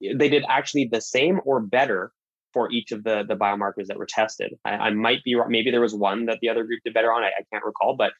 they 0.00 0.28
did 0.28 0.44
actually 0.48 0.88
the 0.90 1.00
same 1.00 1.40
or 1.44 1.60
better 1.60 2.12
for 2.54 2.70
each 2.72 2.92
of 2.92 3.04
the 3.04 3.24
the 3.28 3.36
biomarkers 3.36 3.86
that 3.88 3.98
were 3.98 4.06
tested. 4.06 4.54
I, 4.64 4.70
I 4.70 4.90
might 4.90 5.22
be 5.24 5.34
wrong. 5.34 5.50
Maybe 5.50 5.70
there 5.70 5.82
was 5.82 5.94
one 5.94 6.26
that 6.26 6.38
the 6.40 6.48
other 6.48 6.64
group 6.64 6.80
did 6.84 6.94
better 6.94 7.12
on. 7.12 7.22
I, 7.22 7.28
I 7.28 7.44
can't 7.52 7.64
recall, 7.64 7.96
but 7.96 8.12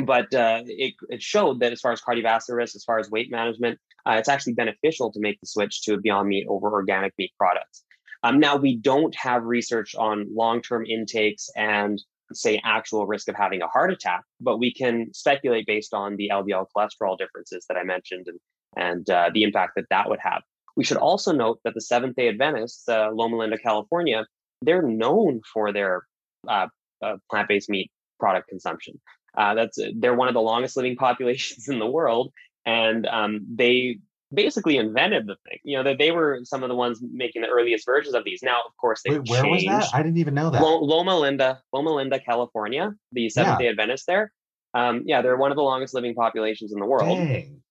but 0.00 0.34
uh, 0.34 0.62
it 0.66 0.94
it 1.08 1.22
showed 1.22 1.60
that 1.60 1.72
as 1.72 1.80
far 1.80 1.92
as 1.92 2.00
cardiovascular 2.00 2.56
risk, 2.56 2.74
as 2.74 2.82
far 2.82 2.98
as 2.98 3.10
weight 3.10 3.30
management, 3.30 3.78
uh, 4.06 4.16
it's 4.18 4.28
actually 4.28 4.54
beneficial 4.54 5.12
to 5.12 5.20
make 5.20 5.38
the 5.40 5.46
switch 5.46 5.82
to 5.82 5.98
Beyond 5.98 6.28
Meat 6.28 6.46
over 6.48 6.72
organic 6.72 7.12
meat 7.18 7.32
products. 7.38 7.84
Um, 8.24 8.40
now 8.40 8.56
we 8.56 8.76
don't 8.76 9.14
have 9.16 9.44
research 9.44 9.94
on 9.94 10.26
long 10.34 10.62
term 10.62 10.86
intakes 10.86 11.50
and 11.56 12.02
say 12.32 12.60
actual 12.64 13.06
risk 13.06 13.28
of 13.28 13.36
having 13.36 13.62
a 13.62 13.68
heart 13.68 13.92
attack, 13.92 14.22
but 14.40 14.58
we 14.58 14.72
can 14.72 15.12
speculate 15.12 15.66
based 15.66 15.92
on 15.92 16.16
the 16.16 16.30
LDL 16.32 16.66
cholesterol 16.74 17.18
differences 17.18 17.66
that 17.68 17.76
I 17.76 17.84
mentioned 17.84 18.26
and 18.28 18.40
and 18.76 19.08
uh, 19.08 19.30
the 19.32 19.44
impact 19.44 19.74
that 19.76 19.84
that 19.90 20.08
would 20.08 20.18
have. 20.20 20.42
We 20.76 20.84
should 20.84 20.96
also 20.96 21.32
note 21.32 21.60
that 21.64 21.74
the 21.74 21.80
Seventh 21.80 22.16
Day 22.16 22.28
Adventists, 22.28 22.88
uh, 22.88 23.10
Loma 23.12 23.36
Linda, 23.36 23.58
California, 23.58 24.26
they're 24.62 24.82
known 24.82 25.40
for 25.52 25.72
their 25.72 26.02
uh, 26.48 26.66
uh, 27.02 27.16
plant-based 27.30 27.68
meat 27.68 27.90
product 28.18 28.48
consumption. 28.48 29.00
Uh, 29.36 29.54
that's 29.54 29.78
they're 29.96 30.14
one 30.14 30.28
of 30.28 30.34
the 30.34 30.40
longest 30.40 30.76
living 30.76 30.96
populations 31.06 31.68
in 31.68 31.78
the 31.78 31.86
world, 31.86 32.32
and 32.64 33.06
um, 33.06 33.44
they 33.52 33.98
basically 34.32 34.76
invented 34.76 35.26
the 35.26 35.36
thing. 35.48 35.58
You 35.64 35.78
know 35.78 35.84
that 35.84 35.98
they 35.98 36.10
were 36.10 36.40
some 36.44 36.62
of 36.62 36.68
the 36.68 36.74
ones 36.74 37.00
making 37.02 37.42
the 37.42 37.48
earliest 37.48 37.86
versions 37.86 38.14
of 38.14 38.24
these. 38.24 38.40
Now, 38.42 38.58
of 38.66 38.76
course, 38.80 39.02
they 39.04 39.18
Wait, 39.18 39.28
where 39.28 39.46
was 39.46 39.64
that? 39.64 39.88
I 39.92 40.02
didn't 40.02 40.18
even 40.18 40.34
know 40.34 40.50
that. 40.50 40.62
Lo- 40.62 40.80
Loma 40.80 41.18
Linda, 41.18 41.60
Loma 41.72 41.90
Linda, 41.90 42.20
California, 42.20 42.94
the 43.12 43.28
Seventh 43.28 43.58
Day 43.58 43.68
Adventists 43.68 44.06
there. 44.06 44.32
Um, 44.72 45.02
yeah, 45.06 45.22
they're 45.22 45.36
one 45.36 45.52
of 45.52 45.56
the 45.56 45.62
longest 45.62 45.94
living 45.94 46.14
populations 46.14 46.72
in 46.72 46.80
the 46.80 46.86
world. 46.86 47.16
Dang. 47.16 47.62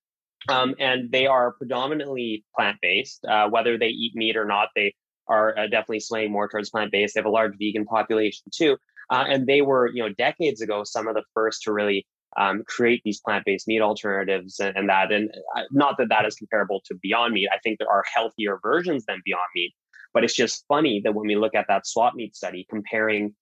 Um, 0.49 0.75
and 0.79 1.11
they 1.11 1.25
are 1.25 1.53
predominantly 1.53 2.43
plant 2.55 2.77
based. 2.81 3.23
Uh, 3.25 3.49
whether 3.49 3.77
they 3.77 3.87
eat 3.87 4.15
meat 4.15 4.35
or 4.35 4.45
not, 4.45 4.69
they 4.75 4.93
are 5.27 5.57
uh, 5.57 5.67
definitely 5.67 6.01
swaying 6.01 6.31
more 6.31 6.49
towards 6.49 6.69
plant 6.69 6.91
based. 6.91 7.15
They 7.15 7.19
have 7.19 7.25
a 7.25 7.29
large 7.31 7.53
vegan 7.57 7.85
population 7.85 8.43
too. 8.53 8.77
Uh, 9.09 9.25
and 9.27 9.47
they 9.47 9.61
were, 9.61 9.89
you 9.93 10.03
know, 10.03 10.09
decades 10.17 10.61
ago, 10.61 10.83
some 10.83 11.07
of 11.07 11.15
the 11.15 11.23
first 11.33 11.63
to 11.63 11.73
really 11.73 12.05
um, 12.37 12.63
create 12.67 13.01
these 13.05 13.21
plant 13.21 13.45
based 13.45 13.67
meat 13.67 13.81
alternatives 13.81 14.59
and, 14.59 14.75
and 14.75 14.89
that. 14.89 15.11
And 15.11 15.29
uh, 15.55 15.63
not 15.71 15.97
that 15.97 16.09
that 16.09 16.25
is 16.25 16.35
comparable 16.35 16.81
to 16.85 16.95
Beyond 17.01 17.33
Meat. 17.33 17.49
I 17.53 17.59
think 17.59 17.79
there 17.79 17.89
are 17.89 18.03
healthier 18.13 18.59
versions 18.61 19.05
than 19.05 19.21
Beyond 19.25 19.45
Meat. 19.55 19.73
But 20.13 20.23
it's 20.23 20.35
just 20.35 20.65
funny 20.67 21.01
that 21.03 21.13
when 21.13 21.27
we 21.27 21.35
look 21.35 21.55
at 21.55 21.65
that 21.69 21.87
swap 21.87 22.13
meat 22.15 22.35
study 22.35 22.65
comparing 22.69 23.33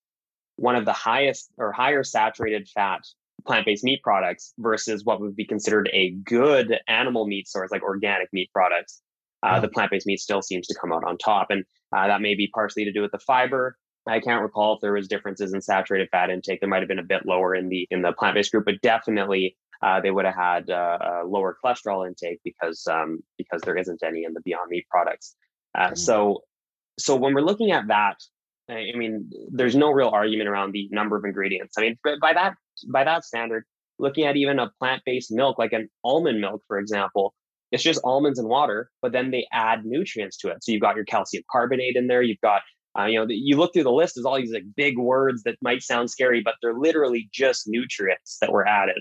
one 0.55 0.75
of 0.75 0.85
the 0.85 0.93
highest 0.93 1.49
or 1.57 1.71
higher 1.71 2.03
saturated 2.03 2.67
fat 2.73 3.01
plant-based 3.45 3.83
meat 3.83 4.01
products 4.03 4.53
versus 4.57 5.03
what 5.03 5.19
would 5.21 5.35
be 5.35 5.45
considered 5.45 5.89
a 5.93 6.11
good 6.23 6.79
animal 6.87 7.27
meat 7.27 7.47
source 7.47 7.71
like 7.71 7.83
organic 7.83 8.27
meat 8.33 8.49
products 8.53 9.01
uh, 9.43 9.59
the 9.59 9.67
plant-based 9.67 10.05
meat 10.05 10.19
still 10.19 10.41
seems 10.41 10.67
to 10.67 10.75
come 10.79 10.91
out 10.93 11.03
on 11.03 11.17
top. 11.17 11.47
And 11.49 11.63
uh, 11.95 12.07
that 12.07 12.21
may 12.21 12.35
be 12.35 12.47
partially 12.53 12.85
to 12.85 12.91
do 12.91 13.01
with 13.01 13.11
the 13.11 13.19
fiber. 13.19 13.77
I 14.07 14.19
can't 14.19 14.41
recall 14.41 14.75
if 14.75 14.81
there 14.81 14.93
was 14.93 15.07
differences 15.07 15.53
in 15.53 15.61
saturated 15.61 16.09
fat 16.11 16.29
intake. 16.29 16.59
There 16.59 16.69
might 16.69 16.81
have 16.81 16.87
been 16.87 16.99
a 16.99 17.03
bit 17.03 17.25
lower 17.25 17.53
in 17.55 17.69
the 17.69 17.87
in 17.91 18.01
the 18.01 18.13
plant-based 18.13 18.51
group 18.51 18.65
but 18.65 18.81
definitely 18.81 19.55
uh, 19.83 19.99
they 19.99 20.11
would 20.11 20.25
have 20.25 20.35
had 20.35 20.69
uh, 20.69 20.97
a 21.01 21.25
lower 21.25 21.55
cholesterol 21.63 22.07
intake 22.07 22.39
because 22.43 22.85
um, 22.87 23.19
because 23.37 23.61
there 23.61 23.77
isn't 23.77 24.01
any 24.03 24.23
in 24.23 24.33
the 24.33 24.41
beyond 24.41 24.69
meat 24.69 24.85
products. 24.89 25.35
Uh, 25.77 25.91
Mm. 25.91 25.97
so 25.97 26.41
so 26.99 27.15
when 27.15 27.33
we're 27.33 27.41
looking 27.41 27.71
at 27.71 27.87
that 27.87 28.17
I 28.69 28.91
mean, 28.95 29.29
there's 29.51 29.75
no 29.75 29.91
real 29.91 30.09
argument 30.09 30.49
around 30.49 30.71
the 30.71 30.87
number 30.91 31.17
of 31.17 31.25
ingredients. 31.25 31.75
I 31.77 31.81
mean, 31.81 31.99
by- 32.03 32.33
that 32.33 32.53
by 32.91 33.03
that 33.03 33.23
standard, 33.25 33.65
looking 33.99 34.25
at 34.25 34.37
even 34.37 34.59
a 34.59 34.71
plant-based 34.79 35.31
milk 35.31 35.59
like 35.59 35.73
an 35.73 35.89
almond 36.03 36.41
milk, 36.41 36.63
for 36.67 36.79
example, 36.79 37.33
it's 37.71 37.83
just 37.83 38.01
almonds 38.03 38.39
and 38.39 38.47
water, 38.49 38.89
but 39.01 39.11
then 39.11 39.31
they 39.31 39.47
add 39.51 39.85
nutrients 39.85 40.37
to 40.37 40.49
it. 40.49 40.63
So 40.63 40.71
you've 40.71 40.81
got 40.81 40.95
your 40.95 41.05
calcium 41.05 41.43
carbonate 41.49 41.95
in 41.95 42.07
there. 42.07 42.21
You've 42.21 42.41
got, 42.41 42.61
uh, 42.99 43.05
you 43.05 43.17
know, 43.17 43.25
the, 43.25 43.33
you 43.33 43.57
look 43.57 43.73
through 43.73 43.83
the 43.83 43.91
list. 43.91 44.15
There's 44.15 44.25
all 44.25 44.35
these 44.35 44.53
like 44.53 44.65
big 44.75 44.97
words 44.97 45.43
that 45.43 45.55
might 45.61 45.81
sound 45.81 46.09
scary, 46.09 46.41
but 46.41 46.55
they're 46.61 46.73
literally 46.77 47.29
just 47.31 47.67
nutrients 47.67 48.37
that 48.41 48.51
were 48.51 48.67
added. 48.67 48.99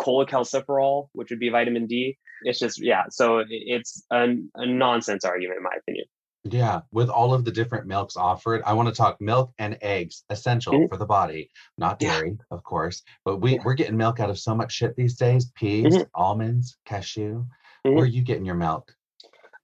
Cholecalciferol, 0.00 1.08
which 1.12 1.30
would 1.30 1.38
be 1.38 1.48
vitamin 1.48 1.86
D. 1.86 2.18
it's 2.42 2.58
just 2.58 2.80
yeah. 2.82 3.04
So 3.10 3.44
it's 3.48 4.04
a 4.10 4.28
nonsense 4.56 5.24
argument 5.24 5.58
in 5.58 5.62
my 5.62 5.76
opinion. 5.78 6.06
Yeah, 6.44 6.82
with 6.92 7.08
all 7.10 7.34
of 7.34 7.44
the 7.44 7.50
different 7.50 7.86
milks 7.86 8.16
offered, 8.16 8.62
I 8.64 8.72
want 8.72 8.88
to 8.88 8.94
talk 8.94 9.20
milk 9.20 9.52
and 9.58 9.76
eggs, 9.82 10.24
essential 10.30 10.72
Mhm. 10.74 10.88
for 10.88 10.96
the 10.96 11.04
body, 11.06 11.50
not 11.78 12.00
Yeah. 12.00 12.14
dairy, 12.14 12.38
of 12.50 12.62
course. 12.62 13.02
But 13.24 13.38
we 13.38 13.58
we're 13.64 13.74
getting 13.74 13.96
milk 13.96 14.20
out 14.20 14.30
of 14.30 14.38
so 14.38 14.54
much 14.54 14.72
shit 14.72 14.94
these 14.94 15.16
days: 15.16 15.50
peas, 15.56 15.84
Mhm. 15.94 16.08
almonds, 16.14 16.78
cashew. 16.84 17.44
Mhm. 17.84 17.94
Where 17.94 18.04
are 18.04 18.06
you 18.06 18.22
getting 18.22 18.44
your 18.44 18.54
milk? 18.54 18.94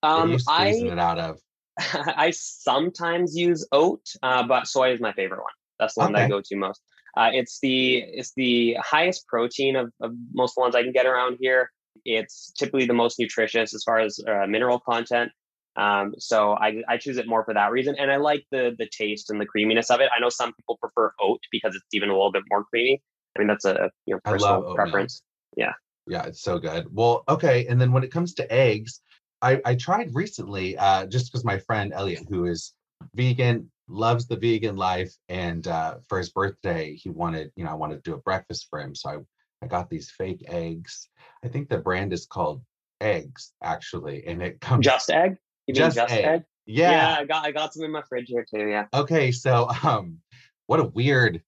Um, 0.03 0.33
you 0.33 0.39
squeezing 0.41 0.91
I 0.91 0.93
it 0.93 0.99
out 0.99 1.18
of? 1.18 1.41
I 2.18 2.31
sometimes 2.33 3.37
use 3.37 3.66
oat, 3.70 4.03
uh, 4.22 4.43
but 4.47 4.66
soy 4.66 4.93
is 4.93 5.01
my 5.01 5.12
favorite 5.12 5.41
one. 5.43 5.53
That's 5.79 5.95
the 5.95 6.01
one 6.01 6.12
that 6.12 6.22
I 6.22 6.29
go 6.29 6.41
to 6.41 6.57
most. 6.57 6.83
Uh, 7.16 7.31
it's 7.33 7.61
the 7.61 7.99
it's 7.99 8.33
the 8.35 8.75
highest 8.81 9.27
protein 9.29 9.77
of, 9.77 9.93
of 10.01 10.12
most 10.33 10.57
ones 10.57 10.75
I 10.75 10.83
can 10.83 10.93
get 10.93 11.07
around 11.07 11.39
here. 11.41 11.70
It's 12.05 12.53
typically 12.59 12.87
the 12.87 12.95
most 12.95 13.18
nutritious 13.20 13.72
as 13.75 13.85
far 13.85 14.01
as 14.01 14.18
uh, 14.29 14.47
mineral 14.49 14.81
content. 14.81 15.31
Um, 15.77 16.14
so 16.18 16.53
I, 16.53 16.83
I 16.89 16.97
choose 16.99 17.16
it 17.16 17.27
more 17.27 17.45
for 17.45 17.55
that 17.55 17.72
reason, 17.72 17.97
and 17.99 18.11
I 18.11 18.16
like 18.16 18.45
the 18.51 18.75
the 18.79 18.89
taste 18.97 19.31
and 19.31 19.41
the 19.41 19.47
creaminess 19.47 19.91
of 19.91 20.01
it. 20.01 20.09
I 20.16 20.20
know 20.20 20.29
some 20.29 20.53
people 20.53 20.79
prefer 20.81 21.12
oat 21.20 21.41
because 21.51 21.75
it's 21.75 21.85
even 21.93 22.11
a 22.11 22.12
little 22.12 22.33
bit 22.33 22.45
more 22.51 22.64
creamy. 22.64 23.03
I 23.37 23.41
mean 23.41 23.49
that's 23.49 23.64
a 23.64 23.91
you 24.07 24.14
know 24.14 24.20
personal 24.25 24.55
oat 24.55 24.64
milk. 24.64 24.77
preference. 24.77 25.22
Yeah, 25.57 25.72
Yeah, 26.07 26.25
it's 26.25 26.43
so 26.43 26.59
good. 26.59 26.87
Well, 26.93 27.25
okay. 27.29 27.66
And 27.66 27.81
then 27.81 27.93
when 27.93 28.05
it 28.05 28.12
comes 28.12 28.35
to 28.35 28.53
eggs, 28.53 29.01
I, 29.43 29.61
I 29.64 29.75
tried 29.75 30.14
recently, 30.14 30.77
uh, 30.79 31.07
just 31.07 31.31
because 31.31 31.45
my 31.45 31.59
friend 31.59 31.93
Elliot, 31.93 32.25
who 32.29 32.47
is 32.47 32.72
vegan, 33.14 33.70
loves 33.89 34.27
the 34.27 34.37
vegan 34.37 34.77
life, 34.77 35.12
and 35.29 35.66
uh, 35.66 35.97
for 36.09 36.18
his 36.18 36.31
birthday, 36.31 36.95
he 36.95 37.11
wanted, 37.11 37.53
you 37.55 37.64
know, 37.64 37.70
I 37.70 37.75
wanted 37.75 38.03
to 38.03 38.11
do 38.11 38.14
a 38.14 38.20
breakfast 38.20 38.68
for 38.70 38.81
him. 38.81 38.95
So 38.95 39.11
I, 39.11 39.16
I 39.62 39.68
got 39.68 39.91
these 39.91 40.11
fake 40.11 40.45
eggs. 40.49 41.09
I 41.45 41.49
think 41.49 41.68
the 41.68 41.79
brand 41.79 42.12
is 42.12 42.27
called 42.27 42.62
Eggs, 43.01 43.53
actually, 43.62 44.27
and 44.27 44.43
it 44.43 44.61
comes 44.61 44.87
Just 44.87 45.11
egg? 45.11 45.37
You 45.67 45.75
mean 45.75 45.83
Just 45.83 45.97
just, 45.97 46.12
egg. 46.12 46.25
egg? 46.25 46.45
yeah. 46.67 47.17
I 47.21 47.25
got 47.25 47.45
I 47.45 47.53
got 47.53 47.73
some 47.75 47.85
in 47.85 47.93
my 47.93 48.03
fridge 48.09 48.29
here 48.29 48.45
too. 48.49 48.69
Yeah. 48.69 48.87
Okay, 48.93 49.33
so 49.33 49.69
um, 49.83 50.19
what 50.67 50.81
a 50.81 50.85
weird 50.85 51.43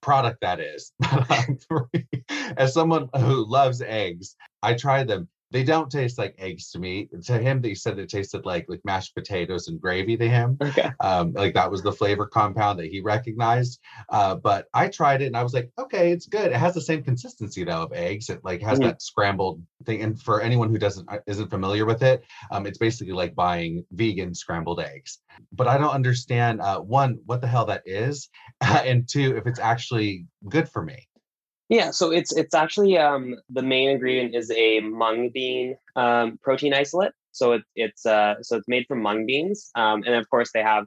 product 0.00 0.40
that 0.42 0.60
is. 0.60 0.92
As 2.56 2.74
someone 2.74 3.08
who 3.16 3.46
loves 3.46 3.80
eggs, 3.80 4.36
I 4.62 4.74
tried 4.74 5.08
them. 5.08 5.28
They 5.50 5.62
don't 5.62 5.90
taste 5.90 6.18
like 6.18 6.34
eggs 6.38 6.70
to 6.72 6.78
me. 6.78 7.08
To 7.26 7.38
him, 7.38 7.60
they 7.60 7.74
said 7.74 7.98
it 7.98 8.08
tasted 8.08 8.44
like 8.44 8.66
like 8.68 8.80
mashed 8.84 9.14
potatoes 9.14 9.68
and 9.68 9.80
gravy 9.80 10.16
to 10.16 10.28
him. 10.28 10.56
Okay. 10.60 10.90
Um, 11.00 11.32
like 11.32 11.54
that 11.54 11.70
was 11.70 11.82
the 11.82 11.92
flavor 11.92 12.26
compound 12.26 12.78
that 12.80 12.86
he 12.90 13.00
recognized. 13.00 13.80
Uh, 14.08 14.34
but 14.34 14.66
I 14.74 14.88
tried 14.88 15.22
it 15.22 15.26
and 15.26 15.36
I 15.36 15.42
was 15.42 15.54
like, 15.54 15.70
okay, 15.78 16.10
it's 16.10 16.26
good. 16.26 16.46
It 16.50 16.56
has 16.56 16.74
the 16.74 16.80
same 16.80 17.04
consistency 17.04 17.62
though 17.62 17.82
of 17.82 17.92
eggs. 17.92 18.30
It 18.30 18.40
like 18.44 18.62
has 18.62 18.80
Mhm. 18.80 18.82
that 18.84 19.02
scrambled 19.02 19.62
thing. 19.84 20.02
And 20.02 20.20
for 20.20 20.40
anyone 20.40 20.70
who 20.70 20.78
doesn't 20.78 21.08
uh, 21.08 21.18
isn't 21.26 21.50
familiar 21.50 21.84
with 21.86 22.02
it, 22.02 22.24
um, 22.50 22.66
it's 22.66 22.78
basically 22.78 23.12
like 23.14 23.34
buying 23.36 23.84
vegan 23.92 24.34
scrambled 24.34 24.80
eggs. 24.80 25.20
But 25.52 25.68
I 25.68 25.78
don't 25.78 25.90
understand 25.94 26.60
uh, 26.62 26.80
one 26.80 27.18
what 27.26 27.40
the 27.40 27.46
hell 27.46 27.66
that 27.66 27.82
is, 27.86 28.28
and 28.60 29.08
two 29.08 29.36
if 29.36 29.46
it's 29.46 29.60
actually 29.60 30.26
good 30.48 30.68
for 30.68 30.82
me. 30.82 31.06
Yeah, 31.74 31.90
so 31.90 32.12
it's 32.12 32.32
it's 32.36 32.54
actually 32.54 32.96
um, 32.98 33.34
the 33.50 33.60
main 33.62 33.88
ingredient 33.88 34.32
is 34.32 34.48
a 34.52 34.78
mung 34.78 35.30
bean 35.34 35.76
um, 35.96 36.38
protein 36.40 36.72
isolate. 36.72 37.10
So 37.32 37.54
it, 37.54 37.62
it's 37.74 38.06
uh, 38.06 38.34
so 38.42 38.56
it's 38.58 38.68
made 38.68 38.84
from 38.86 39.02
mung 39.02 39.26
beans, 39.26 39.72
um, 39.74 40.04
and 40.06 40.14
of 40.14 40.30
course 40.30 40.50
they 40.54 40.62
have 40.62 40.84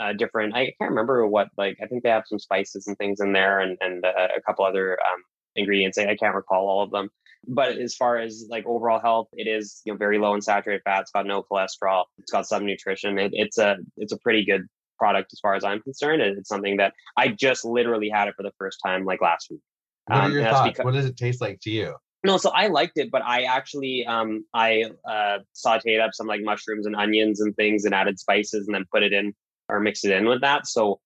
uh, 0.00 0.14
different. 0.14 0.54
I 0.56 0.72
can't 0.80 0.92
remember 0.92 1.26
what 1.26 1.48
like 1.58 1.76
I 1.82 1.86
think 1.88 2.04
they 2.04 2.08
have 2.08 2.22
some 2.26 2.38
spices 2.38 2.86
and 2.86 2.96
things 2.96 3.20
in 3.20 3.34
there, 3.34 3.60
and 3.60 3.76
and 3.82 4.02
uh, 4.02 4.28
a 4.34 4.40
couple 4.40 4.64
other 4.64 4.92
um, 4.92 5.20
ingredients. 5.56 5.98
I, 5.98 6.06
I 6.06 6.16
can't 6.16 6.34
recall 6.34 6.66
all 6.66 6.82
of 6.84 6.90
them. 6.90 7.10
But 7.46 7.76
as 7.76 7.94
far 7.94 8.16
as 8.16 8.46
like 8.48 8.64
overall 8.66 8.98
health, 8.98 9.28
it 9.34 9.46
is 9.46 9.82
you 9.84 9.92
know 9.92 9.98
very 9.98 10.18
low 10.18 10.32
in 10.32 10.40
saturated 10.40 10.80
fat. 10.86 11.02
It's 11.02 11.10
got 11.10 11.26
no 11.26 11.42
cholesterol. 11.42 12.04
It's 12.16 12.32
got 12.32 12.46
some 12.46 12.64
nutrition. 12.64 13.18
It, 13.18 13.32
it's 13.34 13.58
a 13.58 13.76
it's 13.98 14.12
a 14.12 14.18
pretty 14.18 14.46
good 14.46 14.62
product 14.98 15.34
as 15.34 15.40
far 15.40 15.54
as 15.54 15.64
I'm 15.64 15.82
concerned. 15.82 16.22
It's 16.22 16.48
something 16.48 16.78
that 16.78 16.94
I 17.18 17.28
just 17.28 17.66
literally 17.66 18.08
had 18.08 18.28
it 18.28 18.36
for 18.38 18.42
the 18.42 18.52
first 18.56 18.78
time 18.82 19.04
like 19.04 19.20
last 19.20 19.48
week. 19.50 19.60
What 20.10 20.18
are 20.18 20.24
Um, 20.26 20.32
your 20.32 20.44
thoughts? 20.44 20.68
because- 20.70 20.84
what 20.84 20.94
does 20.94 21.06
it 21.06 21.16
taste 21.16 21.40
like 21.40 21.60
to 21.60 21.70
you? 21.70 21.94
No, 22.22 22.36
so 22.36 22.50
I 22.50 22.66
liked 22.66 22.98
it, 22.98 23.10
but 23.10 23.22
I 23.22 23.44
actually 23.44 24.04
um 24.06 24.44
I 24.52 24.84
uh 25.08 25.38
sauteed 25.54 26.00
up 26.04 26.10
some 26.12 26.26
like 26.26 26.42
mushrooms 26.42 26.84
and 26.86 26.94
onions 26.94 27.40
and 27.40 27.56
things 27.56 27.84
and 27.86 27.94
added 27.94 28.18
spices 28.18 28.66
and 28.66 28.74
then 28.74 28.84
put 28.92 29.02
it 29.02 29.12
in 29.14 29.32
or 29.70 29.80
mixed 29.80 30.04
it 30.04 30.12
in 30.12 30.26
with 30.26 30.42
that. 30.42 30.66
So 30.66 31.00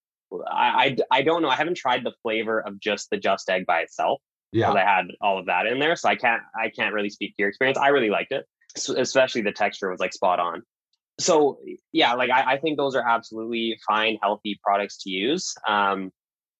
I 0.50 0.96
I, 1.12 1.18
I 1.18 1.22
don't 1.22 1.42
know. 1.42 1.48
I 1.50 1.54
haven't 1.54 1.76
tried 1.76 2.02
the 2.04 2.12
flavor 2.22 2.60
of 2.60 2.80
just 2.80 3.10
the 3.10 3.16
just 3.16 3.48
egg 3.48 3.64
by 3.66 3.80
itself 3.82 4.20
Yeah, 4.52 4.72
I 4.72 4.80
had 4.80 5.06
all 5.20 5.38
of 5.38 5.46
that 5.46 5.66
in 5.66 5.78
there. 5.78 5.94
So 5.94 6.08
I 6.08 6.16
can't 6.16 6.42
I 6.60 6.68
can't 6.70 6.92
really 6.92 7.10
speak 7.10 7.30
to 7.36 7.42
your 7.42 7.48
experience. 7.48 7.78
I 7.78 7.88
really 7.88 8.10
liked 8.10 8.32
it, 8.32 8.44
S- 8.76 8.88
especially 8.88 9.42
the 9.42 9.52
texture 9.52 9.90
was 9.90 10.00
like 10.00 10.12
spot 10.12 10.40
on. 10.40 10.62
So 11.20 11.60
yeah, 11.92 12.14
like 12.14 12.30
I, 12.30 12.54
I 12.54 12.58
think 12.58 12.76
those 12.76 12.96
are 12.96 13.06
absolutely 13.08 13.78
fine, 13.86 14.18
healthy 14.20 14.58
products 14.64 14.96
to 15.04 15.10
use. 15.10 15.54
Um, 15.68 16.10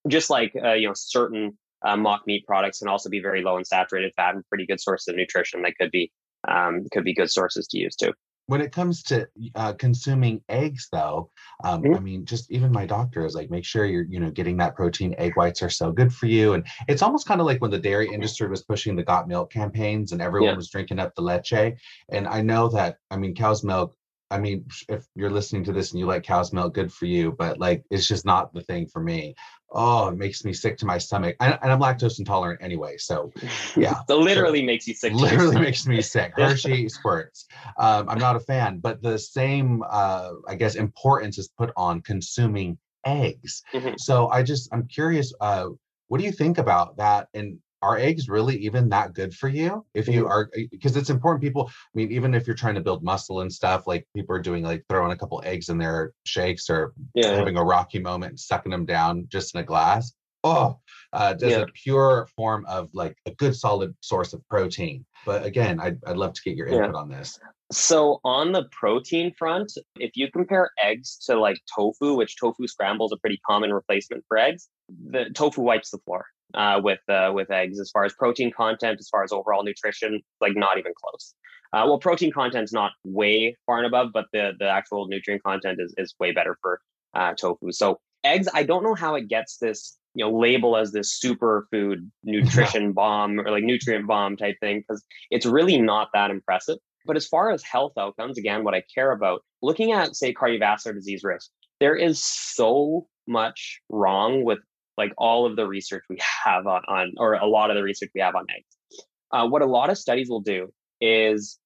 just 0.07 0.29
like 0.29 0.53
uh, 0.63 0.73
you 0.73 0.87
know 0.87 0.93
certain 0.95 1.57
uh, 1.85 1.95
mock 1.95 2.21
meat 2.27 2.45
products 2.45 2.79
can 2.79 2.87
also 2.87 3.09
be 3.09 3.21
very 3.21 3.41
low 3.43 3.57
in 3.57 3.65
saturated 3.65 4.11
fat 4.15 4.35
and 4.35 4.43
pretty 4.49 4.65
good 4.65 4.81
sources 4.81 5.07
of 5.07 5.15
nutrition 5.15 5.61
that 5.61 5.77
could 5.79 5.91
be 5.91 6.11
um, 6.47 6.83
could 6.91 7.03
be 7.03 7.13
good 7.13 7.31
sources 7.31 7.67
to 7.67 7.77
use 7.77 7.95
too. 7.95 8.13
when 8.47 8.61
it 8.61 8.71
comes 8.71 9.01
to 9.01 9.27
uh, 9.55 9.73
consuming 9.73 10.39
eggs 10.49 10.87
though 10.91 11.29
um, 11.63 11.81
Mhm. 11.83 11.95
i 11.95 11.99
mean 11.99 12.25
just 12.25 12.51
even 12.51 12.71
my 12.71 12.85
doctor 12.85 13.25
is 13.25 13.33
like 13.33 13.49
make 13.49 13.65
sure 13.65 13.85
you're 13.85 14.05
you 14.13 14.19
know 14.19 14.29
getting 14.29 14.57
that 14.57 14.75
protein 14.75 15.15
egg 15.17 15.33
whites 15.35 15.63
are 15.63 15.69
so 15.69 15.91
good 15.91 16.13
for 16.13 16.27
you 16.27 16.53
and 16.53 16.63
it's 16.87 17.01
almost 17.01 17.27
kind 17.27 17.41
of 17.41 17.47
like 17.47 17.59
when 17.61 17.71
the 17.71 17.79
dairy 17.79 18.07
industry 18.17 18.47
was 18.47 18.63
pushing 18.63 18.95
the 18.95 19.03
got 19.03 19.27
milk 19.27 19.51
campaigns 19.51 20.11
and 20.11 20.21
everyone 20.21 20.49
Yeah. 20.51 20.55
was 20.55 20.69
drinking 20.69 20.99
up 20.99 21.15
the 21.15 21.21
leche 21.23 21.73
and 22.09 22.27
i 22.27 22.39
know 22.41 22.67
that 22.69 22.97
i 23.09 23.17
mean 23.17 23.33
cow's 23.33 23.63
milk 23.63 23.95
i 24.35 24.39
mean 24.39 24.65
if 24.89 25.05
you're 25.15 25.31
listening 25.31 25.63
to 25.63 25.71
this 25.71 25.91
and 25.91 25.99
you 25.99 26.05
like 26.05 26.23
cow's 26.23 26.53
milk 26.53 26.73
good 26.73 26.91
for 26.91 27.05
you 27.05 27.31
but 27.31 27.59
like 27.59 27.83
it's 27.89 28.07
just 28.07 28.25
not 28.25 28.53
the 28.53 28.61
thing 28.61 28.85
for 28.85 29.01
me 29.01 29.33
oh 29.71 30.09
it 30.09 30.17
makes 30.17 30.43
me 30.45 30.53
sick 30.53 30.77
to 30.77 30.85
my 30.85 30.97
stomach 30.97 31.35
and, 31.39 31.57
and 31.61 31.71
i'm 31.71 31.79
lactose 31.79 32.19
intolerant 32.19 32.61
anyway 32.61 32.95
so 32.97 33.31
Yeah, 33.75 33.95
so 34.07 34.17
literally 34.17 34.63
makes 34.63 34.87
you 34.87 34.93
sick. 34.93 35.13
literally 35.13 35.59
makes 35.59 35.85
me 35.85 36.01
sick. 36.01 36.33
Hershey 36.35 36.87
squirts. 36.89 37.45
Um, 37.77 38.07
I'm 38.09 38.19
not 38.19 38.35
a 38.35 38.39
fan, 38.39 38.79
but 38.79 39.01
the 39.01 39.17
same, 39.19 39.83
uh, 39.89 40.31
I 40.47 40.55
guess, 40.55 40.75
importance 40.75 41.37
is 41.37 41.49
put 41.49 41.71
on 41.75 42.01
consuming 42.01 42.77
eggs. 43.05 43.63
Mhm. 43.73 43.99
So 43.99 44.29
I 44.29 44.43
just, 44.43 44.69
I'm 44.73 44.87
curious. 44.87 45.33
Uh, 45.41 45.69
what 46.07 46.19
do 46.19 46.25
you 46.25 46.31
think 46.31 46.57
about 46.57 46.97
that? 46.97 47.27
And 47.33 47.59
are 47.81 47.97
eggs 47.97 48.29
really 48.29 48.57
even 48.57 48.89
that 48.89 49.13
good 49.13 49.33
for 49.33 49.47
you? 49.47 49.85
If 49.93 50.07
you 50.07 50.25
Mhm. 50.25 50.29
are, 50.29 50.49
because 50.71 50.95
it's 50.95 51.09
important. 51.09 51.43
People, 51.43 51.67
I 51.69 51.89
mean, 51.93 52.11
even 52.11 52.33
if 52.33 52.47
you're 52.47 52.55
trying 52.55 52.75
to 52.75 52.81
build 52.81 53.03
muscle 53.03 53.41
and 53.41 53.51
stuff, 53.51 53.85
like 53.87 54.07
people 54.15 54.35
are 54.35 54.41
doing, 54.41 54.63
like 54.63 54.83
throwing 54.89 55.11
a 55.11 55.17
couple 55.17 55.41
eggs 55.45 55.69
in 55.69 55.77
their 55.77 56.13
shakes 56.25 56.69
or 56.69 56.93
Yeah, 57.13 57.35
having 57.35 57.57
a 57.57 57.63
rocky 57.63 57.99
moment 57.99 58.31
and 58.31 58.39
sucking 58.39 58.71
them 58.71 58.85
down 58.85 59.27
just 59.29 59.53
in 59.53 59.61
a 59.61 59.63
glass. 59.63 60.13
Oh, 60.43 60.79
uh, 61.13 61.33
just 61.33 61.57
Yeah. 61.57 61.63
a 61.63 61.67
pure 61.67 62.27
form 62.35 62.65
of 62.67 62.89
like 62.93 63.17
a 63.25 63.31
good 63.31 63.55
solid 63.55 63.95
source 64.01 64.33
of 64.33 64.47
protein. 64.47 65.05
But 65.25 65.43
again, 65.43 65.79
I'd, 65.79 65.99
I'd 66.05 66.17
love 66.17 66.33
to 66.33 66.41
get 66.43 66.55
your 66.55 66.67
Yeah. 66.67 66.85
input 66.85 66.95
on 66.95 67.09
this. 67.09 67.39
So 67.71 68.19
on 68.23 68.51
the 68.51 68.65
protein 68.71 69.33
front, 69.33 69.71
if 69.95 70.11
you 70.15 70.29
compare 70.31 70.69
eggs 70.81 71.17
to 71.25 71.39
like 71.39 71.57
tofu, 71.75 72.13
which 72.13 72.37
tofu 72.37 72.67
scrambles 72.67 73.11
a 73.11 73.17
pretty 73.17 73.39
common 73.45 73.73
replacement 73.73 74.23
for 74.27 74.37
eggs, 74.37 74.69
the 74.87 75.31
tofu 75.33 75.61
wipes 75.61 75.89
the 75.89 75.97
floor 75.99 76.25
uh, 76.53 76.79
with 76.83 76.99
uh, 77.09 77.31
with 77.33 77.51
eggs 77.51 77.79
as 77.79 77.89
far 77.91 78.05
as 78.05 78.13
protein 78.13 78.51
content, 78.51 78.99
as 78.99 79.09
far 79.09 79.23
as 79.23 79.31
overall 79.31 79.63
nutrition, 79.63 80.21
like 80.41 80.55
not 80.55 80.77
even 80.77 80.93
close. 80.95 81.33
Uh, 81.73 81.83
well, 81.85 81.99
protein 81.99 82.31
content's 82.31 82.71
not 82.71 82.91
way 83.03 83.55
far 83.65 83.77
and 83.77 83.87
above, 83.87 84.09
but 84.13 84.25
the 84.31 84.51
the 84.59 84.67
actual 84.67 85.07
nutrient 85.07 85.43
content 85.43 85.79
is 85.81 85.93
is 85.97 86.13
way 86.19 86.31
better 86.31 86.57
for 86.61 86.79
uh, 87.13 87.33
tofu. 87.33 87.71
So 87.71 87.99
eggs, 88.23 88.47
I 88.53 88.63
don't 88.63 88.83
know 88.83 88.95
how 88.95 89.15
it 89.15 89.27
gets 89.27 89.57
this 89.57 89.97
you 90.13 90.23
know 90.23 90.37
label 90.37 90.77
as 90.77 90.91
this 90.91 91.19
superfood 91.19 92.09
nutrition 92.23 92.93
bomb 92.93 93.39
or 93.39 93.51
like 93.51 93.63
nutrient 93.63 94.07
bomb 94.07 94.37
type 94.37 94.55
thing 94.59 94.79
because 94.79 95.03
it's 95.31 95.45
really 95.45 95.79
not 95.79 96.09
that 96.13 96.31
impressive. 96.31 96.77
But 97.05 97.17
as 97.17 97.27
far 97.27 97.51
as 97.51 97.61
health 97.63 97.93
outcomes, 97.99 98.37
again, 98.37 98.63
what 98.63 98.73
I 98.73 98.83
care 98.93 99.11
about, 99.11 99.43
looking 99.61 99.91
at, 99.91 100.15
say, 100.15 100.33
cardiovascular 100.33 100.95
disease 100.95 101.23
risk, 101.23 101.51
there 101.79 101.95
is 101.95 102.19
so 102.19 103.07
much 103.27 103.79
wrong 103.89 104.43
with 104.43 104.59
like 104.97 105.13
all 105.17 105.45
of 105.45 105.55
the 105.55 105.67
research 105.67 106.03
we 106.09 106.17
have 106.45 106.67
on, 106.67 106.83
on 106.87 107.13
or 107.17 107.33
a 107.33 107.45
lot 107.45 107.69
of 107.69 107.75
the 107.75 107.83
research 107.83 108.11
we 108.15 108.21
have 108.21 108.35
on 108.35 108.45
eggs. 108.49 109.01
Uh, 109.31 109.47
what 109.47 109.61
a 109.61 109.65
lot 109.65 109.89
of 109.89 109.97
studies 109.97 110.29
will 110.29 110.41
do 110.41 110.71
is 111.01 111.59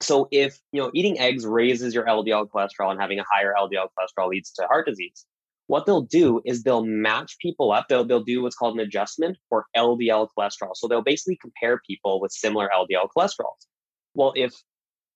so 0.00 0.28
if 0.30 0.58
you 0.72 0.80
know 0.80 0.90
eating 0.94 1.18
eggs 1.18 1.46
raises 1.46 1.94
your 1.94 2.04
LDL 2.04 2.48
cholesterol 2.48 2.90
and 2.90 3.00
having 3.00 3.18
a 3.18 3.24
higher 3.30 3.54
LDL 3.56 3.88
cholesterol 3.96 4.28
leads 4.28 4.52
to 4.52 4.66
heart 4.66 4.86
disease, 4.86 5.24
what 5.68 5.86
they'll 5.86 6.02
do 6.02 6.40
is 6.44 6.62
they'll 6.62 6.84
match 6.84 7.38
people 7.40 7.72
up. 7.72 7.86
They'll 7.88 8.04
they'll 8.04 8.24
do 8.24 8.42
what's 8.42 8.56
called 8.56 8.74
an 8.74 8.80
adjustment 8.80 9.38
for 9.48 9.66
LDL 9.76 10.28
cholesterol. 10.36 10.74
So 10.74 10.88
they'll 10.88 11.02
basically 11.02 11.38
compare 11.40 11.80
people 11.86 12.20
with 12.20 12.32
similar 12.32 12.68
LDL 12.74 13.08
cholesterols. 13.16 13.66
Well, 14.14 14.32
if 14.36 14.52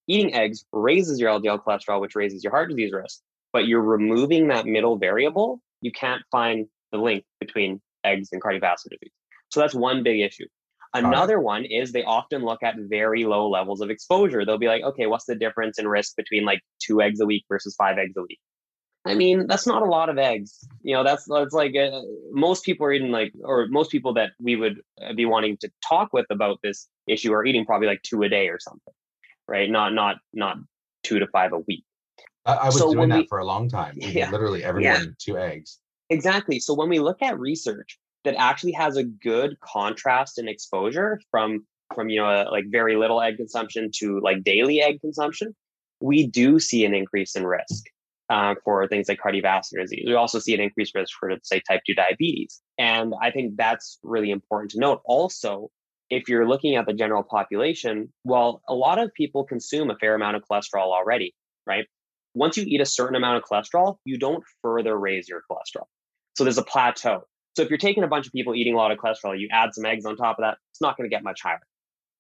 eating 0.06 0.34
eggs 0.34 0.64
raises 0.72 1.20
your 1.20 1.30
LDL 1.30 1.62
cholesterol, 1.64 2.00
which 2.00 2.14
raises 2.14 2.44
your 2.44 2.52
heart 2.52 2.70
disease 2.70 2.92
risk, 2.92 3.20
but 3.52 3.66
you're 3.66 3.82
removing 3.82 4.48
that 4.48 4.66
middle 4.66 4.96
variable, 4.96 5.60
you 5.80 5.90
can't 5.90 6.22
find 6.30 6.66
the 6.92 6.98
link 6.98 7.24
between 7.40 7.80
eggs 8.04 8.28
and 8.32 8.42
cardiovascular 8.42 8.90
disease. 9.00 9.12
So 9.50 9.60
that's 9.60 9.74
one 9.74 10.02
big 10.02 10.20
issue. 10.20 10.46
Another 10.94 11.40
one 11.40 11.64
is 11.64 11.92
they 11.92 12.04
often 12.04 12.42
look 12.44 12.62
at 12.62 12.74
very 12.78 13.24
low 13.24 13.50
levels 13.50 13.80
of 13.82 13.90
exposure. 13.90 14.44
They'll 14.46 14.56
be 14.56 14.68
like, 14.68 14.82
okay, 14.82 15.06
what's 15.06 15.26
the 15.26 15.34
difference 15.34 15.78
in 15.78 15.86
risk 15.86 16.16
between 16.16 16.44
like 16.44 16.60
two 16.82 17.02
eggs 17.02 17.20
a 17.20 17.26
week 17.26 17.44
versus 17.50 17.74
five 17.76 17.98
eggs 17.98 18.14
a 18.16 18.22
week? 18.22 18.38
I 19.04 19.14
mean, 19.14 19.46
that's 19.46 19.66
not 19.66 19.82
a 19.82 19.84
lot 19.84 20.08
of 20.08 20.16
eggs. 20.18 20.66
You 20.82 20.94
know, 20.96 21.04
that's 21.04 21.26
that's 21.28 21.52
like 21.52 21.74
uh, 21.76 22.00
most 22.32 22.64
people 22.64 22.86
are 22.86 22.92
eating 22.92 23.10
like, 23.12 23.32
or 23.44 23.66
most 23.68 23.90
people 23.90 24.14
that 24.14 24.30
we 24.40 24.56
would 24.56 24.80
uh, 25.04 25.12
be 25.12 25.26
wanting 25.26 25.58
to 25.58 25.70
talk 25.86 26.12
with 26.12 26.26
about 26.30 26.58
this 26.62 26.88
issue 27.06 27.32
are 27.32 27.44
eating 27.44 27.64
probably 27.66 27.86
like 27.88 28.02
two 28.02 28.22
a 28.22 28.28
day 28.28 28.48
or 28.48 28.58
something, 28.58 28.94
right? 29.46 29.70
Not 29.70 29.92
not 29.92 30.16
not 30.32 30.56
two 31.04 31.18
to 31.20 31.26
five 31.28 31.52
a 31.52 31.58
week. 31.58 31.84
I, 32.46 32.54
I 32.54 32.66
was 32.66 32.78
So 32.78 32.92
doing 32.92 33.10
that 33.10 33.18
we- 33.18 33.26
for 33.28 33.38
a 33.38 33.44
long 33.44 33.68
time. 33.68 33.94
Yeah. 34.00 34.30
Literally 34.30 34.64
every 34.64 34.82
Yeah. 34.84 35.02
two 35.20 35.36
eggs. 35.38 35.78
Exactly. 36.10 36.60
So 36.60 36.74
when 36.74 36.88
we 36.88 37.00
look 37.00 37.22
at 37.22 37.38
research 37.38 37.98
that 38.24 38.34
actually 38.36 38.72
has 38.72 38.96
a 38.96 39.04
good 39.04 39.58
contrast 39.60 40.38
in 40.38 40.48
exposure 40.48 41.20
from 41.30 41.66
from 41.94 42.08
you 42.08 42.20
know 42.20 42.26
uh, 42.26 42.48
like 42.50 42.64
very 42.70 42.96
little 42.96 43.22
egg 43.22 43.36
consumption 43.36 43.90
to 43.94 44.20
like 44.20 44.42
daily 44.44 44.80
egg 44.80 45.00
consumption, 45.00 45.54
we 46.00 46.26
do 46.26 46.58
see 46.58 46.84
an 46.84 46.94
increase 46.94 47.36
in 47.36 47.46
risk 47.46 47.84
uh, 48.28 48.54
for 48.64 48.86
things 48.88 49.08
like 49.08 49.20
cardiovascular 49.24 49.82
disease. 49.82 50.04
We 50.06 50.14
also 50.14 50.38
see 50.38 50.54
an 50.54 50.60
increased 50.60 50.94
risk 50.94 51.12
for 51.18 51.32
say 51.42 51.60
type 51.68 51.82
two 51.86 51.94
diabetes, 51.94 52.60
and 52.78 53.14
I 53.22 53.30
think 53.30 53.56
that's 53.56 53.98
really 54.02 54.30
important 54.30 54.72
to 54.72 54.80
note. 54.80 55.00
Also, 55.04 55.70
if 56.10 56.28
you're 56.28 56.48
looking 56.48 56.76
at 56.76 56.86
the 56.86 56.92
general 56.92 57.22
population, 57.22 58.12
well, 58.24 58.62
a 58.68 58.74
lot 58.74 58.98
of 58.98 59.12
people 59.14 59.44
consume 59.44 59.90
a 59.90 59.96
fair 59.96 60.14
amount 60.14 60.36
of 60.36 60.42
cholesterol 60.50 60.92
already, 60.92 61.34
right? 61.66 61.86
Once 62.34 62.56
you 62.56 62.64
eat 62.66 62.80
a 62.80 62.86
certain 62.86 63.16
amount 63.16 63.38
of 63.38 63.44
cholesterol, 63.44 63.96
you 64.04 64.18
don't 64.18 64.44
further 64.62 64.98
raise 64.98 65.28
your 65.28 65.42
cholesterol. 65.50 65.86
So 66.36 66.44
there's 66.44 66.58
a 66.58 66.62
plateau. 66.62 67.22
So 67.56 67.62
if 67.62 67.70
you're 67.70 67.78
taking 67.78 68.04
a 68.04 68.08
bunch 68.08 68.26
of 68.26 68.32
people 68.32 68.54
eating 68.54 68.74
a 68.74 68.76
lot 68.76 68.92
of 68.92 68.98
cholesterol, 68.98 69.38
you 69.38 69.48
add 69.50 69.74
some 69.74 69.86
eggs 69.86 70.04
on 70.04 70.16
top 70.16 70.38
of 70.38 70.42
that, 70.42 70.58
it's 70.70 70.80
not 70.82 70.96
going 70.96 71.08
to 71.08 71.14
get 71.14 71.24
much 71.24 71.40
higher. 71.42 71.60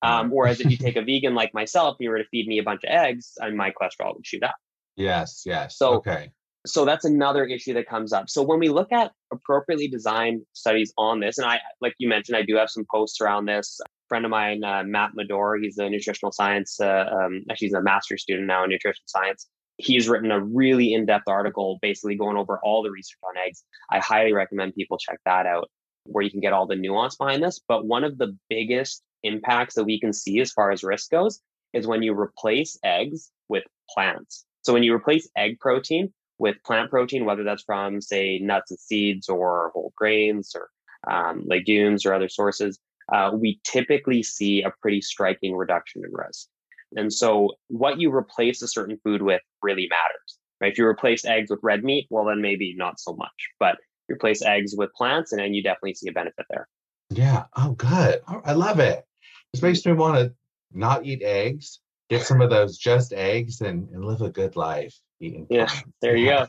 Um, 0.02 0.30
whereas 0.30 0.60
if 0.60 0.70
you 0.70 0.76
take 0.86 0.96
a 0.96 1.02
vegan 1.02 1.34
like 1.34 1.52
myself, 1.52 1.96
you 2.00 2.08
were 2.10 2.18
to 2.18 2.24
feed 2.30 2.46
me 2.48 2.58
a 2.58 2.62
bunch 2.62 2.82
of 2.84 2.90
eggs, 2.90 3.32
and 3.38 3.56
my 3.56 3.70
cholesterol 3.70 4.14
would 4.14 4.26
shoot 4.26 4.42
up. 4.42 4.54
Yes, 4.96 5.42
yes. 5.44 5.76
So- 5.76 5.94
okay. 5.94 6.32
So 6.66 6.84
that's 6.84 7.04
another 7.04 7.44
issue 7.44 7.74
that 7.74 7.88
comes 7.88 8.12
up. 8.12 8.28
So 8.28 8.42
when 8.42 8.58
we 8.58 8.70
look 8.70 8.90
at 8.90 9.12
appropriately 9.32 9.86
designed 9.86 10.42
studies 10.52 10.92
on 10.98 11.20
this, 11.20 11.38
and 11.38 11.46
I, 11.46 11.60
like 11.80 11.94
you 11.98 12.08
mentioned, 12.08 12.36
I 12.36 12.42
do 12.42 12.56
have 12.56 12.70
some 12.70 12.84
posts 12.92 13.20
around 13.20 13.44
this. 13.46 13.78
A 13.84 13.86
friend 14.08 14.24
of 14.24 14.32
mine, 14.32 14.64
uh, 14.64 14.82
Matt 14.84 15.12
Madore, 15.16 15.62
he's 15.62 15.78
a 15.78 15.88
nutritional 15.88 16.32
science, 16.32 16.80
uh, 16.80 17.04
um, 17.12 17.44
actually 17.48 17.68
he's 17.68 17.74
a 17.74 17.82
master's 17.82 18.22
student 18.22 18.48
now 18.48 18.64
in 18.64 18.70
nutrition 18.70 19.04
science. 19.06 19.46
He's 19.78 20.08
written 20.08 20.30
a 20.30 20.42
really 20.42 20.94
in-depth 20.94 21.28
article, 21.28 21.78
basically 21.82 22.16
going 22.16 22.36
over 22.36 22.58
all 22.62 22.82
the 22.82 22.90
research 22.90 23.18
on 23.22 23.36
eggs. 23.46 23.62
I 23.90 23.98
highly 23.98 24.32
recommend 24.32 24.74
people 24.74 24.98
check 24.98 25.18
that 25.26 25.46
out, 25.46 25.70
where 26.04 26.24
you 26.24 26.30
can 26.30 26.40
get 26.40 26.52
all 26.52 26.66
the 26.66 26.76
nuance 26.76 27.16
behind 27.16 27.42
this. 27.42 27.60
But 27.66 27.86
one 27.86 28.04
of 28.04 28.16
the 28.16 28.36
biggest 28.48 29.02
impacts 29.22 29.74
that 29.74 29.84
we 29.84 30.00
can 30.00 30.12
see 30.12 30.40
as 30.40 30.52
far 30.52 30.70
as 30.70 30.82
risk 30.82 31.10
goes 31.10 31.40
is 31.72 31.86
when 31.86 32.02
you 32.02 32.18
replace 32.18 32.78
eggs 32.84 33.30
with 33.48 33.64
plants. 33.90 34.46
So 34.62 34.72
when 34.72 34.82
you 34.82 34.94
replace 34.94 35.28
egg 35.36 35.60
protein 35.60 36.12
with 36.38 36.56
plant 36.64 36.90
protein, 36.90 37.24
whether 37.24 37.44
that's 37.44 37.62
from, 37.62 38.00
say, 38.00 38.38
nuts 38.38 38.70
and 38.70 38.80
seeds 38.80 39.28
or 39.28 39.70
whole 39.74 39.92
grains 39.96 40.54
or 40.54 40.68
um, 41.12 41.44
legumes 41.46 42.06
or 42.06 42.14
other 42.14 42.28
sources, 42.28 42.78
uh, 43.12 43.30
we 43.34 43.60
typically 43.64 44.22
see 44.22 44.62
a 44.62 44.72
pretty 44.80 45.00
striking 45.00 45.54
reduction 45.54 46.02
in 46.04 46.10
risk. 46.12 46.48
And 46.96 47.12
so, 47.12 47.52
what 47.68 48.00
you 48.00 48.12
replace 48.12 48.62
a 48.62 48.68
certain 48.68 48.98
food 49.04 49.22
with 49.22 49.42
really 49.62 49.88
matters. 49.88 50.38
Right? 50.60 50.72
If 50.72 50.78
you 50.78 50.86
replace 50.86 51.24
eggs 51.24 51.50
with 51.50 51.60
red 51.62 51.84
meat, 51.84 52.06
well, 52.10 52.24
then 52.24 52.40
maybe 52.40 52.74
not 52.76 52.98
so 52.98 53.14
much. 53.14 53.28
But 53.60 53.76
replace 54.08 54.42
eggs 54.42 54.74
with 54.76 54.92
plants, 54.94 55.32
and 55.32 55.40
then 55.40 55.54
you 55.54 55.62
definitely 55.62 55.94
see 55.94 56.08
a 56.08 56.12
benefit 56.12 56.46
there. 56.48 56.68
Yeah. 57.10 57.44
Oh, 57.56 57.72
good. 57.72 58.20
Oh, 58.28 58.40
I 58.44 58.52
love 58.52 58.80
it. 58.80 59.04
This 59.52 59.62
makes 59.62 59.84
me 59.86 59.92
want 59.92 60.16
to 60.16 60.34
not 60.72 61.04
eat 61.04 61.22
eggs, 61.22 61.80
get 62.08 62.22
some 62.22 62.40
of 62.40 62.50
those 62.50 62.78
just 62.78 63.12
eggs, 63.12 63.60
and, 63.60 63.88
and 63.90 64.04
live 64.04 64.22
a 64.22 64.30
good 64.30 64.56
life. 64.56 64.94
Yeah, 65.18 65.70
there 66.02 66.16
you 66.16 66.26
go. 66.26 66.46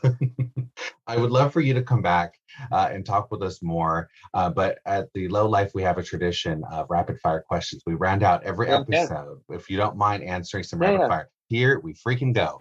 I 1.06 1.16
would 1.16 1.30
love 1.30 1.52
for 1.52 1.60
you 1.60 1.72
to 1.74 1.82
come 1.82 2.02
back 2.02 2.34
uh, 2.70 2.90
and 2.92 3.04
talk 3.04 3.30
with 3.30 3.42
us 3.42 3.62
more. 3.62 4.08
Uh, 4.34 4.50
but 4.50 4.78
at 4.84 5.08
the 5.14 5.28
Low 5.28 5.48
Life, 5.48 5.70
we 5.74 5.82
have 5.82 5.96
a 5.96 6.02
tradition 6.02 6.62
of 6.70 6.86
rapid 6.90 7.18
fire 7.20 7.40
questions. 7.48 7.82
We 7.86 7.94
round 7.94 8.22
out 8.22 8.42
every 8.44 8.68
Okay. 8.70 8.94
episode. 8.98 9.40
If 9.48 9.70
you 9.70 9.78
don't 9.78 9.96
mind 9.96 10.22
answering 10.22 10.64
some 10.64 10.82
Yeah, 10.82 10.88
rapid 10.90 11.00
yeah. 11.02 11.08
fire, 11.08 11.30
here 11.48 11.80
we 11.80 11.94
freaking 11.94 12.34
go. 12.34 12.60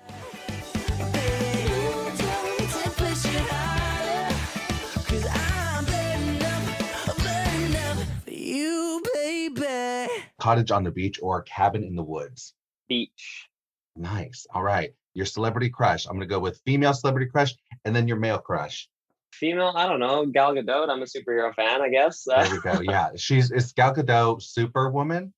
Cottage 10.40 10.72
on 10.72 10.84
the 10.84 10.92
beach 10.92 11.20
or 11.22 11.42
cabin 11.44 11.84
in 11.84 11.96
the 11.96 12.04
woods. 12.04 12.54
Beach. 12.88 13.48
Nice. 13.96 14.46
All 14.54 14.64
right. 14.64 14.92
Your 15.18 15.26
celebrity 15.26 15.72
crush. 15.72 16.06
I'm 16.06 16.12
going 16.12 16.22
to 16.22 16.28
go 16.28 16.40
with 16.40 16.62
female 16.64 16.94
celebrity 16.94 17.26
crush 17.32 17.56
and 17.84 17.96
then 17.96 18.08
your 18.08 18.18
male 18.18 18.38
crush. 18.38 18.88
Female, 19.34 19.74
I 19.76 19.88
don't 19.88 20.00
know. 20.00 20.28
Gal 20.28 20.54
Gadot. 20.54 20.90
I'm 20.90 21.02
a 21.02 21.06
superhero 21.06 21.54
fan, 21.56 21.82
I 21.82 21.90
guess. 21.90 22.24
There 22.28 22.52
we 22.52 22.60
go. 22.60 22.82
Yeah. 22.82 23.10
She's, 23.16 23.50
is 23.50 23.74
Gal 23.74 23.96
Gadot 23.96 24.44
Superwoman? 24.44 25.34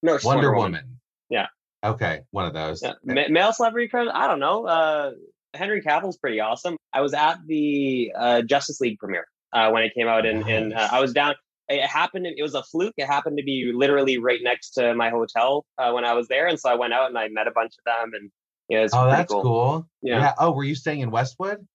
no, 0.00 0.16
she's 0.16 0.24
Wonder 0.24 0.54
Woman. 0.54 1.00
Yeah. 1.28 1.48
Okay. 1.84 2.20
One 2.30 2.46
of 2.46 2.54
those. 2.54 2.82
Yeah. 2.82 2.92
Ma- 3.04 3.28
male 3.28 3.52
celebrity 3.52 3.88
crush? 3.88 4.06
I 4.14 4.28
don't 4.28 4.38
know. 4.38 4.64
Uh, 4.64 5.10
Henry 5.54 5.82
Cavill's 5.82 6.16
pretty 6.16 6.38
awesome. 6.38 6.76
I 6.92 7.00
was 7.00 7.14
at 7.14 7.38
the 7.48 8.12
uh, 8.16 8.42
Justice 8.42 8.80
League 8.80 9.00
premiere 9.00 9.26
uh, 9.52 9.70
when 9.70 9.82
it 9.82 9.92
came 9.94 10.06
out, 10.06 10.24
and 10.24 10.46
and 10.48 10.72
uh, 10.72 10.88
I 10.90 11.00
was 11.00 11.12
down. 11.12 11.34
It 11.68 11.86
happened. 11.86 12.26
It 12.26 12.42
was 12.42 12.54
a 12.54 12.62
fluke. 12.62 12.94
It 12.96 13.06
happened 13.06 13.38
to 13.38 13.44
be 13.44 13.72
literally 13.74 14.18
right 14.18 14.40
next 14.42 14.70
to 14.72 14.94
my 14.94 15.10
hotel 15.10 15.64
uh, 15.78 15.92
when 15.92 16.04
I 16.04 16.12
was 16.12 16.28
there, 16.28 16.46
and 16.46 16.60
so 16.60 16.70
I 16.70 16.74
went 16.74 16.92
out 16.92 17.08
and 17.08 17.18
I 17.18 17.28
met 17.28 17.46
a 17.48 17.52
bunch 17.52 17.74
of 17.78 17.84
them, 17.84 18.12
and 18.14 18.30
yeah, 18.68 18.84
it's 18.84 18.94
Oh, 18.94 19.06
that's 19.06 19.32
cool. 19.32 19.88
Yeah. 20.02 20.32
Oh, 20.38 20.52
were 20.52 20.64
you 20.64 20.74
staying 20.74 21.00
in 21.00 21.10
Westwood? 21.10 21.66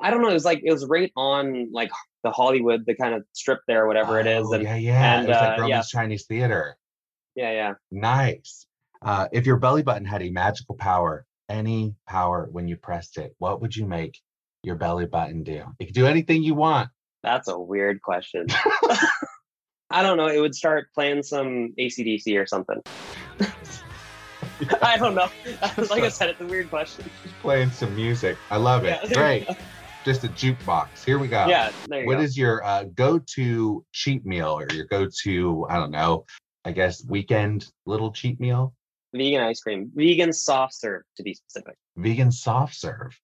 I 0.00 0.10
don't 0.10 0.22
know. 0.22 0.30
It 0.30 0.34
was 0.34 0.44
like 0.44 0.62
it 0.64 0.72
was 0.72 0.86
right 0.86 1.12
on 1.16 1.70
like 1.72 1.90
the 2.24 2.30
Hollywood, 2.30 2.84
the 2.86 2.94
kind 2.94 3.14
of 3.14 3.24
strip 3.32 3.60
there, 3.68 3.86
whatever 3.86 4.18
it 4.18 4.26
is, 4.26 4.46
Oh, 4.48 4.54
and 4.54 4.62
yeah, 4.64 4.76
yeah. 4.76 5.18
and, 5.18 5.26
it 5.26 5.28
was 5.28 5.36
like 5.36 5.58
uh, 5.58 5.62
Grauman's 5.62 5.68
yeah. 5.68 5.82
Chinese 6.00 6.26
Theater. 6.26 6.76
yeah, 7.34 7.52
yeah. 7.52 7.74
Nice. 7.90 8.66
Uh, 9.00 9.28
if 9.32 9.46
your 9.46 9.56
belly 9.56 9.82
button 9.82 10.04
had 10.04 10.22
a 10.22 10.30
magical 10.30 10.76
power, 10.76 11.26
any 11.48 11.94
power 12.08 12.48
when 12.50 12.68
you 12.68 12.76
pressed 12.76 13.18
it, 13.18 13.34
what 13.38 13.60
would 13.60 13.74
you 13.76 13.86
make 13.86 14.20
your 14.62 14.76
belly 14.76 15.06
button 15.06 15.42
do? 15.42 15.64
It 15.78 15.86
could 15.86 15.94
do 15.94 16.06
anything 16.06 16.42
you 16.42 16.54
want. 16.54 16.88
That's 17.22 17.48
a 17.48 17.58
weird 17.58 18.00
question. 18.02 18.46
I 19.90 20.02
don't 20.02 20.16
know. 20.16 20.26
It 20.26 20.40
would 20.40 20.54
start 20.54 20.86
playing 20.94 21.22
some 21.22 21.74
ACDC 21.78 22.40
or 22.40 22.46
something. 22.46 22.80
I 24.82 24.96
don't 24.96 25.14
know. 25.14 25.28
like 25.90 26.02
I 26.04 26.08
said, 26.08 26.30
it's 26.30 26.40
a 26.40 26.46
weird 26.46 26.70
question. 26.70 27.04
Playing 27.40 27.70
some 27.70 27.94
music. 27.94 28.36
I 28.50 28.56
love 28.56 28.84
it. 28.84 28.98
Yeah, 29.04 29.14
Great. 29.14 29.48
Just 30.04 30.24
a 30.24 30.28
jukebox. 30.28 31.04
Here 31.04 31.16
we 31.20 31.28
go. 31.28 31.46
Yeah, 31.46 31.70
there 31.88 32.00
you 32.00 32.06
What 32.08 32.16
go. 32.18 32.22
is 32.24 32.36
your 32.36 32.64
uh, 32.64 32.84
go-to 32.92 33.84
cheat 33.92 34.26
meal 34.26 34.48
or 34.58 34.66
your 34.72 34.86
go-to, 34.86 35.64
I 35.70 35.76
don't 35.76 35.92
know, 35.92 36.24
I 36.64 36.72
guess 36.72 37.04
weekend 37.08 37.66
little 37.86 38.10
cheat 38.10 38.40
meal? 38.40 38.74
Vegan 39.14 39.42
ice 39.42 39.60
cream, 39.60 39.92
vegan 39.94 40.32
soft 40.32 40.74
serve 40.74 41.02
to 41.18 41.22
be 41.22 41.34
specific. 41.34 41.76
Vegan 41.96 42.32
soft 42.32 42.74
serve. 42.74 43.16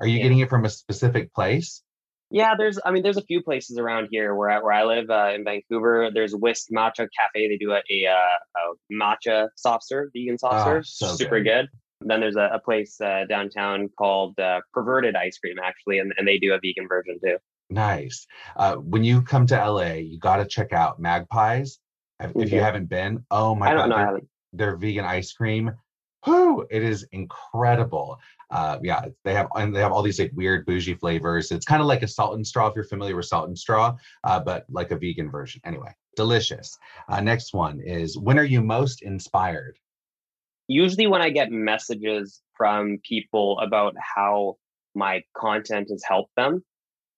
Are 0.00 0.08
you 0.08 0.16
Yeah. 0.16 0.22
getting 0.24 0.38
it 0.40 0.50
from 0.50 0.64
a 0.64 0.70
specific 0.70 1.32
place? 1.32 1.83
Yeah, 2.30 2.54
there's. 2.56 2.78
I 2.84 2.90
mean, 2.90 3.02
there's 3.02 3.16
a 3.16 3.22
few 3.22 3.42
places 3.42 3.78
around 3.78 4.08
here 4.10 4.34
where 4.34 4.50
I, 4.50 4.58
where 4.60 4.72
I 4.72 4.84
live 4.84 5.10
uh, 5.10 5.32
in 5.34 5.44
Vancouver. 5.44 6.10
There's 6.12 6.34
Whisk 6.34 6.68
Matcha 6.74 7.08
Cafe. 7.18 7.48
They 7.48 7.56
do 7.58 7.72
a, 7.72 7.82
a, 7.90 8.06
uh, 8.06 8.60
a 8.60 8.92
matcha 8.92 9.48
soft 9.56 9.86
serve, 9.86 10.10
vegan 10.14 10.38
soft 10.38 10.54
Ah, 10.54 10.64
serve, 10.64 10.86
so 10.86 11.06
super 11.08 11.40
good. 11.40 11.68
good. 12.00 12.08
Then 12.08 12.20
there's 12.20 12.36
a, 12.36 12.50
a 12.52 12.58
place 12.58 13.00
uh, 13.00 13.24
downtown 13.28 13.88
called 13.96 14.38
uh, 14.38 14.60
Perverted 14.72 15.16
Ice 15.16 15.38
Cream, 15.38 15.56
actually, 15.62 15.98
and, 16.00 16.12
and 16.18 16.26
they 16.26 16.38
do 16.38 16.52
a 16.52 16.58
vegan 16.62 16.88
version 16.88 17.18
too. 17.22 17.36
Nice. 17.70 18.26
Uh, 18.56 18.76
when 18.76 19.04
you 19.04 19.22
come 19.22 19.46
to 19.46 19.56
LA, 19.56 19.92
you 19.94 20.18
got 20.18 20.36
to 20.36 20.44
check 20.44 20.72
out 20.72 21.00
Magpies. 21.00 21.78
If 22.20 22.32
if 22.36 22.52
you 22.52 22.60
haven't 22.60 22.88
been, 22.88 23.24
oh 23.30 23.54
my 23.54 23.70
I 23.70 23.74
don't 23.74 23.88
God, 23.88 23.96
know. 23.96 24.12
Their, 24.12 24.20
their 24.52 24.76
vegan 24.76 25.04
ice 25.04 25.32
cream. 25.32 25.72
Whoo, 26.26 26.66
it 26.70 26.82
is 26.82 27.06
incredible. 27.12 28.18
Uh, 28.54 28.78
yeah, 28.82 29.04
they 29.24 29.34
have 29.34 29.48
and 29.56 29.74
they 29.74 29.80
have 29.80 29.92
all 29.92 30.02
these 30.02 30.18
like 30.18 30.32
weird 30.34 30.64
bougie 30.64 30.94
flavors. 30.94 31.50
It's 31.50 31.66
kind 31.66 31.82
of 31.82 31.86
like 31.86 32.02
a 32.02 32.08
salt 32.08 32.36
and 32.36 32.46
straw 32.46 32.68
if 32.68 32.74
you're 32.74 32.84
familiar 32.84 33.16
with 33.16 33.26
salt 33.26 33.48
and 33.48 33.58
straw, 33.58 33.96
uh, 34.22 34.40
but 34.40 34.64
like 34.70 34.90
a 34.90 34.96
vegan 34.96 35.30
version. 35.30 35.60
Anyway, 35.64 35.92
delicious. 36.16 36.78
Uh, 37.08 37.20
next 37.20 37.52
one 37.52 37.80
is 37.80 38.16
when 38.16 38.38
are 38.38 38.44
you 38.44 38.62
most 38.62 39.02
inspired? 39.02 39.76
usually 40.68 41.06
when 41.06 41.22
I 41.22 41.30
get 41.30 41.50
messages 41.50 42.40
from 42.56 42.98
people 43.06 43.58
about 43.60 43.94
how 43.98 44.56
my 44.94 45.22
content 45.36 45.88
has 45.90 46.02
helped 46.06 46.34
them, 46.36 46.64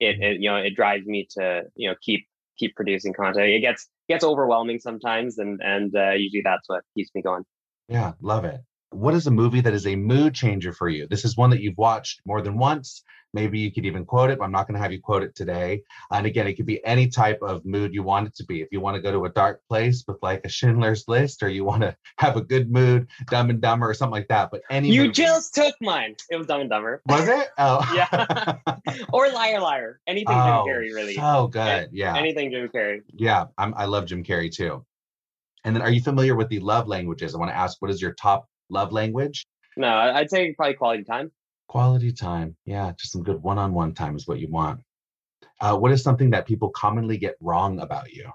it, 0.01 0.21
it 0.21 0.41
you 0.41 0.51
know 0.51 0.57
it 0.57 0.75
drives 0.75 1.07
me 1.07 1.27
to 1.33 1.63
you 1.75 1.89
know 1.89 1.97
keep 2.03 2.27
keep 2.59 2.75
producing 2.75 3.13
content. 3.13 3.49
It 3.49 3.61
gets 3.61 3.89
gets 4.09 4.25
overwhelming 4.25 4.79
sometimes, 4.79 5.39
and 5.39 5.61
and 5.63 5.95
uh, 5.95 6.13
usually 6.13 6.43
that's 6.45 6.69
what 6.69 6.83
keeps 6.97 7.11
me 7.15 7.23
going. 7.23 7.45
Yeah, 7.89 8.13
love 8.21 8.45
it. 8.45 8.61
What 8.91 9.15
is 9.15 9.27
a 9.27 9.31
movie 9.31 9.61
that 9.61 9.75
is 9.75 9.87
a 9.87 9.97
mood 9.97 10.35
changer 10.35 10.73
for 10.73 10.89
you? 10.89 11.07
This 11.09 11.25
is 11.25 11.37
one 11.37 11.51
that 11.51 11.61
you've 11.61 11.77
watched 11.79 12.21
more 12.27 12.41
than 12.43 12.57
once. 12.59 13.03
Maybe 13.35 13.59
you 13.59 13.71
could 13.71 13.85
even 13.85 14.07
quote 14.07 14.31
it, 14.31 14.39
but 14.39 14.45
I'm 14.45 14.53
not 14.53 14.67
going 14.67 14.77
to 14.77 14.81
have 14.83 14.93
you 14.93 15.01
quote 15.01 15.23
it 15.23 15.35
today. 15.35 15.83
And 16.11 16.25
again, 16.25 16.47
it 16.47 16.55
could 16.55 16.65
be 16.65 16.83
any 16.87 17.09
type 17.09 17.39
of 17.43 17.67
mood 17.67 17.93
you 17.93 18.03
want 18.03 18.29
it 18.29 18.35
to 18.37 18.45
be. 18.45 18.63
If 18.63 18.69
you 18.71 18.81
want 18.81 18.95
to 18.95 19.03
go 19.03 19.13
to 19.13 19.27
a 19.27 19.29
dark 19.29 19.61
place 19.69 20.05
with 20.09 20.17
like 20.23 20.41
a 20.45 20.49
Schindler's 20.49 21.05
List, 21.07 21.43
or 21.43 21.51
you 21.51 21.63
want 21.65 21.83
to 21.83 21.95
have 22.19 22.37
a 22.37 22.41
good 22.41 22.71
mood, 22.71 23.09
Dumb 23.29 23.51
and 23.51 23.61
Dumber, 23.61 23.91
or 23.91 23.95
something 23.95 24.13
like 24.13 24.29
that. 24.29 24.51
But 24.51 24.63
any 24.71 24.89
You 24.91 25.03
movie. 25.03 25.13
just 25.13 25.55
took 25.55 25.75
mine. 25.83 26.17
It 26.31 26.37
was 26.37 26.47
Dumb 26.47 26.63
and 26.63 26.71
Dumber. 26.71 27.03
was 27.07 27.29
it? 27.29 27.49
Oh, 27.59 27.93
Yeah. 27.95 28.57
or 29.13 29.29
Liar 29.29 29.61
Liar. 29.61 30.01
Anything 30.07 30.35
oh, 30.35 30.65
Jim 30.65 30.75
Carrey, 30.75 30.95
really. 30.95 31.15
So 31.17 31.49
good. 31.49 31.91
Yeah. 31.93 32.17
Anything 32.17 32.51
Jim 32.53 32.69
Carrey. 32.69 33.03
Yeah, 33.13 33.47
I'm, 33.59 33.75
I 33.77 33.85
love 33.85 34.07
Jim 34.07 34.25
Carrey 34.25 34.51
too. 34.51 34.87
And 35.65 35.75
then, 35.77 35.83
are 35.83 35.91
you 35.91 36.01
familiar 36.01 36.37
with 36.37 36.49
the 36.49 36.61
love 36.61 36.87
languages? 36.89 37.35
I 37.35 37.39
want 37.39 37.51
to 37.51 37.57
ask, 37.57 37.83
what 37.83 37.91
is 37.91 38.01
your 38.01 38.15
top 38.15 38.49
love 38.69 38.93
language? 38.93 39.47
No, 39.77 39.89
I'd 39.89 40.31
say 40.31 40.53
probably 40.55 40.75
quality 40.75 41.05
time. 41.05 41.31
Quality 41.69 42.13
time. 42.13 42.57
Yeah, 42.65 42.93
just 42.99 43.13
some 43.13 43.23
good 43.23 43.43
one-on-one 43.43 43.95
time 43.95 44.17
is 44.17 44.27
what 44.27 44.39
you 44.39 44.49
want. 44.49 44.81
Uh, 45.61 45.77
what 45.77 45.93
is 45.93 46.03
something 46.03 46.31
that 46.31 46.47
people 46.47 46.71
commonly 46.71 47.17
get 47.19 47.37
wrong 47.41 47.81
about 47.81 48.13
you? 48.13 48.31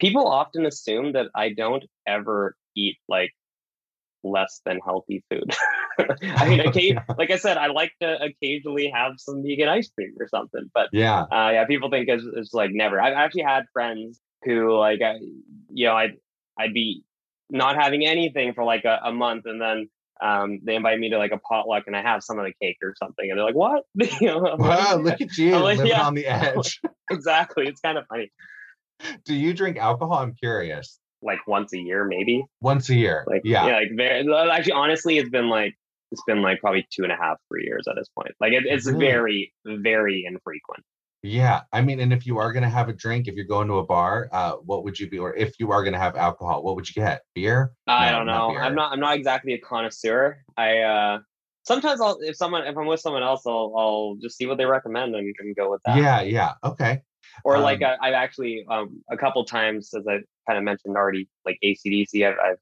People 0.00 0.26
often 0.26 0.64
assume 0.66 1.12
that 1.12 1.26
I 1.34 1.52
don't 1.52 1.84
ever 2.06 2.56
eat 2.74 2.96
like 3.08 3.32
less 4.22 4.60
than 4.64 4.80
healthy 4.84 5.22
food. 5.30 5.54
I 6.22 6.48
mean, 6.48 6.60
Yeah. 6.74 7.04
like 7.18 7.30
I 7.30 7.36
said, 7.36 7.58
I 7.58 7.66
like 7.66 7.92
to 8.00 8.22
occasionally 8.22 8.90
have 8.90 9.14
some 9.18 9.42
vegan 9.42 9.68
ice 9.68 9.90
cream 9.90 10.14
or 10.18 10.28
something, 10.28 10.70
but 10.74 10.88
Yeah. 10.92 11.22
uh, 11.22 11.50
yeah, 11.52 11.64
people 11.66 11.90
think 11.90 12.08
it's, 12.08 12.24
it's 12.34 12.54
like 12.54 12.70
never. 12.72 13.00
I've 13.00 13.14
actually 13.14 13.42
had 13.42 13.64
friends 13.72 14.20
who 14.44 14.74
like, 14.78 15.02
I, 15.02 15.16
you 15.70 15.86
know, 15.86 15.94
I'd 15.94 16.14
I'd 16.58 16.74
be 16.74 17.04
not 17.50 17.76
having 17.76 18.06
anything 18.06 18.54
for 18.54 18.64
like 18.64 18.84
a, 18.84 19.00
a 19.04 19.12
month, 19.12 19.44
and 19.46 19.60
then 19.60 19.88
um, 20.22 20.60
they 20.64 20.74
invite 20.74 20.98
me 20.98 21.10
to 21.10 21.18
like 21.18 21.32
a 21.32 21.38
potluck, 21.38 21.84
and 21.86 21.96
I 21.96 22.02
have 22.02 22.22
some 22.22 22.38
of 22.38 22.44
the 22.44 22.52
cake 22.60 22.76
or 22.82 22.94
something, 23.02 23.28
and 23.28 23.38
they're 23.38 23.44
like, 23.44 23.54
"What?" 23.54 23.84
you 24.20 24.26
know, 24.26 24.46
I'm 24.46 24.58
like, 24.58 24.78
Wow, 24.78 24.96
look 24.96 25.20
at 25.20 25.36
you 25.36 25.52
like, 25.58 25.78
living 25.78 25.92
yeah. 25.92 26.06
on 26.06 26.14
the 26.14 26.26
edge. 26.26 26.80
exactly. 27.10 27.66
It's 27.66 27.80
kind 27.80 27.98
of 27.98 28.04
funny. 28.08 28.30
Do 29.24 29.34
you 29.34 29.54
drink 29.54 29.78
alcohol? 29.78 30.18
I'm 30.18 30.34
curious. 30.34 30.98
Like 31.22 31.46
once 31.46 31.72
a 31.72 31.78
year, 31.78 32.04
maybe. 32.06 32.44
Once 32.60 32.88
a 32.90 32.94
year. 32.94 33.24
Like 33.26 33.42
yeah. 33.44 33.64
like 33.64 33.88
very. 33.94 34.26
Actually, 34.50 34.72
honestly, 34.72 35.18
it's 35.18 35.30
been 35.30 35.48
like 35.48 35.74
it's 36.12 36.22
been 36.26 36.42
like 36.42 36.60
probably 36.60 36.86
two 36.92 37.02
and 37.02 37.12
a 37.12 37.16
half, 37.16 37.36
three 37.48 37.64
years 37.64 37.86
at 37.88 37.96
this 37.96 38.08
point. 38.16 38.32
Like 38.40 38.52
it, 38.52 38.64
it's 38.66 38.88
very, 38.88 39.52
very 39.64 40.24
infrequent. 40.26 40.84
Yeah. 41.22 41.62
I 41.72 41.82
mean, 41.82 42.00
and 42.00 42.12
if 42.12 42.26
you 42.26 42.38
are 42.38 42.52
going 42.52 42.62
to 42.62 42.68
have 42.68 42.88
a 42.88 42.92
drink, 42.92 43.28
if 43.28 43.34
you're 43.34 43.44
going 43.44 43.68
to 43.68 43.74
a 43.74 43.84
bar, 43.84 44.28
uh, 44.32 44.52
what 44.64 44.84
would 44.84 44.98
you 44.98 45.08
be? 45.08 45.18
Or 45.18 45.34
if 45.34 45.58
you 45.58 45.70
are 45.70 45.82
going 45.82 45.92
to 45.92 45.98
have 45.98 46.16
alcohol, 46.16 46.62
what 46.62 46.76
would 46.76 46.88
you 46.88 46.94
get? 47.02 47.22
Beer? 47.34 47.72
I 47.86 48.10
No, 48.10 48.18
don't 48.18 48.26
not 48.26 48.48
know. 48.48 48.54
beer. 48.54 48.62
I'm 48.62 48.74
not. 48.74 48.92
I'm 48.92 49.00
not 49.00 49.16
exactly 49.16 49.52
a 49.52 49.58
connoisseur. 49.58 50.38
I 50.56 50.78
uh 50.78 51.18
sometimes 51.64 52.00
I'll 52.00 52.18
if 52.20 52.36
someone 52.36 52.66
if 52.66 52.76
I'm 52.76 52.86
with 52.86 53.00
someone 53.00 53.22
else, 53.22 53.42
I'll 53.46 53.74
I'll 53.76 54.16
just 54.20 54.36
see 54.38 54.46
what 54.46 54.56
they 54.56 54.64
recommend 54.64 55.14
and, 55.14 55.34
and 55.38 55.54
go 55.56 55.70
with 55.70 55.82
that. 55.84 55.98
Yeah. 55.98 56.22
Yeah. 56.22 56.52
Okay. 56.64 57.02
Or 57.44 57.58
like 57.58 57.82
um, 57.82 57.96
I, 58.00 58.08
I've 58.08 58.14
actually 58.14 58.64
um 58.70 59.02
a 59.10 59.16
couple 59.16 59.44
times 59.44 59.92
as 59.94 60.06
I 60.08 60.20
kind 60.46 60.56
of 60.58 60.64
mentioned 60.64 60.96
already, 60.96 61.28
like 61.44 61.58
ACDC. 61.62 62.26
I've, 62.26 62.38
I've 62.38 62.56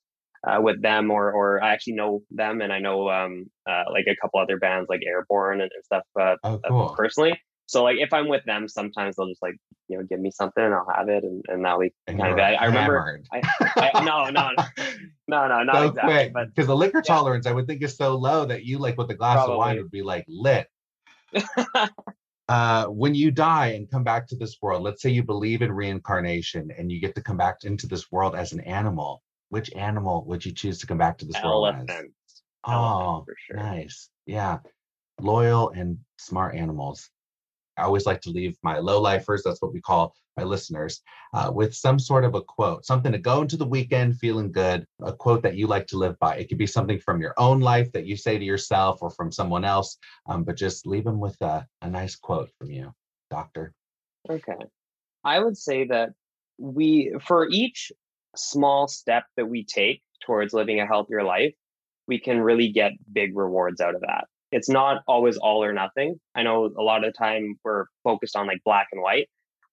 uh, 0.46 0.60
with 0.60 0.80
them 0.82 1.10
or 1.10 1.32
or 1.32 1.62
I 1.62 1.72
actually 1.72 1.94
know 1.94 2.22
them 2.30 2.60
and 2.60 2.72
I 2.72 2.78
know 2.78 3.08
um 3.10 3.50
uh, 3.68 3.84
like 3.92 4.06
a 4.06 4.16
couple 4.20 4.40
other 4.40 4.56
bands 4.56 4.88
like 4.88 5.00
Airborne 5.06 5.60
and, 5.60 5.70
and 5.74 5.84
stuff 5.84 6.04
uh, 6.18 6.36
Oh, 6.44 6.60
uh, 6.64 6.68
cool. 6.68 6.94
personally. 6.96 7.38
So 7.68 7.84
like 7.84 7.98
if 7.98 8.14
I'm 8.14 8.28
with 8.28 8.44
them, 8.44 8.66
sometimes 8.66 9.16
they'll 9.16 9.28
just 9.28 9.42
like 9.42 9.56
you 9.88 9.98
know 9.98 10.04
give 10.04 10.20
me 10.20 10.30
something 10.30 10.64
and 10.64 10.74
I'll 10.74 10.88
have 10.92 11.08
it 11.10 11.22
and 11.22 11.44
and 11.48 11.62
be 11.80 11.92
And 12.06 12.18
kind 12.18 12.32
of. 12.32 12.38
I, 12.38 12.54
I 12.54 12.64
remember. 12.64 13.22
I, 13.30 13.42
I 13.76 14.04
no 14.04 14.30
no 14.30 14.50
no 15.28 15.48
no 15.48 15.62
not 15.64 15.74
so 15.74 15.82
exactly 15.88 16.14
quick 16.14 16.32
but 16.32 16.48
because 16.48 16.66
the 16.66 16.74
liquor 16.74 17.02
Yeah. 17.04 17.14
tolerance 17.14 17.46
I 17.46 17.52
would 17.52 17.66
think 17.66 17.82
is 17.82 17.94
so 17.94 18.16
low 18.16 18.46
that 18.46 18.64
you 18.64 18.78
like 18.78 18.96
with 18.96 19.10
a 19.10 19.14
glass 19.14 19.46
of 19.46 19.50
wine 19.50 19.76
Probably. 19.76 19.82
would 19.82 19.90
be 19.90 20.02
like 20.02 20.24
lit. 20.28 20.66
uh, 22.48 22.86
when 22.86 23.14
you 23.14 23.30
die 23.30 23.72
and 23.72 23.90
come 23.90 24.02
back 24.02 24.26
to 24.28 24.36
this 24.36 24.56
world, 24.62 24.82
let's 24.82 25.02
say 25.02 25.10
you 25.10 25.22
believe 25.22 25.60
in 25.60 25.70
reincarnation 25.70 26.70
and 26.76 26.90
you 26.90 27.00
get 27.00 27.14
to 27.16 27.20
come 27.22 27.36
back 27.36 27.64
into 27.64 27.86
this 27.86 28.10
world 28.10 28.34
as 28.34 28.52
an 28.52 28.60
animal. 28.60 29.22
Which 29.50 29.70
animal 29.74 30.24
would 30.26 30.44
you 30.44 30.52
choose 30.52 30.78
to 30.78 30.86
come 30.86 30.98
back 30.98 31.18
to 31.18 31.26
this 31.26 31.36
world 31.44 31.74
as? 31.74 31.86
Oh, 32.64 32.72
Elephants 32.72 33.24
for 33.26 33.36
sure. 33.46 33.56
nice. 33.56 34.08
Yeah. 34.24 34.58
Loyal 35.20 35.68
and 35.70 35.98
smart 36.16 36.54
animals. 36.54 37.10
I 37.78 37.84
always 37.84 38.06
like 38.06 38.20
to 38.22 38.30
leave 38.30 38.56
my 38.62 38.78
low 38.78 39.00
lifers, 39.00 39.42
that's 39.44 39.62
what 39.62 39.72
we 39.72 39.80
call 39.80 40.14
my 40.36 40.44
listeners, 40.44 41.00
uh, 41.34 41.50
with 41.52 41.74
some 41.74 41.98
sort 41.98 42.24
of 42.24 42.34
a 42.34 42.42
quote, 42.42 42.84
something 42.84 43.12
to 43.12 43.18
go 43.18 43.42
into 43.42 43.56
the 43.56 43.66
weekend 43.66 44.18
feeling 44.18 44.52
good, 44.52 44.86
a 45.02 45.12
quote 45.12 45.42
that 45.42 45.56
you 45.56 45.66
like 45.66 45.86
to 45.88 45.98
live 45.98 46.18
by. 46.18 46.36
It 46.36 46.48
could 46.48 46.58
be 46.58 46.66
something 46.66 46.98
from 46.98 47.20
your 47.20 47.34
own 47.38 47.60
life 47.60 47.90
that 47.92 48.06
you 48.06 48.16
say 48.16 48.38
to 48.38 48.44
yourself 48.44 48.98
or 49.00 49.10
from 49.10 49.32
someone 49.32 49.64
else, 49.64 49.96
um, 50.26 50.44
but 50.44 50.56
just 50.56 50.86
leave 50.86 51.04
them 51.04 51.20
with 51.20 51.40
a, 51.40 51.66
a 51.82 51.88
nice 51.88 52.16
quote 52.16 52.50
from 52.58 52.70
you, 52.70 52.92
doctor. 53.30 53.74
Okay. 54.28 54.56
I 55.24 55.38
would 55.38 55.56
say 55.56 55.86
that 55.86 56.10
we, 56.58 57.14
for 57.26 57.48
each 57.48 57.92
small 58.36 58.88
step 58.88 59.24
that 59.36 59.46
we 59.46 59.64
take 59.64 60.02
towards 60.24 60.52
living 60.52 60.80
a 60.80 60.86
healthier 60.86 61.22
life, 61.22 61.54
we 62.06 62.18
can 62.18 62.40
really 62.40 62.70
get 62.70 62.92
big 63.12 63.36
rewards 63.36 63.80
out 63.80 63.94
of 63.94 64.00
that. 64.02 64.26
It's 64.50 64.68
not 64.68 65.02
always 65.06 65.36
all 65.36 65.62
or 65.62 65.72
nothing. 65.72 66.18
I 66.34 66.42
know 66.42 66.66
a 66.66 66.82
lot 66.82 67.04
of 67.04 67.12
the 67.12 67.16
time 67.16 67.56
we're 67.64 67.86
focused 68.04 68.36
on 68.36 68.46
like 68.46 68.60
black 68.64 68.88
and 68.92 69.02
white, 69.02 69.28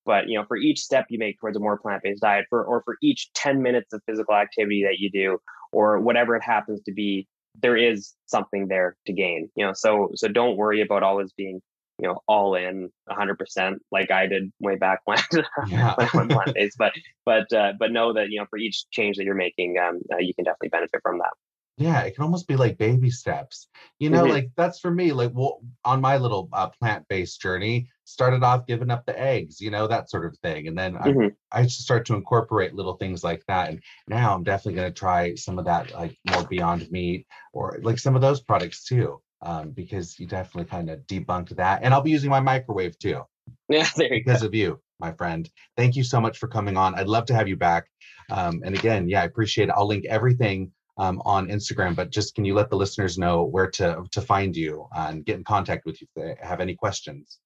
but 0.06 0.28
you 0.28 0.38
know, 0.38 0.46
for 0.48 0.58
each 0.58 0.80
step 0.80 1.06
you 1.10 1.20
make 1.20 1.40
towards 1.40 1.58
a 1.58 1.60
more 1.60 1.78
plant-based 1.78 2.22
diet, 2.22 2.46
for 2.50 2.64
or 2.64 2.82
for 2.84 2.98
each 3.02 3.32
10 3.34 3.62
minutes 3.62 3.94
of 3.94 4.02
physical 4.06 4.36
activity 4.36 4.84
that 4.84 5.00
you 5.00 5.10
do, 5.10 5.38
or 5.72 6.00
whatever 6.00 6.36
it 6.36 6.44
happens 6.44 6.82
to 6.84 6.94
be, 6.94 7.28
there 7.62 7.78
is 7.78 8.14
something 8.26 8.68
there 8.68 8.96
to 9.08 9.14
gain. 9.14 9.50
You 9.56 9.66
know, 9.66 9.74
so 9.74 10.10
so 10.16 10.28
don't 10.28 10.58
worry 10.58 10.82
about 10.82 11.04
always 11.04 11.32
being 11.34 11.62
you 12.00 12.08
know 12.08 12.20
all 12.28 12.56
in 12.56 12.90
100% 13.10 13.78
like 13.92 14.12
i 14.12 14.28
did 14.28 14.52
way 14.60 14.76
back 14.76 15.00
when 15.06 15.18
Yeah. 15.70 15.96
when 16.14 16.28
plant-based 16.28 16.78
but 16.78 16.94
but 17.26 17.52
uh, 17.54 17.74
but 17.80 17.92
know 17.92 18.14
that 18.14 18.30
you 18.30 18.40
know 18.40 18.46
for 18.50 18.58
each 18.58 18.86
change 18.92 19.18
that 19.18 19.24
you're 19.24 19.36
making 19.36 19.78
um, 19.78 20.00
uh, 20.14 20.18
you 20.18 20.34
can 20.34 20.44
definitely 20.44 20.70
benefit 20.70 21.00
from 21.02 21.20
that 21.20 21.32
Yeah, 21.78 22.02
it 22.04 22.16
can 22.16 22.24
almost 22.24 22.48
be 22.48 22.56
like 22.56 22.78
baby 22.78 23.10
steps. 23.10 23.68
You 24.00 24.10
know, 24.10 24.26
Mhm. 24.26 24.30
like 24.30 24.50
that's 24.56 24.80
for 24.80 24.92
me. 24.92 25.12
Like, 25.12 25.32
well, 25.34 25.60
on 25.84 26.00
my 26.02 26.18
little 26.18 26.48
uh, 26.54 26.70
plant-based 26.70 27.42
journey, 27.42 27.90
started 28.06 28.44
off 28.44 28.66
giving 28.66 28.90
up 28.92 29.06
the 29.06 29.20
eggs, 29.20 29.60
you 29.60 29.72
know, 29.72 29.88
that 29.88 30.10
sort 30.10 30.26
of 30.26 30.38
thing, 30.40 30.68
and 30.68 30.78
then 30.78 30.96
I, 30.98 31.16
Mhm. 31.16 31.36
I 31.52 31.64
just 31.64 31.82
start 31.82 32.06
to 32.08 32.16
incorporate 32.16 32.74
little 32.76 32.96
things 32.96 33.24
like 33.24 33.44
that. 33.48 33.70
And 33.70 33.84
now 34.08 34.34
I'm 34.34 34.44
definitely 34.44 34.76
going 34.76 34.94
to 34.94 34.98
try 35.00 35.36
some 35.36 35.60
of 35.60 35.66
that, 35.66 35.92
like 35.92 36.18
more 36.24 36.46
Beyond 36.48 36.90
Meat 36.92 37.28
or 37.54 37.78
like 37.82 38.00
some 38.00 38.16
of 38.16 38.22
those 38.22 38.42
products 38.42 38.86
too, 38.86 39.22
um, 39.42 39.72
because 39.72 40.18
you 40.20 40.28
definitely 40.28 40.70
kind 40.70 40.90
of 40.90 41.00
debunked 41.08 41.56
that. 41.58 41.84
And 41.84 41.94
I'll 41.94 42.02
be 42.02 42.12
using 42.12 42.30
my 42.30 42.40
microwave 42.40 42.98
too 43.00 43.24
yeah 43.70 43.90
there 43.96 44.14
you 44.14 44.26
go 44.26 44.26
because 44.26 44.44
of 44.44 44.54
you, 44.54 44.82
my 45.00 45.12
friend. 45.14 45.50
Thank 45.78 45.96
you 45.96 46.04
so 46.04 46.20
much 46.22 46.38
for 46.38 46.48
coming 46.48 46.78
on. 46.78 46.96
I'd 46.96 47.08
love 47.08 47.26
to 47.28 47.34
have 47.36 47.48
you 47.48 47.58
back. 47.58 47.86
Um, 48.30 48.62
and 48.66 48.76
again, 48.76 49.08
yeah, 49.10 49.22
I 49.22 49.26
appreciate 49.26 49.70
it. 49.70 49.76
I'll 49.76 49.88
link 49.88 50.06
everything 50.06 50.72
um, 50.98 51.22
on 51.26 51.48
Instagram, 51.48 51.96
but 51.96 52.10
just 52.10 52.36
can 52.36 52.46
you 52.46 52.54
let 52.54 52.70
the 52.70 52.76
listeners 52.76 53.18
know 53.18 53.44
where 53.44 53.70
to 53.72 54.06
to 54.12 54.22
find 54.22 54.56
you 54.56 54.88
and 54.96 55.26
get 55.26 55.38
in 55.38 55.44
contact 55.44 55.86
with 55.86 56.02
you 56.02 56.08
if 56.16 56.24
they 56.24 56.46
have 56.46 56.62
any 56.62 56.76
questions? 56.76 57.40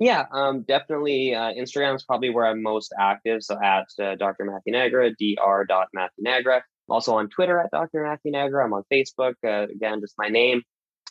Yeah, 0.00 0.24
um, 0.32 0.62
definitely. 0.62 1.34
Uh, 1.34 1.52
Instagram 1.52 1.94
is 1.94 2.04
probably 2.04 2.30
where 2.30 2.46
I'm 2.46 2.62
most 2.62 2.92
active. 2.98 3.42
So 3.42 3.56
at 3.62 3.86
uh, 4.02 4.16
Dr. 4.16 4.44
Matthew. 4.44 4.72
Matthew 4.72 6.24
Nagra. 6.24 6.62
Also 6.88 7.14
on 7.16 7.28
Twitter 7.28 7.60
at 7.60 7.70
Dr. 7.70 8.02
Matthew 8.02 8.32
Nagra. 8.32 8.64
I'm 8.64 8.72
on 8.72 8.82
Facebook. 8.92 9.34
Uh, 9.46 9.70
again, 9.70 10.00
just 10.00 10.14
my 10.18 10.28
name. 10.28 10.62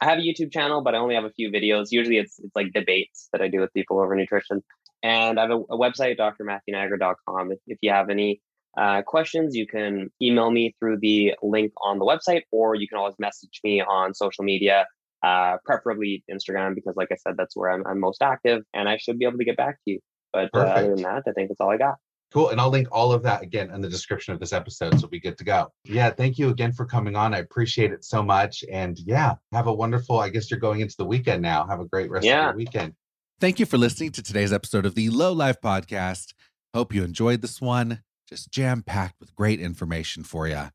I 0.01 0.05
have 0.05 0.19
a 0.19 0.21
YouTube 0.21 0.51
channel, 0.51 0.81
but 0.81 0.95
I 0.95 0.97
only 0.97 1.15
have 1.15 1.23
a 1.23 1.31
few 1.31 1.49
videos. 1.49 1.87
Usually 1.91 2.17
it's, 2.17 2.39
it's 2.39 2.55
like 2.55 2.73
debates 2.73 3.29
that 3.31 3.41
I 3.41 3.47
do 3.47 3.61
with 3.61 3.73
people 3.73 3.99
over 3.99 4.15
nutrition. 4.15 4.61
And 5.01 5.39
I 5.39 5.43
have 5.43 5.51
a, 5.51 5.57
a 5.57 5.77
website, 5.77 6.17
drmatthewnagra.com. 6.17 7.51
If, 7.51 7.59
if 7.67 7.77
you 7.81 7.91
have 7.91 8.09
any 8.09 8.41
uh, 8.77 9.01
questions, 9.03 9.55
you 9.55 9.67
can 9.67 10.09
email 10.21 10.51
me 10.51 10.75
through 10.79 10.97
the 10.99 11.33
link 11.41 11.71
on 11.83 11.99
the 11.99 12.05
website, 12.05 12.41
or 12.51 12.75
you 12.75 12.87
can 12.87 12.97
always 12.97 13.15
message 13.19 13.59
me 13.63 13.81
on 13.81 14.13
social 14.13 14.43
media 14.43 14.85
uh, 15.23 15.57
preferably 15.65 16.23
Instagram 16.31 16.75
because, 16.75 16.95
like 16.95 17.09
I 17.11 17.15
said, 17.15 17.35
that's 17.37 17.55
where 17.55 17.71
I'm, 17.71 17.85
I'm 17.87 17.99
most 17.99 18.21
active, 18.21 18.63
and 18.73 18.89
I 18.89 18.97
should 18.97 19.19
be 19.19 19.25
able 19.25 19.37
to 19.37 19.45
get 19.45 19.57
back 19.57 19.75
to 19.85 19.91
you. 19.91 19.99
But 20.31 20.49
uh, 20.53 20.59
other 20.59 20.95
than 20.95 21.03
that, 21.03 21.23
I 21.27 21.31
think 21.31 21.49
that's 21.49 21.61
all 21.61 21.69
I 21.69 21.77
got. 21.77 21.95
Cool. 22.33 22.49
And 22.49 22.59
I'll 22.59 22.71
link 22.71 22.87
all 22.91 23.11
of 23.11 23.21
that 23.21 23.43
again 23.43 23.69
in 23.69 23.79
the 23.79 23.87
description 23.87 24.33
of 24.33 24.39
this 24.39 24.53
episode. 24.53 24.95
So 24.95 25.01
we'll 25.01 25.11
be 25.11 25.19
good 25.19 25.37
to 25.37 25.43
go. 25.43 25.67
Yeah. 25.83 26.09
Thank 26.09 26.39
you 26.39 26.49
again 26.49 26.71
for 26.71 26.83
coming 26.83 27.15
on. 27.15 27.35
I 27.35 27.37
appreciate 27.37 27.91
it 27.91 28.03
so 28.03 28.23
much. 28.23 28.63
And 28.71 28.97
yeah, 28.97 29.35
have 29.51 29.67
a 29.67 29.73
wonderful, 29.73 30.19
I 30.19 30.29
guess 30.29 30.49
you're 30.49 30.59
going 30.59 30.79
into 30.79 30.95
the 30.97 31.05
weekend 31.05 31.43
now. 31.43 31.67
Have 31.67 31.79
a 31.79 31.85
great 31.85 32.09
rest 32.09 32.25
of 32.25 32.33
your 32.33 32.55
weekend. 32.55 32.93
Thank 33.39 33.59
you 33.59 33.67
for 33.67 33.77
listening 33.77 34.13
to 34.13 34.23
today's 34.23 34.51
episode 34.51 34.87
of 34.87 34.95
the 34.95 35.11
Low 35.11 35.31
Life 35.31 35.61
Podcast. 35.61 36.33
Hope 36.73 36.91
you 36.91 37.03
enjoyed 37.03 37.43
this 37.43 37.61
one. 37.61 38.01
Just 38.27 38.51
jam 38.51 38.81
packed 38.81 39.19
with 39.19 39.35
great 39.35 39.59
information 39.59 40.23
for 40.23 40.47
you. 40.47 40.69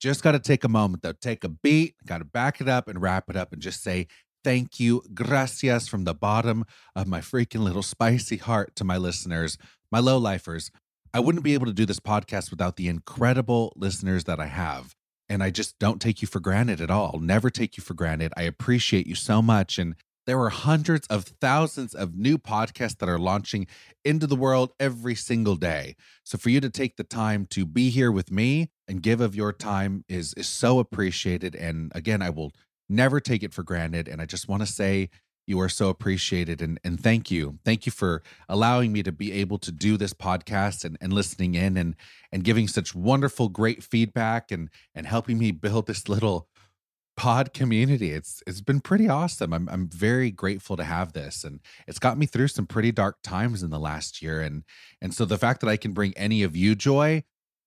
Just 0.00 0.22
got 0.22 0.32
to 0.32 0.38
take 0.38 0.64
a 0.64 0.68
moment, 0.68 1.02
though. 1.02 1.12
Take 1.12 1.44
a 1.44 1.48
beat, 1.48 1.94
got 2.06 2.18
to 2.18 2.24
back 2.24 2.60
it 2.60 2.68
up 2.68 2.88
and 2.88 3.02
wrap 3.02 3.28
it 3.28 3.36
up 3.36 3.52
and 3.52 3.60
just 3.60 3.82
say 3.82 4.06
thank 4.42 4.80
you, 4.80 5.02
gracias 5.12 5.88
from 5.88 6.04
the 6.04 6.14
bottom 6.14 6.64
of 6.96 7.06
my 7.06 7.20
freaking 7.20 7.60
little 7.60 7.82
spicy 7.82 8.38
heart 8.38 8.74
to 8.76 8.84
my 8.84 8.96
listeners, 8.96 9.58
my 9.92 9.98
low 9.98 10.16
lifers. 10.16 10.70
I 11.12 11.20
wouldn't 11.20 11.44
be 11.44 11.54
able 11.54 11.66
to 11.66 11.72
do 11.72 11.86
this 11.86 12.00
podcast 12.00 12.50
without 12.50 12.76
the 12.76 12.88
incredible 12.88 13.72
listeners 13.76 14.24
that 14.24 14.40
I 14.40 14.46
have. 14.46 14.94
And 15.28 15.42
I 15.42 15.50
just 15.50 15.78
don't 15.78 16.00
take 16.00 16.22
you 16.22 16.28
for 16.28 16.40
granted 16.40 16.80
at 16.80 16.90
all. 16.90 17.18
Never 17.20 17.50
take 17.50 17.76
you 17.76 17.82
for 17.82 17.94
granted. 17.94 18.32
I 18.36 18.42
appreciate 18.42 19.06
you 19.06 19.14
so 19.14 19.42
much. 19.42 19.78
And 19.78 19.94
there 20.30 20.38
are 20.38 20.48
hundreds 20.48 21.08
of 21.08 21.24
thousands 21.24 21.92
of 21.92 22.14
new 22.16 22.38
podcasts 22.38 22.98
that 22.98 23.08
are 23.08 23.18
launching 23.18 23.66
into 24.04 24.28
the 24.28 24.36
world 24.36 24.70
every 24.78 25.16
single 25.16 25.56
day. 25.56 25.96
So 26.22 26.38
for 26.38 26.50
you 26.50 26.60
to 26.60 26.70
take 26.70 26.96
the 26.96 27.02
time 27.02 27.46
to 27.46 27.66
be 27.66 27.90
here 27.90 28.12
with 28.12 28.30
me 28.30 28.70
and 28.86 29.02
give 29.02 29.20
of 29.20 29.34
your 29.34 29.52
time 29.52 30.04
is 30.08 30.32
is 30.34 30.46
so 30.46 30.78
appreciated 30.78 31.56
and 31.56 31.90
again 31.96 32.22
I 32.22 32.30
will 32.30 32.52
never 32.88 33.18
take 33.18 33.42
it 33.42 33.52
for 33.52 33.64
granted 33.64 34.06
and 34.06 34.22
I 34.22 34.24
just 34.24 34.46
want 34.46 34.62
to 34.62 34.68
say 34.68 35.10
you 35.48 35.58
are 35.58 35.68
so 35.68 35.88
appreciated 35.88 36.62
and 36.62 36.78
and 36.84 37.00
thank 37.00 37.32
you. 37.32 37.58
Thank 37.64 37.84
you 37.84 37.90
for 37.90 38.22
allowing 38.48 38.92
me 38.92 39.02
to 39.02 39.10
be 39.10 39.32
able 39.32 39.58
to 39.58 39.72
do 39.72 39.96
this 39.96 40.14
podcast 40.14 40.84
and, 40.84 40.96
and 41.00 41.12
listening 41.12 41.56
in 41.56 41.76
and 41.76 41.96
and 42.30 42.44
giving 42.44 42.68
such 42.68 42.94
wonderful 42.94 43.48
great 43.48 43.82
feedback 43.82 44.52
and 44.52 44.70
and 44.94 45.08
helping 45.08 45.38
me 45.38 45.50
build 45.50 45.88
this 45.88 46.08
little 46.08 46.46
pod 47.20 47.52
community. 47.52 48.12
It's 48.12 48.42
it's 48.46 48.62
been 48.62 48.80
pretty 48.80 49.06
awesome. 49.06 49.52
I'm 49.52 49.68
I'm 49.68 49.90
very 49.90 50.30
grateful 50.30 50.74
to 50.78 50.84
have 50.84 51.12
this 51.12 51.44
and 51.44 51.60
it's 51.86 51.98
got 51.98 52.16
me 52.16 52.24
through 52.24 52.48
some 52.48 52.66
pretty 52.66 52.92
dark 52.92 53.18
times 53.22 53.62
in 53.62 53.68
the 53.68 53.78
last 53.78 54.22
year 54.22 54.40
and 54.40 54.64
and 55.02 55.12
so 55.12 55.26
the 55.26 55.36
fact 55.36 55.60
that 55.60 55.68
I 55.68 55.76
can 55.76 55.92
bring 55.92 56.14
any 56.16 56.42
of 56.42 56.56
you 56.56 56.74
joy 56.74 57.24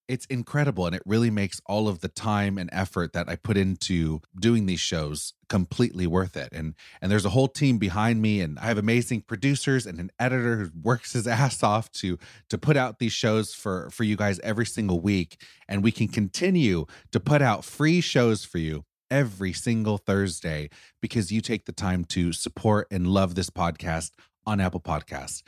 it's 0.07 0.25
incredible 0.25 0.87
and 0.87 0.95
it 0.95 1.03
really 1.05 1.29
makes 1.29 1.61
all 1.67 1.87
of 1.87 1.99
the 1.99 2.07
time 2.07 2.57
and 2.57 2.67
effort 2.73 3.13
that 3.13 3.29
I 3.29 3.35
put 3.35 3.55
into 3.55 4.21
doing 4.37 4.65
these 4.65 4.79
shows 4.79 5.33
completely 5.49 6.07
worth 6.07 6.35
it. 6.35 6.49
And 6.51 6.73
and 6.99 7.11
there's 7.11 7.25
a 7.25 7.29
whole 7.29 7.47
team 7.47 7.77
behind 7.77 8.23
me 8.23 8.41
and 8.41 8.57
I 8.57 8.65
have 8.65 8.79
amazing 8.79 9.21
producers 9.21 9.85
and 9.85 9.99
an 9.99 10.09
editor 10.19 10.57
who 10.57 10.71
works 10.81 11.13
his 11.13 11.27
ass 11.41 11.61
off 11.61 11.91
to 12.01 12.17
to 12.49 12.57
put 12.57 12.75
out 12.75 12.97
these 12.97 13.13
shows 13.13 13.53
for 13.53 13.91
for 13.91 14.03
you 14.03 14.15
guys 14.15 14.39
every 14.39 14.65
single 14.65 14.99
week 14.99 15.39
and 15.67 15.83
we 15.83 15.91
can 15.91 16.07
continue 16.07 16.87
to 17.11 17.19
put 17.19 17.43
out 17.43 17.63
free 17.63 18.01
shows 18.01 18.43
for 18.43 18.57
you 18.57 18.83
every 19.13 19.53
single 19.53 19.99
Thursday 19.99 20.71
because 20.99 21.31
you 21.31 21.39
take 21.39 21.65
the 21.65 21.71
time 21.71 22.03
to 22.03 22.33
support 22.33 22.87
and 22.89 23.05
love 23.05 23.35
this 23.35 23.51
podcast 23.51 24.09
on 24.47 24.59
Apple 24.59 24.79
Podcasts. 24.79 25.43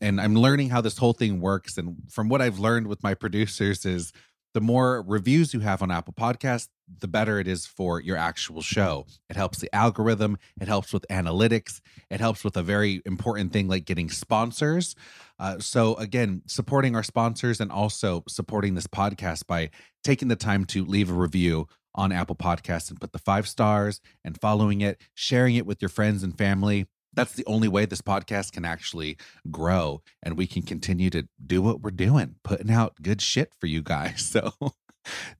And 0.00 0.18
I'm 0.18 0.34
learning 0.34 0.70
how 0.70 0.80
this 0.80 0.96
whole 0.96 1.12
thing 1.12 1.38
works. 1.38 1.76
And 1.76 1.98
from 2.08 2.30
what 2.30 2.40
I've 2.40 2.58
learned 2.58 2.86
with 2.86 3.02
my 3.02 3.12
producers 3.22 3.84
is 3.84 4.10
the 4.54 4.62
more 4.62 5.04
reviews 5.06 5.52
you 5.52 5.60
have 5.60 5.82
on 5.82 5.90
Apple 5.90 6.14
Podcasts, 6.14 6.68
the 6.98 7.06
better 7.06 7.38
it 7.38 7.46
is 7.46 7.66
for 7.66 8.00
your 8.00 8.16
actual 8.16 8.62
show. 8.62 9.06
It 9.28 9.36
helps 9.36 9.58
the 9.58 9.72
algorithm, 9.72 10.38
it 10.58 10.66
helps 10.66 10.92
with 10.92 11.06
analytics, 11.08 11.80
it 12.10 12.20
helps 12.20 12.42
with 12.42 12.56
a 12.56 12.62
very 12.62 13.02
important 13.04 13.52
thing 13.52 13.68
like 13.68 13.84
getting 13.84 14.08
sponsors. 14.08 14.96
Uh, 15.38 15.58
so, 15.60 15.94
again, 15.96 16.42
supporting 16.46 16.96
our 16.96 17.04
sponsors 17.04 17.60
and 17.60 17.70
also 17.70 18.24
supporting 18.28 18.74
this 18.74 18.88
podcast 18.88 19.46
by 19.46 19.70
taking 20.02 20.28
the 20.28 20.36
time 20.36 20.64
to 20.64 20.84
leave 20.84 21.10
a 21.10 21.14
review 21.14 21.68
on 21.94 22.12
Apple 22.12 22.36
Podcasts 22.36 22.90
and 22.90 23.00
put 23.00 23.12
the 23.12 23.18
five 23.18 23.48
stars 23.48 24.00
and 24.24 24.40
following 24.40 24.80
it, 24.80 25.00
sharing 25.14 25.56
it 25.56 25.66
with 25.66 25.82
your 25.82 25.88
friends 25.88 26.22
and 26.22 26.36
family. 26.36 26.86
That's 27.12 27.32
the 27.32 27.46
only 27.46 27.66
way 27.66 27.86
this 27.86 28.02
podcast 28.02 28.52
can 28.52 28.64
actually 28.64 29.16
grow 29.50 30.02
and 30.22 30.36
we 30.36 30.46
can 30.46 30.62
continue 30.62 31.10
to 31.10 31.28
do 31.44 31.60
what 31.60 31.80
we're 31.80 31.90
doing, 31.90 32.36
putting 32.44 32.70
out 32.70 33.02
good 33.02 33.20
shit 33.20 33.52
for 33.58 33.66
you 33.66 33.82
guys. 33.82 34.34
So, 34.40 34.74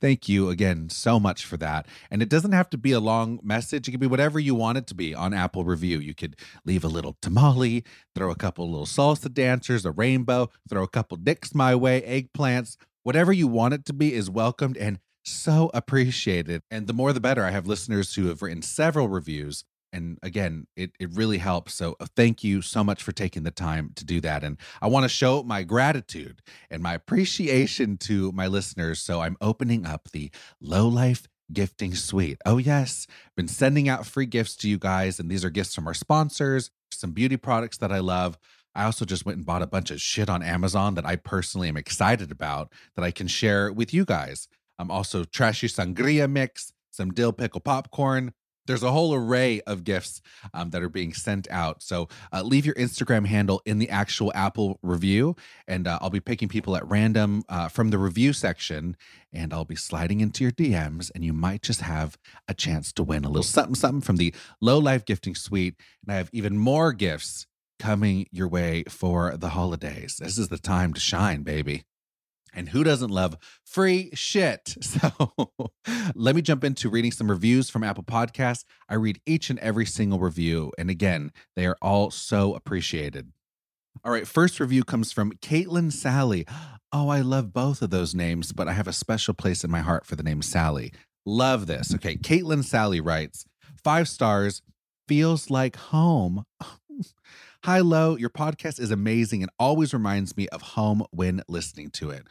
thank 0.00 0.28
you 0.28 0.48
again 0.48 0.88
so 0.88 1.20
much 1.20 1.44
for 1.44 1.56
that. 1.58 1.86
And 2.10 2.22
it 2.22 2.28
doesn't 2.28 2.52
have 2.52 2.70
to 2.70 2.78
be 2.78 2.92
a 2.92 3.00
long 3.00 3.40
message, 3.42 3.88
it 3.88 3.92
can 3.92 4.00
be 4.00 4.06
whatever 4.06 4.40
you 4.40 4.54
want 4.54 4.78
it 4.78 4.86
to 4.88 4.94
be 4.94 5.14
on 5.14 5.34
Apple 5.34 5.64
Review. 5.64 5.98
You 5.98 6.14
could 6.14 6.36
leave 6.64 6.84
a 6.84 6.88
little 6.88 7.16
tamale, 7.22 7.84
throw 8.14 8.30
a 8.30 8.36
couple 8.36 8.68
little 8.68 8.86
salsa 8.86 9.32
dancers, 9.32 9.84
a 9.84 9.92
rainbow, 9.92 10.50
throw 10.68 10.82
a 10.82 10.88
couple 10.88 11.16
dicks 11.16 11.54
my 11.54 11.74
way, 11.74 12.00
eggplants, 12.02 12.76
whatever 13.02 13.32
you 13.32 13.46
want 13.46 13.74
it 13.74 13.84
to 13.86 13.92
be 13.92 14.14
is 14.14 14.30
welcomed. 14.30 14.76
And 14.76 14.98
so 15.24 15.70
appreciated. 15.74 16.62
And 16.70 16.86
the 16.86 16.92
more 16.92 17.12
the 17.12 17.20
better. 17.20 17.44
I 17.44 17.50
have 17.50 17.66
listeners 17.66 18.14
who 18.14 18.28
have 18.28 18.42
written 18.42 18.62
several 18.62 19.08
reviews. 19.08 19.64
And 19.92 20.18
again, 20.22 20.66
it, 20.76 20.92
it 21.00 21.10
really 21.12 21.38
helps. 21.38 21.74
So 21.74 21.96
uh, 21.98 22.06
thank 22.14 22.44
you 22.44 22.62
so 22.62 22.84
much 22.84 23.02
for 23.02 23.12
taking 23.12 23.42
the 23.42 23.50
time 23.50 23.90
to 23.96 24.04
do 24.04 24.20
that. 24.20 24.44
And 24.44 24.56
I 24.80 24.86
want 24.86 25.04
to 25.04 25.08
show 25.08 25.42
my 25.42 25.64
gratitude 25.64 26.42
and 26.70 26.82
my 26.82 26.94
appreciation 26.94 27.96
to 27.98 28.30
my 28.32 28.46
listeners. 28.46 29.00
So 29.00 29.20
I'm 29.20 29.36
opening 29.40 29.86
up 29.86 30.10
the 30.12 30.30
Low 30.60 30.86
Life 30.86 31.26
Gifting 31.52 31.94
Suite. 31.96 32.38
Oh, 32.46 32.58
yes. 32.58 33.08
Been 33.36 33.48
sending 33.48 33.88
out 33.88 34.06
free 34.06 34.26
gifts 34.26 34.54
to 34.58 34.68
you 34.68 34.78
guys. 34.78 35.18
And 35.18 35.28
these 35.28 35.44
are 35.44 35.50
gifts 35.50 35.74
from 35.74 35.88
our 35.88 35.94
sponsors, 35.94 36.70
some 36.92 37.10
beauty 37.10 37.36
products 37.36 37.78
that 37.78 37.90
I 37.90 37.98
love. 37.98 38.38
I 38.74 38.84
also 38.84 39.04
just 39.04 39.26
went 39.26 39.38
and 39.38 39.46
bought 39.46 39.62
a 39.62 39.66
bunch 39.66 39.90
of 39.90 40.00
shit 40.00 40.30
on 40.30 40.42
Amazon 40.42 40.94
that 40.94 41.04
I 41.04 41.16
personally 41.16 41.68
am 41.68 41.76
excited 41.76 42.30
about 42.30 42.72
that 42.94 43.04
I 43.04 43.10
can 43.10 43.26
share 43.26 43.72
with 43.72 43.92
you 43.92 44.04
guys. 44.04 44.46
I'm 44.80 44.90
also 44.90 45.24
trashy 45.24 45.68
sangria 45.68 46.28
mix, 46.28 46.72
some 46.90 47.12
dill 47.12 47.32
pickle 47.32 47.60
popcorn. 47.60 48.32
There's 48.66 48.82
a 48.82 48.92
whole 48.92 49.12
array 49.14 49.60
of 49.66 49.84
gifts 49.84 50.22
um, 50.54 50.70
that 50.70 50.82
are 50.82 50.88
being 50.88 51.12
sent 51.12 51.50
out. 51.50 51.82
So 51.82 52.08
uh, 52.32 52.42
leave 52.42 52.64
your 52.64 52.76
Instagram 52.76 53.26
handle 53.26 53.60
in 53.66 53.78
the 53.78 53.90
actual 53.90 54.32
Apple 54.34 54.78
review, 54.82 55.34
and 55.66 55.86
uh, 55.86 55.98
I'll 56.00 56.08
be 56.08 56.20
picking 56.20 56.48
people 56.48 56.76
at 56.76 56.88
random 56.88 57.42
uh, 57.48 57.68
from 57.68 57.90
the 57.90 57.98
review 57.98 58.32
section, 58.32 58.96
and 59.32 59.52
I'll 59.52 59.64
be 59.64 59.76
sliding 59.76 60.20
into 60.20 60.44
your 60.44 60.52
DMs, 60.52 61.10
and 61.14 61.24
you 61.24 61.32
might 61.32 61.62
just 61.62 61.80
have 61.82 62.16
a 62.48 62.54
chance 62.54 62.92
to 62.94 63.02
win 63.02 63.24
a 63.24 63.28
little 63.28 63.42
something, 63.42 63.74
something 63.74 64.02
from 64.02 64.16
the 64.16 64.32
Low 64.60 64.78
Life 64.78 65.04
Gifting 65.04 65.34
Suite. 65.34 65.74
And 66.02 66.14
I 66.14 66.16
have 66.16 66.30
even 66.32 66.56
more 66.56 66.92
gifts 66.92 67.46
coming 67.78 68.26
your 68.30 68.48
way 68.48 68.84
for 68.88 69.36
the 69.36 69.50
holidays. 69.50 70.18
This 70.20 70.38
is 70.38 70.48
the 70.48 70.58
time 70.58 70.94
to 70.94 71.00
shine, 71.00 71.42
baby. 71.42 71.84
And 72.52 72.70
who 72.70 72.84
doesn't 72.84 73.10
love 73.10 73.36
free 73.64 74.10
shit? 74.14 74.76
So 74.90 75.52
let 76.14 76.34
me 76.34 76.42
jump 76.42 76.64
into 76.64 76.90
reading 76.90 77.12
some 77.12 77.30
reviews 77.30 77.70
from 77.70 77.84
Apple 77.84 78.02
Podcasts. 78.02 78.64
I 78.88 78.94
read 78.94 79.20
each 79.24 79.50
and 79.50 79.58
every 79.60 79.86
single 79.86 80.18
review. 80.18 80.72
And 80.76 80.90
again, 80.90 81.32
they 81.54 81.64
are 81.66 81.76
all 81.80 82.10
so 82.10 82.54
appreciated. 82.54 83.32
All 84.04 84.12
right, 84.12 84.26
first 84.26 84.60
review 84.60 84.84
comes 84.84 85.12
from 85.12 85.32
Caitlin 85.32 85.92
Sally. 85.92 86.46
Oh, 86.92 87.08
I 87.08 87.20
love 87.20 87.52
both 87.52 87.82
of 87.82 87.90
those 87.90 88.14
names, 88.14 88.52
but 88.52 88.68
I 88.68 88.72
have 88.72 88.88
a 88.88 88.92
special 88.92 89.34
place 89.34 89.62
in 89.62 89.70
my 89.70 89.80
heart 89.80 90.06
for 90.06 90.16
the 90.16 90.22
name 90.22 90.42
Sally. 90.42 90.92
Love 91.24 91.66
this. 91.66 91.94
Okay, 91.94 92.16
Caitlin 92.16 92.64
Sally 92.64 93.00
writes 93.00 93.44
five 93.82 94.08
stars, 94.08 94.62
feels 95.06 95.50
like 95.50 95.76
home. 95.76 96.44
Hi, 97.64 97.80
Low. 97.80 98.16
Your 98.16 98.30
podcast 98.30 98.80
is 98.80 98.90
amazing 98.90 99.42
and 99.42 99.50
always 99.58 99.92
reminds 99.92 100.34
me 100.34 100.48
of 100.48 100.62
home 100.62 101.04
when 101.10 101.42
listening 101.46 101.90
to 101.90 102.08
it. 102.08 102.26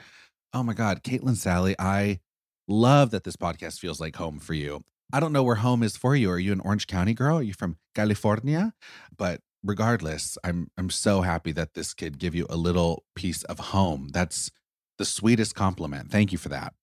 Oh 0.56 0.64
my 0.64 0.74
God, 0.74 1.04
Caitlin 1.04 1.36
Sally, 1.36 1.76
I 1.78 2.20
love 2.68 3.12
that 3.12 3.26
this 3.26 3.36
podcast 3.36 3.80
feels 3.80 4.00
like 4.00 4.16
home 4.16 4.40
for 4.40 4.56
you. 4.56 4.84
I 5.14 5.20
don't 5.20 5.32
know 5.32 5.44
where 5.44 5.58
home 5.58 5.84
is 5.84 5.96
for 5.96 6.16
you. 6.16 6.32
Are 6.32 6.40
you 6.40 6.52
an 6.52 6.62
Orange 6.62 6.88
County 6.88 7.14
girl? 7.14 7.38
Are 7.38 7.44
you 7.44 7.54
from 7.54 7.78
California? 7.94 8.74
But 9.16 9.42
regardless, 9.64 10.36
I'm 10.44 10.72
I'm 10.80 10.90
so 10.90 11.22
happy 11.22 11.52
that 11.52 11.76
this 11.76 11.94
could 11.94 12.18
give 12.18 12.34
you 12.34 12.48
a 12.50 12.58
little 12.58 13.04
piece 13.16 13.44
of 13.44 13.60
home. 13.60 14.10
That's 14.12 14.50
the 14.98 15.06
sweetest 15.06 15.54
compliment. 15.54 16.10
Thank 16.10 16.32
you 16.32 16.40
for 16.40 16.50
that. 16.50 16.74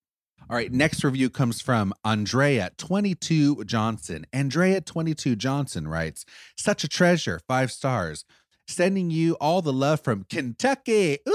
All 0.48 0.55
right, 0.55 0.70
next 0.70 1.02
review 1.02 1.28
comes 1.28 1.60
from 1.60 1.93
Andrea22 2.05 3.66
Johnson. 3.66 4.27
Andrea22 4.32 5.36
Johnson 5.36 5.89
writes, 5.89 6.24
Such 6.56 6.85
a 6.85 6.89
treasure, 6.89 7.40
five 7.48 7.73
stars. 7.73 8.24
Sending 8.68 9.10
you 9.10 9.35
all 9.40 9.60
the 9.60 9.73
love 9.73 10.02
from 10.02 10.24
Kentucky. 10.31 11.18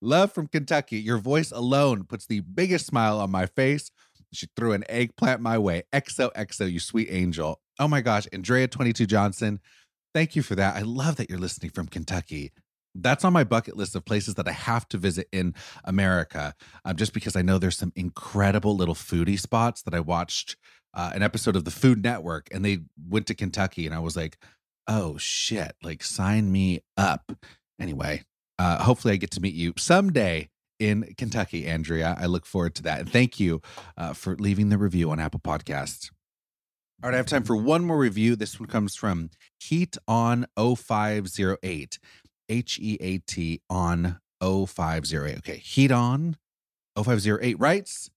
Love 0.00 0.32
from 0.32 0.48
Kentucky. 0.48 0.98
Your 0.98 1.18
voice 1.18 1.52
alone 1.52 2.02
puts 2.04 2.26
the 2.26 2.40
biggest 2.40 2.86
smile 2.86 3.20
on 3.20 3.30
my 3.30 3.46
face. 3.46 3.90
She 4.32 4.46
threw 4.56 4.72
an 4.72 4.84
eggplant 4.88 5.40
my 5.40 5.58
way. 5.58 5.84
XOXO, 5.92 6.70
you 6.70 6.80
sweet 6.80 7.08
angel. 7.10 7.60
Oh 7.78 7.86
my 7.86 8.00
gosh, 8.00 8.26
Andrea22 8.32 9.06
Johnson. 9.06 9.60
Thank 10.14 10.34
you 10.34 10.42
for 10.42 10.56
that. 10.56 10.74
I 10.76 10.82
love 10.82 11.16
that 11.16 11.30
you're 11.30 11.38
listening 11.38 11.70
from 11.70 11.86
Kentucky 11.86 12.52
that's 13.02 13.24
on 13.24 13.32
my 13.32 13.44
bucket 13.44 13.76
list 13.76 13.94
of 13.94 14.04
places 14.04 14.34
that 14.34 14.48
I 14.48 14.52
have 14.52 14.88
to 14.88 14.98
visit 14.98 15.28
in 15.32 15.54
America, 15.84 16.54
um, 16.84 16.96
just 16.96 17.12
because 17.12 17.36
I 17.36 17.42
know 17.42 17.58
there's 17.58 17.76
some 17.76 17.92
incredible 17.96 18.76
little 18.76 18.94
foodie 18.94 19.38
spots 19.38 19.82
that 19.82 19.94
I 19.94 20.00
watched 20.00 20.56
uh, 20.94 21.10
an 21.14 21.22
episode 21.22 21.56
of 21.56 21.64
the 21.64 21.70
Food 21.70 22.02
Network, 22.02 22.48
and 22.50 22.64
they 22.64 22.78
went 23.08 23.26
to 23.26 23.34
Kentucky, 23.34 23.86
and 23.86 23.94
I 23.94 23.98
was 23.98 24.16
like, 24.16 24.38
oh 24.88 25.16
shit, 25.18 25.74
like 25.82 26.02
sign 26.02 26.50
me 26.50 26.80
up. 26.96 27.32
Anyway, 27.80 28.22
uh, 28.58 28.82
hopefully 28.82 29.14
I 29.14 29.16
get 29.16 29.30
to 29.32 29.40
meet 29.40 29.54
you 29.54 29.74
someday 29.76 30.48
in 30.78 31.14
Kentucky, 31.16 31.66
Andrea. 31.66 32.16
I 32.18 32.26
look 32.26 32.46
forward 32.46 32.74
to 32.76 32.82
that, 32.84 33.00
and 33.00 33.10
thank 33.10 33.38
you 33.38 33.60
uh, 33.96 34.12
for 34.12 34.36
leaving 34.36 34.70
the 34.70 34.78
review 34.78 35.10
on 35.10 35.20
Apple 35.20 35.40
Podcasts. 35.40 36.10
All 37.02 37.10
right, 37.10 37.14
I 37.14 37.18
have 37.18 37.26
time 37.26 37.44
for 37.44 37.56
one 37.56 37.84
more 37.84 37.98
review. 37.98 38.36
This 38.36 38.58
one 38.58 38.68
comes 38.70 38.96
from 38.96 39.28
Heat 39.60 39.98
on 40.08 40.46
0508. 40.56 41.98
H 42.48 42.78
E 42.80 42.96
A 43.00 43.18
T 43.18 43.60
on 43.68 44.20
0508. 44.40 45.38
Okay, 45.38 45.56
Heat 45.56 45.90
on 45.92 46.36
0508 46.96 47.58
writes, 47.58 48.10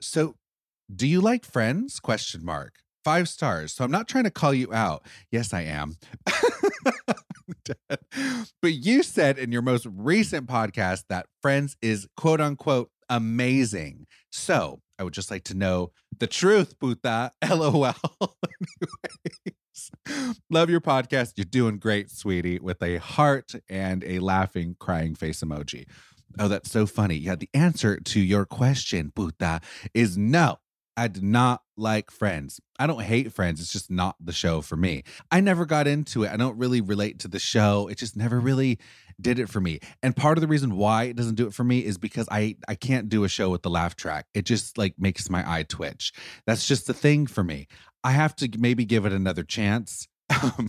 So 0.00 0.34
do 0.94 1.06
you 1.06 1.20
like 1.20 1.44
friends? 1.44 2.00
Question 2.00 2.44
mark. 2.44 2.74
Five 3.04 3.28
stars. 3.28 3.72
So 3.72 3.84
I'm 3.84 3.90
not 3.90 4.08
trying 4.08 4.24
to 4.24 4.30
call 4.30 4.54
you 4.54 4.72
out. 4.72 5.06
Yes, 5.30 5.52
I 5.52 5.62
am. 5.62 5.96
but 8.62 8.72
you 8.72 9.02
said 9.02 9.38
in 9.38 9.52
your 9.52 9.62
most 9.62 9.86
recent 9.90 10.46
podcast 10.46 11.04
that 11.08 11.26
Friends 11.42 11.76
is 11.82 12.08
quote 12.16 12.40
unquote 12.40 12.90
amazing. 13.10 14.06
So 14.30 14.80
I 14.98 15.04
would 15.04 15.12
just 15.12 15.30
like 15.30 15.44
to 15.44 15.54
know 15.54 15.92
the 16.18 16.26
truth, 16.26 16.78
puta. 16.78 17.32
LOL. 17.46 17.94
Anyways, 19.46 19.63
love 20.50 20.70
your 20.70 20.80
podcast. 20.80 21.32
You're 21.36 21.44
doing 21.44 21.78
great, 21.78 22.10
sweetie, 22.10 22.58
with 22.58 22.82
a 22.82 22.96
heart 22.96 23.54
and 23.68 24.04
a 24.04 24.18
laughing, 24.18 24.76
crying 24.78 25.14
face 25.14 25.42
emoji. 25.42 25.86
Oh, 26.38 26.48
that's 26.48 26.70
so 26.70 26.86
funny. 26.86 27.14
Yeah, 27.14 27.36
the 27.36 27.48
answer 27.54 27.98
to 27.98 28.20
your 28.20 28.44
question, 28.44 29.12
puta, 29.14 29.60
is 29.92 30.18
no. 30.18 30.58
I 30.96 31.08
did 31.08 31.22
not 31.22 31.62
like 31.76 32.10
Friends. 32.10 32.60
I 32.78 32.86
don't 32.86 33.02
hate 33.02 33.32
Friends. 33.32 33.60
It's 33.60 33.72
just 33.72 33.90
not 33.90 34.16
the 34.20 34.32
show 34.32 34.60
for 34.60 34.76
me. 34.76 35.02
I 35.30 35.40
never 35.40 35.66
got 35.66 35.86
into 35.86 36.24
it. 36.24 36.30
I 36.30 36.36
don't 36.36 36.58
really 36.58 36.80
relate 36.80 37.18
to 37.20 37.28
the 37.28 37.38
show. 37.38 37.88
It 37.88 37.98
just 37.98 38.16
never 38.16 38.38
really 38.38 38.78
did 39.20 39.38
it 39.38 39.48
for 39.48 39.60
me. 39.60 39.80
And 40.02 40.14
part 40.16 40.38
of 40.38 40.42
the 40.42 40.48
reason 40.48 40.76
why 40.76 41.04
it 41.04 41.16
doesn't 41.16 41.36
do 41.36 41.46
it 41.46 41.54
for 41.54 41.64
me 41.64 41.84
is 41.84 41.98
because 41.98 42.28
I 42.30 42.56
I 42.68 42.74
can't 42.74 43.08
do 43.08 43.24
a 43.24 43.28
show 43.28 43.50
with 43.50 43.62
the 43.62 43.70
laugh 43.70 43.96
track. 43.96 44.26
It 44.34 44.44
just 44.44 44.78
like 44.78 44.94
makes 44.98 45.30
my 45.30 45.48
eye 45.48 45.64
twitch. 45.64 46.12
That's 46.46 46.66
just 46.66 46.86
the 46.86 46.94
thing 46.94 47.26
for 47.26 47.44
me. 47.44 47.68
I 48.02 48.12
have 48.12 48.36
to 48.36 48.48
maybe 48.58 48.84
give 48.84 49.06
it 49.06 49.12
another 49.12 49.44
chance. 49.44 50.08
Um, 50.42 50.68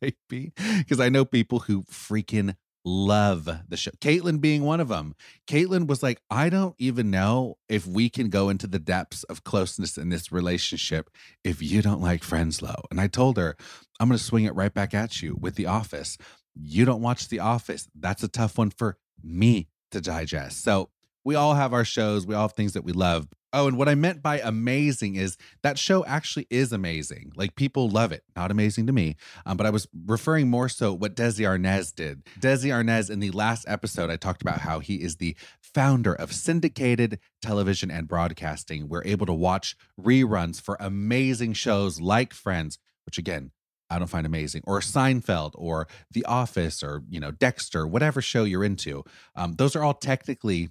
maybe 0.00 0.52
because 0.78 1.00
I 1.00 1.08
know 1.08 1.24
people 1.24 1.60
who 1.60 1.82
freaking 1.84 2.54
love 2.84 3.48
the 3.68 3.76
show. 3.76 3.90
Kaitlyn 4.00 4.40
being 4.40 4.62
one 4.62 4.80
of 4.80 4.88
them. 4.88 5.14
Kaitlyn 5.46 5.86
was 5.86 6.02
like, 6.02 6.20
I 6.30 6.48
don't 6.48 6.74
even 6.78 7.10
know 7.10 7.58
if 7.68 7.86
we 7.86 8.08
can 8.08 8.28
go 8.28 8.48
into 8.48 8.66
the 8.66 8.78
depths 8.78 9.22
of 9.24 9.44
closeness 9.44 9.96
in 9.96 10.08
this 10.08 10.32
relationship 10.32 11.10
if 11.44 11.62
you 11.62 11.82
don't 11.82 12.00
like 12.00 12.24
Friends 12.24 12.62
Low. 12.62 12.84
And 12.90 13.00
I 13.00 13.06
told 13.06 13.36
her, 13.36 13.56
I'm 14.00 14.08
going 14.08 14.18
to 14.18 14.24
swing 14.24 14.44
it 14.44 14.54
right 14.54 14.72
back 14.72 14.94
at 14.94 15.22
you 15.22 15.36
with 15.40 15.54
The 15.54 15.66
Office. 15.66 16.18
You 16.54 16.84
don't 16.84 17.02
watch 17.02 17.28
The 17.28 17.40
Office. 17.40 17.88
That's 17.98 18.22
a 18.22 18.28
tough 18.28 18.58
one 18.58 18.70
for 18.70 18.98
me 19.22 19.68
to 19.92 20.00
digest. 20.00 20.62
So 20.62 20.90
we 21.24 21.34
all 21.34 21.54
have 21.54 21.72
our 21.72 21.84
shows, 21.84 22.26
we 22.26 22.34
all 22.34 22.42
have 22.42 22.54
things 22.54 22.72
that 22.72 22.84
we 22.84 22.92
love. 22.92 23.28
Oh, 23.52 23.68
and 23.68 23.76
what 23.76 23.88
I 23.88 23.94
meant 23.94 24.22
by 24.22 24.40
amazing 24.40 25.16
is 25.16 25.36
that 25.62 25.78
show 25.78 26.04
actually 26.06 26.46
is 26.48 26.72
amazing. 26.72 27.32
Like 27.36 27.54
people 27.54 27.90
love 27.90 28.10
it. 28.10 28.24
Not 28.34 28.50
amazing 28.50 28.86
to 28.86 28.92
me, 28.92 29.16
um, 29.44 29.56
but 29.56 29.66
I 29.66 29.70
was 29.70 29.86
referring 30.06 30.48
more 30.48 30.68
so 30.68 30.92
what 30.94 31.16
Desi 31.16 31.44
Arnaz 31.44 31.94
did. 31.94 32.24
Desi 32.40 32.70
Arnaz 32.70 33.10
in 33.10 33.20
the 33.20 33.30
last 33.30 33.66
episode, 33.68 34.10
I 34.10 34.16
talked 34.16 34.40
about 34.40 34.60
how 34.60 34.78
he 34.78 35.02
is 35.02 35.16
the 35.16 35.36
founder 35.60 36.14
of 36.14 36.32
syndicated 36.32 37.18
television 37.42 37.90
and 37.90 38.08
broadcasting. 38.08 38.88
We're 38.88 39.04
able 39.04 39.26
to 39.26 39.34
watch 39.34 39.76
reruns 40.00 40.60
for 40.60 40.76
amazing 40.80 41.52
shows 41.52 42.00
like 42.00 42.32
Friends, 42.32 42.78
which 43.04 43.18
again 43.18 43.50
I 43.90 43.98
don't 43.98 44.08
find 44.08 44.24
amazing, 44.26 44.62
or 44.64 44.80
Seinfeld, 44.80 45.50
or 45.54 45.86
The 46.10 46.24
Office, 46.24 46.82
or 46.82 47.02
you 47.10 47.20
know 47.20 47.30
Dexter, 47.30 47.86
whatever 47.86 48.22
show 48.22 48.44
you're 48.44 48.64
into. 48.64 49.04
Um, 49.36 49.52
those 49.56 49.76
are 49.76 49.82
all 49.82 49.92
technically 49.92 50.70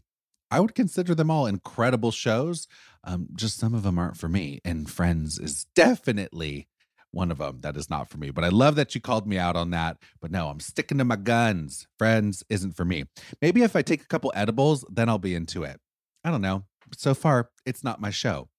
I 0.52 0.60
would 0.60 0.76
consider 0.76 1.16
them 1.16 1.32
all 1.32 1.48
incredible 1.48 2.12
shows. 2.12 2.68
Um, 3.04 3.30
just 3.36 3.58
some 3.58 3.74
of 3.74 3.84
them 3.84 3.98
aren't 3.98 4.18
for 4.18 4.28
me. 4.28 4.60
And 4.66 4.90
Friends 4.90 5.40
is 5.40 5.66
definitely 5.76 6.68
one 7.12 7.32
of 7.32 7.40
them 7.40 7.60
that 7.62 7.76
is 7.76 7.90
not 7.90 8.10
for 8.10 8.18
me. 8.18 8.32
But 8.32 8.44
I 8.44 8.50
love 8.50 8.76
that 8.76 8.94
you 8.94 9.02
called 9.02 9.28
me 9.28 9.38
out 9.38 9.56
on 9.56 9.72
that. 9.72 9.98
But 10.20 10.32
no, 10.32 10.48
I'm 10.48 10.60
sticking 10.60 10.98
to 10.98 11.06
my 11.06 11.16
guns. 11.16 11.88
Friends 11.98 12.44
isn't 12.50 12.76
for 12.76 12.86
me. 12.86 13.06
Maybe 13.42 13.64
if 13.64 13.76
I 13.76 13.82
take 13.82 14.02
a 14.02 14.08
couple 14.08 14.32
edibles, 14.36 14.86
then 14.90 15.10
I'll 15.10 15.18
be 15.18 15.36
into 15.36 15.64
it. 15.64 15.80
I 16.24 16.32
don't 16.32 16.42
know. 16.42 16.66
So 16.98 17.14
far, 17.14 17.50
it's 17.66 17.84
not 17.84 18.02
my 18.02 18.10
show. 18.12 18.50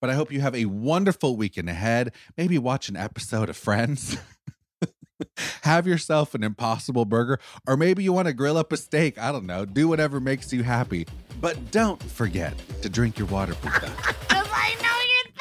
But 0.00 0.10
I 0.10 0.14
hope 0.14 0.32
you 0.32 0.40
have 0.40 0.54
a 0.54 0.64
wonderful 0.64 1.36
weekend 1.36 1.68
ahead. 1.68 2.14
Maybe 2.36 2.58
watch 2.58 2.88
an 2.88 2.96
episode 2.96 3.48
of 3.48 3.56
Friends. 3.56 4.16
have 5.62 5.86
yourself 5.86 6.34
an 6.34 6.42
impossible 6.42 7.04
burger, 7.04 7.38
or 7.66 7.76
maybe 7.76 8.02
you 8.02 8.12
want 8.12 8.28
to 8.28 8.34
grill 8.34 8.56
up 8.56 8.72
a 8.72 8.76
steak. 8.76 9.18
I 9.18 9.32
don't 9.32 9.46
know. 9.46 9.64
Do 9.64 9.88
whatever 9.88 10.20
makes 10.20 10.52
you 10.52 10.62
happy. 10.62 11.06
But 11.40 11.70
don't 11.70 12.02
forget 12.02 12.54
to 12.82 12.88
drink 12.88 13.18
your 13.18 13.28
water. 13.28 13.54
Because 13.62 13.90
I 14.30 14.76
know 14.82 14.96
you're 15.10 15.32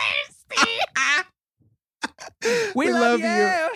thirsty. 2.41 2.71
we, 2.75 2.91
love, 2.91 3.19
you. 3.19 3.25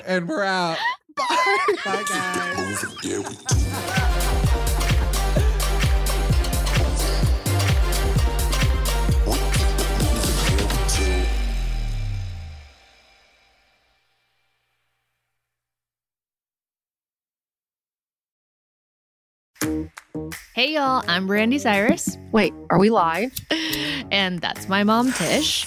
and 0.05 0.27
we're 0.27 0.43
out. 0.43 0.77
Bye. 1.15 1.59
Bye, 1.85 2.03
guys. 2.07 2.83
Hey 20.53 20.73
y'all, 20.73 21.03
I'm 21.07 21.27
Brandi 21.27 21.59
Cyrus, 21.59 22.17
Wait, 22.31 22.53
are 22.69 22.77
we 22.79 22.89
live? 22.89 23.31
and 24.11 24.39
that's 24.41 24.67
my 24.67 24.83
mom 24.83 25.11
Tish. 25.13 25.65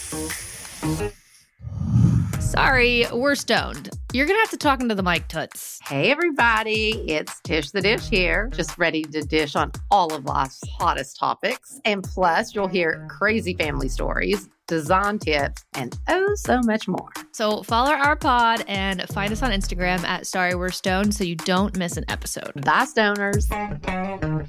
Sorry, 2.47 3.05
we're 3.13 3.35
stoned. 3.35 3.91
You're 4.13 4.25
gonna 4.25 4.39
have 4.39 4.51
to 4.51 4.57
talk 4.57 4.81
into 4.81 4.95
the 4.95 5.03
mic, 5.03 5.27
Toots. 5.27 5.81
Hey, 5.83 6.13
everybody. 6.13 6.91
It's 7.09 7.41
Tish 7.41 7.73
the 7.73 7.81
Dish 7.83 8.09
here, 8.09 8.49
just 8.55 8.79
ready 8.79 9.03
to 9.03 9.23
dish 9.23 9.57
on 9.57 9.73
all 9.91 10.15
of 10.15 10.25
life's 10.25 10.63
hottest 10.79 11.19
topics. 11.19 11.81
And 11.85 12.05
plus, 12.05 12.55
you'll 12.55 12.69
hear 12.69 13.05
crazy 13.11 13.55
family 13.55 13.89
stories, 13.89 14.49
design 14.69 15.19
tips, 15.19 15.65
and 15.75 15.99
oh, 16.09 16.35
so 16.37 16.61
much 16.63 16.87
more. 16.87 17.11
So 17.33 17.65
follow 17.65 17.91
our 17.91 18.15
pod 18.15 18.65
and 18.69 19.03
find 19.09 19.33
us 19.33 19.43
on 19.43 19.51
Instagram 19.51 20.05
at 20.05 20.27
Sorry 20.27 20.55
We're 20.55 20.71
Stoned 20.71 21.15
so 21.15 21.25
you 21.25 21.35
don't 21.35 21.77
miss 21.77 21.97
an 21.97 22.05
episode. 22.09 22.53
Bye, 22.65 22.87
stoners. 22.87 24.47